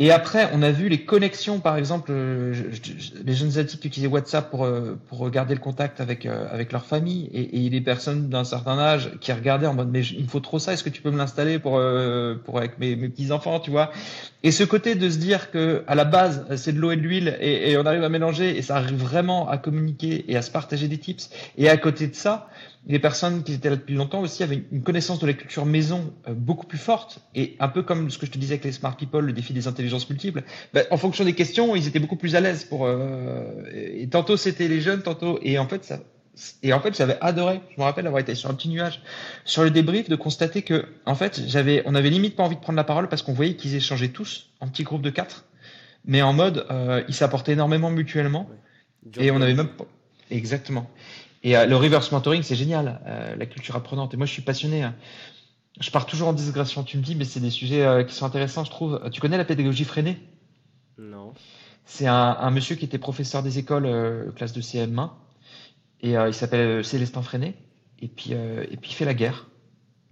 Et 0.00 0.10
après, 0.10 0.50
on 0.52 0.62
a 0.62 0.72
vu 0.72 0.88
les 0.88 1.04
connexions, 1.04 1.60
par 1.60 1.76
exemple, 1.76 2.10
euh, 2.10 2.52
les 3.24 3.34
jeunes 3.34 3.48
asiatiques 3.48 3.84
utilisaient 3.84 4.10
WhatsApp 4.10 4.50
pour, 4.50 4.64
euh, 4.64 4.98
pour 5.08 5.30
garder 5.30 5.54
le 5.54 5.60
contact 5.60 6.00
avec, 6.00 6.26
euh, 6.26 6.48
avec 6.50 6.72
leur 6.72 6.84
famille, 6.84 7.30
et, 7.32 7.64
et 7.64 7.70
les 7.70 7.80
personnes 7.80 8.28
d'un 8.28 8.42
certain 8.42 8.76
âge 8.76 9.12
qui 9.20 9.32
regardaient 9.32 9.68
en 9.68 9.74
mode 9.74 9.90
mais 9.92 10.00
il 10.00 10.24
me 10.24 10.28
faut 10.28 10.40
trop 10.40 10.58
ça, 10.58 10.72
est-ce 10.72 10.82
que 10.82 10.90
tu 10.90 11.00
peux 11.00 11.12
me 11.12 11.16
l'installer 11.16 11.60
pour, 11.60 11.80
pour 12.44 12.58
avec 12.58 12.78
mes, 12.80 12.96
mes 12.96 13.08
petits 13.08 13.30
enfants, 13.30 13.60
tu 13.60 13.70
vois? 13.70 13.92
Et 14.42 14.50
ce 14.50 14.64
côté 14.64 14.96
de 14.96 15.08
se 15.08 15.18
dire 15.18 15.52
que 15.52 15.84
à 15.86 15.94
la 15.94 16.04
base 16.04 16.44
c'est 16.56 16.72
de 16.72 16.80
l'eau 16.80 16.90
et 16.90 16.96
de 16.96 17.02
l'huile, 17.02 17.36
et, 17.40 17.70
et 17.70 17.78
on 17.78 17.86
arrive 17.86 18.02
à 18.02 18.08
mélanger, 18.08 18.58
et 18.58 18.62
ça 18.62 18.76
arrive 18.76 18.98
vraiment 18.98 19.48
à 19.48 19.58
communiquer 19.58 20.24
et 20.26 20.36
à 20.36 20.42
se 20.42 20.50
partager 20.50 20.88
des 20.88 20.98
tips. 20.98 21.30
Et 21.56 21.68
à 21.68 21.76
côté 21.76 22.08
de 22.08 22.16
ça, 22.16 22.48
les 22.86 22.98
personnes 22.98 23.42
qui 23.42 23.54
étaient 23.54 23.70
là 23.70 23.76
depuis 23.76 23.94
longtemps 23.94 24.20
aussi 24.20 24.42
avaient 24.42 24.62
une 24.70 24.82
connaissance 24.82 25.18
de 25.18 25.26
la 25.26 25.32
culture 25.32 25.64
maison 25.64 26.12
euh, 26.28 26.34
beaucoup 26.34 26.66
plus 26.66 26.78
forte. 26.78 27.20
Et 27.34 27.56
un 27.58 27.68
peu 27.68 27.82
comme 27.82 28.10
ce 28.10 28.18
que 28.18 28.26
je 28.26 28.30
te 28.30 28.38
disais 28.38 28.54
avec 28.54 28.64
les 28.64 28.72
smart 28.72 28.96
people, 28.96 29.24
le 29.24 29.32
défi 29.32 29.52
des 29.52 29.66
intelligences 29.66 30.08
multiples, 30.10 30.42
bah, 30.72 30.82
en 30.90 30.96
fonction 30.96 31.24
des 31.24 31.34
questions, 31.34 31.74
ils 31.74 31.88
étaient 31.88 31.98
beaucoup 31.98 32.16
plus 32.16 32.36
à 32.36 32.40
l'aise 32.40 32.64
pour. 32.64 32.84
Euh, 32.84 33.62
et 33.72 34.06
tantôt 34.08 34.36
c'était 34.36 34.68
les 34.68 34.80
jeunes, 34.80 35.02
tantôt. 35.02 35.38
Et 35.42 35.58
en 35.58 35.66
fait, 35.66 35.84
ça. 35.84 36.00
Et 36.64 36.72
en 36.72 36.80
fait, 36.80 36.96
j'avais 36.96 37.16
adoré. 37.20 37.60
Je 37.70 37.80
me 37.80 37.84
rappelle 37.84 38.06
avoir 38.06 38.20
été 38.20 38.34
sur 38.34 38.50
un 38.50 38.54
petit 38.54 38.68
nuage 38.68 39.00
sur 39.44 39.62
le 39.62 39.70
débrief 39.70 40.08
de 40.08 40.16
constater 40.16 40.62
que, 40.62 40.84
en 41.06 41.14
fait, 41.14 41.40
j'avais, 41.46 41.82
on 41.86 41.94
avait 41.94 42.10
limite 42.10 42.34
pas 42.34 42.42
envie 42.42 42.56
de 42.56 42.60
prendre 42.60 42.76
la 42.76 42.84
parole 42.84 43.08
parce 43.08 43.22
qu'on 43.22 43.32
voyait 43.32 43.54
qu'ils 43.54 43.76
échangeaient 43.76 44.08
tous 44.08 44.50
en 44.58 44.66
petits 44.66 44.82
groupes 44.82 45.02
de 45.02 45.10
quatre, 45.10 45.44
mais 46.04 46.22
en 46.22 46.32
mode, 46.32 46.66
euh, 46.72 47.04
ils 47.06 47.14
s'apportaient 47.14 47.52
énormément 47.52 47.90
mutuellement. 47.90 48.50
Et 49.18 49.30
on 49.30 49.40
avait 49.40 49.54
même 49.54 49.68
exactement. 50.30 50.90
Et 51.44 51.58
euh, 51.58 51.66
le 51.66 51.76
reverse 51.76 52.10
mentoring, 52.10 52.42
c'est 52.42 52.56
génial, 52.56 53.00
euh, 53.06 53.36
la 53.36 53.46
culture 53.46 53.76
apprenante. 53.76 54.14
Et 54.14 54.16
moi, 54.16 54.24
je 54.24 54.32
suis 54.32 54.42
passionné. 54.42 54.82
Hein. 54.82 54.94
Je 55.78 55.90
pars 55.90 56.06
toujours 56.06 56.28
en 56.28 56.32
digression. 56.32 56.82
Tu 56.82 56.96
me 56.96 57.02
dis, 57.02 57.14
mais 57.14 57.24
c'est 57.24 57.40
des 57.40 57.50
sujets 57.50 57.84
euh, 57.84 58.02
qui 58.02 58.14
sont 58.14 58.24
intéressants, 58.24 58.64
je 58.64 58.70
trouve. 58.70 59.10
Tu 59.12 59.20
connais 59.20 59.36
la 59.36 59.44
pédagogie 59.44 59.84
freinée? 59.84 60.18
Non. 60.98 61.34
C'est 61.84 62.06
un, 62.06 62.50
monsieur 62.50 62.76
qui 62.76 62.86
était 62.86 62.98
professeur 62.98 63.42
des 63.42 63.58
écoles, 63.58 64.32
classe 64.36 64.54
de 64.54 64.62
CM1. 64.62 65.10
Et 66.00 66.12
il 66.12 66.32
s'appelle 66.32 66.82
Célestin 66.82 67.20
Freinet. 67.20 67.54
Et 68.00 68.08
puis, 68.08 68.30
et 68.32 68.76
puis, 68.80 68.92
il 68.92 68.94
fait 68.94 69.04
la 69.04 69.12
guerre. 69.12 69.48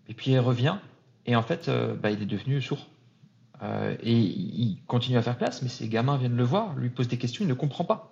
Et 0.07 0.13
puis, 0.13 0.33
il 0.33 0.39
revient. 0.39 0.77
Et 1.25 1.35
en 1.35 1.43
fait, 1.43 1.71
bah, 2.03 2.11
il 2.11 2.21
est 2.21 2.27
devenu 2.27 2.61
sourd. 2.61 2.89
et 4.03 4.13
il 4.13 4.83
continue 4.87 5.17
à 5.17 5.23
faire 5.23 5.39
classe, 5.39 5.63
mais 5.63 5.71
ses 5.71 5.89
gamins 5.89 6.19
viennent 6.19 6.37
le 6.37 6.45
voir, 6.45 6.75
lui 6.77 6.91
posent 6.91 7.09
des 7.09 7.17
questions, 7.17 7.43
il 7.43 7.49
ne 7.49 7.55
comprend 7.55 7.85
pas. 7.85 8.12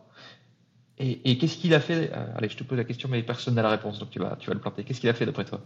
Et, 1.03 1.39
qu'est-ce 1.39 1.57
qu'il 1.57 1.73
a 1.73 1.81
fait 1.81 2.11
euh, 2.13 2.27
Allez, 2.37 2.51
je 2.51 2.57
te 2.59 2.65
pose 2.65 2.77
la 2.77 2.85
question, 2.85 3.09
mais 3.09 3.23
personne 3.23 3.55
n'a 3.55 3.63
la 3.63 3.71
réponse, 3.71 3.99
donc 3.99 4.11
tu 4.11 4.19
vas, 4.19 4.37
tu 4.39 4.49
vas 4.49 4.55
le 4.55 4.61
planter. 4.61 4.85
Qu'est-ce 4.85 5.01
qu'il 5.01 5.09
a 5.09 5.15
fait 5.15 5.25
d'après 5.25 5.47
toi? 5.47 5.61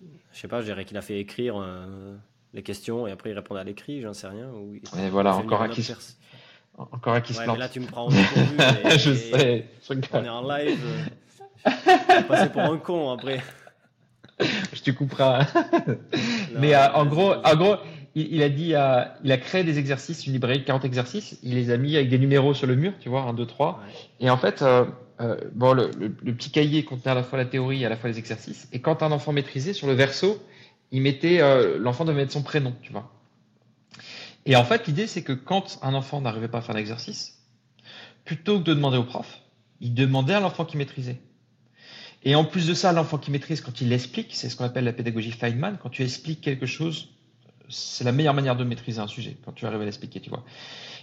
Je 0.00 0.40
sais 0.40 0.48
pas, 0.48 0.60
je 0.60 0.66
dirais 0.66 0.84
qu'il 0.84 0.96
a 0.96 1.02
fait 1.02 1.20
écrire 1.20 1.56
euh, 1.56 2.16
les 2.52 2.62
questions 2.64 3.06
et 3.06 3.12
après 3.12 3.30
il 3.30 3.34
répondait 3.34 3.60
à 3.60 3.64
l'écrit, 3.64 4.02
j'en 4.02 4.12
sais 4.12 4.26
rien. 4.26 4.50
et 4.98 5.08
voilà, 5.10 5.36
encore 5.36 5.62
un, 5.62 5.68
qui 5.68 5.88
encore 6.76 7.14
un 7.14 7.20
qui 7.20 7.34
se 7.34 7.42
plante. 7.42 7.56
Mais 7.56 7.60
là, 7.60 7.68
tu 7.68 7.80
me 7.80 7.86
prends 7.86 8.08
au 8.08 8.10
dépourvu. 8.10 8.98
je 8.98 9.14
sais. 9.14 9.66
on 10.12 10.24
est 10.24 10.28
en 10.28 10.46
live. 10.46 10.78
Euh, 10.84 11.70
je 11.86 12.14
vais 12.16 12.22
passer 12.24 12.48
pour 12.50 12.62
un 12.62 12.76
con 12.78 13.12
après. 13.12 13.40
je 14.72 14.82
te 14.82 14.90
couperai. 14.90 15.44
mais 16.58 16.76
en 16.76 17.06
gros, 17.06 17.32
en 17.32 17.56
gros, 17.56 17.76
il, 18.16 18.42
a 18.42 18.48
dit, 18.48 18.74
euh, 18.74 19.04
il 19.24 19.30
a 19.30 19.36
créé 19.36 19.62
des 19.62 19.78
exercices, 19.78 20.26
une 20.26 20.32
librairie 20.32 20.60
de 20.60 20.64
40 20.64 20.86
exercices. 20.86 21.38
Il 21.42 21.54
les 21.54 21.70
a 21.70 21.76
mis 21.76 21.96
avec 21.96 22.08
des 22.08 22.18
numéros 22.18 22.54
sur 22.54 22.66
le 22.66 22.74
mur, 22.74 22.94
tu 22.98 23.10
vois, 23.10 23.20
1, 23.22 23.34
2, 23.34 23.44
3. 23.44 23.82
Et 24.20 24.30
en 24.30 24.38
fait, 24.38 24.62
euh, 24.62 24.86
euh, 25.20 25.36
bon, 25.52 25.74
le, 25.74 25.90
petit 25.90 26.50
cahier 26.50 26.82
contenait 26.82 27.10
à 27.10 27.14
la 27.14 27.22
fois 27.22 27.36
la 27.38 27.44
théorie 27.44 27.82
et 27.82 27.86
à 27.86 27.90
la 27.90 27.96
fois 27.96 28.08
les 28.08 28.18
exercices. 28.18 28.68
Et 28.72 28.80
quand 28.80 29.02
un 29.02 29.12
enfant 29.12 29.32
maîtrisait, 29.32 29.74
sur 29.74 29.86
le 29.86 29.92
verso, 29.92 30.42
il 30.92 31.02
mettait, 31.02 31.40
l'enfant 31.78 32.06
devait 32.06 32.16
mettre 32.16 32.32
son 32.32 32.42
prénom, 32.42 32.74
tu 32.80 32.90
vois. 32.90 33.12
Et 34.46 34.56
en 34.56 34.64
fait, 34.64 34.86
l'idée, 34.86 35.06
c'est 35.06 35.22
que 35.22 35.34
quand 35.34 35.78
un 35.82 35.92
enfant 35.92 36.22
n'arrivait 36.22 36.48
pas 36.48 36.58
à 36.58 36.62
faire 36.62 36.76
l'exercice, 36.76 37.42
plutôt 38.24 38.58
que 38.60 38.64
de 38.64 38.72
demander 38.72 38.96
au 38.96 39.04
prof, 39.04 39.42
il 39.80 39.92
demandait 39.92 40.34
à 40.34 40.40
l'enfant 40.40 40.64
qui 40.64 40.78
maîtrisait. 40.78 41.20
Et 42.22 42.34
en 42.34 42.44
plus 42.44 42.66
de 42.66 42.72
ça, 42.72 42.92
l'enfant 42.92 43.18
qui 43.18 43.30
maîtrise, 43.30 43.60
quand 43.60 43.80
il 43.82 43.90
l'explique, 43.90 44.30
c'est 44.34 44.48
ce 44.48 44.56
qu'on 44.56 44.64
appelle 44.64 44.84
la 44.84 44.92
pédagogie 44.94 45.32
Feynman, 45.32 45.76
quand 45.82 45.90
tu 45.90 46.02
expliques 46.02 46.40
quelque 46.40 46.66
chose 46.66 47.10
c'est 47.68 48.04
la 48.04 48.12
meilleure 48.12 48.34
manière 48.34 48.56
de 48.56 48.64
maîtriser 48.64 49.00
un 49.00 49.06
sujet 49.06 49.36
quand 49.44 49.52
tu 49.52 49.66
arrives 49.66 49.80
à 49.80 49.84
l'expliquer, 49.84 50.20
tu 50.20 50.30
vois. 50.30 50.44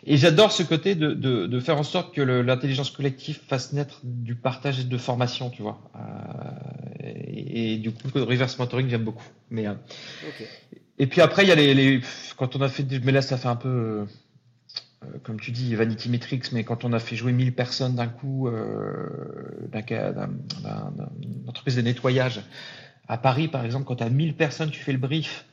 Et 0.06 0.18
j'adore 0.18 0.52
ce 0.52 0.64
côté 0.64 0.96
de, 0.96 1.14
de, 1.14 1.48
de, 1.48 1.60
faire 1.60 1.78
en 1.78 1.84
sorte 1.84 2.14
que 2.14 2.22
l'intelligence 2.22 2.92
collective 2.92 3.40
fasse 3.48 3.72
naître 3.72 4.02
du 4.04 4.36
partage 4.36 4.82
et 4.82 4.84
de 4.84 4.98
formation, 4.98 5.50
tu 5.50 5.62
vois. 5.62 5.80
Euh, 5.96 7.10
et, 7.30 7.78
du 7.78 7.92
coup, 7.92 8.10
le 8.16 8.24
reverse 8.24 8.60
mentoring, 8.60 8.90
j'aime 8.90 9.06
beaucoup. 9.06 9.24
Mais, 9.50 9.66
euh, 9.68 9.74
Et 11.00 11.08
puis 11.08 11.22
après, 11.22 11.44
il 11.44 11.50
y 11.50 11.54
a 11.54 11.56
les, 11.56 11.74
les, 11.74 12.02
Quand 12.36 12.56
on 12.58 12.62
a 12.62 12.68
fait. 12.68 12.86
Mais 13.04 13.14
là, 13.14 13.22
ça 13.22 13.38
fait 13.38 13.48
un 13.48 13.56
peu. 13.56 13.70
Euh, 13.70 14.06
comme 15.24 15.40
tu 15.40 15.52
dis, 15.52 15.74
Vanity 15.74 16.10
Metrics, 16.10 16.52
mais 16.52 16.66
quand 16.66 16.84
on 16.84 16.92
a 16.92 17.00
fait 17.00 17.16
jouer 17.16 17.32
1000 17.32 17.54
personnes 17.54 17.96
d'un 17.96 18.08
coup, 18.08 18.50
d'une 19.70 21.44
entreprise 21.48 21.78
de 21.78 21.82
nettoyage 21.82 22.42
à 23.08 23.18
Paris, 23.18 23.48
par 23.48 23.64
exemple, 23.64 23.86
quand 23.86 23.98
tu 23.98 24.04
as 24.04 24.10
1000 24.10 24.34
personnes, 24.34 24.70
tu 24.70 24.80
fais 24.80 24.94
le 24.94 24.98
brief 24.98 25.46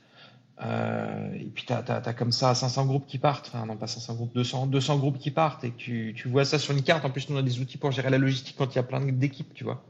euh, 0.63 1.33
et 1.35 1.47
puis 1.47 1.65
tu 1.67 1.73
as, 1.73 2.15
comme 2.15 2.33
ça 2.33 2.55
500 2.55 2.87
groupes 2.87 3.07
qui 3.07 3.19
partent, 3.19 3.51
enfin 3.53 3.67
non 3.67 3.77
pas 3.77 3.87
500 3.87 4.15
groupes, 4.15 4.35
200, 4.35 4.67
200 4.67 4.99
groupes 4.99 5.19
qui 5.19 5.31
partent 5.31 5.65
et 5.65 5.73
tu, 5.73 6.15
tu 6.17 6.29
vois 6.29 6.45
ça 6.45 6.59
sur 6.59 6.75
une 6.75 6.83
carte. 6.83 7.05
En 7.05 7.11
plus, 7.11 7.27
on 7.31 7.37
a 7.37 7.43
des 7.43 7.61
outils 7.61 7.79
pour 7.79 7.91
gérer 7.91 8.11
la 8.11 8.19
logistique 8.19 8.57
quand 8.59 8.75
il 8.75 8.77
y 8.77 8.79
a 8.79 8.83
plein 8.83 9.01
d'équipes, 9.01 9.55
tu 9.55 9.65
vois. 9.65 9.83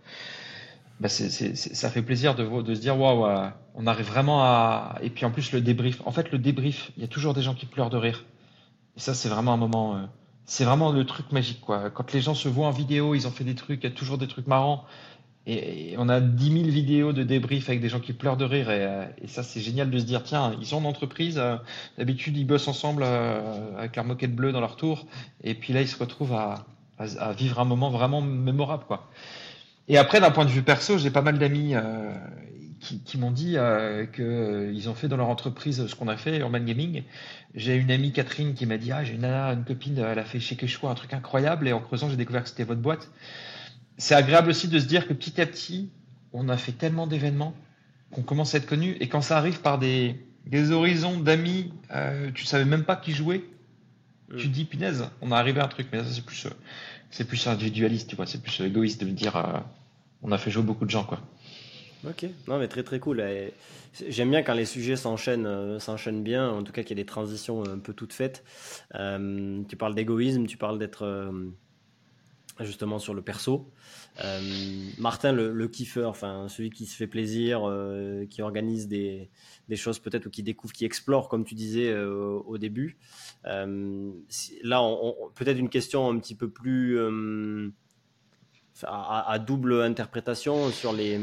Bah 1.01 1.09
c'est, 1.09 1.31
ça 1.57 1.89
fait 1.89 2.03
plaisir 2.03 2.35
de, 2.35 2.63
de 2.63 2.75
se 2.75 2.81
dire 2.81 2.99
waouh, 2.99 3.27
on 3.75 3.87
arrive 3.87 4.07
vraiment 4.07 4.43
à. 4.45 4.99
Et 5.03 5.11
puis 5.11 5.25
en 5.25 5.31
plus 5.31 5.53
le 5.53 5.61
débrief. 5.61 6.03
En 6.05 6.13
fait, 6.13 6.31
le 6.31 6.39
débrief, 6.39 6.93
il 6.97 7.03
y 7.03 7.05
a 7.05 7.09
toujours 7.09 7.35
des 7.35 7.43
gens 7.43 7.55
qui 7.55 7.67
pleurent 7.67 7.91
de 7.91 7.97
rire. 7.97 8.25
Et 8.97 9.01
ça, 9.01 9.15
c'est 9.15 9.29
vraiment 9.29 9.53
un 9.53 9.57
moment. 9.57 9.97
Euh, 9.97 10.03
c'est 10.45 10.65
vraiment 10.65 10.93
le 10.93 11.07
truc 11.07 11.31
magique, 11.33 11.61
quoi. 11.61 11.91
Quand 11.91 12.13
les 12.13 12.21
gens 12.21 12.35
se 12.35 12.49
voient 12.49 12.67
en 12.67 12.73
vidéo, 12.73 13.15
ils 13.15 13.27
ont 13.27 13.31
fait 13.31 13.45
des 13.45 13.55
trucs, 13.55 13.83
il 13.83 13.89
y 13.89 13.93
a 13.93 13.95
toujours 13.95 14.19
des 14.19 14.27
trucs 14.27 14.47
marrants. 14.47 14.85
Et, 15.47 15.95
on 15.99 16.09
a 16.09 16.21
10 16.21 16.53
000 16.53 16.65
vidéos 16.65 17.13
de 17.13 17.23
débrief 17.23 17.69
avec 17.69 17.81
des 17.81 17.89
gens 17.89 18.01
qui 18.01 18.13
pleurent 18.13 18.37
de 18.37 18.45
rire. 18.45 18.71
Et, 18.71 18.85
euh, 18.85 19.05
ça, 19.27 19.43
c'est 19.43 19.61
génial 19.61 19.91
de 19.91 19.99
se 19.99 20.05
dire 20.05 20.23
tiens, 20.23 20.55
ils 20.61 20.67
sont 20.67 20.85
en 20.85 20.89
entreprise. 20.89 21.39
Euh, 21.39 21.57
d'habitude, 21.99 22.37
ils 22.37 22.47
bossent 22.47 22.69
ensemble 22.69 23.03
euh, 23.05 23.79
avec 23.79 23.97
leur 23.97 24.05
moquette 24.05 24.35
bleue 24.35 24.53
dans 24.53 24.61
leur 24.61 24.77
tour. 24.77 25.07
Et 25.43 25.55
puis 25.55 25.73
là, 25.73 25.81
ils 25.81 25.89
se 25.89 25.99
retrouvent 25.99 26.35
à, 26.35 26.65
vivre 27.37 27.61
un 27.61 27.65
moment 27.65 27.91
vraiment 27.91 28.21
mémorable. 28.21 28.85
quoi. 28.87 29.09
Et 29.89 29.97
après, 29.97 30.21
d'un 30.21 30.31
point 30.31 30.45
de 30.45 30.51
vue 30.51 30.63
perso, 30.63 30.99
j'ai 30.99 31.11
pas 31.11 31.23
mal 31.23 31.39
d'amis 31.39 31.75
qui, 32.79 33.17
m'ont 33.17 33.31
dit 33.31 33.57
qu'ils 34.15 34.89
ont 34.91 34.95
fait 34.95 35.09
dans 35.09 35.17
leur 35.17 35.31
entreprise 35.31 35.87
ce 35.87 35.95
qu'on 35.95 36.09
a 36.09 36.19
fait, 36.19 36.39
Urban 36.39 36.61
Gaming. 36.61 37.03
J'ai 37.55 37.75
une 37.75 37.91
amie, 37.91 38.13
Catherine, 38.13 38.53
qui 38.53 38.67
m'a 38.67 38.77
dit 38.77 38.93
Ah, 38.93 39.03
j'ai 39.03 39.15
une, 39.15 39.25
une 39.25 39.65
copine, 39.65 39.99
elle 39.99 40.19
a 40.19 40.25
fait 40.25 40.41
chez 40.41 40.57
Quechua 40.57 40.91
un 40.91 40.95
truc 40.95 41.15
incroyable. 41.15 41.67
Et 41.67 41.73
en 41.73 41.81
creusant, 41.81 42.11
j'ai 42.11 42.17
découvert 42.17 42.43
que 42.43 42.51
c'était 42.51 42.65
votre 42.65 42.83
boîte 42.83 43.09
c'est 44.01 44.15
agréable 44.15 44.49
aussi 44.49 44.67
de 44.67 44.79
se 44.79 44.87
dire 44.87 45.07
que 45.07 45.13
petit 45.13 45.41
à 45.41 45.47
petit, 45.47 45.91
on 46.33 46.49
a 46.49 46.57
fait 46.57 46.73
tellement 46.73 47.07
d'événements 47.07 47.55
qu'on 48.11 48.23
commence 48.23 48.55
à 48.55 48.59
être 48.59 48.67
connu. 48.67 48.97
Et 48.99 49.09
quand 49.09 49.21
ça 49.21 49.37
arrive 49.37 49.61
par 49.61 49.79
des, 49.79 50.17
horizons 50.73 51.21
d'amis, 51.21 51.73
euh, 51.95 52.31
tu 52.35 52.47
savais 52.47 52.65
même 52.65 52.85
pas 52.85 52.97
qui 52.97 53.13
jouait, 53.13 53.45
tu 54.39 54.49
mm. 54.49 54.51
dis, 54.51 54.65
punaise, 54.65 55.05
on 55.21 55.33
a 55.33 55.37
arrivé 55.37 55.61
à 55.61 55.65
un 55.65 55.69
truc. 55.69 55.89
Mais 55.93 55.99
ça, 55.99 56.07
c'est 56.11 56.25
plus, 56.25 56.47
euh, 56.47 56.51
c'est 57.11 57.27
plus 57.27 57.47
individualiste, 57.47 58.09
tu 58.09 58.17
vois. 58.17 58.25
C'est 58.25 58.43
plus 58.43 58.59
égoïste 58.63 59.03
de 59.03 59.07
me 59.07 59.13
dire, 59.13 59.37
euh, 59.37 59.59
on 60.23 60.33
a 60.33 60.39
fait 60.39 60.51
jouer 60.51 60.63
beaucoup 60.63 60.87
de 60.87 60.91
gens, 60.91 61.05
quoi. 61.05 61.21
Ok, 62.09 62.25
non 62.49 62.59
mais 62.59 62.67
très 62.67 62.83
très 62.83 62.99
cool. 62.99 63.23
J'aime 64.09 64.31
bien 64.31 64.43
quand 64.43 64.55
les 64.55 64.65
sujets 64.65 64.97
s'enchaînent, 64.97 65.79
s'enchaînent 65.79 66.23
bien, 66.23 66.49
en 66.49 66.63
tout 66.63 66.73
cas 66.73 66.83
qu'il 66.83 66.97
y 66.97 67.01
ait 67.01 67.05
des 67.05 67.07
transitions 67.07 67.63
un 67.69 67.79
peu 67.79 67.93
toutes 67.93 68.15
faites. 68.15 68.43
tu 68.95 69.77
parles 69.77 69.95
d'égoïsme, 69.95 70.47
tu 70.47 70.57
parles 70.57 70.79
d'être 70.79 71.31
justement 72.65 72.99
sur 72.99 73.15
le 73.15 73.23
perso. 73.23 73.71
Euh, 74.25 74.41
Martin, 74.99 75.33
le, 75.33 75.69
kiffeur, 75.69 76.11
enfin 76.11 76.49
celui 76.49 76.71
qui 76.71 76.87
se 76.87 76.97
fait 76.97 77.07
plaisir, 77.07 77.69
euh, 77.69 78.27
qui 78.27 78.43
organise 78.43 78.89
des, 78.89 79.31
choses 79.75 79.99
peut-être 79.99 80.27
ou 80.27 80.31
qui 80.31 80.43
découvre, 80.43 80.73
qui 80.73 80.85
explore, 80.85 81.29
comme 81.29 81.45
tu 81.45 81.55
disais 81.55 81.91
euh, 81.91 82.41
au 82.47 82.59
début. 82.59 82.99
là, 83.45 83.67
peut-être 85.35 85.59
une 85.59 85.69
question 85.69 86.09
un 86.09 86.19
petit 86.19 86.35
peu 86.35 86.49
plus 86.51 86.99
à, 88.83 89.39
double 89.39 89.83
interprétation 89.83 90.71
sur 90.71 90.93
les, 90.93 91.21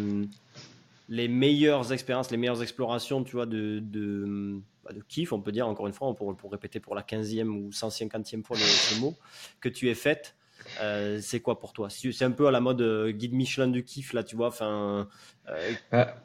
les 1.09 1.27
meilleures 1.27 1.91
expériences, 1.91 2.31
les 2.31 2.37
meilleures 2.37 2.61
explorations, 2.61 3.23
tu 3.23 3.33
vois, 3.33 3.45
de, 3.45 3.79
de, 3.79 4.61
bah, 4.83 4.91
kiff, 5.07 5.33
on 5.33 5.41
peut 5.41 5.51
dire 5.51 5.67
encore 5.67 5.87
une 5.87 5.93
fois, 5.93 6.13
pour, 6.13 6.35
pour 6.35 6.51
répéter 6.51 6.79
pour 6.79 6.95
la 6.95 7.01
15e 7.01 7.47
ou 7.47 7.69
150e 7.69 8.43
fois 8.43 8.57
le, 8.57 8.63
ce 8.63 8.99
mot, 8.99 9.15
que 9.59 9.69
tu 9.69 9.89
aies 9.89 9.95
faites 9.95 10.35
Euh, 10.81 11.19
c'est 11.21 11.39
quoi 11.39 11.59
pour 11.59 11.73
toi? 11.73 11.89
C'est 11.89 12.23
un 12.23 12.31
peu 12.31 12.47
à 12.47 12.51
la 12.51 12.59
mode 12.59 12.81
euh, 12.81 13.11
guide 13.11 13.33
Michelin 13.33 13.67
du 13.67 13.83
kiff 13.83 14.13
là, 14.13 14.23
tu 14.23 14.35
vois. 14.35 14.47
Enfin, 14.47 15.07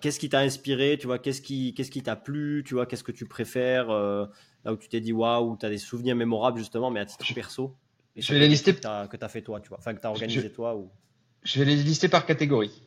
qu'est-ce 0.01 0.19
qui 0.19 0.29
t'a 0.29 0.41
inspiré 0.41 0.99
Tu 0.99 1.07
vois, 1.07 1.19
qu'est-ce 1.19 1.43
qui, 1.43 1.75
qu'est-ce 1.75 1.91
qui 1.91 2.03
t'a 2.03 2.17
plu 2.17 2.63
Tu 2.67 2.75
vois, 2.75 2.87
qu'est-ce 2.87 3.05
que 3.05 3.13
tu 3.13 3.27
préfères 3.27 3.89
Là 3.89 4.73
où 4.73 4.77
tu 4.77 4.89
t'es 4.89 5.01
dit 5.01 5.13
waouh, 5.13 5.57
tu 5.57 5.67
as 5.67 5.71
des 5.71 5.79
souvenirs 5.79 6.15
mémorables 6.15 6.59
justement, 6.59 6.91
mais 6.91 7.01
à 7.01 7.07
titre 7.07 7.27
perso? 7.35 7.77
je 8.17 8.33
vais 8.33 8.41
les 8.41 8.49
lister. 8.49 8.75
Que 8.75 8.81
tu 9.17 9.25
as, 9.25 9.29
fait 9.29 9.43
toi, 9.43 9.61
tu 9.61 9.69
vois. 9.69 9.79
Enfin, 9.79 9.95
que 9.95 10.01
tu 10.01 10.07
as 10.07 10.11
organisé 10.11 10.51
toi. 10.51 10.77
Ou... 10.77 10.91
Je 11.43 11.59
vais 11.59 11.65
les 11.65 11.77
lister 11.77 12.09
par 12.09 12.27
catégorie. 12.27 12.83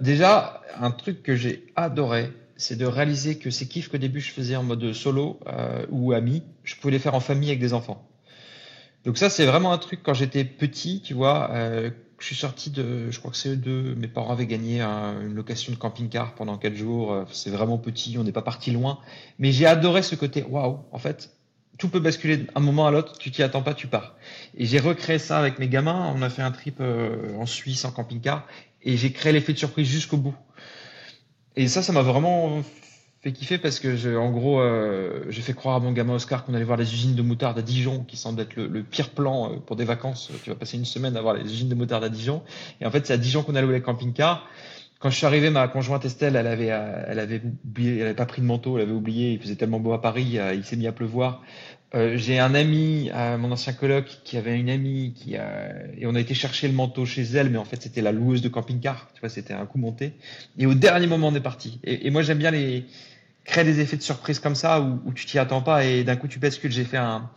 déjà, 0.00 0.62
un 0.78 0.90
truc 0.90 1.22
que 1.22 1.34
j'ai 1.34 1.72
adoré, 1.74 2.30
c'est 2.56 2.76
de 2.76 2.86
réaliser 2.86 3.38
que 3.38 3.50
ces 3.50 3.68
kiffs 3.68 3.88
qu'au 3.88 3.98
début 3.98 4.20
je 4.20 4.32
faisais 4.32 4.56
en 4.56 4.62
mode 4.62 4.92
solo 4.92 5.38
euh, 5.46 5.86
ou 5.90 6.12
ami, 6.12 6.42
je 6.64 6.76
pouvais 6.76 6.92
les 6.92 6.98
faire 6.98 7.14
en 7.14 7.20
famille 7.20 7.50
avec 7.50 7.60
des 7.60 7.74
enfants. 7.74 8.08
Donc 9.06 9.18
ça, 9.18 9.30
c'est 9.30 9.46
vraiment 9.46 9.72
un 9.72 9.78
truc 9.78 10.00
quand 10.02 10.14
j'étais 10.14 10.44
petit, 10.44 11.00
tu 11.00 11.14
vois. 11.14 11.50
Euh, 11.52 11.90
je 12.18 12.26
suis 12.26 12.34
sorti 12.34 12.70
de, 12.70 13.08
je 13.08 13.18
crois 13.20 13.30
que 13.30 13.36
c'est 13.36 13.56
deux, 13.56 13.94
mes 13.94 14.08
parents 14.08 14.32
avaient 14.32 14.46
gagné 14.46 14.80
une 14.80 15.32
location 15.32 15.72
de 15.72 15.78
camping-car 15.78 16.34
pendant 16.34 16.58
quatre 16.58 16.74
jours. 16.74 17.12
Euh, 17.12 17.24
c'est 17.30 17.50
vraiment 17.50 17.78
petit, 17.78 18.18
on 18.18 18.24
n'est 18.24 18.32
pas 18.32 18.42
parti 18.42 18.72
loin. 18.72 18.98
Mais 19.38 19.52
j'ai 19.52 19.64
adoré 19.64 20.02
ce 20.02 20.16
côté, 20.16 20.42
waouh, 20.42 20.80
en 20.90 20.98
fait, 20.98 21.30
tout 21.78 21.88
peut 21.88 22.00
basculer 22.00 22.38
d'un 22.38 22.60
moment 22.60 22.88
à 22.88 22.90
l'autre, 22.90 23.16
tu 23.16 23.30
t'y 23.30 23.44
attends 23.44 23.62
pas, 23.62 23.74
tu 23.74 23.86
pars. 23.86 24.16
Et 24.56 24.66
j'ai 24.66 24.80
recréé 24.80 25.20
ça 25.20 25.38
avec 25.38 25.60
mes 25.60 25.68
gamins. 25.68 26.12
On 26.16 26.20
a 26.22 26.28
fait 26.28 26.42
un 26.42 26.50
trip 26.50 26.80
en 26.80 27.46
Suisse 27.46 27.84
en 27.84 27.92
camping-car 27.92 28.44
et 28.82 28.96
j'ai 28.96 29.12
créé 29.12 29.32
l'effet 29.32 29.52
de 29.52 29.58
surprise 29.58 29.88
jusqu'au 29.88 30.16
bout. 30.16 30.34
Et 31.54 31.68
ça, 31.68 31.82
ça 31.82 31.92
m'a 31.92 32.02
vraiment 32.02 32.60
fait 33.26 33.32
kiffer 33.32 33.58
parce 33.58 33.80
que, 33.80 34.16
en 34.16 34.30
gros, 34.30 34.60
euh, 34.60 35.24
j'ai 35.30 35.42
fait 35.42 35.52
croire 35.52 35.76
à 35.76 35.80
mon 35.80 35.90
gamin 35.90 36.14
Oscar 36.14 36.44
qu'on 36.44 36.54
allait 36.54 36.64
voir 36.64 36.78
les 36.78 36.94
usines 36.94 37.16
de 37.16 37.22
moutarde 37.22 37.58
à 37.58 37.62
Dijon, 37.62 38.04
qui 38.06 38.16
semble 38.16 38.40
être 38.40 38.54
le, 38.54 38.82
pire 38.84 39.10
plan 39.10 39.50
euh, 39.50 39.56
pour 39.56 39.74
des 39.74 39.84
vacances. 39.84 40.30
Tu 40.44 40.50
vas 40.50 40.56
passer 40.56 40.76
une 40.76 40.84
semaine 40.84 41.16
à 41.16 41.22
voir 41.22 41.34
les 41.34 41.42
usines 41.42 41.68
de 41.68 41.74
moutarde 41.74 42.04
à 42.04 42.08
Dijon. 42.08 42.42
Et 42.80 42.86
en 42.86 42.90
fait, 42.92 43.04
c'est 43.04 43.14
à 43.14 43.16
Dijon 43.16 43.42
qu'on 43.42 43.56
allait 43.56 43.66
où 43.66 43.72
les 43.72 43.82
camping-car. 43.82 44.46
Quand 45.00 45.10
je 45.10 45.16
suis 45.16 45.26
arrivé, 45.26 45.50
ma 45.50 45.66
conjointe 45.66 46.04
Estelle, 46.04 46.36
elle 46.36 46.46
avait, 46.46 46.70
euh, 46.70 47.04
elle 47.08 47.18
avait 47.18 47.42
oublié, 47.64 47.96
elle 47.96 48.06
avait 48.06 48.14
pas 48.14 48.26
pris 48.26 48.42
de 48.42 48.46
manteau, 48.46 48.78
elle 48.78 48.84
avait 48.84 48.92
oublié. 48.92 49.32
Il 49.32 49.40
faisait 49.40 49.56
tellement 49.56 49.80
beau 49.80 49.92
à 49.92 50.00
Paris, 50.00 50.38
il 50.54 50.64
s'est 50.64 50.76
mis 50.76 50.86
à 50.86 50.92
pleuvoir. 50.92 51.42
J'ai 52.14 52.38
un 52.38 52.54
ami, 52.54 53.10
mon 53.38 53.50
ancien 53.52 53.72
coloc, 53.72 54.04
qui 54.24 54.36
avait 54.36 54.58
une 54.58 54.68
amie 54.68 55.14
qui 55.14 55.36
a, 55.36 55.72
et 55.96 56.06
on 56.06 56.14
a 56.14 56.20
été 56.20 56.34
chercher 56.34 56.68
le 56.68 56.74
manteau 56.74 57.06
chez 57.06 57.22
elle, 57.22 57.48
mais 57.48 57.56
en 57.56 57.64
fait 57.64 57.80
c'était 57.80 58.02
la 58.02 58.12
loueuse 58.12 58.42
de 58.42 58.48
camping-car, 58.48 59.08
tu 59.14 59.20
vois, 59.20 59.30
c'était 59.30 59.54
un 59.54 59.64
coup 59.64 59.78
monté. 59.78 60.12
Et 60.58 60.66
au 60.66 60.74
dernier 60.74 61.06
moment 61.06 61.28
on 61.28 61.34
est 61.34 61.40
parti. 61.40 61.80
Et, 61.84 62.10
moi 62.10 62.20
j'aime 62.20 62.38
bien 62.38 62.50
les 62.50 62.84
créer 63.46 63.64
des 63.64 63.80
effets 63.80 63.96
de 63.96 64.02
surprise 64.02 64.38
comme 64.38 64.54
ça 64.54 64.80
où, 64.80 65.12
tu 65.12 65.26
t'y 65.26 65.38
attends 65.38 65.62
pas 65.62 65.84
et 65.84 66.04
d'un 66.04 66.16
coup 66.16 66.28
tu 66.28 66.38
bascules. 66.38 66.72
J'ai 66.72 66.84
fait 66.84 66.96
un, 66.96 67.30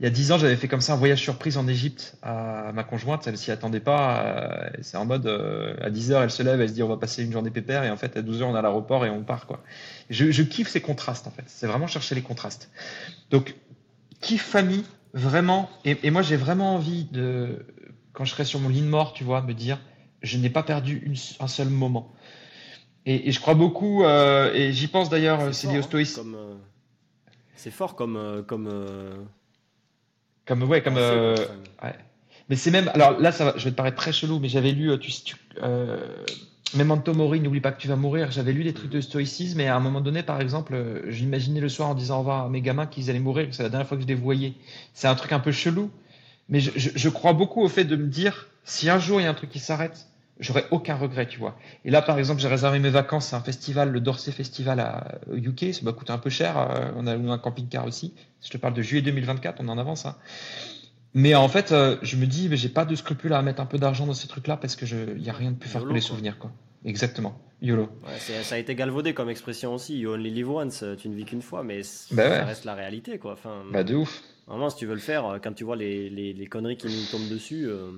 il 0.00 0.04
y 0.04 0.06
a 0.06 0.10
dix 0.10 0.32
ans 0.32 0.38
j'avais 0.38 0.56
fait 0.56 0.68
comme 0.68 0.80
ça 0.80 0.94
un 0.94 0.96
voyage 0.96 1.20
surprise 1.20 1.56
en 1.56 1.68
Égypte 1.68 2.16
à 2.22 2.72
ma 2.72 2.84
conjointe, 2.84 3.26
elle 3.26 3.38
s'y 3.38 3.50
attendait 3.50 3.80
pas. 3.80 4.24
Euh, 4.24 4.70
c'est 4.80 4.96
en 4.96 5.04
mode 5.04 5.26
à 5.80 5.90
10 5.90 6.12
heures 6.12 6.22
elle 6.22 6.30
se 6.30 6.42
lève, 6.42 6.60
elle 6.60 6.68
se 6.68 6.74
dit 6.74 6.82
on 6.82 6.88
va 6.88 6.96
passer 6.96 7.22
une 7.22 7.32
journée 7.32 7.50
pépère 7.50 7.84
et 7.84 7.90
en 7.90 7.96
fait 7.96 8.16
à 8.16 8.22
12 8.22 8.42
heures 8.42 8.48
on 8.48 8.54
est 8.54 8.58
à 8.58 8.62
l'aéroport 8.62 9.04
et 9.06 9.10
on 9.10 9.22
part 9.22 9.46
quoi. 9.46 9.62
Je, 10.10 10.42
kiffe 10.42 10.68
ces 10.68 10.80
contrastes 10.80 11.26
en 11.26 11.30
fait. 11.30 11.44
C'est 11.46 11.66
vraiment 11.66 11.86
chercher 11.86 12.14
les 12.14 12.22
contrastes. 12.22 12.70
Donc 13.30 13.54
kiff 14.22 14.42
famille, 14.42 14.84
vraiment. 15.12 15.68
Et, 15.84 16.10
moi, 16.10 16.22
j'ai 16.22 16.36
vraiment 16.36 16.76
envie 16.76 17.04
de, 17.04 17.66
quand 18.14 18.24
je 18.24 18.30
serai 18.30 18.46
sur 18.46 18.60
mon 18.60 18.70
lit 18.70 18.80
de 18.80 18.86
mort, 18.86 19.12
tu 19.12 19.24
vois, 19.24 19.42
me 19.42 19.52
dire, 19.52 19.78
je 20.22 20.38
n'ai 20.38 20.48
pas 20.48 20.62
perdu 20.62 21.12
un 21.40 21.48
seul 21.48 21.68
moment. 21.68 22.10
Et, 23.04 23.32
je 23.32 23.40
crois 23.40 23.54
beaucoup, 23.54 24.04
euh, 24.04 24.52
et 24.54 24.72
j'y 24.72 24.86
pense 24.86 25.08
d'ailleurs, 25.08 25.52
c'est 25.52 25.68
lié 25.68 25.78
au 25.78 25.82
stoïcisme. 25.82 26.34
Euh, 26.36 26.54
c'est 27.56 27.72
fort 27.72 27.96
comme. 27.96 28.16
Euh, 28.16 28.42
comme, 28.42 28.70
comme 30.46 30.62
ouais, 30.64 30.82
comme. 30.82 30.94
Ouais. 30.94 31.34
Mais 32.48 32.56
c'est 32.56 32.70
même. 32.70 32.90
Alors 32.94 33.18
là, 33.18 33.32
ça 33.32 33.46
va, 33.46 33.54
je 33.56 33.64
vais 33.64 33.70
te 33.70 33.76
paraître 33.76 33.96
très 33.96 34.12
chelou, 34.12 34.38
mais 34.38 34.48
j'avais 34.48 34.72
lu. 34.72 34.96
Tu, 35.00 35.10
tu, 35.10 35.36
Memento 36.74 37.12
Mori, 37.12 37.40
n'oublie 37.40 37.60
pas 37.60 37.70
que 37.70 37.80
tu 37.80 37.88
vas 37.88 37.96
mourir. 37.96 38.30
J'avais 38.30 38.52
lu 38.52 38.64
des 38.64 38.72
trucs 38.72 38.90
de 38.90 39.00
stoïcisme 39.02 39.60
et 39.60 39.68
à 39.68 39.76
un 39.76 39.80
moment 39.80 40.00
donné, 40.00 40.22
par 40.22 40.40
exemple, 40.40 40.74
euh, 40.74 41.10
j'imaginais 41.10 41.60
le 41.60 41.68
soir 41.68 41.90
en 41.90 41.94
disant 41.94 42.16
au 42.16 42.18
revoir 42.20 42.46
à 42.46 42.48
mes 42.48 42.62
gamins 42.62 42.86
qu'ils 42.86 43.10
allaient 43.10 43.18
mourir, 43.18 43.48
que 43.48 43.54
c'est 43.54 43.62
la 43.62 43.68
dernière 43.68 43.86
fois 43.86 43.98
que 43.98 44.02
je 44.02 44.08
les 44.08 44.14
voyais. 44.14 44.54
C'est 44.94 45.06
un 45.06 45.14
truc 45.14 45.32
un 45.32 45.40
peu 45.40 45.52
chelou, 45.52 45.90
mais 46.48 46.60
je, 46.60 47.08
crois 47.10 47.34
beaucoup 47.34 47.60
au 47.62 47.68
fait 47.68 47.84
de 47.84 47.96
me 47.96 48.06
dire 48.06 48.48
si 48.64 48.88
un 48.88 48.98
jour 48.98 49.20
il 49.20 49.24
y 49.24 49.26
a 49.26 49.30
un 49.30 49.34
truc 49.34 49.50
qui 49.50 49.58
s'arrête, 49.58 50.06
j'aurai 50.42 50.66
aucun 50.70 50.96
regret, 50.96 51.26
tu 51.26 51.38
vois. 51.38 51.56
Et 51.84 51.90
là, 51.90 52.02
par 52.02 52.18
exemple, 52.18 52.40
j'ai 52.40 52.48
réservé 52.48 52.78
mes 52.78 52.90
vacances 52.90 53.32
à 53.32 53.38
un 53.38 53.40
festival, 53.40 53.90
le 53.90 54.00
Dorsey 54.00 54.32
Festival 54.32 54.80
à, 54.80 55.18
au 55.30 55.36
UK. 55.36 55.72
Ça 55.72 55.80
m'a 55.82 55.92
coûté 55.92 56.12
un 56.12 56.18
peu 56.18 56.30
cher. 56.30 56.58
Euh, 56.58 56.90
on 56.96 57.06
a 57.06 57.14
eu 57.14 57.28
un 57.28 57.38
camping-car 57.38 57.86
aussi. 57.86 58.14
Je 58.42 58.50
te 58.50 58.58
parle 58.58 58.74
de 58.74 58.82
juillet 58.82 59.02
2024, 59.02 59.60
on 59.60 59.68
en 59.68 59.78
avance. 59.78 60.04
Hein. 60.04 60.16
Mais 61.14 61.34
en 61.34 61.48
fait, 61.48 61.72
euh, 61.72 61.96
je 62.02 62.16
me 62.16 62.26
dis, 62.26 62.48
mais 62.48 62.56
j'ai 62.56 62.68
pas 62.68 62.84
de 62.84 62.94
scrupule 62.94 63.32
à 63.32 63.42
mettre 63.42 63.60
un 63.60 63.66
peu 63.66 63.78
d'argent 63.78 64.06
dans 64.06 64.14
ces 64.14 64.28
trucs-là 64.28 64.56
parce 64.56 64.76
que 64.76 64.86
je, 64.86 65.18
y 65.18 65.30
a 65.30 65.32
rien 65.32 65.52
de 65.52 65.56
plus 65.56 65.70
fort 65.70 65.86
que 65.86 65.92
les 65.92 66.00
souvenirs, 66.00 66.38
quoi. 66.38 66.50
Exactement. 66.84 67.38
YOLO. 67.60 67.88
ça 68.18 68.56
a 68.56 68.58
été 68.58 68.74
galvaudé 68.74 69.14
comme 69.14 69.30
expression 69.30 69.74
aussi. 69.74 69.96
You 69.96 70.10
only 70.10 70.30
live 70.30 70.50
once. 70.50 70.84
Tu 70.98 71.08
ne 71.08 71.14
vis 71.14 71.24
qu'une 71.24 71.42
fois, 71.42 71.62
mais 71.62 71.82
bah 72.10 72.28
ça 72.28 72.44
reste 72.44 72.64
la 72.64 72.74
réalité, 72.74 73.18
quoi. 73.18 73.34
Enfin, 73.34 73.62
bah 73.70 73.84
de 73.84 73.94
ouf. 73.94 74.22
Vraiment, 74.48 74.68
si 74.68 74.76
tu 74.76 74.86
veux 74.86 74.94
le 74.94 75.00
faire, 75.00 75.26
euh, 75.26 75.38
quand 75.38 75.52
tu 75.52 75.62
vois 75.62 75.76
les, 75.76 76.10
les, 76.10 76.32
les 76.32 76.46
conneries 76.46 76.76
qui 76.76 76.88
nous 76.88 77.04
tombent 77.10 77.28
dessus 77.28 77.66
euh, 77.68 77.92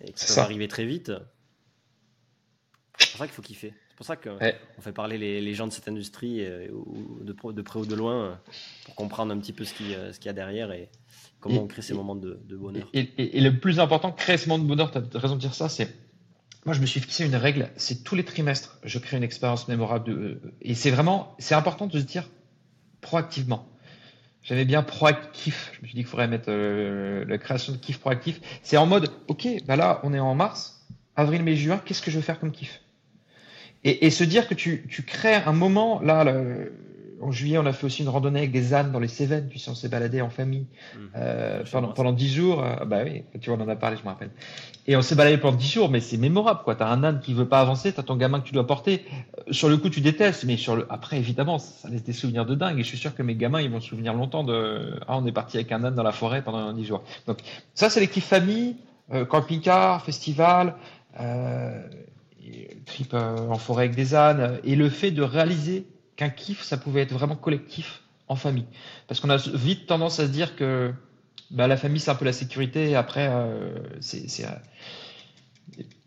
et 0.00 0.12
que 0.12 0.20
ça 0.20 0.40
va 0.40 0.42
arriver 0.42 0.68
très 0.68 0.84
vite, 0.84 1.12
c'est 2.98 3.10
pour 3.10 3.18
ça 3.18 3.26
qu'il 3.26 3.34
faut 3.34 3.42
kiffer. 3.42 3.74
C'est 3.88 3.96
pour 3.96 4.06
ça 4.06 4.16
qu'on 4.16 4.38
on 4.78 4.82
fait 4.82 4.92
parler 4.92 5.18
les, 5.18 5.40
les, 5.40 5.54
gens 5.54 5.68
de 5.68 5.72
cette 5.72 5.86
industrie 5.86 6.38
de, 6.38 7.22
de 7.22 7.62
près 7.62 7.78
ou 7.78 7.86
de 7.86 7.94
loin 7.94 8.40
pour 8.84 8.94
comprendre 8.96 9.32
un 9.32 9.38
petit 9.38 9.52
peu 9.52 9.64
ce 9.64 9.72
qu'il 9.72 9.96
ce 10.12 10.18
qu'il 10.18 10.26
y 10.26 10.30
a 10.30 10.32
derrière 10.32 10.72
et, 10.72 10.90
Comment 11.44 11.64
on 11.64 11.66
crée 11.66 11.82
ces 11.82 11.92
moments 11.92 12.16
de, 12.16 12.38
bonheur 12.52 12.88
et, 12.94 13.40
le 13.40 13.58
plus 13.58 13.78
important, 13.78 14.12
créer 14.12 14.38
ce 14.38 14.48
moment 14.48 14.64
de 14.64 14.66
bonheur, 14.66 14.90
tu 14.90 14.96
as 14.96 15.18
raison 15.18 15.34
de 15.34 15.40
dire 15.40 15.54
ça, 15.54 15.68
c'est. 15.68 15.94
Moi, 16.64 16.74
je 16.74 16.80
me 16.80 16.86
suis 16.86 17.00
fixé 17.00 17.26
une 17.26 17.36
règle, 17.36 17.70
c'est 17.76 18.02
tous 18.02 18.14
les 18.14 18.24
trimestres, 18.24 18.78
je 18.82 18.98
crée 18.98 19.18
une 19.18 19.22
expérience 19.22 19.68
mémorable. 19.68 20.06
De, 20.06 20.40
et 20.62 20.74
c'est 20.74 20.90
vraiment, 20.90 21.36
c'est 21.38 21.54
important 21.54 21.86
de 21.86 21.98
se 21.98 22.04
dire 22.04 22.30
proactivement. 23.02 23.68
J'avais 24.44 24.66
bien 24.66 24.82
proactif. 24.82 25.72
Je 25.74 25.82
me 25.82 25.86
suis 25.86 25.94
dit 25.94 26.02
qu'il 26.02 26.06
faudrait 26.06 26.28
mettre 26.28 26.48
euh, 26.48 27.24
la 27.26 27.38
création 27.38 27.72
de 27.72 27.78
kiff 27.78 27.98
proactif. 27.98 28.40
C'est 28.62 28.76
en 28.76 28.86
mode, 28.86 29.10
ok, 29.26 29.48
bah 29.66 29.76
là, 29.76 30.00
on 30.04 30.12
est 30.12 30.20
en 30.20 30.34
mars, 30.34 30.86
avril, 31.16 31.42
mai, 31.42 31.56
juin, 31.56 31.80
qu'est-ce 31.84 32.02
que 32.02 32.10
je 32.10 32.16
veux 32.16 32.22
faire 32.22 32.38
comme 32.38 32.52
kiff 32.52 32.80
et, 33.86 34.08
se 34.08 34.24
dire 34.24 34.48
que 34.48 34.54
tu, 34.54 34.86
tu 34.88 35.02
crées 35.02 35.34
un 35.34 35.52
moment, 35.52 36.00
là, 36.00 36.24
le, 36.24 36.72
en 37.20 37.30
juillet, 37.30 37.58
on 37.58 37.66
a 37.66 37.72
fait 37.74 37.84
aussi 37.84 38.02
une 38.02 38.08
randonnée 38.08 38.38
avec 38.38 38.50
des 38.50 38.72
ânes 38.72 38.92
dans 38.92 38.98
les 38.98 39.08
Cévennes. 39.08 39.48
Tu 39.50 39.58
sais, 39.58 39.70
on 39.70 39.74
s'est 39.74 39.88
baladé 39.88 40.20
en 40.22 40.30
famille 40.30 40.66
mmh. 40.94 40.98
euh, 41.16 41.64
pendant, 41.70 41.92
pendant 41.92 42.12
10 42.12 42.34
jours. 42.34 42.64
Euh, 42.64 42.84
bah 42.86 43.00
oui, 43.04 43.24
tu 43.40 43.50
vois, 43.50 43.58
on 43.58 43.62
en 43.62 43.68
a 43.68 43.76
parlé, 43.76 43.96
je 43.96 44.02
me 44.02 44.08
rappelle. 44.08 44.30
Et 44.86 44.96
on 44.96 45.02
s'est 45.02 45.14
baladé 45.14 45.38
pendant 45.38 45.56
10 45.56 45.70
jours, 45.70 45.90
mais 45.90 46.00
c'est 46.00 46.18
mémorable, 46.18 46.60
quoi. 46.62 46.74
T'as 46.74 46.88
un 46.88 47.02
âne 47.04 47.20
qui 47.20 47.32
veut 47.32 47.48
pas 47.48 47.60
avancer, 47.60 47.92
t'as 47.92 48.02
ton 48.02 48.16
gamin 48.16 48.40
que 48.40 48.46
tu 48.46 48.52
dois 48.52 48.66
porter. 48.66 49.04
Euh, 49.38 49.52
sur 49.52 49.68
le 49.68 49.78
coup, 49.78 49.88
tu 49.88 50.00
détestes, 50.00 50.44
mais 50.44 50.56
sur 50.56 50.76
le, 50.76 50.86
après, 50.90 51.16
évidemment, 51.18 51.58
ça 51.58 51.88
laisse 51.88 52.04
des 52.04 52.12
souvenirs 52.12 52.44
de 52.44 52.54
dingue. 52.54 52.78
Et 52.78 52.82
je 52.82 52.88
suis 52.88 52.98
sûr 52.98 53.14
que 53.14 53.22
mes 53.22 53.34
gamins, 53.34 53.62
ils 53.62 53.70
vont 53.70 53.80
se 53.80 53.88
souvenir 53.88 54.12
longtemps 54.12 54.44
de, 54.44 55.00
ah, 55.08 55.16
on 55.16 55.26
est 55.26 55.32
parti 55.32 55.56
avec 55.56 55.72
un 55.72 55.84
âne 55.84 55.94
dans 55.94 56.02
la 56.02 56.12
forêt 56.12 56.42
pendant 56.42 56.72
10 56.72 56.84
jours. 56.84 57.02
Donc, 57.26 57.38
ça, 57.74 57.88
c'est 57.88 58.00
l'équipe 58.00 58.24
famille, 58.24 58.76
camping-car, 59.28 60.02
festival, 60.02 60.74
trip 62.84 63.14
en 63.14 63.58
forêt 63.58 63.84
avec 63.84 63.96
des 63.96 64.14
ânes, 64.14 64.58
et 64.64 64.76
le 64.76 64.88
fait 64.88 65.10
de 65.10 65.22
réaliser 65.22 65.86
qu'un 66.16 66.30
kiff, 66.30 66.62
ça 66.62 66.76
pouvait 66.76 67.02
être 67.02 67.12
vraiment 67.12 67.36
collectif 67.36 68.02
en 68.28 68.36
famille. 68.36 68.66
Parce 69.08 69.20
qu'on 69.20 69.30
a 69.30 69.36
vite 69.36 69.86
tendance 69.86 70.20
à 70.20 70.26
se 70.26 70.30
dire 70.30 70.56
que 70.56 70.92
bah, 71.50 71.66
la 71.68 71.76
famille, 71.76 72.00
c'est 72.00 72.10
un 72.10 72.14
peu 72.14 72.24
la 72.24 72.32
sécurité, 72.32 72.90
et 72.90 72.96
après, 72.96 73.28
euh, 73.30 73.76
c'est 74.00 74.28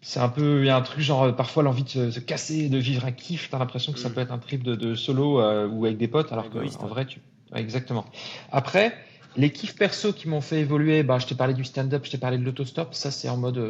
c'est 0.01 0.19
un 0.19 0.29
peu, 0.29 0.61
il 0.61 0.67
y 0.67 0.69
a 0.69 0.77
un 0.77 0.81
truc 0.81 1.01
genre 1.01 1.23
euh, 1.23 1.31
parfois 1.31 1.63
l'envie 1.63 1.83
de 1.83 2.11
se, 2.11 2.19
casser, 2.19 2.69
de 2.69 2.77
vivre 2.77 3.05
un 3.05 3.11
kiff. 3.11 3.49
T'as 3.49 3.59
l'impression 3.59 3.91
que 3.91 3.99
ça 3.99 4.09
mm. 4.09 4.13
peut 4.13 4.21
être 4.21 4.31
un 4.31 4.37
trip 4.37 4.63
de, 4.63 4.95
solo 4.95 5.41
euh, 5.41 5.67
ou 5.67 5.85
avec 5.85 5.97
des 5.97 6.07
potes, 6.07 6.31
alors 6.31 6.49
qu'en 6.49 6.87
vrai, 6.87 7.05
tu, 7.05 7.19
exactement. 7.53 8.05
Après, 8.51 8.95
les 9.35 9.51
kiffs 9.51 9.75
perso 9.75 10.13
qui 10.13 10.27
m'ont 10.27 10.41
fait 10.41 10.59
évoluer, 10.59 11.03
bah, 11.03 11.19
je 11.19 11.27
t'ai 11.27 11.35
parlé 11.35 11.53
du 11.53 11.63
stand-up, 11.63 12.05
je 12.05 12.11
t'ai 12.11 12.17
parlé 12.17 12.37
de 12.37 12.43
l'autostop. 12.43 12.93
Ça, 12.93 13.11
c'est 13.11 13.29
en 13.29 13.37
mode 13.37 13.61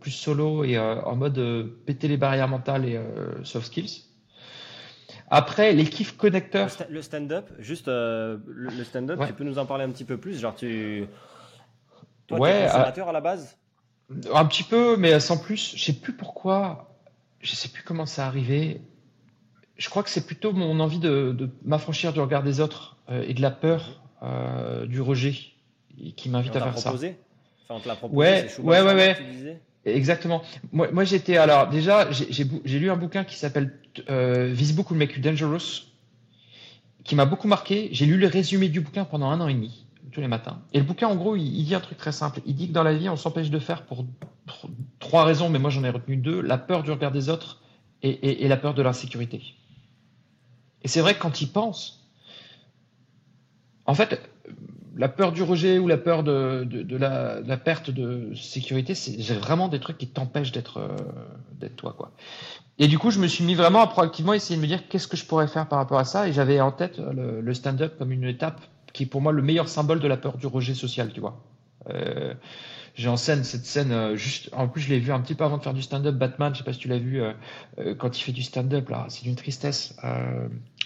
plus 0.00 0.12
solo 0.12 0.64
et 0.64 0.78
en 0.78 1.16
mode 1.16 1.70
péter 1.86 2.08
les 2.08 2.16
barrières 2.16 2.48
mentales 2.48 2.86
et 2.86 3.00
soft 3.42 3.66
skills. 3.66 4.04
Après, 5.30 5.72
les 5.72 5.84
kiffs 5.84 6.16
connecteurs. 6.16 6.68
Le 6.88 7.02
stand-up, 7.02 7.48
juste 7.58 7.88
euh, 7.88 8.38
le 8.46 8.84
stand-up, 8.84 9.20
tu 9.26 9.32
peux 9.32 9.44
nous 9.44 9.58
en 9.58 9.66
parler 9.66 9.84
un 9.84 9.90
petit 9.90 10.04
peu 10.04 10.16
plus 10.16 10.38
Genre, 10.38 10.54
tu. 10.54 11.06
Toi, 12.26 12.38
ouais, 12.38 12.62
es 12.62 12.66
conservateur 12.66 13.08
à... 13.08 13.12
la 13.12 13.20
base? 13.20 13.56
Un 14.32 14.44
petit 14.44 14.62
peu, 14.62 14.96
mais 14.96 15.18
sans 15.20 15.38
plus. 15.38 15.74
Je 15.76 15.82
sais 15.82 15.92
plus 15.92 16.12
pourquoi. 16.12 16.90
Je 17.40 17.54
sais 17.54 17.68
plus 17.68 17.82
comment 17.82 18.06
ça 18.06 18.26
arrivé. 18.26 18.80
Je 19.76 19.90
crois 19.90 20.02
que 20.02 20.10
c'est 20.10 20.26
plutôt 20.26 20.52
mon 20.52 20.78
envie 20.80 20.98
de, 20.98 21.50
m'affranchir 21.64 22.12
du 22.12 22.20
regard 22.20 22.42
des 22.42 22.60
autres 22.60 22.96
euh, 23.10 23.24
et 23.26 23.34
de 23.34 23.42
la 23.42 23.50
peur 23.50 24.02
euh, 24.22 24.86
du 24.86 25.00
rejet 25.00 25.34
qui 26.16 26.28
m'invite 26.28 26.56
à 26.56 26.60
faire 26.60 26.74
proposé? 26.74 27.08
Ça. 27.08 27.14
Enfin, 27.64 27.74
on 27.74 27.80
te 27.80 27.88
l'a 27.88 27.96
proposé. 27.96 28.18
Ouais, 28.18 28.48
ouais, 28.58 28.82
ouais, 28.82 28.94
ouais. 28.94 29.60
Exactement. 29.86 30.42
Moi, 30.72 31.04
j'étais 31.04 31.36
alors 31.36 31.68
déjà, 31.68 32.08
j'ai 32.10 32.78
lu 32.78 32.90
un 32.90 32.96
bouquin 32.96 33.24
qui 33.24 33.36
s'appelle 33.36 33.78
euh, 34.08 34.54
This 34.54 34.72
Book 34.72 34.90
Will 34.90 34.98
Make 34.98 35.16
You 35.16 35.22
Dangerous, 35.22 35.86
qui 37.04 37.14
m'a 37.14 37.26
beaucoup 37.26 37.48
marqué. 37.48 37.88
J'ai 37.92 38.06
lu 38.06 38.16
le 38.16 38.26
résumé 38.26 38.68
du 38.68 38.80
bouquin 38.80 39.04
pendant 39.04 39.30
un 39.30 39.40
an 39.40 39.48
et 39.48 39.54
demi. 39.54 39.86
tous 40.10 40.20
les 40.20 40.28
matins. 40.28 40.62
Et 40.72 40.78
le 40.78 40.84
bouquin, 40.84 41.08
en 41.08 41.16
gros, 41.16 41.36
il, 41.36 41.64
dit 41.64 41.74
un 41.74 41.80
truc 41.80 41.98
très 41.98 42.12
simple. 42.12 42.40
Il 42.46 42.54
dit 42.54 42.68
que 42.68 42.72
dans 42.72 42.82
la 42.82 42.94
vie, 42.94 43.08
on 43.08 43.16
s'empêche 43.16 43.50
de 43.50 43.58
faire 43.58 43.84
pour 43.84 44.06
trois 45.00 45.24
raisons, 45.24 45.50
mais 45.50 45.58
moi 45.58 45.70
j'en 45.70 45.84
ai 45.84 45.90
retenu 45.90 46.16
deux 46.16 46.40
la 46.40 46.56
peur 46.56 46.82
du 46.82 46.90
regard 46.90 47.12
des 47.12 47.28
autres 47.28 47.60
et, 48.02 48.48
la 48.48 48.56
peur 48.56 48.74
de 48.74 48.82
l'insécurité. 48.82 49.42
Et 50.82 50.88
c'est 50.88 51.00
vrai 51.00 51.14
que 51.14 51.20
quand 51.20 51.40
il 51.40 51.50
pense, 51.50 52.06
en 53.86 53.94
fait, 53.94 54.20
la 54.96 55.08
peur 55.08 55.32
du 55.32 55.42
rejet 55.42 55.78
ou 55.78 55.88
la 55.88 55.96
peur 55.96 56.22
de, 56.22 56.96
la, 56.96 57.56
perte 57.56 57.90
de 57.90 58.34
sécurité, 58.34 58.94
c'est 58.94 59.34
vraiment 59.34 59.68
des 59.68 59.80
trucs 59.80 59.98
qui 59.98 60.06
t'empêchent 60.06 60.52
d'être 60.52 60.78
euh, 60.78 60.96
d'être 61.58 61.76
toi, 61.76 61.94
quoi. 61.96 62.12
Et 62.78 62.88
du 62.88 62.98
coup, 62.98 63.10
je 63.10 63.20
me 63.20 63.28
suis 63.28 63.44
mis 63.44 63.54
vraiment 63.54 63.82
à 63.82 63.86
proactivement 63.86 64.32
essayer 64.32 64.56
de 64.56 64.62
me 64.62 64.66
dire 64.66 64.88
qu'est-ce 64.88 65.06
que 65.06 65.16
je 65.16 65.24
pourrais 65.24 65.46
faire 65.46 65.68
par 65.68 65.78
rapport 65.78 65.98
à 65.98 66.04
ça. 66.04 66.28
Et 66.28 66.32
j'avais 66.32 66.60
en 66.60 66.72
tête 66.72 66.98
le, 66.98 67.54
stand-up 67.54 67.96
comme 67.98 68.10
une 68.10 68.24
étape 68.24 68.60
qui 68.92 69.04
est 69.04 69.06
pour 69.06 69.20
moi 69.20 69.32
le 69.32 69.42
meilleur 69.42 69.68
symbole 69.68 70.00
de 70.00 70.08
la 70.08 70.16
peur 70.16 70.36
du 70.36 70.46
rejet 70.46 70.74
social, 70.74 71.12
tu 71.12 71.20
vois. 71.20 71.40
Euh, 71.90 72.34
j'ai 72.96 73.08
en 73.08 73.16
scène 73.16 73.44
cette 73.44 73.66
scène 73.66 73.92
euh, 73.92 74.16
juste 74.16 74.48
en 74.52 74.68
plus 74.68 74.80
je 74.80 74.88
l'ai 74.88 75.00
vu 75.00 75.12
un 75.12 75.20
petit 75.20 75.34
peu 75.34 75.44
avant 75.44 75.58
de 75.58 75.62
faire 75.62 75.74
du 75.74 75.82
stand-up 75.82 76.14
Batman 76.14 76.54
je 76.54 76.58
sais 76.58 76.64
pas 76.64 76.72
si 76.72 76.78
tu 76.78 76.88
l'as 76.88 76.98
vu 76.98 77.20
quand 77.98 78.16
il 78.18 78.22
fait 78.22 78.32
du 78.32 78.42
stand-up 78.42 78.88
là 78.88 79.04
c'est 79.08 79.24
d'une 79.24 79.34
tristesse 79.34 79.94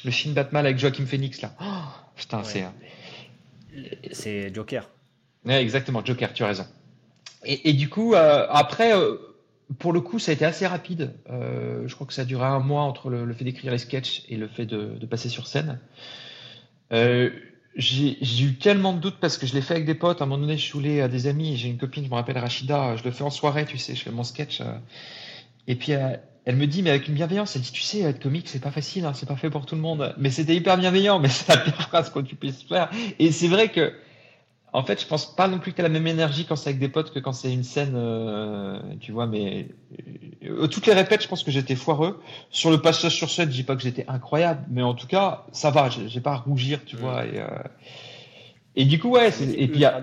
le 0.05 0.11
film 0.11 0.35
Batman 0.35 0.65
avec 0.65 0.79
Joaquin 0.79 1.07
Phoenix 1.07 1.41
là 1.41 1.53
oh, 1.61 1.65
putain 2.17 2.43
c'est 2.43 2.65
c'est 4.13 4.55
Joker. 4.55 4.89
Exactement, 5.47 6.05
Joker, 6.05 6.33
tu 6.33 6.43
as 6.43 6.49
raison. 6.49 6.67
Et, 7.45 7.73
du 7.73 7.89
coup, 7.89 8.15
euh, 8.15 8.47
après, 8.51 8.95
euh, 8.95 9.17
pour 9.79 9.93
le 9.93 10.01
coup, 10.01 10.19
ça 10.19 10.33
a 10.33 10.35
été 10.35 10.45
assez 10.45 10.67
rapide. 10.67 11.13
Euh, 11.31 11.87
je 11.87 11.95
crois 11.95 12.07
que 12.07 12.13
ça 12.13 12.23
a 12.23 12.25
duré 12.25 12.45
un 12.45 12.59
mois 12.59 12.83
entre 12.83 13.11
le, 13.11 13.33
fait 13.33 13.45
d'écrire 13.45 13.71
les 13.71 13.79
sketchs 13.79 14.25
et 14.29 14.37
le 14.37 14.49
fait 14.49 14.67
de, 14.67 15.07
passer 15.07 15.29
sur 15.29 15.47
scène. 15.47 15.79
j'ai 16.91 18.45
eu 18.45 18.55
tellement 18.57 18.93
de 18.93 18.99
doutes 18.99 19.19
parce 19.21 19.39
que 19.39 19.47
je 19.47 19.55
l'ai 19.55 19.63
fait 19.63 19.75
avec 19.75 19.87
des 19.87 19.95
potes. 19.95 20.21
À 20.21 20.25
un 20.25 20.27
moment 20.27 20.43
donné, 20.43 20.59
je 20.59 20.65
suis 20.65 21.01
à 21.01 21.09
des 21.09 21.27
amis. 21.29 21.57
J'ai 21.57 21.69
une 21.69 21.79
copine, 21.79 22.05
je 22.05 22.11
me 22.11 22.15
rappelle 22.15 22.39
Rachida. 22.39 22.97
Je 22.97 23.05
le 23.05 23.13
fais 23.13 23.23
en 23.23 23.31
soirée, 23.31 23.65
tu 23.65 23.79
sais. 23.79 23.95
Je 23.95 24.03
fais 24.03 24.11
mon 24.11 24.25
sketch. 24.25 24.61
et 25.69 25.77
puis, 25.77 25.93
elle 26.49 26.57
me 26.57 26.67
dit, 26.67 26.83
mais 26.83 26.89
avec 26.89 27.07
une 27.09 27.15
bienveillance, 27.15 27.57
elle 27.57 27.61
dit, 27.61 27.73
tu 27.73 27.83
sais, 27.83 28.01
être 28.01 28.23
comique, 28.23 28.49
c'est 28.49 28.59
pas 28.59 28.71
facile, 28.71 29.05
hein, 29.05 29.13
c'est 29.13 29.29
pas 29.29 29.37
fait 29.37 29.51
pour 29.51 29.67
tout 29.67 29.75
le 29.75 29.83
monde. 29.83 30.15
Mais 30.17 30.31
c'était 30.31 30.57
hyper 30.57 30.79
bienveillant, 30.79 31.19
mais 31.19 31.29
c'est 31.29 31.47
la 31.47 31.59
pire 31.59 31.83
phrase 31.83 32.09
que 32.09 32.21
tu 32.21 32.37
puisses 32.37 32.63
faire. 32.63 32.89
Et 33.19 33.33
c'est 33.33 33.49
vrai 33.49 33.69
que, 33.69 33.93
en 34.73 34.83
fait, 34.83 34.99
je 34.99 35.07
pense 35.07 35.37
pas 35.37 35.47
non 35.47 35.59
plus 35.59 35.73
que 35.73 35.77
tu 35.77 35.83
as 35.83 35.83
la 35.83 35.91
même 35.91 36.07
énergie 36.07 36.47
quand 36.47 36.57
c'est 36.57 36.71
avec 36.71 36.81
des 36.81 36.89
potes 36.89 37.13
que 37.13 37.19
quand 37.19 37.35
c'est 37.35 37.53
une 37.53 37.65
scène, 37.65 37.93
euh, 37.97 38.81
tu 38.99 39.13
vois, 39.13 39.27
mais 39.27 39.69
euh, 40.43 40.67
toutes 40.69 40.87
les 40.87 40.95
répètes, 40.95 41.23
je 41.23 41.29
pense 41.29 41.45
que 41.45 41.51
j'étais 41.51 41.75
foireux. 41.75 42.19
Sur 42.49 42.71
le 42.71 42.81
passage 42.81 43.15
sur 43.15 43.29
scène, 43.29 43.51
je 43.51 43.57
dis 43.57 43.63
pas 43.63 43.77
que 43.77 43.83
j'étais 43.83 44.07
incroyable, 44.09 44.65
mais 44.71 44.81
en 44.81 44.95
tout 44.95 45.07
cas, 45.07 45.45
ça 45.53 45.71
va, 45.71 45.91
j'ai 45.91 46.21
pas 46.23 46.33
à 46.33 46.37
rougir, 46.37 46.83
tu 46.87 46.97
vois. 46.97 47.27
Et, 47.27 47.41
euh, 47.41 47.47
et 48.75 48.87
du 48.87 48.99
coup, 48.99 49.11
ouais, 49.11 49.29
et 49.43 49.69
puis, 49.69 49.85
a... 49.85 50.03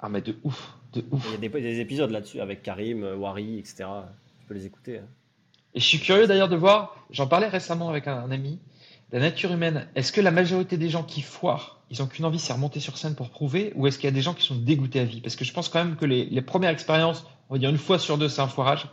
ah, 0.00 0.08
mais 0.08 0.22
de 0.22 0.34
ouf, 0.42 0.74
de 0.92 1.04
ouf. 1.12 1.24
Il 1.28 1.32
y 1.34 1.46
a 1.46 1.48
des, 1.48 1.60
des 1.60 1.78
épisodes 1.78 2.10
là-dessus 2.10 2.40
avec 2.40 2.64
Karim, 2.64 3.04
Wari, 3.04 3.60
etc. 3.60 3.84
Tu 4.40 4.46
peux 4.48 4.54
les 4.54 4.66
écouter. 4.66 4.98
Hein. 4.98 5.06
Et 5.74 5.80
je 5.80 5.84
suis 5.84 5.98
curieux 5.98 6.26
d'ailleurs 6.26 6.48
de 6.48 6.56
voir, 6.56 6.96
j'en 7.10 7.26
parlais 7.26 7.48
récemment 7.48 7.88
avec 7.88 8.06
un, 8.06 8.30
ami, 8.30 8.58
la 9.10 9.20
nature 9.20 9.52
humaine. 9.52 9.88
Est-ce 9.94 10.12
que 10.12 10.20
la 10.20 10.30
majorité 10.30 10.76
des 10.76 10.90
gens 10.90 11.02
qui 11.02 11.22
foirent, 11.22 11.80
ils 11.90 12.02
ont 12.02 12.06
qu'une 12.06 12.24
envie, 12.24 12.38
c'est 12.38 12.52
remonter 12.52 12.80
sur 12.80 12.98
scène 12.98 13.14
pour 13.14 13.30
prouver, 13.30 13.72
ou 13.74 13.86
est-ce 13.86 13.98
qu'il 13.98 14.04
y 14.04 14.12
a 14.12 14.14
des 14.14 14.22
gens 14.22 14.34
qui 14.34 14.44
sont 14.44 14.54
dégoûtés 14.54 15.00
à 15.00 15.04
vie? 15.04 15.20
Parce 15.20 15.36
que 15.36 15.44
je 15.44 15.52
pense 15.52 15.68
quand 15.68 15.82
même 15.82 15.96
que 15.96 16.04
les, 16.04 16.42
premières 16.42 16.70
expériences, 16.70 17.24
on 17.48 17.54
va 17.54 17.58
dire 17.58 17.70
une 17.70 17.78
fois 17.78 17.98
sur 17.98 18.18
deux, 18.18 18.28
c'est 18.28 18.42
un 18.42 18.48
foirage. 18.48 18.86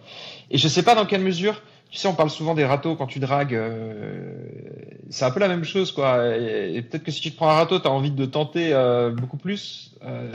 Et 0.52 0.58
je 0.58 0.68
sais 0.68 0.84
pas 0.84 0.96
dans 0.96 1.06
quelle 1.06 1.22
mesure. 1.22 1.62
Tu 1.92 1.98
sais, 1.98 2.08
on 2.08 2.14
parle 2.14 2.30
souvent 2.30 2.54
des 2.54 2.66
râteaux 2.66 2.96
quand 2.96 3.08
tu 3.08 3.20
dragues. 3.20 3.56
Euh, 3.56 4.36
c'est 5.10 5.26
un 5.26 5.32
peu 5.32 5.40
la 5.40 5.48
même 5.48 5.64
chose, 5.64 5.92
quoi. 5.92 6.38
Et, 6.38 6.84
peut-être 6.84 7.04
que 7.04 7.12
si 7.12 7.20
tu 7.20 7.32
te 7.32 7.36
prends 7.36 7.50
un 7.50 7.54
râteau, 7.54 7.80
tu 7.80 7.88
as 7.88 7.92
envie 7.92 8.12
de 8.12 8.26
tenter 8.26 8.74
euh, 8.74 9.10
beaucoup 9.10 9.38
plus. 9.38 9.96
Euh, 10.04 10.32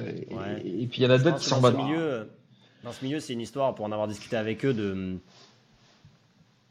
et, 0.64 0.86
puis 0.86 1.02
il 1.02 1.04
y 1.04 1.06
en 1.06 1.10
a 1.10 1.18
d'autres 1.18 1.38
qui 1.38 1.50
dans, 1.50 1.62
ce 1.62 1.76
milieu, 1.76 2.28
dans 2.82 2.92
ce 2.92 3.04
milieu, 3.04 3.20
c'est 3.20 3.34
une 3.34 3.40
histoire, 3.40 3.74
pour 3.74 3.84
en 3.84 3.92
avoir 3.92 4.08
discuté 4.08 4.36
avec 4.36 4.64
eux, 4.64 4.74
de 4.74 5.20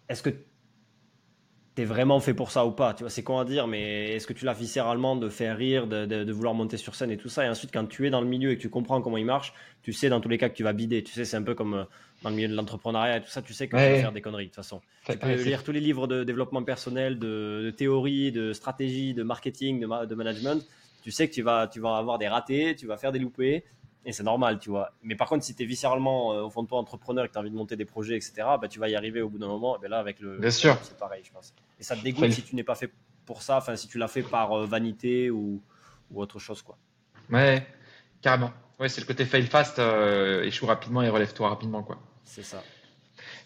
est-ce 0.10 0.24
que 0.24 0.30
tu 0.30 1.82
es 1.82 1.86
vraiment 1.86 2.20
fait 2.20 2.34
pour 2.34 2.52
ça 2.52 2.66
ou 2.66 2.72
pas 2.72 2.94
Tu 2.94 3.04
vois, 3.04 3.10
c'est 3.10 3.24
con 3.24 3.40
à 3.40 3.46
dire, 3.46 3.68
mais 3.68 4.16
est-ce 4.16 4.28
que 4.28 4.34
tu 4.34 4.46
l'as 4.46 4.54
viscéralement 4.54 5.16
de 5.16 5.30
faire 5.30 5.58
rire, 5.58 5.88
de, 5.88 6.32
vouloir 6.32 6.54
monter 6.54 6.78
sur 6.78 6.96
scène 6.96 7.12
et 7.12 7.18
tout 7.18 7.30
ça 7.30 7.46
Et 7.46 7.50
ensuite, 7.50 7.72
quand 7.74 7.86
tu 7.86 8.06
es 8.06 8.10
dans 8.10 8.22
le 8.22 8.28
milieu 8.28 8.52
et 8.52 8.58
que 8.58 8.62
tu 8.62 8.70
comprends 8.70 9.02
comment 9.02 9.18
il 9.18 9.26
marche, 9.26 9.54
tu 9.82 9.94
sais 9.94 10.10
dans 10.10 10.22
tous 10.22 10.30
les 10.30 10.38
cas 10.38 10.50
que 10.50 10.56
tu 10.56 10.64
vas 10.64 10.74
bider. 10.74 11.04
Tu 11.04 11.14
sais, 11.14 11.26
c'est 11.26 11.38
un 11.38 11.44
peu 11.44 11.56
comme 11.56 11.74
euh, 11.74 11.84
dans 12.22 12.30
le 12.30 12.36
milieu 12.36 12.48
de 12.48 12.56
l'entrepreneuriat 12.56 13.18
et 13.18 13.22
tout 13.22 13.30
ça, 13.30 13.42
tu 13.42 13.54
sais 13.54 13.68
que 13.68 13.76
tu 13.76 13.82
vas 13.82 14.00
faire 14.00 14.12
des 14.12 14.22
conneries 14.22 14.46
de 14.46 14.50
toute 14.50 14.56
façon. 14.56 14.82
Tu 15.06 15.18
peux 15.18 15.34
lire 15.44 15.64
tous 15.64 15.72
les 15.72 15.82
livres 15.82 16.08
de 16.08 16.24
développement 16.24 16.64
personnel, 16.64 17.18
de, 17.18 17.74
théorie, 17.76 18.32
de 18.32 18.54
stratégie, 18.54 19.14
de 19.14 19.24
marketing, 19.24 19.80
de, 19.80 20.06
de, 20.06 20.16
management. 20.16 20.66
Tu 21.02 21.12
sais 21.12 21.28
que 21.28 21.34
tu 21.34 21.42
vas, 21.42 21.68
tu 21.68 21.80
vas 21.80 21.98
avoir 21.98 22.18
des 22.18 22.28
ratés, 22.28 22.76
tu 22.76 22.88
vas 22.88 22.98
faire 22.98 23.12
des 23.12 23.20
loupés 23.20 23.66
et 24.06 24.12
c'est 24.12 24.24
normal, 24.24 24.60
tu 24.60 24.70
vois. 24.70 24.92
Mais 25.02 25.16
par 25.16 25.30
contre, 25.30 25.46
si 25.46 25.56
tu 25.56 25.64
es 25.64 25.66
viscéralement 25.66 26.34
euh, 26.34 26.42
au 26.44 26.50
fond 26.50 26.64
de 26.64 26.68
toi 26.68 26.78
entrepreneur 26.78 27.24
et 27.24 27.28
que 27.28 27.34
tu 27.34 27.38
as 27.38 27.42
envie 27.42 27.52
de 27.52 27.56
monter 27.56 27.76
des 27.76 27.86
projets, 27.86 28.16
etc., 28.16 28.34
bah, 28.62 28.68
tu 28.68 28.80
vas 28.80 28.90
y 28.90 28.96
arriver 28.96 29.22
au 29.22 29.30
bout 29.30 29.38
d'un 29.38 29.48
moment. 29.48 29.78
Et 29.78 29.82
ben 29.82 29.90
là, 29.90 30.00
avec 30.00 30.20
le. 30.20 30.38
Bien 30.40 30.52
sûr. 30.52 30.78
C'est 30.84 30.98
pareil, 30.98 31.24
je 31.24 31.32
pense. 31.32 31.54
Et 31.80 31.84
ça 31.84 31.96
te 31.96 32.02
dégoûte 32.02 32.32
si 32.32 32.44
tu 32.44 32.56
n'es 32.56 32.64
pas 32.64 32.76
fait 32.76 32.92
pour 33.26 33.42
ça, 33.42 33.58
enfin, 33.58 33.76
si 33.76 33.88
tu 33.88 33.98
l'as 33.98 34.10
fait 34.10 34.24
par 34.24 34.52
euh, 34.52 34.66
vanité 34.66 35.30
ou, 35.30 35.62
ou, 36.12 36.22
autre 36.22 36.40
chose, 36.40 36.62
quoi. 36.62 36.78
Ouais, 37.32 37.66
carrément. 38.22 38.52
Ouais, 38.80 38.90
c'est 38.90 39.00
le 39.00 39.08
côté 39.08 39.24
fail 39.24 39.46
fast, 39.46 39.80
euh, 39.80 40.44
échoue 40.44 40.66
rapidement 40.66 41.02
et 41.02 41.10
relève-toi 41.10 41.48
rapidement, 41.48 41.84
quoi. 41.84 42.00
C'est 42.26 42.44
ça. 42.44 42.62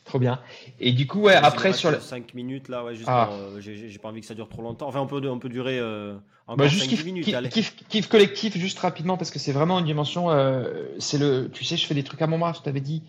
Trop 0.05 0.17
bien. 0.17 0.41
Et 0.79 0.93
du 0.93 1.05
coup, 1.05 1.19
ouais, 1.19 1.35
après 1.35 1.73
sur 1.73 1.91
le 1.91 1.99
5 1.99 2.33
minutes 2.33 2.69
là, 2.69 2.83
ouais, 2.83 2.95
juste 2.95 3.09
ah. 3.11 3.29
j'ai 3.59 3.99
pas 3.99 4.07
envie 4.07 4.21
que 4.21 4.25
ça 4.25 4.33
dure 4.33 4.47
trop 4.47 4.61
longtemps. 4.61 4.87
Enfin, 4.87 5.01
on 5.01 5.07
peut 5.07 5.21
on 5.29 5.37
peut 5.37 5.49
durer 5.49 5.79
bah, 6.55 6.67
juste 6.67 6.89
5 6.89 7.03
minutes. 7.05 7.49
Kiff, 7.49 7.75
kiff, 7.89 8.07
collectif, 8.07 8.57
juste 8.57 8.79
rapidement 8.79 9.17
parce 9.17 9.31
que 9.31 9.39
c'est 9.39 9.51
vraiment 9.51 9.79
une 9.79 9.85
dimension. 9.85 10.31
Euh, 10.31 10.85
c'est 10.99 11.17
le, 11.17 11.49
tu 11.51 11.65
sais, 11.65 11.75
je 11.75 11.85
fais 11.85 11.93
des 11.93 12.03
trucs 12.03 12.21
à 12.21 12.27
mon 12.27 12.37
je 12.53 12.61
t'avais 12.61 12.81
dit. 12.81 13.03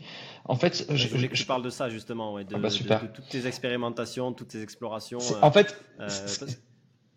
En 0.45 0.57
fait, 0.57 0.87
je, 0.91 1.09
je, 1.09 1.27
je, 1.31 1.45
parle 1.45 1.63
de 1.63 1.71
ça 1.71 1.91
justement, 1.91 2.33
ouais, 2.33 2.45
de, 2.45 2.55
ah 2.55 2.59
bah, 2.59 2.71
de, 2.71 3.07
toutes 3.09 3.29
tes 3.29 3.47
expérimentations, 3.47 4.33
toutes 4.33 4.49
tes 4.49 4.63
explorations. 4.63 5.19
en 5.43 5.53
fait, 5.53 5.77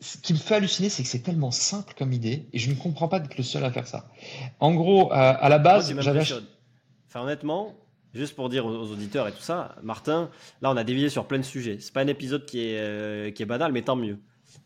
ce 0.02 0.18
qui 0.18 0.34
me 0.34 0.38
fait 0.38 0.56
halluciner, 0.56 0.90
c'est 0.90 1.04
que 1.04 1.10
c'est 1.10 1.22
tellement 1.22 1.52
simple 1.52 1.94
comme 1.98 2.12
idée 2.12 2.48
et 2.54 2.60
je 2.60 2.70
ne 2.70 2.76
comprends 2.76 3.08
pas 3.08 3.20
d'être 3.20 3.38
le 3.38 3.44
seul 3.44 3.64
à 3.64 3.72
faire 3.72 3.88
ça. 3.88 4.12
En 4.60 4.74
gros, 4.74 5.12
à 5.12 5.50
la 5.50 5.60
base, 5.60 5.94
j'avais. 6.00 6.24
Enfin, 7.08 7.24
honnêtement, 7.24 7.76
Juste 8.14 8.36
pour 8.36 8.50
dire 8.50 8.66
aux, 8.66 8.92
auditeurs 8.92 9.28
et 9.28 9.32
tout 9.32 9.42
ça, 9.42 9.76
Martin, 9.84 10.30
là 10.62 10.70
on 10.72 10.76
a 10.76 10.84
dévié 10.84 11.08
sur 11.08 11.26
plein 11.28 11.38
de 11.38 11.44
sujets. 11.44 11.78
C'est 11.80 11.94
pas 11.94 12.02
un 12.02 12.08
épisode 12.08 12.46
qui 12.46 12.60
est, 12.60 12.78
euh, 12.78 13.32
qui 13.32 13.42
est 13.42 13.46
banal, 13.46 13.72
mais 13.72 13.84
tant 13.84 13.96
mieux. 13.96 14.20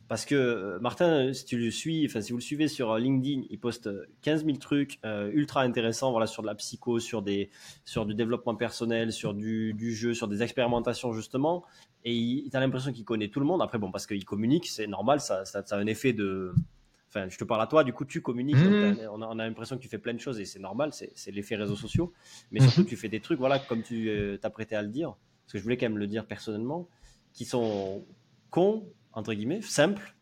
Parce 0.07 0.25
que 0.25 0.35
euh, 0.35 0.79
Martin, 0.79 1.33
si 1.33 1.45
tu 1.45 1.57
le 1.57 1.71
suis, 1.71 2.05
enfin 2.05 2.21
si 2.21 2.31
vous 2.31 2.37
le 2.37 2.43
suivez 2.43 2.67
sur 2.67 2.95
LinkedIn, 2.95 3.47
il 3.49 3.59
poste 3.59 3.89
15 4.21 4.45
000 4.45 4.57
trucs 4.57 4.99
euh, 5.03 5.31
ultra 5.33 5.61
intéressants, 5.61 6.11
voilà, 6.11 6.27
sur 6.27 6.43
de 6.43 6.47
la 6.47 6.55
psycho, 6.55 6.99
sur 6.99 7.21
des, 7.21 7.49
sur 7.85 8.05
du 8.05 8.13
développement 8.13 8.55
personnel, 8.55 9.11
sur 9.11 9.33
du, 9.33 9.73
du 9.73 9.95
jeu, 9.95 10.13
sur 10.13 10.27
des 10.27 10.43
expérimentations 10.43 11.11
justement. 11.13 11.63
Et 12.03 12.13
il, 12.13 12.49
a 12.53 12.59
l'impression 12.59 12.91
qu'il 12.91 13.03
connaît 13.03 13.29
tout 13.29 13.39
le 13.39 13.47
monde. 13.47 13.63
Après 13.63 13.79
bon, 13.79 13.91
parce 13.91 14.05
qu'il 14.05 14.23
communique, 14.25 14.67
c'est 14.67 14.85
normal, 14.85 15.19
ça, 15.19 15.43
ça, 15.43 15.65
ça, 15.65 15.75
a 15.75 15.79
un 15.79 15.87
effet 15.87 16.13
de, 16.13 16.53
Enfin, 17.15 17.29
je 17.29 17.37
te 17.37 17.45
parle 17.45 17.61
à 17.61 17.67
toi, 17.67 17.85
du 17.85 17.93
coup, 17.93 18.03
tu 18.03 18.21
communiques. 18.21 18.57
Mmh. 18.57 19.07
on 19.09 19.21
a, 19.21 19.33
l'impression 19.35 19.77
que 19.77 19.81
tu 19.81 19.87
fais 19.87 19.97
plein 19.97 20.13
de 20.13 20.19
choses 20.19 20.39
et 20.39 20.45
c'est 20.45 20.59
normal, 20.59 20.91
c'est 20.91 21.31
l'effet 21.31 21.55
réseaux 21.55 21.77
sociaux. 21.77 22.11
Mais 22.51 22.59
surtout, 22.59 22.81
mmh. 22.81 22.87
tu 22.87 22.97
fais 22.97 23.07
des 23.07 23.21
trucs, 23.21 23.39
voilà, 23.39 23.57
comme 23.57 23.83
tu 23.83 24.09
euh, 24.09 24.37
t'apprêtais 24.37 24.75
à 24.75 24.81
le 24.81 24.89
dire, 24.89 25.15
parce 25.45 25.53
que 25.53 25.57
je 25.57 25.63
voulais 25.63 25.77
quand 25.77 25.85
même 25.85 25.97
le 25.97 26.07
dire 26.07 26.25
personnellement, 26.25 26.89
qui 27.31 27.45
sont 27.45 28.05
cons, 28.49 28.85
entre 29.15 29.33
guillemets, 29.33 29.61
simples, 29.61 30.15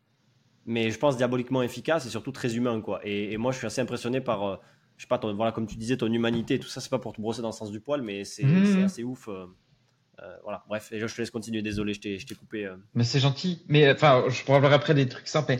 mais 0.65 0.91
je 0.91 0.97
pense 0.97 1.17
diaboliquement 1.17 1.61
efficaces 1.61 2.05
et 2.05 2.09
surtout 2.09 2.31
très 2.31 2.55
humains, 2.55 2.79
quoi. 2.81 3.01
Et, 3.03 3.35
moi, 3.37 3.51
je 3.51 3.57
suis 3.57 3.67
assez 3.67 3.81
impressionné 3.81 4.21
par, 4.21 4.43
euh, 4.43 4.55
je 4.97 5.03
sais 5.03 5.07
pas, 5.07 5.19
voilà, 5.33 5.51
comme 5.51 5.67
tu 5.67 5.75
disais, 5.75 5.97
ton 5.97 6.11
humanité, 6.11 6.59
tout 6.59 6.67
ça, 6.67 6.79
c'est 6.79 6.89
pas 6.89 6.99
pour 6.99 7.13
te 7.13 7.21
brosser 7.21 7.41
dans 7.41 7.49
le 7.49 7.53
sens 7.53 7.71
du 7.71 7.79
poil, 7.79 8.01
mais 8.01 8.23
c'est 8.23 8.43
mmh. 8.43 8.83
assez 8.85 9.03
ouf. 9.03 9.27
Euh, 9.27 9.45
euh, 10.21 10.27
voilà, 10.43 10.63
bref, 10.69 10.89
je 10.91 11.05
te 11.05 11.21
laisse 11.21 11.31
continuer. 11.31 11.61
Désolé, 11.61 11.93
je 11.93 11.99
t'ai 11.99 12.35
coupé. 12.35 12.65
Euh. 12.65 12.75
Mais 12.93 13.03
c'est 13.03 13.19
gentil. 13.19 13.63
Mais 13.67 13.91
enfin, 13.91 14.23
je 14.29 14.43
pourrais 14.43 14.57
avoir 14.57 14.71
après 14.71 14.93
des 14.93 15.07
trucs 15.07 15.27
simples. 15.27 15.55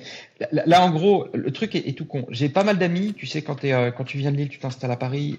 Là, 0.52 0.86
en 0.86 0.92
gros, 0.92 1.28
le 1.34 1.52
truc 1.52 1.76
est, 1.76 1.98
tout 1.98 2.06
con. 2.06 2.26
J'ai 2.30 2.50
pas 2.50 2.64
mal 2.64 2.78
d'amis. 2.78 3.14
Tu 3.14 3.26
sais, 3.26 3.42
quand, 3.42 3.64
es, 3.64 3.92
quand 3.98 4.04
tu 4.04 4.18
viens 4.18 4.32
de 4.32 4.38
Lille, 4.38 4.50
tu 4.50 4.60
t'installes 4.60 4.92
à 4.92 4.96
Paris. 4.96 5.38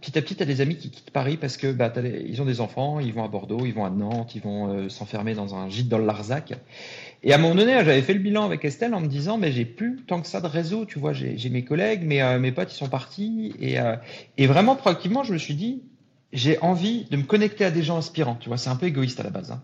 petit 0.00 0.18
à 0.18 0.22
petit, 0.22 0.36
tu 0.36 0.42
as 0.42 0.46
des 0.46 0.60
amis 0.62 0.76
qui 0.76 0.90
quittent 0.90 1.10
Paris 1.10 1.36
parce 1.36 1.56
que 1.56 1.70
bah, 1.70 1.92
ils 1.96 2.40
ont 2.40 2.46
des 2.46 2.60
enfants, 2.60 2.98
ils 2.98 3.12
vont 3.12 3.24
à 3.24 3.28
Bordeaux, 3.28 3.66
ils 3.66 3.74
vont 3.74 3.84
à 3.84 3.90
Nantes, 3.90 4.34
ils 4.34 4.42
vont 4.42 4.88
s'enfermer 4.88 5.34
dans 5.34 5.54
un 5.54 5.68
gîte 5.68 5.88
dans 5.88 5.98
le 5.98 6.06
Larzac. 6.06 6.54
Et 7.26 7.32
à 7.32 7.34
un 7.34 7.38
moment 7.38 7.56
donné, 7.56 7.72
j'avais 7.72 8.02
fait 8.02 8.14
le 8.14 8.20
bilan 8.20 8.44
avec 8.44 8.64
Estelle 8.64 8.94
en 8.94 9.00
me 9.00 9.08
disant, 9.08 9.36
mais 9.36 9.52
j'ai 9.52 9.64
plus 9.64 9.96
tant 10.06 10.22
que 10.22 10.28
ça 10.28 10.40
de 10.40 10.46
réseau, 10.46 10.86
tu 10.86 10.98
vois, 10.98 11.12
j'ai 11.12 11.50
mes 11.50 11.64
collègues, 11.64 12.02
mais 12.04 12.38
mes 12.38 12.52
potes, 12.52 12.72
ils 12.72 12.76
sont 12.76 12.88
partis. 12.88 13.52
Et, 13.60 13.76
et 14.38 14.46
vraiment, 14.46 14.76
proactivement, 14.76 15.24
je 15.24 15.32
me 15.32 15.38
suis 15.38 15.54
dit, 15.54 15.82
j'ai 16.32 16.58
envie 16.60 17.04
de 17.10 17.16
me 17.16 17.22
connecter 17.22 17.64
à 17.64 17.70
des 17.70 17.82
gens 17.82 17.96
inspirants. 17.96 18.36
Tu 18.38 18.48
vois, 18.48 18.58
c'est 18.58 18.70
un 18.70 18.76
peu 18.76 18.86
égoïste 18.86 19.18
à 19.20 19.22
la 19.22 19.30
base. 19.30 19.50
Hein. 19.50 19.62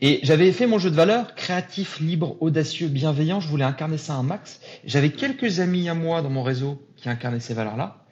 Et 0.00 0.20
j'avais 0.22 0.50
fait 0.52 0.66
mon 0.66 0.78
jeu 0.78 0.90
de 0.90 0.96
valeur, 0.96 1.34
créatif, 1.34 2.00
libre, 2.00 2.36
audacieux, 2.40 2.88
bienveillant. 2.88 3.40
Je 3.40 3.48
voulais 3.48 3.64
incarner 3.64 3.98
ça 3.98 4.14
un 4.14 4.22
max. 4.22 4.60
J'avais 4.84 5.10
quelques 5.10 5.60
amis 5.60 5.88
à 5.88 5.94
moi 5.94 6.22
dans 6.22 6.30
mon 6.30 6.42
réseau 6.42 6.86
qui 6.96 7.08
incarnaient 7.08 7.40
ces 7.40 7.54
valeurs-là. 7.54 8.04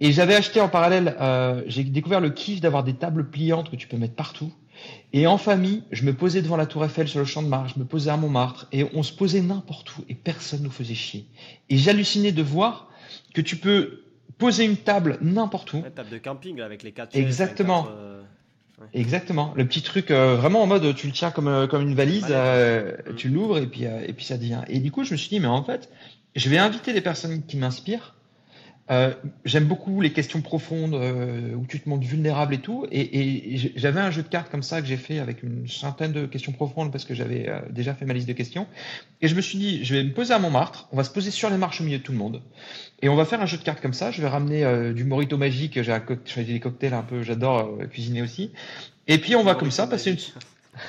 Et 0.00 0.12
j'avais 0.12 0.34
acheté 0.34 0.60
en 0.60 0.68
parallèle, 0.68 1.16
euh, 1.20 1.62
j'ai 1.68 1.82
découvert 1.82 2.20
le 2.20 2.28
kiff 2.28 2.60
d'avoir 2.60 2.84
des 2.84 2.94
tables 2.94 3.30
pliantes 3.30 3.70
que 3.70 3.76
tu 3.76 3.88
peux 3.88 3.96
mettre 3.96 4.14
partout. 4.14 4.52
Et 5.16 5.26
en 5.26 5.38
famille, 5.38 5.82
je 5.92 6.04
me 6.04 6.12
posais 6.12 6.42
devant 6.42 6.58
la 6.58 6.66
Tour 6.66 6.84
Eiffel 6.84 7.08
sur 7.08 7.20
le 7.20 7.24
champ 7.24 7.42
de 7.42 7.48
Mars, 7.48 7.72
je 7.74 7.80
me 7.80 7.86
posais 7.86 8.10
à 8.10 8.18
Montmartre, 8.18 8.68
et 8.70 8.84
on 8.92 9.02
se 9.02 9.14
posait 9.14 9.40
n'importe 9.40 9.96
où, 9.96 10.04
et 10.10 10.14
personne 10.14 10.62
nous 10.62 10.70
faisait 10.70 10.94
chier. 10.94 11.24
Et 11.70 11.78
j'hallucinais 11.78 12.32
de 12.32 12.42
voir 12.42 12.90
que 13.32 13.40
tu 13.40 13.56
peux 13.56 14.02
poser 14.36 14.66
une 14.66 14.76
table 14.76 15.16
n'importe 15.22 15.72
où. 15.72 15.78
Une 15.78 15.90
table 15.90 16.10
de 16.10 16.18
camping 16.18 16.60
avec 16.60 16.82
les 16.82 16.92
quatre. 16.92 17.16
Exactement. 17.16 17.88
Euh, 17.90 18.20
Exactement. 18.92 19.54
Le 19.56 19.66
petit 19.66 19.80
truc 19.80 20.10
euh, 20.10 20.36
vraiment 20.36 20.62
en 20.62 20.66
mode 20.66 20.94
tu 20.94 21.06
le 21.06 21.14
tiens 21.14 21.30
comme 21.30 21.48
euh, 21.48 21.66
comme 21.66 21.80
une 21.80 21.94
valise, 21.94 22.26
tu 23.16 23.30
l'ouvres 23.30 23.56
et 23.56 23.66
puis 23.66 23.84
et 23.84 24.12
puis 24.12 24.26
ça 24.26 24.36
devient. 24.36 24.60
Et 24.68 24.80
du 24.80 24.92
coup 24.92 25.02
je 25.02 25.12
me 25.12 25.16
suis 25.16 25.30
dit 25.30 25.40
mais 25.40 25.46
en 25.46 25.64
fait 25.64 25.88
je 26.34 26.50
vais 26.50 26.58
inviter 26.58 26.92
des 26.92 27.00
personnes 27.00 27.42
qui 27.46 27.56
m'inspirent 27.56 28.15
euh, 28.88 29.12
j'aime 29.44 29.64
beaucoup 29.64 30.00
les 30.00 30.12
questions 30.12 30.40
profondes 30.42 30.94
euh, 30.94 31.54
où 31.54 31.66
tu 31.66 31.80
te 31.80 31.88
montres 31.88 32.06
vulnérable 32.06 32.54
et 32.54 32.58
tout. 32.58 32.86
Et, 32.92 33.72
j'avais 33.74 34.00
un 34.00 34.10
jeu 34.10 34.22
de 34.22 34.28
cartes 34.28 34.50
comme 34.50 34.62
ça 34.62 34.80
que 34.80 34.86
j'ai 34.86 34.96
fait 34.96 35.18
avec 35.18 35.42
une 35.42 35.68
centaine 35.68 36.12
de 36.12 36.26
questions 36.26 36.52
profondes 36.52 36.92
parce 36.92 37.04
que 37.04 37.14
j'avais 37.14 37.48
euh, 37.48 37.60
déjà 37.70 37.94
fait 37.94 38.04
ma 38.04 38.14
liste 38.14 38.28
de 38.28 38.32
questions. 38.32 38.66
Et 39.22 39.28
je 39.28 39.34
me 39.34 39.40
suis 39.40 39.58
dit, 39.58 39.84
je 39.84 39.94
vais 39.94 40.04
me 40.04 40.12
poser 40.12 40.34
à 40.34 40.38
Montmartre, 40.38 40.88
on 40.92 40.96
va 40.96 41.04
se 41.04 41.10
poser 41.10 41.30
sur 41.30 41.50
les 41.50 41.56
marches 41.56 41.80
au 41.80 41.84
milieu 41.84 41.98
de 41.98 42.02
tout 42.02 42.12
le 42.12 42.18
monde. 42.18 42.42
Et 43.02 43.08
on 43.08 43.16
va 43.16 43.24
faire 43.24 43.42
un 43.42 43.46
jeu 43.46 43.58
de 43.58 43.62
cartes 43.62 43.80
comme 43.80 43.94
ça. 43.94 44.10
Je 44.10 44.22
vais 44.22 44.28
ramener 44.28 44.92
du 44.94 45.04
morito 45.04 45.36
magique. 45.36 45.82
J'ai 45.82 45.98
choisi 46.24 46.52
des 46.54 46.60
cocktails 46.60 46.94
un 46.94 47.02
peu, 47.02 47.22
j'adore 47.22 47.76
cuisiner 47.90 48.22
aussi. 48.22 48.52
Et 49.06 49.18
puis 49.18 49.36
on 49.36 49.42
va 49.42 49.54
comme 49.54 49.70
ça 49.70 49.86
passer 49.86 50.12
une. 50.12 50.18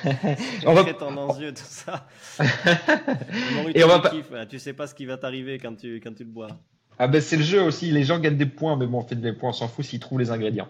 on 0.66 0.74
va 0.74 0.84
tendance 0.94 1.38
yeux 1.38 1.52
tout 1.52 1.62
ça. 1.64 2.08
et 3.74 3.84
on 3.84 3.88
va 3.88 4.46
Tu 4.46 4.58
sais 4.58 4.72
pas 4.72 4.86
ce 4.86 4.94
qui 4.94 5.06
va 5.06 5.16
t'arriver 5.16 5.58
quand 5.58 5.74
tu 5.76 6.00
quand 6.00 6.14
tu 6.14 6.24
le 6.24 6.30
bois. 6.30 6.48
Ah 6.98 7.06
ben 7.06 7.20
c'est 7.20 7.36
le 7.36 7.42
jeu 7.42 7.62
aussi, 7.62 7.90
les 7.90 8.04
gens 8.04 8.18
gagnent 8.18 8.36
des 8.36 8.46
points, 8.46 8.76
mais 8.76 8.86
bon, 8.86 8.98
on 8.98 9.02
fait 9.02 9.14
des 9.14 9.32
points, 9.32 9.50
on 9.50 9.52
s'en 9.52 9.68
fout 9.68 9.84
s'ils 9.84 10.00
trouvent 10.00 10.18
les 10.18 10.30
ingrédients. 10.30 10.68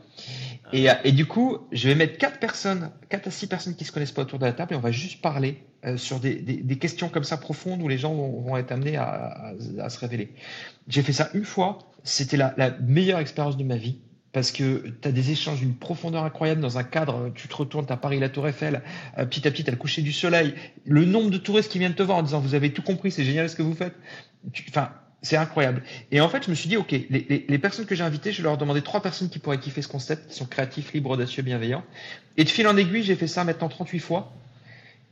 Ah. 0.64 0.68
Et, 0.72 0.91
euh, 0.91 0.95
et, 1.05 1.12
du 1.12 1.24
coup, 1.24 1.59
je 1.72 1.89
vais 1.89 1.95
mettre 1.95 2.18
quatre 2.18 2.39
personnes, 2.39 2.91
quatre 3.09 3.29
à 3.29 3.31
six 3.31 3.47
personnes 3.47 3.74
qui 3.74 3.85
se 3.85 3.93
connaissent 3.93 4.12
pas 4.12 4.22
autour 4.22 4.39
de 4.39 4.45
la 4.45 4.53
table, 4.53 4.74
et 4.74 4.76
on 4.76 4.81
va 4.81 4.91
juste 4.91 5.22
parler 5.22 5.62
euh, 5.87 5.97
sur 5.97 6.20
des, 6.20 6.35
des, 6.35 6.57
des, 6.57 6.76
questions 6.76 7.09
comme 7.09 7.24
ça 7.24 7.39
profondes 7.39 7.81
où 7.81 7.89
les 7.89 7.99
gens 7.99 8.12
vont, 8.12 8.41
vont 8.41 8.57
être 8.57 8.72
amenés 8.72 8.97
à, 8.97 9.55
à, 9.81 9.89
se 9.89 9.99
révéler. 10.01 10.35
J'ai 10.89 11.03
fait 11.03 11.12
ça 11.14 11.31
une 11.33 11.45
fois, 11.45 11.79
c'était 12.05 12.37
la, 12.37 12.53
la 12.59 12.72
meilleure 12.81 13.20
expérience 13.20 13.57
de 13.57 13.64
ma 13.64 13.76
vie 13.76 13.99
parce 14.33 14.53
que 14.53 14.95
tu 15.01 15.09
as 15.09 15.12
des 15.12 15.31
échanges 15.31 15.61
d'une 15.61 15.74
profondeur 15.74 16.24
incroyable 16.24 16.61
dans 16.61 16.79
un 16.79 16.85
cadre, 16.85 17.31
tu 17.35 17.49
te 17.49 17.57
retournes, 17.57 17.87
tu 17.87 17.93
as 17.93 17.97
Paris, 17.97 18.20
la 18.20 18.29
Tour 18.29 18.47
Eiffel, 18.47 18.83
euh, 19.16 19.24
petit 19.24 19.49
à 19.49 19.51
petit, 19.51 19.64
tu 19.64 19.70
as 19.70 19.72
le 19.72 19.79
coucher 19.79 20.03
du 20.03 20.12
soleil, 20.12 20.55
le 20.85 21.05
nombre 21.05 21.31
de 21.31 21.39
touristes 21.39 21.72
qui 21.72 21.79
viennent 21.79 21.95
te 21.95 22.03
voir 22.03 22.18
en 22.18 22.22
disant 22.22 22.41
vous 22.41 22.55
avez 22.55 22.72
tout 22.72 22.83
compris, 22.83 23.11
c'est 23.11 23.24
génial 23.24 23.49
ce 23.49 23.57
que 23.57 23.62
vous 23.62 23.74
faites. 23.74 23.95
Enfin, 24.68 24.91
c'est 25.23 25.37
incroyable. 25.37 25.83
Et 26.12 26.21
en 26.21 26.29
fait, 26.29 26.45
je 26.45 26.51
me 26.51 26.55
suis 26.55 26.69
dit, 26.69 26.77
OK, 26.77 26.93
les, 26.93 27.59
personnes 27.59 27.87
que 27.87 27.95
j'ai 27.95 28.05
invitées, 28.05 28.33
je 28.33 28.43
leur 28.43 28.55
ai 28.55 28.57
demandé 28.57 28.83
trois 28.83 29.03
personnes 29.03 29.29
qui 29.29 29.39
pourraient 29.39 29.59
kiffer 29.59 29.83
ce 29.83 29.89
concept, 29.89 30.29
qui 30.31 30.37
sont 30.37 30.47
créatifs, 30.47 30.93
libres, 30.93 31.11
audacieux, 31.11 31.43
bienveillants. 31.43 31.85
Et 32.37 32.45
de 32.45 32.49
fil 32.49 32.66
en 32.69 32.77
aiguille, 32.77 33.03
j'ai 33.03 33.16
fait 33.16 33.27
ça 33.27 33.45
maintenant 33.45 33.69
38 33.69 33.99
fois. 33.99 34.33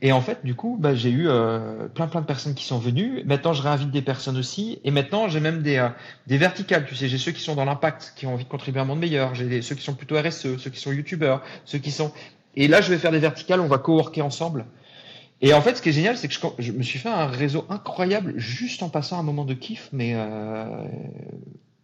Et 0.01 0.11
en 0.11 0.21
fait, 0.21 0.45
du 0.45 0.53
coup, 0.53 0.77
bah, 0.79 0.93
j'ai 0.93 1.09
eu 1.09 1.27
euh, 1.27 1.87
plein 1.87 2.07
plein 2.07 2.21
de 2.21 2.25
personnes 2.27 2.53
qui 2.53 2.63
sont 2.63 2.77
venues. 2.77 3.23
Maintenant, 3.25 3.53
je 3.53 3.63
réinvite 3.63 3.89
des 3.89 4.03
personnes 4.03 4.37
aussi. 4.37 4.79
Et 4.83 4.91
maintenant, 4.91 5.27
j'ai 5.27 5.39
même 5.39 5.63
des, 5.63 5.77
euh, 5.77 5.89
des 6.27 6.37
verticales. 6.37 6.85
Tu 6.85 6.95
sais, 6.95 7.07
j'ai 7.07 7.17
ceux 7.17 7.31
qui 7.31 7.41
sont 7.41 7.55
dans 7.55 7.65
l'impact, 7.65 8.13
qui 8.15 8.27
ont 8.27 8.33
envie 8.33 8.43
de 8.43 8.49
contribuer 8.49 8.79
à 8.79 8.83
un 8.83 8.85
monde 8.85 8.99
meilleur. 8.99 9.33
J'ai 9.33 9.61
ceux 9.63 9.73
qui 9.73 9.83
sont 9.83 9.95
plutôt 9.95 10.15
RSE, 10.15 10.57
ceux 10.57 10.69
qui 10.69 10.79
sont 10.79 10.91
youtubeurs, 10.91 11.41
ceux 11.65 11.79
qui 11.79 11.91
sont. 11.91 12.13
Et 12.55 12.67
là, 12.67 12.79
je 12.79 12.91
vais 12.91 12.99
faire 12.99 13.11
des 13.11 13.19
verticales. 13.19 13.59
On 13.59 13.67
va 13.67 13.79
coworker 13.79 14.21
ensemble. 14.21 14.65
Et 15.41 15.53
en 15.53 15.61
fait, 15.61 15.75
ce 15.75 15.81
qui 15.81 15.89
est 15.89 15.93
génial, 15.93 16.17
c'est 16.17 16.27
que 16.27 16.33
je, 16.57 16.71
me 16.71 16.81
suis 16.81 16.97
fait 16.97 17.09
un 17.09 17.27
réseau 17.27 17.65
incroyable 17.69 18.33
juste 18.37 18.81
en 18.81 18.89
passant 18.89 19.19
un 19.19 19.23
moment 19.23 19.45
de 19.45 19.53
kiff, 19.53 19.89
mais 19.91 20.13
euh, 20.15 20.65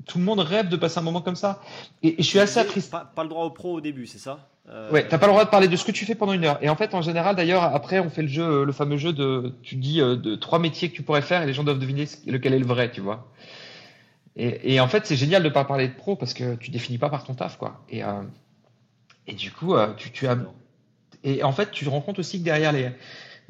tout 0.05 0.17
le 0.17 0.23
monde 0.23 0.39
rêve 0.39 0.69
de 0.69 0.75
passer 0.75 0.99
un 0.99 1.03
moment 1.03 1.21
comme 1.21 1.35
ça. 1.35 1.61
Et, 2.01 2.15
je 2.17 2.23
suis 2.23 2.39
assez 2.39 2.59
attristé. 2.59 2.91
Pas, 2.91 3.11
pas, 3.15 3.23
le 3.23 3.29
droit 3.29 3.45
au 3.45 3.51
pro 3.51 3.73
au 3.73 3.81
début, 3.81 4.07
c'est 4.07 4.17
ça? 4.17 4.49
Euh... 4.69 4.89
Ouais, 4.91 5.07
t'as 5.07 5.17
pas 5.17 5.27
le 5.27 5.33
droit 5.33 5.45
de 5.45 5.49
parler 5.49 5.67
de 5.67 5.75
ce 5.75 5.85
que 5.85 5.91
tu 5.91 6.05
fais 6.05 6.15
pendant 6.15 6.33
une 6.33 6.45
heure. 6.45 6.57
Et 6.61 6.69
en 6.69 6.75
fait, 6.75 6.95
en 6.95 7.01
général, 7.01 7.35
d'ailleurs, 7.35 7.63
après, 7.63 7.99
on 7.99 8.09
fait 8.09 8.21
le 8.21 8.27
jeu, 8.27 8.63
le 8.63 8.71
fameux 8.71 8.97
jeu 8.97 9.13
de, 9.13 9.53
tu 9.61 9.75
dis 9.75 10.01
euh, 10.01 10.15
de 10.15 10.35
trois 10.35 10.59
métiers 10.59 10.89
que 10.89 10.95
tu 10.95 11.03
pourrais 11.03 11.21
faire 11.21 11.43
et 11.43 11.45
les 11.45 11.53
gens 11.53 11.63
doivent 11.63 11.79
deviner 11.79 12.05
lequel 12.25 12.53
est 12.53 12.59
le 12.59 12.65
vrai, 12.65 12.91
tu 12.91 13.01
vois. 13.01 13.27
Et, 14.35 14.73
et 14.73 14.79
en 14.79 14.87
fait, 14.87 15.05
c'est 15.05 15.15
génial 15.15 15.43
de 15.43 15.49
pas 15.49 15.65
parler 15.65 15.87
de 15.87 15.93
pro 15.93 16.15
parce 16.15 16.33
que 16.33 16.55
tu 16.55 16.71
définis 16.71 16.97
pas 16.97 17.09
par 17.09 17.23
ton 17.23 17.35
taf, 17.35 17.57
quoi. 17.57 17.83
Et, 17.89 18.03
euh, 18.03 18.23
et 19.27 19.33
du 19.33 19.51
coup, 19.51 19.75
euh, 19.75 19.93
tu, 19.95 20.11
tu 20.11 20.27
as. 20.27 20.37
Et 21.23 21.43
en 21.43 21.51
fait, 21.51 21.71
tu 21.71 21.85
te 21.85 21.89
rends 21.89 22.01
compte 22.01 22.19
aussi 22.19 22.39
que 22.39 22.43
derrière 22.43 22.71
les 22.71 22.89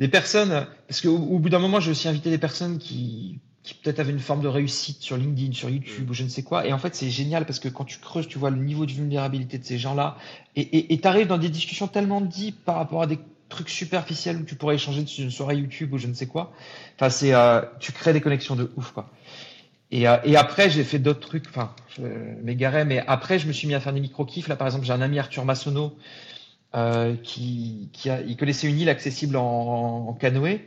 des 0.04 0.10
personnes, 0.10 0.68
parce 0.90 1.00
qu'au 1.00 1.16
au 1.16 1.40
bout 1.40 1.48
d'un 1.48 1.60
moment, 1.60 1.80
j'ai 1.80 1.92
aussi 1.92 2.10
invité 2.10 2.30
des 2.30 2.38
personnes 2.38 2.78
qui, 2.78 3.40
qui 3.64 3.74
peut-être 3.74 4.00
avaient 4.00 4.12
une 4.12 4.20
forme 4.20 4.42
de 4.42 4.50
réussite 4.50 5.02
sur 5.02 5.16
LinkedIn, 5.16 5.54
sur 5.54 5.70
YouTube 5.70 6.10
ou 6.10 6.14
je 6.14 6.24
ne 6.24 6.28
sais 6.28 6.44
quoi. 6.44 6.68
Et 6.68 6.74
en 6.74 6.78
fait, 6.78 6.94
c'est 6.94 7.10
génial 7.10 7.46
parce 7.46 7.60
que 7.60 7.70
quand 7.70 7.86
tu 7.86 8.00
creuses, 8.00 8.28
tu 8.28 8.38
vois 8.38 8.50
le 8.50 8.58
niveau 8.58 8.86
de 8.86 8.92
vulnérabilité 8.92 9.58
de 9.58 9.64
ces 9.64 9.78
gens-là. 9.78 10.18
Et 10.58 11.00
tu 11.02 11.08
arrives 11.08 11.28
dans 11.28 11.38
des 11.38 11.48
discussions 11.48 11.88
tellement 11.88 12.20
deep 12.20 12.66
par 12.66 12.76
rapport 12.76 13.02
à 13.02 13.08
des 13.08 13.18
trucs 13.48 13.70
superficiels 13.70 14.36
où 14.36 14.44
tu 14.44 14.56
pourrais 14.56 14.76
échanger 14.76 15.06
sur 15.06 15.24
une 15.24 15.32
soirée 15.32 15.56
YouTube 15.56 15.94
ou 15.94 15.98
je 15.98 16.08
ne 16.08 16.14
sais 16.14 16.28
quoi. 16.28 16.52
Enfin, 16.98 17.10
c'est, 17.10 17.34
euh, 17.34 17.62
tu 17.80 17.94
crées 17.94 18.12
des 18.12 18.20
connexions 18.20 18.58
de 18.58 18.74
ouf, 18.76 18.92
quoi. 18.92 19.10
Et, 19.90 20.06
euh, 20.06 20.18
et 20.26 20.36
après, 20.36 20.70
j'ai 20.70 20.84
fait 20.84 21.00
d'autres 21.00 21.22
trucs. 21.22 21.46
Enfin, 21.48 21.74
je 21.96 22.02
m'égarais, 22.44 22.84
mais 22.84 23.02
après, 23.08 23.40
je 23.40 23.48
me 23.48 23.54
suis 23.54 23.70
mis 23.70 23.74
à 23.74 23.80
faire 23.80 23.94
des 23.94 24.02
micro-kifs. 24.02 24.50
Là, 24.50 24.58
par 24.58 24.68
exemple, 24.68 24.86
j'ai 24.86 24.92
un 24.92 25.02
ami 25.02 25.18
Arthur 25.18 25.46
Massonneau 25.46 25.96
euh, 26.76 27.16
qui, 27.22 27.90
qui 27.94 28.10
a, 28.10 28.22
il 28.22 28.36
connaissait 28.38 28.68
une 28.68 28.80
île 28.80 28.90
accessible 28.90 29.36
en, 29.36 30.08
en 30.08 30.14
canoë. 30.14 30.62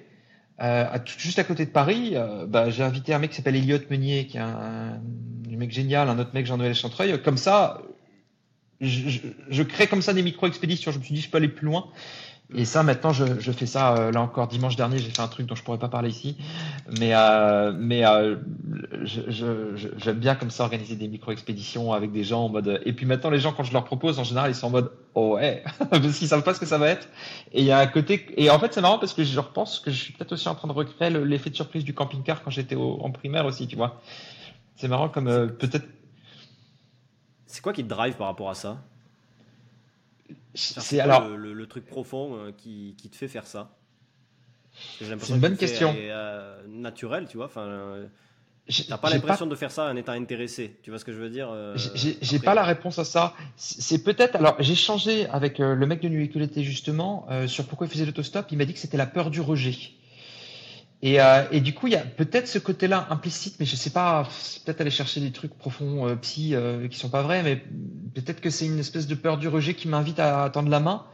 Euh, 0.60 0.84
à, 0.84 1.04
juste 1.04 1.38
à 1.38 1.44
côté 1.44 1.66
de 1.66 1.70
Paris, 1.70 2.12
euh, 2.14 2.46
bah, 2.46 2.70
j'ai 2.70 2.82
invité 2.82 3.12
un 3.12 3.18
mec 3.18 3.30
qui 3.30 3.36
s'appelle 3.36 3.56
Elliot 3.56 3.78
Meunier, 3.90 4.26
qui 4.26 4.38
est 4.38 4.40
un, 4.40 5.00
un, 5.50 5.56
mec 5.56 5.70
génial, 5.70 6.08
un 6.08 6.18
autre 6.18 6.30
mec 6.32 6.46
Jean-Noël 6.46 6.74
Chantreuil. 6.74 7.20
Comme 7.22 7.36
ça, 7.36 7.82
je, 8.80 9.08
je, 9.08 9.20
je, 9.48 9.62
crée 9.62 9.86
comme 9.86 10.02
ça 10.02 10.14
des 10.14 10.22
micro-expéditions. 10.22 10.92
Je 10.92 10.98
me 10.98 11.04
suis 11.04 11.14
dit, 11.14 11.20
je 11.20 11.30
peux 11.30 11.38
aller 11.38 11.48
plus 11.48 11.66
loin. 11.66 11.88
Et 12.54 12.64
ça, 12.64 12.84
maintenant, 12.84 13.12
je, 13.12 13.24
fais 13.50 13.66
ça. 13.66 13.96
Euh, 13.96 14.12
là 14.12 14.20
encore, 14.20 14.46
dimanche 14.46 14.76
dernier, 14.76 14.98
j'ai 14.98 15.10
fait 15.10 15.20
un 15.20 15.26
truc 15.26 15.46
dont 15.46 15.56
je 15.56 15.64
pourrais 15.64 15.78
pas 15.78 15.88
parler 15.88 16.10
ici, 16.10 16.36
mais 17.00 17.10
euh, 17.12 17.72
mais 17.76 18.06
euh, 18.06 18.36
j'aime 19.02 20.18
bien 20.18 20.36
comme 20.36 20.50
ça 20.50 20.62
organiser 20.62 20.94
des 20.94 21.08
micro-expéditions 21.08 21.92
avec 21.92 22.12
des 22.12 22.22
gens 22.22 22.44
en 22.44 22.48
mode. 22.48 22.80
Et 22.84 22.92
puis 22.92 23.04
maintenant, 23.04 23.30
les 23.30 23.40
gens, 23.40 23.52
quand 23.52 23.64
je 23.64 23.72
leur 23.72 23.84
propose, 23.84 24.20
en 24.20 24.24
général, 24.24 24.52
ils 24.52 24.54
sont 24.54 24.68
en 24.68 24.70
mode 24.70 24.92
oh 25.14 25.34
ouais, 25.34 25.64
parce 25.90 26.18
qu'ils 26.18 26.28
savent 26.28 26.44
pas 26.44 26.54
ce 26.54 26.60
que 26.60 26.66
ça 26.66 26.78
va 26.78 26.88
être. 26.88 27.08
Et 27.52 27.62
il 27.62 27.66
y 27.66 27.72
a 27.72 27.80
un 27.80 27.86
côté. 27.88 28.24
Et 28.36 28.48
en 28.48 28.60
fait, 28.60 28.72
c'est 28.72 28.80
marrant 28.80 29.00
parce 29.00 29.12
que 29.12 29.24
je 29.24 29.40
repense 29.40 29.80
que 29.80 29.90
je 29.90 30.00
suis 30.00 30.12
peut-être 30.12 30.32
aussi 30.32 30.48
en 30.48 30.54
train 30.54 30.68
de 30.68 30.72
recréer 30.72 31.10
l'effet 31.10 31.50
de 31.50 31.56
surprise 31.56 31.82
du 31.82 31.94
camping-car 31.94 32.44
quand 32.44 32.50
j'étais 32.50 32.76
en 32.76 33.10
primaire 33.10 33.44
aussi, 33.46 33.66
tu 33.66 33.74
vois. 33.74 34.00
C'est 34.76 34.88
marrant 34.88 35.08
comme 35.08 35.50
peut-être. 35.58 35.86
C'est 37.46 37.60
quoi 37.60 37.72
qui 37.72 37.82
te 37.82 37.88
drive 37.88 38.14
par 38.14 38.28
rapport 38.28 38.50
à 38.50 38.54
ça? 38.54 38.78
C'est 40.54 41.00
alors 41.00 41.28
le, 41.28 41.66
truc 41.66 41.86
profond 41.86 42.36
euh, 42.36 42.52
qui, 42.56 42.94
qui, 42.98 43.08
te 43.10 43.16
fait 43.16 43.28
faire 43.28 43.46
ça. 43.46 43.76
C'est 44.98 45.30
une 45.30 45.40
bonne 45.40 45.56
question. 45.56 45.94
Euh, 45.96 46.62
naturel, 46.68 47.26
tu 47.28 47.36
vois. 47.36 47.46
Enfin, 47.46 47.62
euh, 47.62 48.06
T'as 48.88 48.98
pas 48.98 49.10
l'impression 49.10 49.46
de 49.46 49.54
faire 49.54 49.70
ça 49.70 49.84
en 49.84 49.96
étant 49.96 50.12
intéressé, 50.12 50.76
tu 50.82 50.90
vois 50.90 50.98
ce 50.98 51.04
que 51.04 51.12
je 51.12 51.18
veux 51.18 51.30
dire 51.30 51.48
J'ai 51.84 52.38
pas 52.40 52.54
la 52.54 52.64
réponse 52.64 52.98
à 52.98 53.04
ça. 53.04 53.34
C'est 53.56 54.02
peut-être. 54.02 54.34
Alors, 54.36 54.56
j'ai 54.58 54.74
changé 54.74 55.26
avec 55.28 55.58
le 55.58 55.86
mec 55.86 56.00
de 56.00 56.08
Nuit 56.08 56.30
justement 56.56 57.28
sur 57.46 57.64
pourquoi 57.66 57.86
il 57.86 57.90
faisait 57.90 58.06
l'autostop. 58.06 58.46
Il 58.50 58.58
m'a 58.58 58.64
dit 58.64 58.74
que 58.74 58.80
c'était 58.80 58.96
la 58.96 59.06
peur 59.06 59.30
du 59.30 59.40
rejet. 59.40 59.76
Et, 61.02 61.20
euh, 61.20 61.44
et, 61.50 61.60
du 61.60 61.74
coup, 61.74 61.88
il 61.88 61.92
y 61.92 61.96
a 61.96 62.04
peut-être 62.04 62.48
ce 62.48 62.58
côté-là 62.58 63.06
implicite, 63.10 63.56
mais 63.60 63.66
je 63.66 63.76
sais 63.76 63.90
pas, 63.90 64.26
peut-être 64.64 64.80
aller 64.80 64.90
chercher 64.90 65.20
des 65.20 65.30
trucs 65.30 65.54
profonds, 65.54 66.08
euh, 66.08 66.16
psy, 66.16 66.54
euh, 66.54 66.88
qui 66.88 66.98
sont 66.98 67.10
pas 67.10 67.22
vrais, 67.22 67.42
mais 67.42 67.56
peut-être 68.14 68.40
que 68.40 68.48
c'est 68.48 68.66
une 68.66 68.78
espèce 68.78 69.06
de 69.06 69.14
peur 69.14 69.36
du 69.36 69.48
rejet 69.48 69.74
qui 69.74 69.88
m'invite 69.88 70.18
à, 70.18 70.48
tendre 70.50 70.70
la 70.70 70.80
main. 70.80 71.04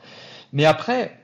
Mais 0.53 0.66
après, 0.66 1.18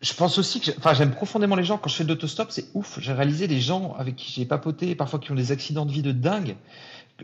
je 0.00 0.12
pense 0.14 0.38
aussi 0.38 0.60
que, 0.60 0.72
enfin, 0.78 0.94
j'aime 0.94 1.12
profondément 1.12 1.54
les 1.54 1.64
gens. 1.64 1.78
Quand 1.78 1.88
je 1.88 1.94
fais 1.94 2.04
de 2.04 2.08
l'autostop, 2.08 2.50
c'est 2.50 2.66
ouf. 2.74 2.98
J'ai 3.00 3.12
réalisé 3.12 3.46
les 3.46 3.60
gens 3.60 3.94
avec 3.98 4.16
qui 4.16 4.32
j'ai 4.32 4.46
papoté, 4.46 4.94
parfois 4.96 5.20
qui 5.20 5.30
ont 5.30 5.36
des 5.36 5.52
accidents 5.52 5.86
de 5.86 5.92
vie 5.92 6.02
de 6.02 6.12
dingue. 6.12 6.56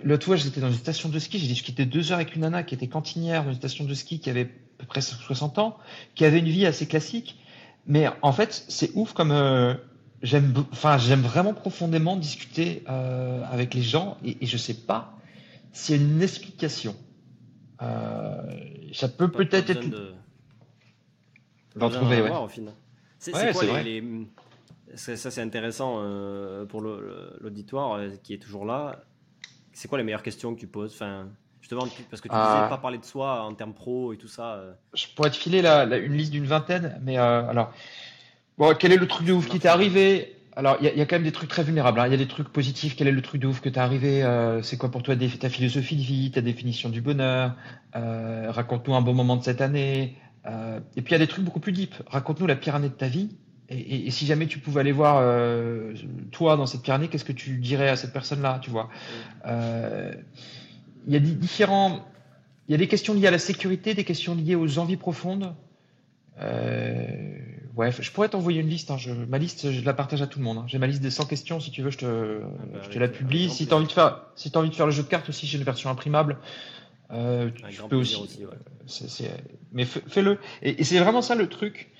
L'autre 0.04 0.26
fois, 0.26 0.36
j'étais 0.36 0.60
dans 0.60 0.70
une 0.70 0.74
station 0.74 1.08
de 1.08 1.18
ski, 1.18 1.38
j'ai 1.38 1.46
discuté 1.46 1.86
deux 1.86 2.12
heures 2.12 2.18
avec 2.18 2.36
une 2.36 2.42
nana 2.42 2.62
qui 2.62 2.74
était 2.74 2.86
cantinière 2.86 3.44
dans 3.44 3.50
une 3.50 3.56
station 3.56 3.84
de 3.84 3.94
ski 3.94 4.20
qui 4.20 4.30
avait 4.30 4.42
à 4.42 4.80
peu 4.80 4.86
près 4.86 5.00
60 5.00 5.58
ans, 5.58 5.78
qui 6.14 6.24
avait 6.24 6.38
une 6.38 6.48
vie 6.48 6.66
assez 6.66 6.86
classique. 6.86 7.36
Mais 7.86 8.08
en 8.22 8.32
fait, 8.32 8.64
c'est 8.68 8.90
ouf 8.94 9.12
comme 9.12 9.32
euh, 9.32 9.74
j'aime, 10.22 10.52
enfin, 10.72 10.98
j'aime 10.98 11.22
vraiment 11.22 11.54
profondément 11.54 12.16
discuter 12.16 12.84
euh, 12.88 13.42
avec 13.50 13.74
les 13.74 13.82
gens 13.82 14.16
et, 14.24 14.36
et 14.42 14.46
je 14.46 14.56
sais 14.56 14.74
pas 14.74 15.12
s'il 15.72 15.96
y 15.96 15.98
a 15.98 16.02
une 16.02 16.22
explication. 16.22 16.96
Euh, 17.82 18.42
ça 18.92 19.08
peut 19.08 19.30
peut-être 19.30 19.70
être. 19.70 19.88
De... 19.88 20.14
D'en 21.76 21.90
trouver, 21.90 22.22
ouais. 22.22 22.30
Au 22.30 22.48
final. 22.48 22.72
C'est, 23.18 23.34
ouais, 23.34 23.52
quoi 23.52 23.82
les, 23.82 24.00
les... 24.00 24.26
Ça, 24.94 25.30
c'est 25.30 25.42
intéressant 25.42 25.96
euh, 25.98 26.64
pour 26.64 26.80
l'auditoire 26.80 28.00
qui 28.22 28.32
est 28.32 28.38
toujours 28.38 28.64
là. 28.64 29.02
C'est 29.72 29.88
quoi 29.88 29.98
les 29.98 30.04
meilleures 30.04 30.22
questions 30.22 30.54
que 30.54 30.60
tu 30.60 30.66
poses? 30.66 30.94
Enfin, 30.94 31.28
je 31.60 31.68
te 31.68 31.74
demande 31.74 31.90
parce 32.08 32.22
que 32.22 32.28
tu 32.28 32.34
ne 32.34 32.40
disais 32.40 32.52
ah. 32.64 32.68
pas 32.70 32.78
parler 32.78 32.96
de 32.96 33.04
soi 33.04 33.42
en 33.42 33.52
termes 33.52 33.74
pro 33.74 34.14
et 34.14 34.16
tout 34.16 34.28
ça. 34.28 34.62
Je 34.94 35.06
pourrais 35.14 35.30
te 35.30 35.36
filer 35.36 35.60
la, 35.60 35.84
la, 35.84 35.98
une 35.98 36.14
liste 36.14 36.32
d'une 36.32 36.46
vingtaine, 36.46 36.98
mais 37.02 37.18
alors 37.18 37.72
Bon, 38.58 38.74
quel 38.78 38.92
est 38.92 38.96
le 38.96 39.06
truc 39.06 39.26
de 39.26 39.32
ouf 39.32 39.48
qui 39.48 39.58
t'est 39.58 39.68
arrivé 39.68 40.32
alors, 40.58 40.78
il 40.80 40.88
y, 40.88 40.98
y, 40.98 41.02
a 41.02 41.04
quand 41.04 41.16
même 41.16 41.22
des 41.22 41.32
trucs 41.32 41.50
très 41.50 41.62
vulnérables. 41.62 42.00
Hein. 42.00 42.06
Il 42.06 42.12
y 42.12 42.14
a 42.14 42.16
des 42.16 42.26
trucs 42.26 42.48
positifs. 42.48 42.96
Quel 42.96 43.08
est 43.08 43.12
le 43.12 43.20
truc 43.20 43.42
de 43.42 43.46
ouf 43.46 43.60
que 43.60 43.68
t'es 43.68 43.78
arrivé 43.78 44.22
euh, 44.22 44.62
C'est 44.62 44.78
quoi 44.78 44.90
pour 44.90 45.02
toi 45.02 45.14
ta 45.14 45.50
philosophie 45.50 45.96
de 45.96 46.00
vie, 46.00 46.30
ta 46.30 46.40
définition 46.40 46.88
du 46.88 47.02
bonheur 47.02 47.54
euh, 47.94 48.46
Raconte-nous 48.48 48.94
un 48.94 49.02
bon 49.02 49.12
moment 49.12 49.36
de 49.36 49.44
cette 49.44 49.60
année. 49.60 50.16
Euh, 50.46 50.80
et 50.96 51.02
puis 51.02 51.12
il 51.12 51.18
y 51.18 51.22
a 51.22 51.24
des 51.24 51.26
trucs 51.26 51.44
beaucoup 51.44 51.60
plus 51.60 51.72
deep. 51.72 51.94
Raconte-nous 52.06 52.46
la 52.46 52.56
pire 52.56 52.74
année 52.74 52.88
de 52.88 52.94
ta 52.94 53.06
vie. 53.06 53.36
Et, 53.68 54.10
si 54.12 54.24
jamais 54.24 54.46
tu 54.46 54.60
pouvais 54.60 54.80
aller 54.80 54.92
voir 54.92 55.20
toi 56.30 56.56
dans 56.56 56.66
cette 56.66 56.82
pire 56.82 56.94
année, 56.94 57.08
qu'est-ce 57.08 57.24
que 57.24 57.32
tu 57.32 57.58
dirais 57.58 57.88
à 57.88 57.96
cette 57.96 58.12
personne-là, 58.12 58.60
tu 58.62 58.70
vois? 58.70 58.88
Il 59.44 61.12
y 61.12 61.16
a 61.16 61.18
différents, 61.18 62.06
il 62.68 62.72
y 62.72 62.74
a 62.76 62.78
des 62.78 62.86
questions 62.86 63.12
liées 63.12 63.26
à 63.26 63.32
la 63.32 63.40
sécurité, 63.40 63.94
des 63.94 64.04
questions 64.04 64.36
liées 64.36 64.54
aux 64.54 64.78
envies 64.78 64.96
profondes. 64.96 65.52
Ouais, 67.76 67.92
je 67.92 68.10
pourrais 68.10 68.30
t'envoyer 68.30 68.62
une 68.62 68.68
liste. 68.68 68.90
Hein. 68.90 68.96
Je, 68.96 69.12
ma 69.12 69.36
liste, 69.36 69.70
je 69.70 69.84
la 69.84 69.92
partage 69.92 70.22
à 70.22 70.26
tout 70.26 70.38
le 70.38 70.44
monde. 70.46 70.58
Hein. 70.58 70.64
J'ai 70.66 70.78
ma 70.78 70.86
liste 70.86 71.02
des 71.02 71.10
100 71.10 71.26
questions. 71.26 71.60
Si 71.60 71.70
tu 71.70 71.82
veux, 71.82 71.90
je 71.90 71.98
te, 71.98 72.40
ah 72.42 72.66
bah, 72.72 72.78
je 72.82 72.88
te 72.88 72.98
la 72.98 73.08
publie. 73.08 73.50
Si 73.50 73.66
tu 73.66 73.74
as 73.74 73.76
envie 73.76 73.86
de 73.86 73.92
faire, 73.92 74.22
si 74.34 74.50
as 74.54 74.58
envie 74.58 74.70
de 74.70 74.74
faire 74.74 74.86
le 74.86 74.92
jeu 74.92 75.02
de 75.02 75.08
cartes 75.08 75.28
aussi, 75.28 75.46
j'ai 75.46 75.58
une 75.58 75.64
version 75.64 75.90
imprimable. 75.90 76.38
Euh, 77.12 77.50
tu, 77.50 77.82
peux 77.82 77.96
aussi. 77.96 78.16
ouais. 78.16 79.30
mais 79.72 79.84
fais-le. 79.84 80.38
Et, 80.62 80.82
c'est 80.84 80.98
vraiment 80.98 81.20
ça 81.20 81.34
le 81.34 81.48
truc. 81.48 81.92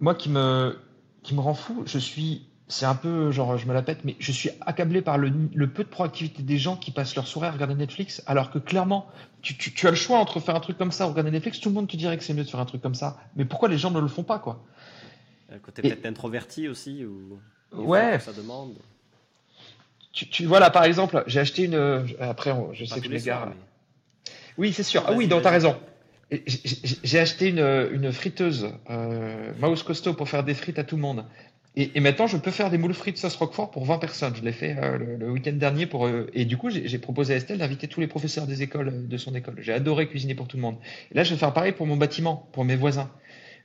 Moi 0.00 0.16
qui 0.16 0.30
me, 0.30 0.76
qui 1.22 1.34
me 1.34 1.40
rend 1.40 1.54
fou. 1.54 1.84
Je 1.86 1.98
suis 1.98 2.48
c'est 2.68 2.84
un 2.84 2.94
peu 2.94 3.30
genre 3.30 3.56
je 3.56 3.66
me 3.66 3.72
la 3.72 3.82
pète, 3.82 4.00
mais 4.04 4.14
je 4.18 4.30
suis 4.30 4.50
accablé 4.60 5.00
par 5.00 5.16
le, 5.16 5.30
peu 5.68 5.84
de 5.84 5.88
proactivité 5.88 6.42
des 6.42 6.58
gens 6.58 6.76
qui 6.76 6.90
passent 6.90 7.16
leur 7.16 7.26
soirée 7.26 7.48
à 7.48 7.50
regarder 7.50 7.74
Netflix, 7.74 8.22
alors 8.26 8.50
que 8.50 8.58
clairement, 8.58 9.06
tu, 9.40 9.56
tu, 9.56 9.86
as 9.86 9.90
le 9.90 9.96
choix 9.96 10.18
entre 10.18 10.38
faire 10.38 10.54
un 10.54 10.60
truc 10.60 10.76
comme 10.76 10.92
ça 10.92 11.06
ou 11.06 11.10
regarder 11.10 11.30
Netflix, 11.30 11.60
tout 11.60 11.70
le 11.70 11.74
monde 11.74 11.88
te 11.88 11.96
dirait 11.96 12.18
que 12.18 12.24
c'est 12.24 12.34
mieux 12.34 12.44
de 12.44 12.50
faire 12.50 12.60
un 12.60 12.66
truc 12.66 12.82
comme 12.82 12.94
ça. 12.94 13.16
Mais 13.36 13.46
pourquoi 13.46 13.68
les 13.68 13.78
gens 13.78 13.90
ne 13.90 14.00
le 14.00 14.08
font 14.08 14.22
pas, 14.22 14.38
quoi? 14.38 14.62
Côté 15.62 15.82
peut-être 15.82 16.06
introverti 16.06 16.68
aussi 16.68 17.04
ou 17.04 17.38
Ouais. 17.72 18.18
Ça 18.18 18.32
demande. 18.32 18.74
Tu, 20.12 20.28
tu 20.28 20.46
voilà, 20.46 20.70
par 20.70 20.84
exemple, 20.84 21.22
j'ai 21.26 21.40
acheté 21.40 21.64
une. 21.64 22.06
Après, 22.18 22.52
je 22.72 22.84
sais 22.84 23.00
que 23.00 23.06
je 23.06 23.10
m'égare. 23.10 23.52
Oui, 24.56 24.72
c'est 24.72 24.82
sûr. 24.82 25.04
Ah 25.06 25.12
oui, 25.12 25.28
donc 25.28 25.42
t'as 25.42 25.50
raison. 25.50 25.76
J'ai 26.30 27.18
acheté 27.18 27.48
une, 27.48 27.88
une 27.92 28.12
friteuse 28.12 28.68
euh, 28.90 29.52
mouse 29.60 29.82
costaud 29.82 30.12
pour 30.12 30.28
faire 30.28 30.44
des 30.44 30.54
frites 30.54 30.78
à 30.78 30.84
tout 30.84 30.96
le 30.96 31.02
monde. 31.02 31.24
Et, 31.76 32.00
maintenant, 32.00 32.26
je 32.26 32.36
peux 32.36 32.50
faire 32.50 32.70
des 32.70 32.78
moules 32.78 32.92
frites 32.92 33.18
sauce 33.18 33.36
Roquefort 33.36 33.70
pour 33.70 33.84
20 33.84 33.98
personnes. 33.98 34.34
Je 34.34 34.42
l'ai 34.42 34.52
fait 34.52 34.76
euh, 34.82 34.98
le, 34.98 35.30
week-end 35.30 35.52
dernier 35.52 35.86
pour. 35.86 36.06
Euh, 36.06 36.28
et 36.34 36.44
du 36.44 36.56
coup, 36.56 36.70
j'ai 36.70 36.98
proposé 36.98 37.34
à 37.34 37.36
Estelle 37.36 37.58
d'inviter 37.58 37.86
tous 37.86 38.00
les 38.00 38.08
professeurs 38.08 38.46
des 38.46 38.62
écoles 38.62 39.06
de 39.06 39.16
son 39.16 39.34
école. 39.34 39.54
J'ai 39.58 39.72
adoré 39.72 40.08
cuisiner 40.08 40.34
pour 40.34 40.48
tout 40.48 40.56
le 40.56 40.62
monde. 40.62 40.76
Et 41.12 41.14
là, 41.14 41.22
je 41.22 41.32
vais 41.32 41.38
faire 41.38 41.52
pareil 41.52 41.72
pour 41.72 41.86
mon 41.86 41.96
bâtiment, 41.96 42.48
pour 42.52 42.64
mes 42.64 42.74
voisins. 42.74 43.10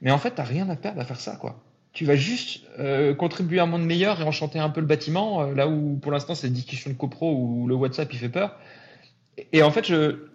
Mais 0.02 0.12
en 0.12 0.20
fait, 0.20 0.32
t'as 0.32 0.44
rien 0.44 0.70
à 0.70 0.76
perdre 0.76 1.02
à 1.02 1.06
faire 1.06 1.20
ça, 1.20 1.38
quoi. 1.38 1.60
Tu 1.94 2.06
vas 2.06 2.16
juste 2.16 2.64
euh, 2.80 3.14
contribuer 3.14 3.60
à 3.60 3.64
un 3.64 3.68
monde 3.68 3.86
meilleur 3.86 4.20
et 4.20 4.24
enchanter 4.24 4.60
un 4.60 4.70
peu 4.70 4.82
le 4.82 4.88
bâtiment, 4.88 5.44
là 5.44 5.68
où 5.68 5.98
pour 5.98 6.12
l'instant 6.12 6.34
c'est 6.34 6.48
une 6.48 6.54
discussion 6.54 6.90
de 6.90 6.96
copro 6.96 7.34
où 7.36 7.68
le 7.68 7.76
WhatsApp 7.76 8.12
il 8.12 8.20
fait 8.20 8.30
peur. 8.30 8.58
Et, 9.52 9.64
en 9.64 9.72
fait, 9.72 9.86
je 9.86 10.28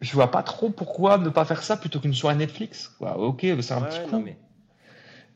je 0.00 0.12
vois 0.12 0.30
pas 0.30 0.44
trop 0.44 0.70
pourquoi 0.70 1.18
ne 1.18 1.28
pas 1.28 1.44
faire 1.44 1.62
ça 1.62 1.76
plutôt 1.76 1.98
qu'une 1.98 2.14
soirée 2.14 2.36
Netflix. 2.36 2.94
ok, 3.00 3.40
c'est 3.60 3.72
un 3.72 3.82
petit 3.82 4.00
coup. 4.08 4.24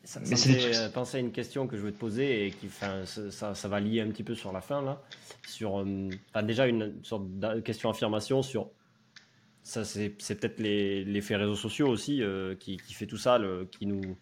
Ça, 0.05 0.19
me 0.19 0.25
fait 0.25 0.77
euh, 0.77 0.89
penser 0.89 1.19
à 1.19 1.21
une 1.21 1.31
question 1.31 1.69
que 1.69 1.77
je 1.77 1.83
veux 1.83 1.93
te 1.93 1.99
poser 1.99 2.47
et 2.47 2.51
qui, 2.51 2.67
enfin, 2.67 3.05
ça, 3.07 3.55
ça, 3.55 3.69
va 3.69 3.79
lier 3.79 4.01
un 4.01 4.09
petit 4.09 4.25
peu 4.25 4.35
sur 4.35 4.53
la 4.53 4.61
fin 4.61 4.83
là, 4.83 5.01
sur, 5.47 5.81
euh, 5.81 6.09
déjà 6.43 6.67
une 6.67 6.93
sorte 7.05 7.23
de 7.39 7.61
question 7.61 7.89
affirmation 7.89 8.43
sur 8.43 8.69
ça, 9.63 9.85
c'est 9.85 10.11
peut-être 10.11 10.59
l'effet 10.59 11.37
réseaux 11.37 11.55
sociaux 11.55 11.87
aussi 11.87 12.21
euh, 12.21 12.57
qui, 12.57 12.79
qui, 12.79 12.95
fait 12.95 13.07
tout 13.07 13.17
ça, 13.17 13.39
le, 13.39 13.69
qui 13.71 13.87
nous 13.87 14.17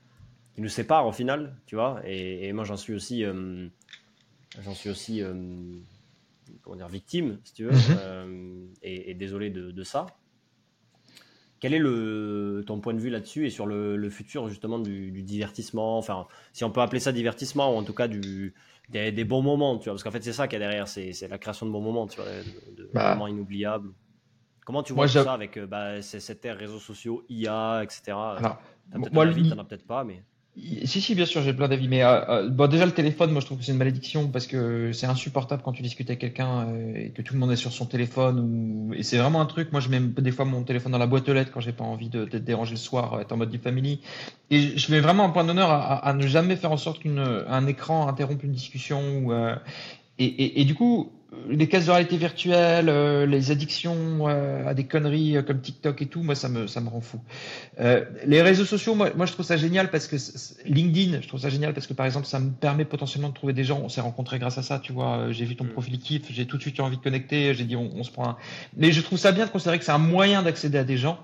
qui 0.55 0.61
nous 0.61 0.69
sépare 0.69 1.07
au 1.07 1.13
final, 1.13 1.57
tu 1.67 1.77
vois. 1.77 2.01
Et, 2.05 2.53
moi, 2.53 2.65
j'en 2.65 2.77
suis 2.77 2.95
aussi, 2.95 3.25
j'en 4.63 4.75
suis 4.75 4.91
aussi, 4.91 5.23
comment 6.63 6.77
dire, 6.77 6.89
victime, 6.89 7.39
si 7.45 7.55
tu 7.55 7.65
veux, 7.65 7.73
mhm. 7.73 8.69
et, 8.83 9.11
et, 9.11 9.15
désolé 9.15 9.51
de, 9.51 9.71
de 9.71 9.85
ça. 9.85 10.07
Quel 11.61 11.75
est 11.75 11.79
le, 11.79 12.65
ton 12.67 12.81
point 12.81 12.95
de 12.95 12.99
vue 12.99 13.11
là-dessus 13.11 13.47
et 13.47 13.51
sur 13.51 13.67
le, 13.67 14.11
futur 14.11 14.49
justement 14.49 14.79
du, 14.79 15.23
divertissement? 15.23 15.99
Enfin, 15.99 16.27
si 16.55 16.65
on 16.65 16.71
peut 16.71 16.81
appeler 16.81 17.01
ça 17.01 17.13
divertissement 17.13 17.75
ou 17.75 17.77
en 17.77 17.85
tout 17.85 17.93
cas 17.93 18.09
du, 18.09 18.55
des, 18.89 19.25
bons 19.25 19.43
moments, 19.43 19.77
tu 19.79 19.85
vois, 19.85 19.93
parce 19.93 20.03
qu'en 20.03 20.11
fait 20.11 20.25
c'est 20.25 20.33
ça 20.33 20.49
qu'il 20.49 20.59
y 20.59 20.63
a 20.63 20.67
derrière, 20.67 20.89
c'est, 20.89 21.13
la 21.29 21.39
création 21.39 21.67
de 21.67 21.71
bons 21.71 21.83
moments, 21.83 22.07
tu 22.07 22.17
vois, 22.17 22.31
de, 22.77 22.91
bah. 22.95 23.15
moments 23.15 23.27
inoubliables. 23.27 23.91
Comment 24.65 24.83
tu 24.83 24.95
vois 24.95 25.07
ça 25.07 25.33
avec 25.33 25.59
euh, 25.59 25.67
bah, 25.67 26.01
cette 26.01 26.45
ère 26.45 26.57
réseaux 26.57 26.79
sociaux, 26.79 27.25
IA, 27.29 27.83
etc. 27.83 28.13
Alors, 28.13 28.59
moi, 29.13 29.27
t'en 29.27 29.59
as 29.59 29.65
peut-être 29.65 29.87
pas, 29.87 30.03
mais. 30.03 30.23
Si, 30.85 31.01
si, 31.01 31.15
bien 31.15 31.27
sûr, 31.27 31.43
j'ai 31.43 31.53
plein 31.53 31.69
d'avis. 31.69 31.89
Mais 31.89 32.03
euh, 32.03 32.21
euh, 32.29 32.49
bon, 32.49 32.69
déjà, 32.69 32.85
le 32.85 32.93
téléphone, 32.93 33.31
moi, 33.31 33.41
je 33.41 33.47
trouve 33.47 33.59
que 33.59 33.65
c'est 33.65 33.73
une 33.73 33.79
malédiction 33.79 34.29
parce 34.29 34.47
que 34.47 34.93
c'est 34.93 35.07
insupportable 35.07 35.63
quand 35.65 35.73
tu 35.73 35.83
discutes 35.83 36.11
avec 36.11 36.21
quelqu'un 36.21 36.69
euh, 36.69 36.95
et 36.97 37.11
que 37.11 37.23
tout 37.23 37.35
le 37.35 37.41
monde 37.41 37.53
est 37.53 37.57
sur 37.57 37.73
son 37.73 37.87
téléphone. 37.87 38.39
Ou... 38.41 38.95
Et 38.95 39.03
c'est 39.03 39.19
vraiment 39.19 39.41
un 39.41 39.47
truc. 39.47 39.73
Moi, 39.73 39.81
je 39.81 39.89
mets 39.89 40.01
des 40.01 40.33
fois 40.33 40.45
mon 40.45 40.63
téléphone 40.63 40.93
dans 40.93 40.99
la 40.99 41.07
boîte 41.07 41.29
aux 41.29 41.33
lettres 41.33 41.51
quand 41.53 41.61
j'ai 41.61 41.73
pas 41.73 41.85
envie 41.85 42.09
de, 42.09 42.25
d'être 42.25 42.45
dérangé 42.45 42.73
le 42.73 42.79
soir, 42.79 43.21
être 43.21 43.33
en 43.33 43.37
mode 43.37 43.51
du 43.51 43.59
family. 43.59 44.01
Et 44.51 44.77
je 44.77 44.93
mets 44.93 45.01
vraiment 45.01 45.25
un 45.25 45.31
point 45.31 45.45
d'honneur 45.45 45.71
à, 45.71 46.13
ne 46.13 46.27
jamais 46.27 46.57
faire 46.57 46.73
en 46.73 46.77
sorte 46.77 47.01
qu'un 47.01 47.67
écran 47.67 48.09
interrompe 48.09 48.43
une 48.43 48.53
discussion. 48.53 49.01
Ou, 49.25 49.33
et, 49.33 50.25
et, 50.25 50.61
et, 50.61 50.65
du 50.65 50.75
coup, 50.75 51.13
les 51.49 51.69
cases 51.69 51.87
de 51.87 51.91
réalité 51.91 52.17
virtuelle, 52.17 52.89
euh, 52.89 53.27
les 53.27 53.51
addictions 53.51 54.29
euh, 54.29 54.67
à 54.67 54.75
des 54.75 54.85
conneries 54.85 55.37
euh, 55.37 55.43
comme 55.43 55.61
TikTok 55.61 56.03
et 56.03 56.07
tout, 56.07 56.23
moi 56.23 56.35
ça 56.35 56.49
me 56.49 56.67
ça 56.67 56.81
me 56.81 56.89
rend 56.89 57.01
fou. 57.01 57.21
les 58.27 58.43
réseaux 58.43 58.65
sociaux, 58.65 58.95
moi, 58.95 59.11
moi 59.17 59.27
je 59.27 59.33
trouve 59.33 59.47
ça 59.47 59.57
génial 59.57 59.91
parce 59.91 60.07
que 60.07 60.17
LinkedIn, 60.67 61.21
je 61.21 61.29
trouve 61.29 61.41
ça 61.41 61.49
génial 61.49 61.73
parce 61.73 61.87
que 61.87 61.95
par 61.95 62.07
exemple 62.07 62.27
ça 62.27 62.41
me 62.41 62.51
permet 62.51 62.85
potentiellement 62.85 63.29
de 63.29 63.35
trouver 63.35 63.53
des 63.53 63.65
gens. 63.65 63.81
On 63.83 63.89
s'est 63.89 64.01
rencontrés 64.01 64.39
grâce 64.39 64.59
à 64.59 64.63
ça, 64.63 64.79
tu 64.79 64.93
vois. 64.93 65.31
J'ai 65.31 65.45
vu 65.45 65.57
ton 65.57 65.65
mm. 65.65 65.71
profil 65.71 65.99
kiff, 65.99 66.23
j'ai 66.31 66.47
tout 66.47 66.57
de 66.57 66.63
suite 66.63 66.79
eu 66.79 66.81
envie 66.81 66.97
de 66.97 67.03
connecter. 67.03 67.55
J'ai 67.55 67.65
dit 67.65 67.77
on, 67.77 68.03
se 68.03 68.11
prend 68.11 68.31
un. 68.31 68.37
Mais 68.77 68.93
je 68.93 69.01
trouve 69.01 69.19
ça 69.19 69.33
bien 69.33 69.47
de 69.47 69.51
considérer 69.51 69.79
que 69.79 69.85
c'est 69.85 69.93
un 69.93 69.99
moyen 69.99 70.43
d'accéder 70.43 70.79
à 70.79 70.85
des 70.85 70.97
gens 70.97 71.19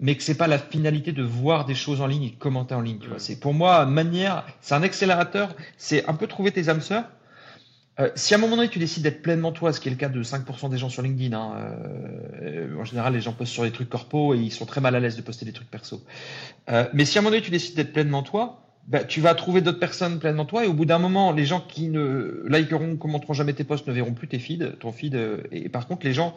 mais 0.00 0.14
que 0.14 0.22
c'est 0.22 0.36
pas 0.36 0.46
la 0.46 0.60
finalité 0.60 1.10
de 1.10 1.24
voir 1.24 1.64
des 1.64 1.74
choses 1.74 2.00
en 2.00 2.06
ligne 2.06 2.22
et 2.22 2.30
de 2.30 2.36
commenter 2.36 2.72
en 2.72 2.80
ligne. 2.80 3.00
Tu 3.00 3.08
vois, 3.08 3.16
mm. 3.16 3.20
c'est 3.20 3.40
pour 3.40 3.52
moi 3.52 3.84
manière, 3.86 4.46
c'est 4.60 4.74
un 4.76 4.82
accélérateur, 4.84 5.56
c'est 5.76 6.08
un 6.08 6.14
peu 6.14 6.28
trouver 6.28 6.52
tes 6.52 6.68
âmes 6.68 6.82
sœurs 6.82 7.04
euh, 8.00 8.10
si 8.14 8.32
à 8.32 8.36
un 8.36 8.40
moment 8.40 8.56
donné 8.56 8.68
tu 8.68 8.78
décides 8.78 9.02
d'être 9.02 9.22
pleinement 9.22 9.50
toi, 9.50 9.72
ce 9.72 9.80
qui 9.80 9.88
est 9.88 9.90
le 9.90 9.96
cas 9.96 10.08
de 10.08 10.22
5% 10.22 10.70
des 10.70 10.78
gens 10.78 10.88
sur 10.88 11.02
LinkedIn, 11.02 11.36
hein, 11.36 11.74
euh, 12.42 12.78
en 12.78 12.84
général 12.84 13.12
les 13.12 13.20
gens 13.20 13.32
postent 13.32 13.52
sur 13.52 13.64
des 13.64 13.72
trucs 13.72 13.88
corpo 13.88 14.34
et 14.34 14.38
ils 14.38 14.52
sont 14.52 14.66
très 14.66 14.80
mal 14.80 14.94
à 14.94 15.00
l'aise 15.00 15.16
de 15.16 15.22
poster 15.22 15.44
des 15.44 15.52
trucs 15.52 15.70
perso. 15.70 16.02
Euh, 16.70 16.86
mais 16.92 17.04
si 17.04 17.18
à 17.18 17.20
un 17.20 17.22
moment 17.22 17.32
donné 17.32 17.42
tu 17.42 17.50
décides 17.50 17.74
d'être 17.74 17.92
pleinement 17.92 18.22
toi, 18.22 18.62
bah, 18.86 19.02
tu 19.02 19.20
vas 19.20 19.34
trouver 19.34 19.62
d'autres 19.62 19.80
personnes 19.80 20.20
pleinement 20.20 20.44
toi 20.44 20.64
et 20.64 20.68
au 20.68 20.74
bout 20.74 20.84
d'un 20.84 20.98
moment 21.00 21.32
les 21.32 21.44
gens 21.44 21.60
qui 21.60 21.88
ne 21.88 22.44
likeront, 22.48 22.96
commenteront 22.96 23.34
jamais 23.34 23.52
tes 23.52 23.64
posts 23.64 23.88
ne 23.88 23.92
verront 23.92 24.14
plus 24.14 24.28
tes 24.28 24.38
feeds, 24.38 24.76
ton 24.78 24.92
feed. 24.92 25.18
et 25.50 25.68
par 25.68 25.88
contre 25.88 26.06
les 26.06 26.14
gens 26.14 26.36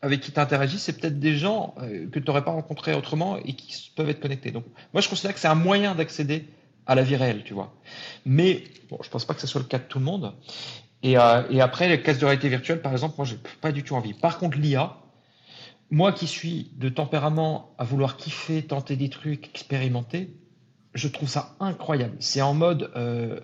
avec 0.00 0.20
qui 0.20 0.32
tu 0.32 0.40
interagis, 0.40 0.78
c'est 0.78 0.98
peut-être 0.98 1.18
des 1.18 1.36
gens 1.36 1.74
que 2.12 2.18
tu 2.18 2.26
n'aurais 2.26 2.44
pas 2.44 2.52
rencontrés 2.52 2.94
autrement 2.94 3.36
et 3.36 3.52
qui 3.52 3.90
peuvent 3.94 4.08
être 4.08 4.20
connectés. 4.20 4.52
Donc 4.52 4.64
moi 4.94 5.02
je 5.02 5.08
considère 5.08 5.34
que 5.34 5.40
c'est 5.40 5.48
un 5.48 5.54
moyen 5.56 5.94
d'accéder 5.94 6.46
à 6.88 6.94
la 6.94 7.02
vie 7.02 7.14
réelle, 7.14 7.44
tu 7.44 7.54
vois. 7.54 7.72
Mais 8.24 8.64
bon, 8.90 8.98
je 9.02 9.10
pense 9.10 9.24
pas 9.24 9.34
que 9.34 9.40
ce 9.40 9.46
soit 9.46 9.60
le 9.60 9.66
cas 9.66 9.78
de 9.78 9.84
tout 9.84 9.98
le 9.98 10.04
monde. 10.04 10.34
Et, 11.02 11.16
euh, 11.16 11.60
après, 11.60 11.88
les 11.88 12.02
cases 12.02 12.18
de 12.18 12.24
réalité 12.24 12.48
virtuelle, 12.48 12.82
par 12.82 12.92
exemple, 12.92 13.14
moi, 13.18 13.26
j'ai 13.26 13.38
pas 13.60 13.70
du 13.70 13.84
tout 13.84 13.94
envie. 13.94 14.14
Par 14.14 14.38
contre, 14.38 14.58
l'IA, 14.58 14.96
moi 15.90 16.12
qui 16.12 16.26
suis 16.26 16.72
de 16.76 16.88
tempérament 16.88 17.74
à 17.78 17.84
vouloir 17.84 18.16
kiffer, 18.16 18.62
tenter 18.62 18.96
des 18.96 19.10
trucs, 19.10 19.48
expérimenter, 19.48 20.34
je 20.94 21.08
trouve 21.08 21.28
ça 21.28 21.54
incroyable. 21.60 22.16
C'est 22.20 22.40
en 22.40 22.54
mode, 22.54 22.90
euh, 22.96 23.38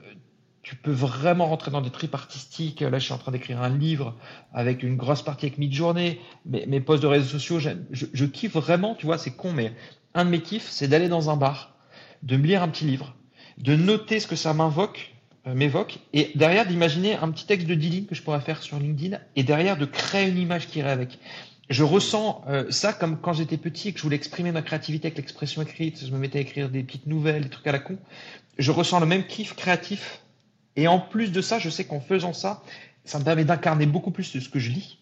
tu 0.63 0.75
peux 0.75 0.91
vraiment 0.91 1.47
rentrer 1.47 1.71
dans 1.71 1.83
des 1.83 1.91
tripes 1.91 2.15
artistiques. 2.15 2.81
Là, 2.81 2.99
je 2.99 3.05
suis 3.05 3.13
en 3.13 3.19
train 3.19 3.31
d'écrire 3.31 3.61
un 3.61 3.69
livre 3.69 4.17
avec 4.55 4.83
une 4.83 4.97
grosse 4.97 5.23
partie 5.23 5.47
avec 5.47 5.59
mid-journée. 5.59 6.19
Mes, 6.47 6.65
mes 6.65 6.81
posts 6.81 7.03
de 7.03 7.09
réseaux 7.09 7.39
sociaux, 7.39 7.59
je, 7.61 8.07
je 8.13 8.25
kiffe 8.25 8.55
vraiment, 8.55 8.95
tu 8.95 9.05
vois, 9.05 9.19
c'est 9.19 9.37
con, 9.37 9.53
mais 9.53 9.75
un 10.15 10.25
de 10.25 10.31
mes 10.31 10.41
kiffs, 10.41 10.69
c'est 10.71 10.89
d'aller 10.89 11.09
dans 11.09 11.29
un 11.29 11.37
bar, 11.37 11.77
de 12.23 12.37
me 12.39 12.47
lire 12.47 12.63
un 12.63 12.69
petit 12.69 12.87
livre, 12.87 13.15
de 13.59 13.77
noter 13.77 14.21
ce 14.21 14.27
que 14.27 14.37
ça 14.37 14.53
m'invoque, 14.55 15.15
euh, 15.47 15.55
m'évoque, 15.55 15.99
et 16.13 16.33
derrière 16.35 16.67
d'imaginer 16.67 17.15
un 17.15 17.31
petit 17.31 17.47
texte 17.47 17.67
de 17.67 17.75
dealing 17.75 18.07
que 18.07 18.15
je 18.15 18.23
pourrais 18.23 18.41
faire 18.41 18.63
sur 18.63 18.79
LinkedIn, 18.79 19.19
et 19.37 19.43
derrière 19.43 19.77
de 19.77 19.85
créer 19.85 20.29
une 20.29 20.39
image 20.39 20.69
qui 20.69 20.79
irait 20.81 20.91
avec. 20.91 21.19
Je 21.71 21.83
ressens 21.83 22.45
euh, 22.49 22.71
ça 22.71 22.93
comme 22.93 23.19
quand 23.19 23.33
j'étais 23.33 23.57
petit 23.57 23.89
et 23.89 23.93
que 23.93 23.99
je 23.99 24.03
voulais 24.03 24.17
exprimer 24.17 24.53
ma 24.53 24.63
créativité 24.63 25.09
avec 25.09 25.17
l'expression 25.17 25.63
écrite, 25.63 26.05
je 26.05 26.11
me 26.13 26.19
mettais 26.19 26.39
à 26.39 26.43
écrire 26.43 26.69
des 26.69 26.83
petites 26.83 27.07
nouvelles, 27.07 27.45
des 27.45 27.49
trucs 27.49 27.67
à 27.67 27.73
la 27.73 27.79
con. 27.79 27.99
Je 28.59 28.71
ressens 28.71 29.01
le 29.01 29.07
même 29.07 29.27
kiff 29.27 29.55
créatif. 29.55 30.21
Et 30.77 30.89
en 30.89 30.99
plus 30.99 31.33
de 31.33 31.41
ça, 31.41 31.59
je 31.59 31.71
sais 31.71 31.85
qu'en 31.85 32.01
faisant 32.01 32.33
ça, 32.33 32.63
ça 33.05 33.19
me 33.19 33.25
permet 33.25 33.45
d'incarner 33.45 33.87
beaucoup 33.87 34.11
plus 34.11 34.33
de 34.35 34.41
ce 34.41 34.49
que 34.49 34.59
je 34.59 34.71
lis, 34.71 34.99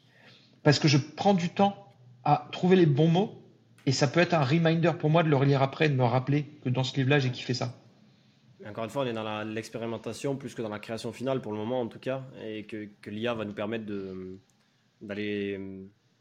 parce 0.62 0.78
que 0.78 0.86
je 0.86 0.98
prends 0.98 1.34
du 1.34 1.48
temps 1.48 1.76
à 2.24 2.48
trouver 2.52 2.76
les 2.76 2.86
bons 2.86 3.08
mots, 3.08 3.42
et 3.86 3.92
ça 3.92 4.06
peut 4.06 4.20
être 4.20 4.34
un 4.34 4.44
reminder 4.44 4.92
pour 4.98 5.10
moi 5.10 5.22
de 5.22 5.28
le 5.28 5.36
relire 5.36 5.62
après, 5.62 5.88
de 5.88 5.94
me 5.94 6.04
rappeler 6.04 6.46
que 6.64 6.68
dans 6.68 6.84
ce 6.84 6.94
livre-là, 6.96 7.18
j'ai 7.18 7.30
kiffé 7.30 7.54
ça. 7.54 7.74
Encore 8.66 8.84
une 8.84 8.90
fois, 8.90 9.04
on 9.04 9.06
est 9.06 9.12
dans 9.12 9.44
l'expérimentation 9.44 10.36
plus 10.36 10.54
que 10.54 10.62
dans 10.62 10.68
la 10.68 10.78
création 10.78 11.12
finale 11.12 11.40
pour 11.40 11.52
le 11.52 11.58
moment 11.58 11.80
en 11.80 11.88
tout 11.88 11.98
cas, 11.98 12.24
et 12.44 12.64
que, 12.64 12.88
que 13.00 13.10
l'IA 13.10 13.34
va 13.34 13.44
nous 13.44 13.52
permettre 13.52 13.84
d'aller 15.00 15.58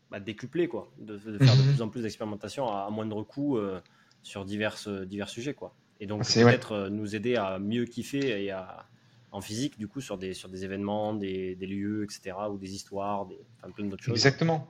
bah, 0.09 0.19
décupler, 0.19 0.67
quoi, 0.67 0.91
de, 0.97 1.17
faire 1.17 1.55
de 1.55 1.61
mhm. 1.61 1.67
plus 1.69 1.81
en 1.81 1.89
plus 1.89 2.01
d'expérimentation 2.01 2.67
à, 2.67 2.89
moindre 2.89 3.23
coût 3.23 3.57
euh, 3.57 3.79
sur 4.23 4.43
divers, 4.45 4.77
divers 5.05 5.29
sujets. 5.29 5.53
Quoi. 5.53 5.73
Et 5.99 6.07
donc 6.07 6.25
peut-être 6.25 6.71
euh, 6.73 6.89
nous 6.89 7.15
aider 7.15 7.35
à 7.35 7.59
mieux 7.59 7.85
kiffer 7.85 8.43
et 8.43 8.51
à, 8.51 8.85
en 9.31 9.39
physique, 9.39 9.77
du 9.77 9.87
coup, 9.87 10.01
sur 10.01 10.17
des, 10.17 10.33
sur 10.33 10.49
des 10.49 10.65
événements, 10.65 11.13
des, 11.13 11.55
des 11.55 11.67
lieux, 11.67 12.03
etc., 12.03 12.35
ou 12.51 12.57
des 12.57 12.73
histoires, 12.73 13.25
des, 13.27 13.39
plein 13.73 13.85
d'autres 13.85 14.03
choses. 14.03 14.13
Exactement. 14.13 14.67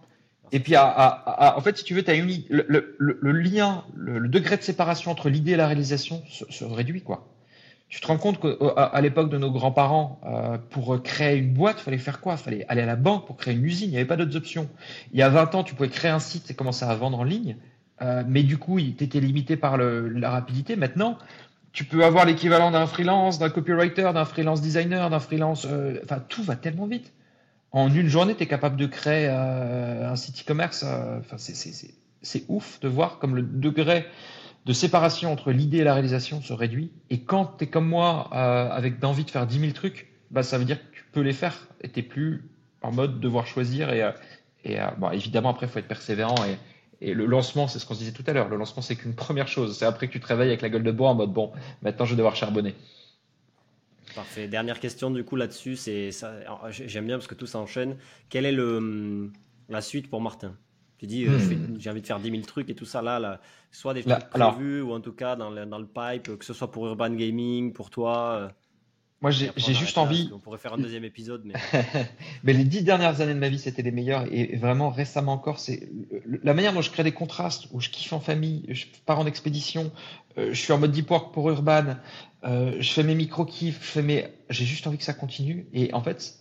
Et 0.51 0.59
puis, 0.59 0.75
en 0.77 1.61
fait, 1.61 1.77
si 1.77 1.83
tu 1.83 1.93
veux, 1.93 2.03
as 2.07 2.13
une, 2.13 2.43
le, 2.49 2.95
le, 2.99 3.31
lien, 3.31 3.85
le, 3.95 4.27
degré 4.27 4.57
de 4.57 4.61
séparation 4.61 5.09
entre 5.11 5.29
l'idée 5.29 5.53
et 5.53 5.55
la 5.55 5.65
réalisation 5.65 6.23
se, 6.27 6.63
réduit, 6.65 7.01
quoi. 7.01 7.30
Tu 7.91 7.99
te 7.99 8.07
rends 8.07 8.17
compte 8.17 8.39
qu'à 8.39 9.01
l'époque 9.01 9.29
de 9.29 9.37
nos 9.37 9.51
grands-parents, 9.51 10.19
euh, 10.25 10.57
pour 10.69 11.03
créer 11.03 11.37
une 11.37 11.53
boîte, 11.53 11.75
il 11.79 11.83
fallait 11.83 11.97
faire 11.99 12.21
quoi? 12.21 12.33
Il 12.39 12.43
fallait 12.43 12.65
aller 12.67 12.81
à 12.81 12.85
la 12.87 12.95
banque 12.95 13.27
pour 13.27 13.37
créer 13.37 13.53
une 13.53 13.63
usine, 13.63 13.89
il 13.89 13.91
n'y 13.91 13.97
avait 13.97 14.05
pas 14.05 14.15
d'autres 14.15 14.35
options. 14.35 14.67
Il 15.11 15.19
y 15.19 15.21
a 15.21 15.29
20 15.29 15.53
ans, 15.53 15.63
tu 15.63 15.75
pouvais 15.75 15.89
créer 15.89 16.09
un 16.09 16.19
site 16.19 16.49
et 16.49 16.55
commencer 16.55 16.85
à 16.85 16.95
vendre 16.95 17.19
en 17.19 17.23
ligne, 17.23 17.57
euh, 18.01 18.23
mais 18.27 18.41
du 18.41 18.57
coup, 18.57 18.79
tu 18.79 19.03
étais 19.03 19.19
limité 19.19 19.55
par 19.57 19.77
la 19.77 20.29
rapidité. 20.31 20.75
Maintenant, 20.75 21.19
tu 21.73 21.85
peux 21.85 22.03
avoir 22.03 22.25
l'équivalent 22.25 22.71
d'un 22.71 22.87
freelance, 22.87 23.37
d'un 23.37 23.49
copywriter, 23.49 24.11
d'un 24.13 24.25
freelance 24.25 24.61
designer, 24.61 25.09
d'un 25.11 25.19
freelance... 25.19 25.67
Euh, 25.69 25.99
enfin, 26.03 26.23
tout 26.27 26.43
va 26.43 26.55
tellement 26.55 26.87
vite 26.87 27.13
en 27.71 27.93
une 27.93 28.07
journée, 28.07 28.35
tu 28.35 28.43
es 28.43 28.47
capable 28.47 28.75
de 28.75 28.85
créer 28.85 29.27
euh, 29.29 30.11
un 30.11 30.15
site 30.15 30.41
e-commerce. 30.41 30.83
Euh, 30.85 31.19
enfin, 31.19 31.37
c'est 31.37 32.43
ouf 32.49 32.79
de 32.81 32.87
voir 32.87 33.19
comme 33.19 33.35
le 33.35 33.41
degré 33.41 34.05
de 34.65 34.73
séparation 34.73 35.31
entre 35.31 35.51
l'idée 35.51 35.79
et 35.79 35.83
la 35.83 35.93
réalisation 35.93 36.41
se 36.41 36.53
réduit. 36.53 36.91
Et 37.09 37.21
quand 37.21 37.57
tu 37.57 37.63
es 37.63 37.67
comme 37.67 37.87
moi, 37.87 38.29
euh, 38.33 38.69
avec 38.69 38.99
d'envie 38.99 39.25
de 39.25 39.31
faire 39.31 39.47
10 39.47 39.59
000 39.59 39.71
trucs, 39.71 40.11
bah, 40.29 40.43
ça 40.43 40.57
veut 40.57 40.65
dire 40.65 40.79
que 40.79 40.95
tu 40.95 41.03
peux 41.11 41.21
les 41.21 41.33
faire 41.33 41.67
et 41.81 41.89
tu 41.89 42.03
plus 42.03 42.49
en 42.81 42.91
mode 42.91 43.19
devoir 43.19 43.47
choisir. 43.47 43.91
Et, 43.91 44.07
et 44.63 44.77
bon, 44.97 45.09
évidemment, 45.11 45.49
après, 45.49 45.65
il 45.65 45.69
faut 45.69 45.79
être 45.79 45.87
persévérant. 45.87 46.35
Et, 46.45 46.57
et 47.01 47.15
le 47.15 47.25
lancement, 47.25 47.67
c'est 47.67 47.79
ce 47.79 47.85
qu'on 47.85 47.95
se 47.95 47.99
disait 47.99 48.11
tout 48.11 48.23
à 48.27 48.33
l'heure. 48.33 48.47
Le 48.47 48.57
lancement, 48.57 48.83
c'est 48.83 48.95
qu'une 48.95 49.15
première 49.15 49.47
chose. 49.47 49.77
C'est 49.77 49.85
après 49.85 50.07
que 50.07 50.13
tu 50.13 50.19
te 50.19 50.27
réveilles 50.27 50.49
avec 50.49 50.61
la 50.61 50.69
gueule 50.69 50.83
de 50.83 50.91
bois 50.91 51.09
en 51.09 51.15
mode 51.15 51.33
bon, 51.33 51.51
maintenant 51.81 52.05
je 52.05 52.11
vais 52.11 52.17
devoir 52.17 52.35
charbonner. 52.35 52.75
Parfait. 54.13 54.47
Dernière 54.47 54.79
question 54.79 55.09
du 55.09 55.23
coup 55.23 55.35
là-dessus, 55.35 55.75
c'est. 55.75 56.11
J'aime 56.69 57.07
bien 57.07 57.17
parce 57.17 57.27
que 57.27 57.35
tout 57.35 57.47
s'enchaîne. 57.47 57.97
Quelle 58.29 58.45
est 58.45 58.51
le 58.51 58.77
hum, 58.77 59.33
la 59.69 59.81
suite 59.81 60.09
pour 60.09 60.21
Martin? 60.21 60.55
Tu 61.01 61.07
dis 61.07 61.25
euh, 61.25 61.31
hmm. 61.31 61.77
j'ai 61.79 61.89
envie 61.89 62.01
de 62.01 62.05
faire 62.05 62.19
10 62.19 62.29
000 62.29 62.43
trucs 62.43 62.69
et 62.69 62.75
tout 62.75 62.85
ça 62.85 63.01
là, 63.01 63.17
là 63.17 63.41
soit 63.71 63.95
des 63.95 64.03
trucs 64.03 64.29
prévus 64.29 64.83
ou 64.83 64.93
en 64.93 64.99
tout 64.99 65.13
cas 65.13 65.35
dans 65.35 65.49
le, 65.49 65.65
dans 65.65 65.79
le 65.79 65.87
pipe, 65.87 66.37
que 66.37 66.45
ce 66.45 66.53
soit 66.53 66.69
pour 66.69 66.85
Urban 66.85 67.09
Gaming, 67.09 67.73
pour 67.73 67.89
toi. 67.89 68.33
Euh, 68.33 68.49
moi, 69.19 69.31
j'ai 69.31 69.51
juste 69.73 69.97
envie. 69.97 70.29
On 70.31 70.37
pourrait 70.37 70.59
faire 70.59 70.73
un 70.73 70.77
deuxième 70.77 71.03
épisode, 71.03 71.41
mais. 71.43 71.53
mais 72.43 72.53
les 72.53 72.63
dix 72.63 72.83
dernières 72.83 73.19
années 73.19 73.33
de 73.33 73.39
ma 73.39 73.49
vie, 73.49 73.57
c'était 73.57 73.81
les 73.81 73.89
meilleures. 73.89 74.31
Et 74.31 74.55
vraiment, 74.57 74.91
récemment 74.91 75.33
encore, 75.33 75.57
c'est 75.57 75.89
la 76.43 76.53
manière 76.53 76.73
dont 76.73 76.81
je 76.81 76.91
crée 76.91 77.03
des 77.03 77.13
contrastes, 77.13 77.67
où 77.71 77.81
je 77.81 77.89
kiffe 77.89 78.13
en 78.13 78.19
famille, 78.19 78.65
je 78.69 78.85
pars 79.07 79.17
en 79.17 79.25
expédition, 79.25 79.91
euh, 80.37 80.49
je 80.53 80.61
suis 80.61 80.71
en 80.71 80.77
mode 80.77 80.91
deep 80.91 81.09
work 81.09 81.33
pour 81.33 81.49
Urban, 81.49 81.97
euh, 82.43 82.75
je 82.79 82.91
fais 82.91 83.03
mes 83.03 83.15
micro-kiffs, 83.15 83.79
je 83.81 83.87
fais 83.87 84.03
mes. 84.03 84.27
J'ai 84.51 84.65
juste 84.65 84.85
envie 84.85 84.99
que 84.99 85.03
ça 85.03 85.13
continue. 85.13 85.65
Et 85.73 85.91
en 85.95 86.01
fait, 86.03 86.35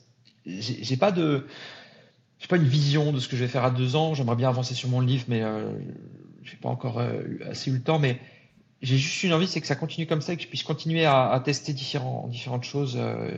j'ai 0.44 0.96
pas 0.98 1.12
de. 1.12 1.46
J'ai 2.40 2.48
pas 2.48 2.56
une 2.56 2.64
vision 2.64 3.12
de 3.12 3.20
ce 3.20 3.28
que 3.28 3.36
je 3.36 3.44
vais 3.44 3.48
faire 3.48 3.64
à 3.64 3.70
deux 3.70 3.94
ans. 3.94 4.14
J'aimerais 4.14 4.36
bien 4.36 4.48
avancer 4.48 4.74
sur 4.74 4.88
mon 4.88 5.00
livre, 5.00 5.24
mais 5.28 5.42
euh, 5.42 5.70
j'ai 6.42 6.56
pas 6.56 6.68
encore 6.68 6.98
euh, 6.98 7.22
assez 7.48 7.70
eu 7.70 7.74
le 7.74 7.82
temps. 7.82 7.98
Mais 7.98 8.18
j'ai 8.82 8.96
juste 8.96 9.22
une 9.22 9.32
envie, 9.32 9.46
c'est 9.46 9.60
que 9.60 9.66
ça 9.66 9.76
continue 9.76 10.06
comme 10.06 10.22
ça, 10.22 10.32
et 10.32 10.36
que 10.36 10.42
je 10.42 10.48
puisse 10.48 10.62
continuer 10.62 11.04
à, 11.04 11.30
à 11.30 11.40
tester 11.40 11.72
différents, 11.72 12.26
différentes 12.28 12.64
choses 12.64 12.96
euh, 12.98 13.30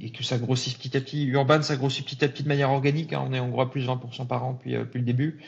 et 0.00 0.10
que 0.10 0.22
ça 0.22 0.38
grossisse 0.38 0.74
petit 0.74 0.96
à 0.96 1.00
petit. 1.00 1.26
Urban, 1.26 1.60
ça 1.60 1.76
grossit 1.76 2.06
petit 2.06 2.24
à 2.24 2.28
petit 2.28 2.44
de 2.44 2.48
manière 2.48 2.70
organique. 2.70 3.12
Hein. 3.12 3.24
On 3.28 3.34
est 3.34 3.40
en 3.40 3.48
gros 3.48 3.62
à 3.62 3.70
plus 3.70 3.82
de 3.82 3.86
20% 3.86 4.26
par 4.26 4.44
an 4.44 4.52
depuis, 4.52 4.72
depuis 4.72 4.98
le 4.98 5.04
début 5.04 5.40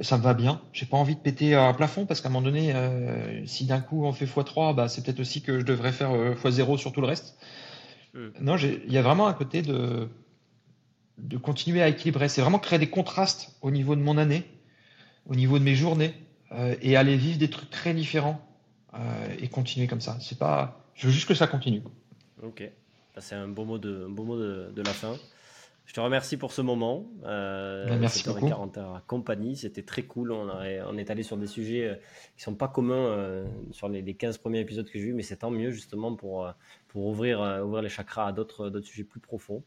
ça 0.00 0.16
me 0.16 0.22
va 0.22 0.34
bien. 0.34 0.60
J'ai 0.72 0.86
pas 0.86 0.96
envie 0.96 1.14
de 1.14 1.20
péter 1.20 1.54
un 1.54 1.74
plafond 1.74 2.06
parce 2.06 2.20
qu'à 2.20 2.28
un 2.28 2.32
moment 2.32 2.46
donné, 2.46 2.72
euh, 2.74 3.44
si 3.46 3.66
d'un 3.66 3.80
coup 3.80 4.04
on 4.04 4.12
fait 4.12 4.24
x3, 4.24 4.74
bah, 4.74 4.88
c'est 4.88 5.04
peut-être 5.04 5.20
aussi 5.20 5.42
que 5.42 5.60
je 5.60 5.64
devrais 5.64 5.92
faire 5.92 6.12
euh, 6.12 6.34
x0 6.34 6.78
sur 6.78 6.92
tout 6.92 7.00
le 7.00 7.06
reste. 7.06 7.36
Non, 8.40 8.56
il 8.56 8.92
y 8.92 8.98
a 8.98 9.02
vraiment 9.02 9.26
un 9.26 9.32
côté 9.32 9.62
de, 9.62 10.08
de 11.18 11.36
continuer 11.36 11.82
à 11.82 11.88
équilibrer. 11.88 12.28
C'est 12.28 12.40
vraiment 12.40 12.58
créer 12.58 12.78
des 12.78 12.90
contrastes 12.90 13.56
au 13.62 13.70
niveau 13.70 13.96
de 13.96 14.00
mon 14.00 14.18
année, 14.18 14.44
au 15.26 15.34
niveau 15.34 15.58
de 15.58 15.64
mes 15.64 15.74
journées, 15.74 16.14
euh, 16.52 16.74
et 16.82 16.96
aller 16.96 17.16
vivre 17.16 17.38
des 17.38 17.50
trucs 17.50 17.70
très 17.70 17.94
différents 17.94 18.40
et 19.38 19.48
continuer 19.48 19.86
comme 19.86 20.02
ça. 20.02 20.18
C'est 20.20 20.38
pas, 20.38 20.84
je 20.92 21.06
veux 21.06 21.12
juste 21.14 21.26
que 21.26 21.32
ça 21.32 21.46
continue. 21.46 21.82
Ok, 22.42 22.62
c'est 23.16 23.34
un 23.34 23.48
beau 23.48 23.64
mot 23.64 23.78
de, 23.78 24.04
un 24.04 24.10
beau 24.10 24.24
mot 24.24 24.36
de, 24.38 24.70
de 24.70 24.82
la 24.82 24.92
fin. 24.92 25.16
Je 25.84 25.94
te 25.94 26.00
remercie 26.00 26.36
pour 26.36 26.52
ce 26.52 26.62
moment. 26.62 27.06
Euh, 27.24 27.86
bah, 27.86 27.96
merci 27.96 28.24
beaucoup. 28.26 28.48
40 28.48 28.78
heures 28.78 29.02
compagnie, 29.06 29.56
c'était 29.56 29.82
très 29.82 30.04
cool. 30.04 30.32
On, 30.32 30.48
on, 30.48 30.96
est 30.96 31.10
allé 31.10 31.22
sur 31.22 31.36
des 31.36 31.46
sujets 31.46 31.84
euh, 31.84 31.94
qui 32.36 32.42
sont 32.42 32.54
pas 32.54 32.68
communs 32.68 32.94
euh, 32.94 33.44
sur 33.72 33.88
les, 33.88 34.14
15 34.14 34.38
premiers 34.38 34.60
épisodes 34.60 34.86
que 34.86 34.98
j'ai 34.98 35.06
vus, 35.06 35.12
mais 35.12 35.22
c'est 35.22 35.36
tant 35.36 35.50
mieux 35.50 35.70
justement 35.70 36.14
pour, 36.14 36.46
euh, 36.46 36.52
pour 36.92 37.06
ouvrir, 37.06 37.40
ouvrir 37.64 37.82
les 37.82 37.88
chakras 37.88 38.28
à 38.28 38.32
d'autres 38.32 38.80
sujets 38.82 39.04
plus 39.04 39.20
profonds. 39.20 39.62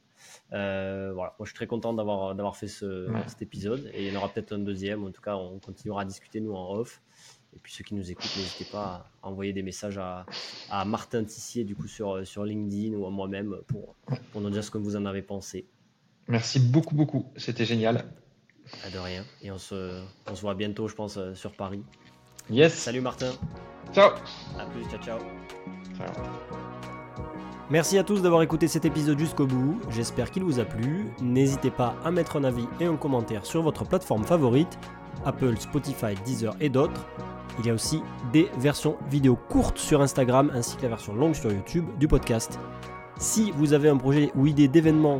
voilà, 0.51 1.13
moi 1.15 1.35
je 1.41 1.45
suis 1.45 1.55
très 1.55 1.67
content 1.67 1.93
d'avoir 1.93 2.35
d'avoir 2.35 2.55
fait 2.55 2.67
ce, 2.67 3.09
cet 3.27 3.41
épisode 3.41 3.89
et 3.93 4.05
il 4.05 4.13
y 4.13 4.15
en 4.15 4.19
aura 4.19 4.29
peut-être 4.29 4.53
un 4.53 4.59
deuxième. 4.59 5.03
En 5.03 5.11
tout 5.11 5.21
cas, 5.21 5.35
on 5.35 5.59
continuera 5.59 6.01
à 6.03 6.05
discuter 6.05 6.39
nous 6.39 6.53
en 6.53 6.75
off. 6.75 7.01
Et 7.55 7.59
puis 7.59 7.71
ceux 7.71 7.83
qui 7.83 7.95
nous 7.95 8.11
écoutent, 8.11 8.35
n'hésitez 8.35 8.65
pas 8.65 9.09
à 9.23 9.29
envoyer 9.29 9.53
des 9.53 9.63
messages 9.63 9.97
à, 9.97 10.25
à 10.69 10.83
Martin 10.83 11.23
Tissier 11.23 11.63
du 11.63 11.75
coup 11.75 11.87
sur, 11.87 12.27
sur 12.27 12.43
LinkedIn 12.43 12.95
ou 12.97 13.05
à 13.05 13.09
moi-même 13.09 13.55
pour, 13.67 13.95
pour 14.31 14.41
nous 14.41 14.49
dire 14.49 14.63
ce 14.63 14.71
que 14.71 14.77
vous 14.77 14.95
en 14.95 15.05
avez 15.05 15.21
pensé. 15.21 15.65
Merci 16.27 16.59
beaucoup, 16.59 16.95
beaucoup. 16.95 17.25
C'était 17.37 17.65
génial. 17.65 18.05
Pas 18.83 18.89
de 18.89 18.97
rien. 18.97 19.23
Et 19.41 19.51
on 19.51 19.57
se, 19.57 20.01
on 20.27 20.35
se 20.35 20.41
voit 20.41 20.55
bientôt, 20.55 20.87
je 20.87 20.95
pense, 20.95 21.17
euh, 21.17 21.35
sur 21.35 21.51
Paris. 21.51 21.83
Yes. 22.49 22.73
Salut 22.73 23.01
Martin. 23.01 23.31
Ciao. 23.93 24.11
À 24.59 24.65
plus, 24.65 24.83
ciao, 24.89 25.01
ciao. 25.01 25.19
Ciao. 25.95 26.74
Merci 27.71 27.97
à 27.97 28.03
tous 28.03 28.21
d'avoir 28.21 28.43
écouté 28.43 28.67
cet 28.67 28.85
épisode 28.85 29.17
jusqu'au 29.17 29.47
bout, 29.47 29.79
j'espère 29.89 30.29
qu'il 30.29 30.43
vous 30.43 30.59
a 30.59 30.65
plu. 30.65 31.07
N'hésitez 31.19 31.71
pas 31.71 31.95
à 32.05 32.11
mettre 32.11 32.37
un 32.37 32.43
avis 32.43 32.67
et 32.79 32.85
un 32.85 32.95
commentaire 32.95 33.43
sur 33.43 33.63
votre 33.63 33.85
plateforme 33.85 34.23
favorite, 34.23 34.77
Apple, 35.25 35.57
Spotify, 35.57 36.13
Deezer 36.23 36.55
et 36.61 36.69
d'autres. 36.69 37.07
Il 37.57 37.65
y 37.65 37.71
a 37.71 37.73
aussi 37.73 38.03
des 38.31 38.51
versions 38.59 38.97
vidéo 39.09 39.35
courtes 39.49 39.79
sur 39.79 40.01
Instagram 40.01 40.51
ainsi 40.53 40.77
que 40.77 40.83
la 40.83 40.89
version 40.89 41.15
longue 41.15 41.33
sur 41.33 41.51
YouTube 41.51 41.85
du 41.97 42.07
podcast. 42.07 42.59
Si 43.17 43.49
vous 43.57 43.73
avez 43.73 43.89
un 43.89 43.97
projet 43.97 44.31
ou 44.35 44.45
idée 44.45 44.67
d'événement 44.67 45.17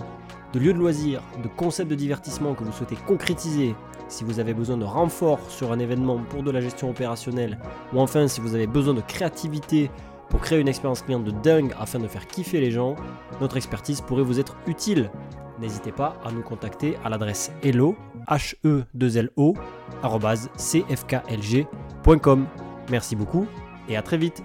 de 0.54 0.60
lieux 0.60 0.74
de 0.74 0.78
loisirs, 0.78 1.24
de 1.42 1.48
concepts 1.48 1.90
de 1.90 1.96
divertissement 1.96 2.54
que 2.54 2.64
vous 2.64 2.72
souhaitez 2.72 2.96
concrétiser, 3.08 3.76
si 4.08 4.24
vous 4.24 4.40
avez 4.40 4.54
besoin 4.54 4.78
de 4.78 4.86
renfort 4.86 5.40
sur 5.50 5.72
un 5.72 5.80
événement 5.80 6.20
pour 6.30 6.44
de 6.44 6.52
la 6.52 6.62
gestion 6.62 6.92
opérationnelle, 6.92 7.58
ou 7.92 8.00
enfin 8.00 8.28
si 8.28 8.40
vous 8.40 8.54
avez 8.54 8.68
besoin 8.68 8.94
de 8.94 9.02
créativité 9.02 9.90
pour 10.30 10.42
créer 10.42 10.60
une 10.60 10.68
expérience 10.68 11.02
client 11.02 11.20
de 11.20 11.32
dingue 11.32 11.74
afin 11.80 12.00
de 12.00 12.08
faire 12.08 12.28
kiffer 12.28 12.60
les 12.60 12.72
gens, 12.72 12.96
notre 13.42 13.58
expertise 13.58 14.02
pourrait 14.02 14.24
vous 14.24 14.40
être 14.40 14.56
utile. 14.68 15.12
N'hésitez 15.60 15.92
pas 15.92 16.18
à 16.24 16.32
nous 16.32 16.42
contacter 16.42 16.98
à 17.04 17.10
l'adresse 17.10 17.52
hello, 17.64 17.96
h 18.28 18.56
e 18.66 18.84
2 18.94 19.18
l 19.18 19.30
o 19.38 19.54
cfklg.com. 20.58 22.46
Merci 22.90 23.16
beaucoup 23.16 23.48
et 23.88 23.98
à 23.98 24.02
très 24.02 24.18
vite. 24.18 24.44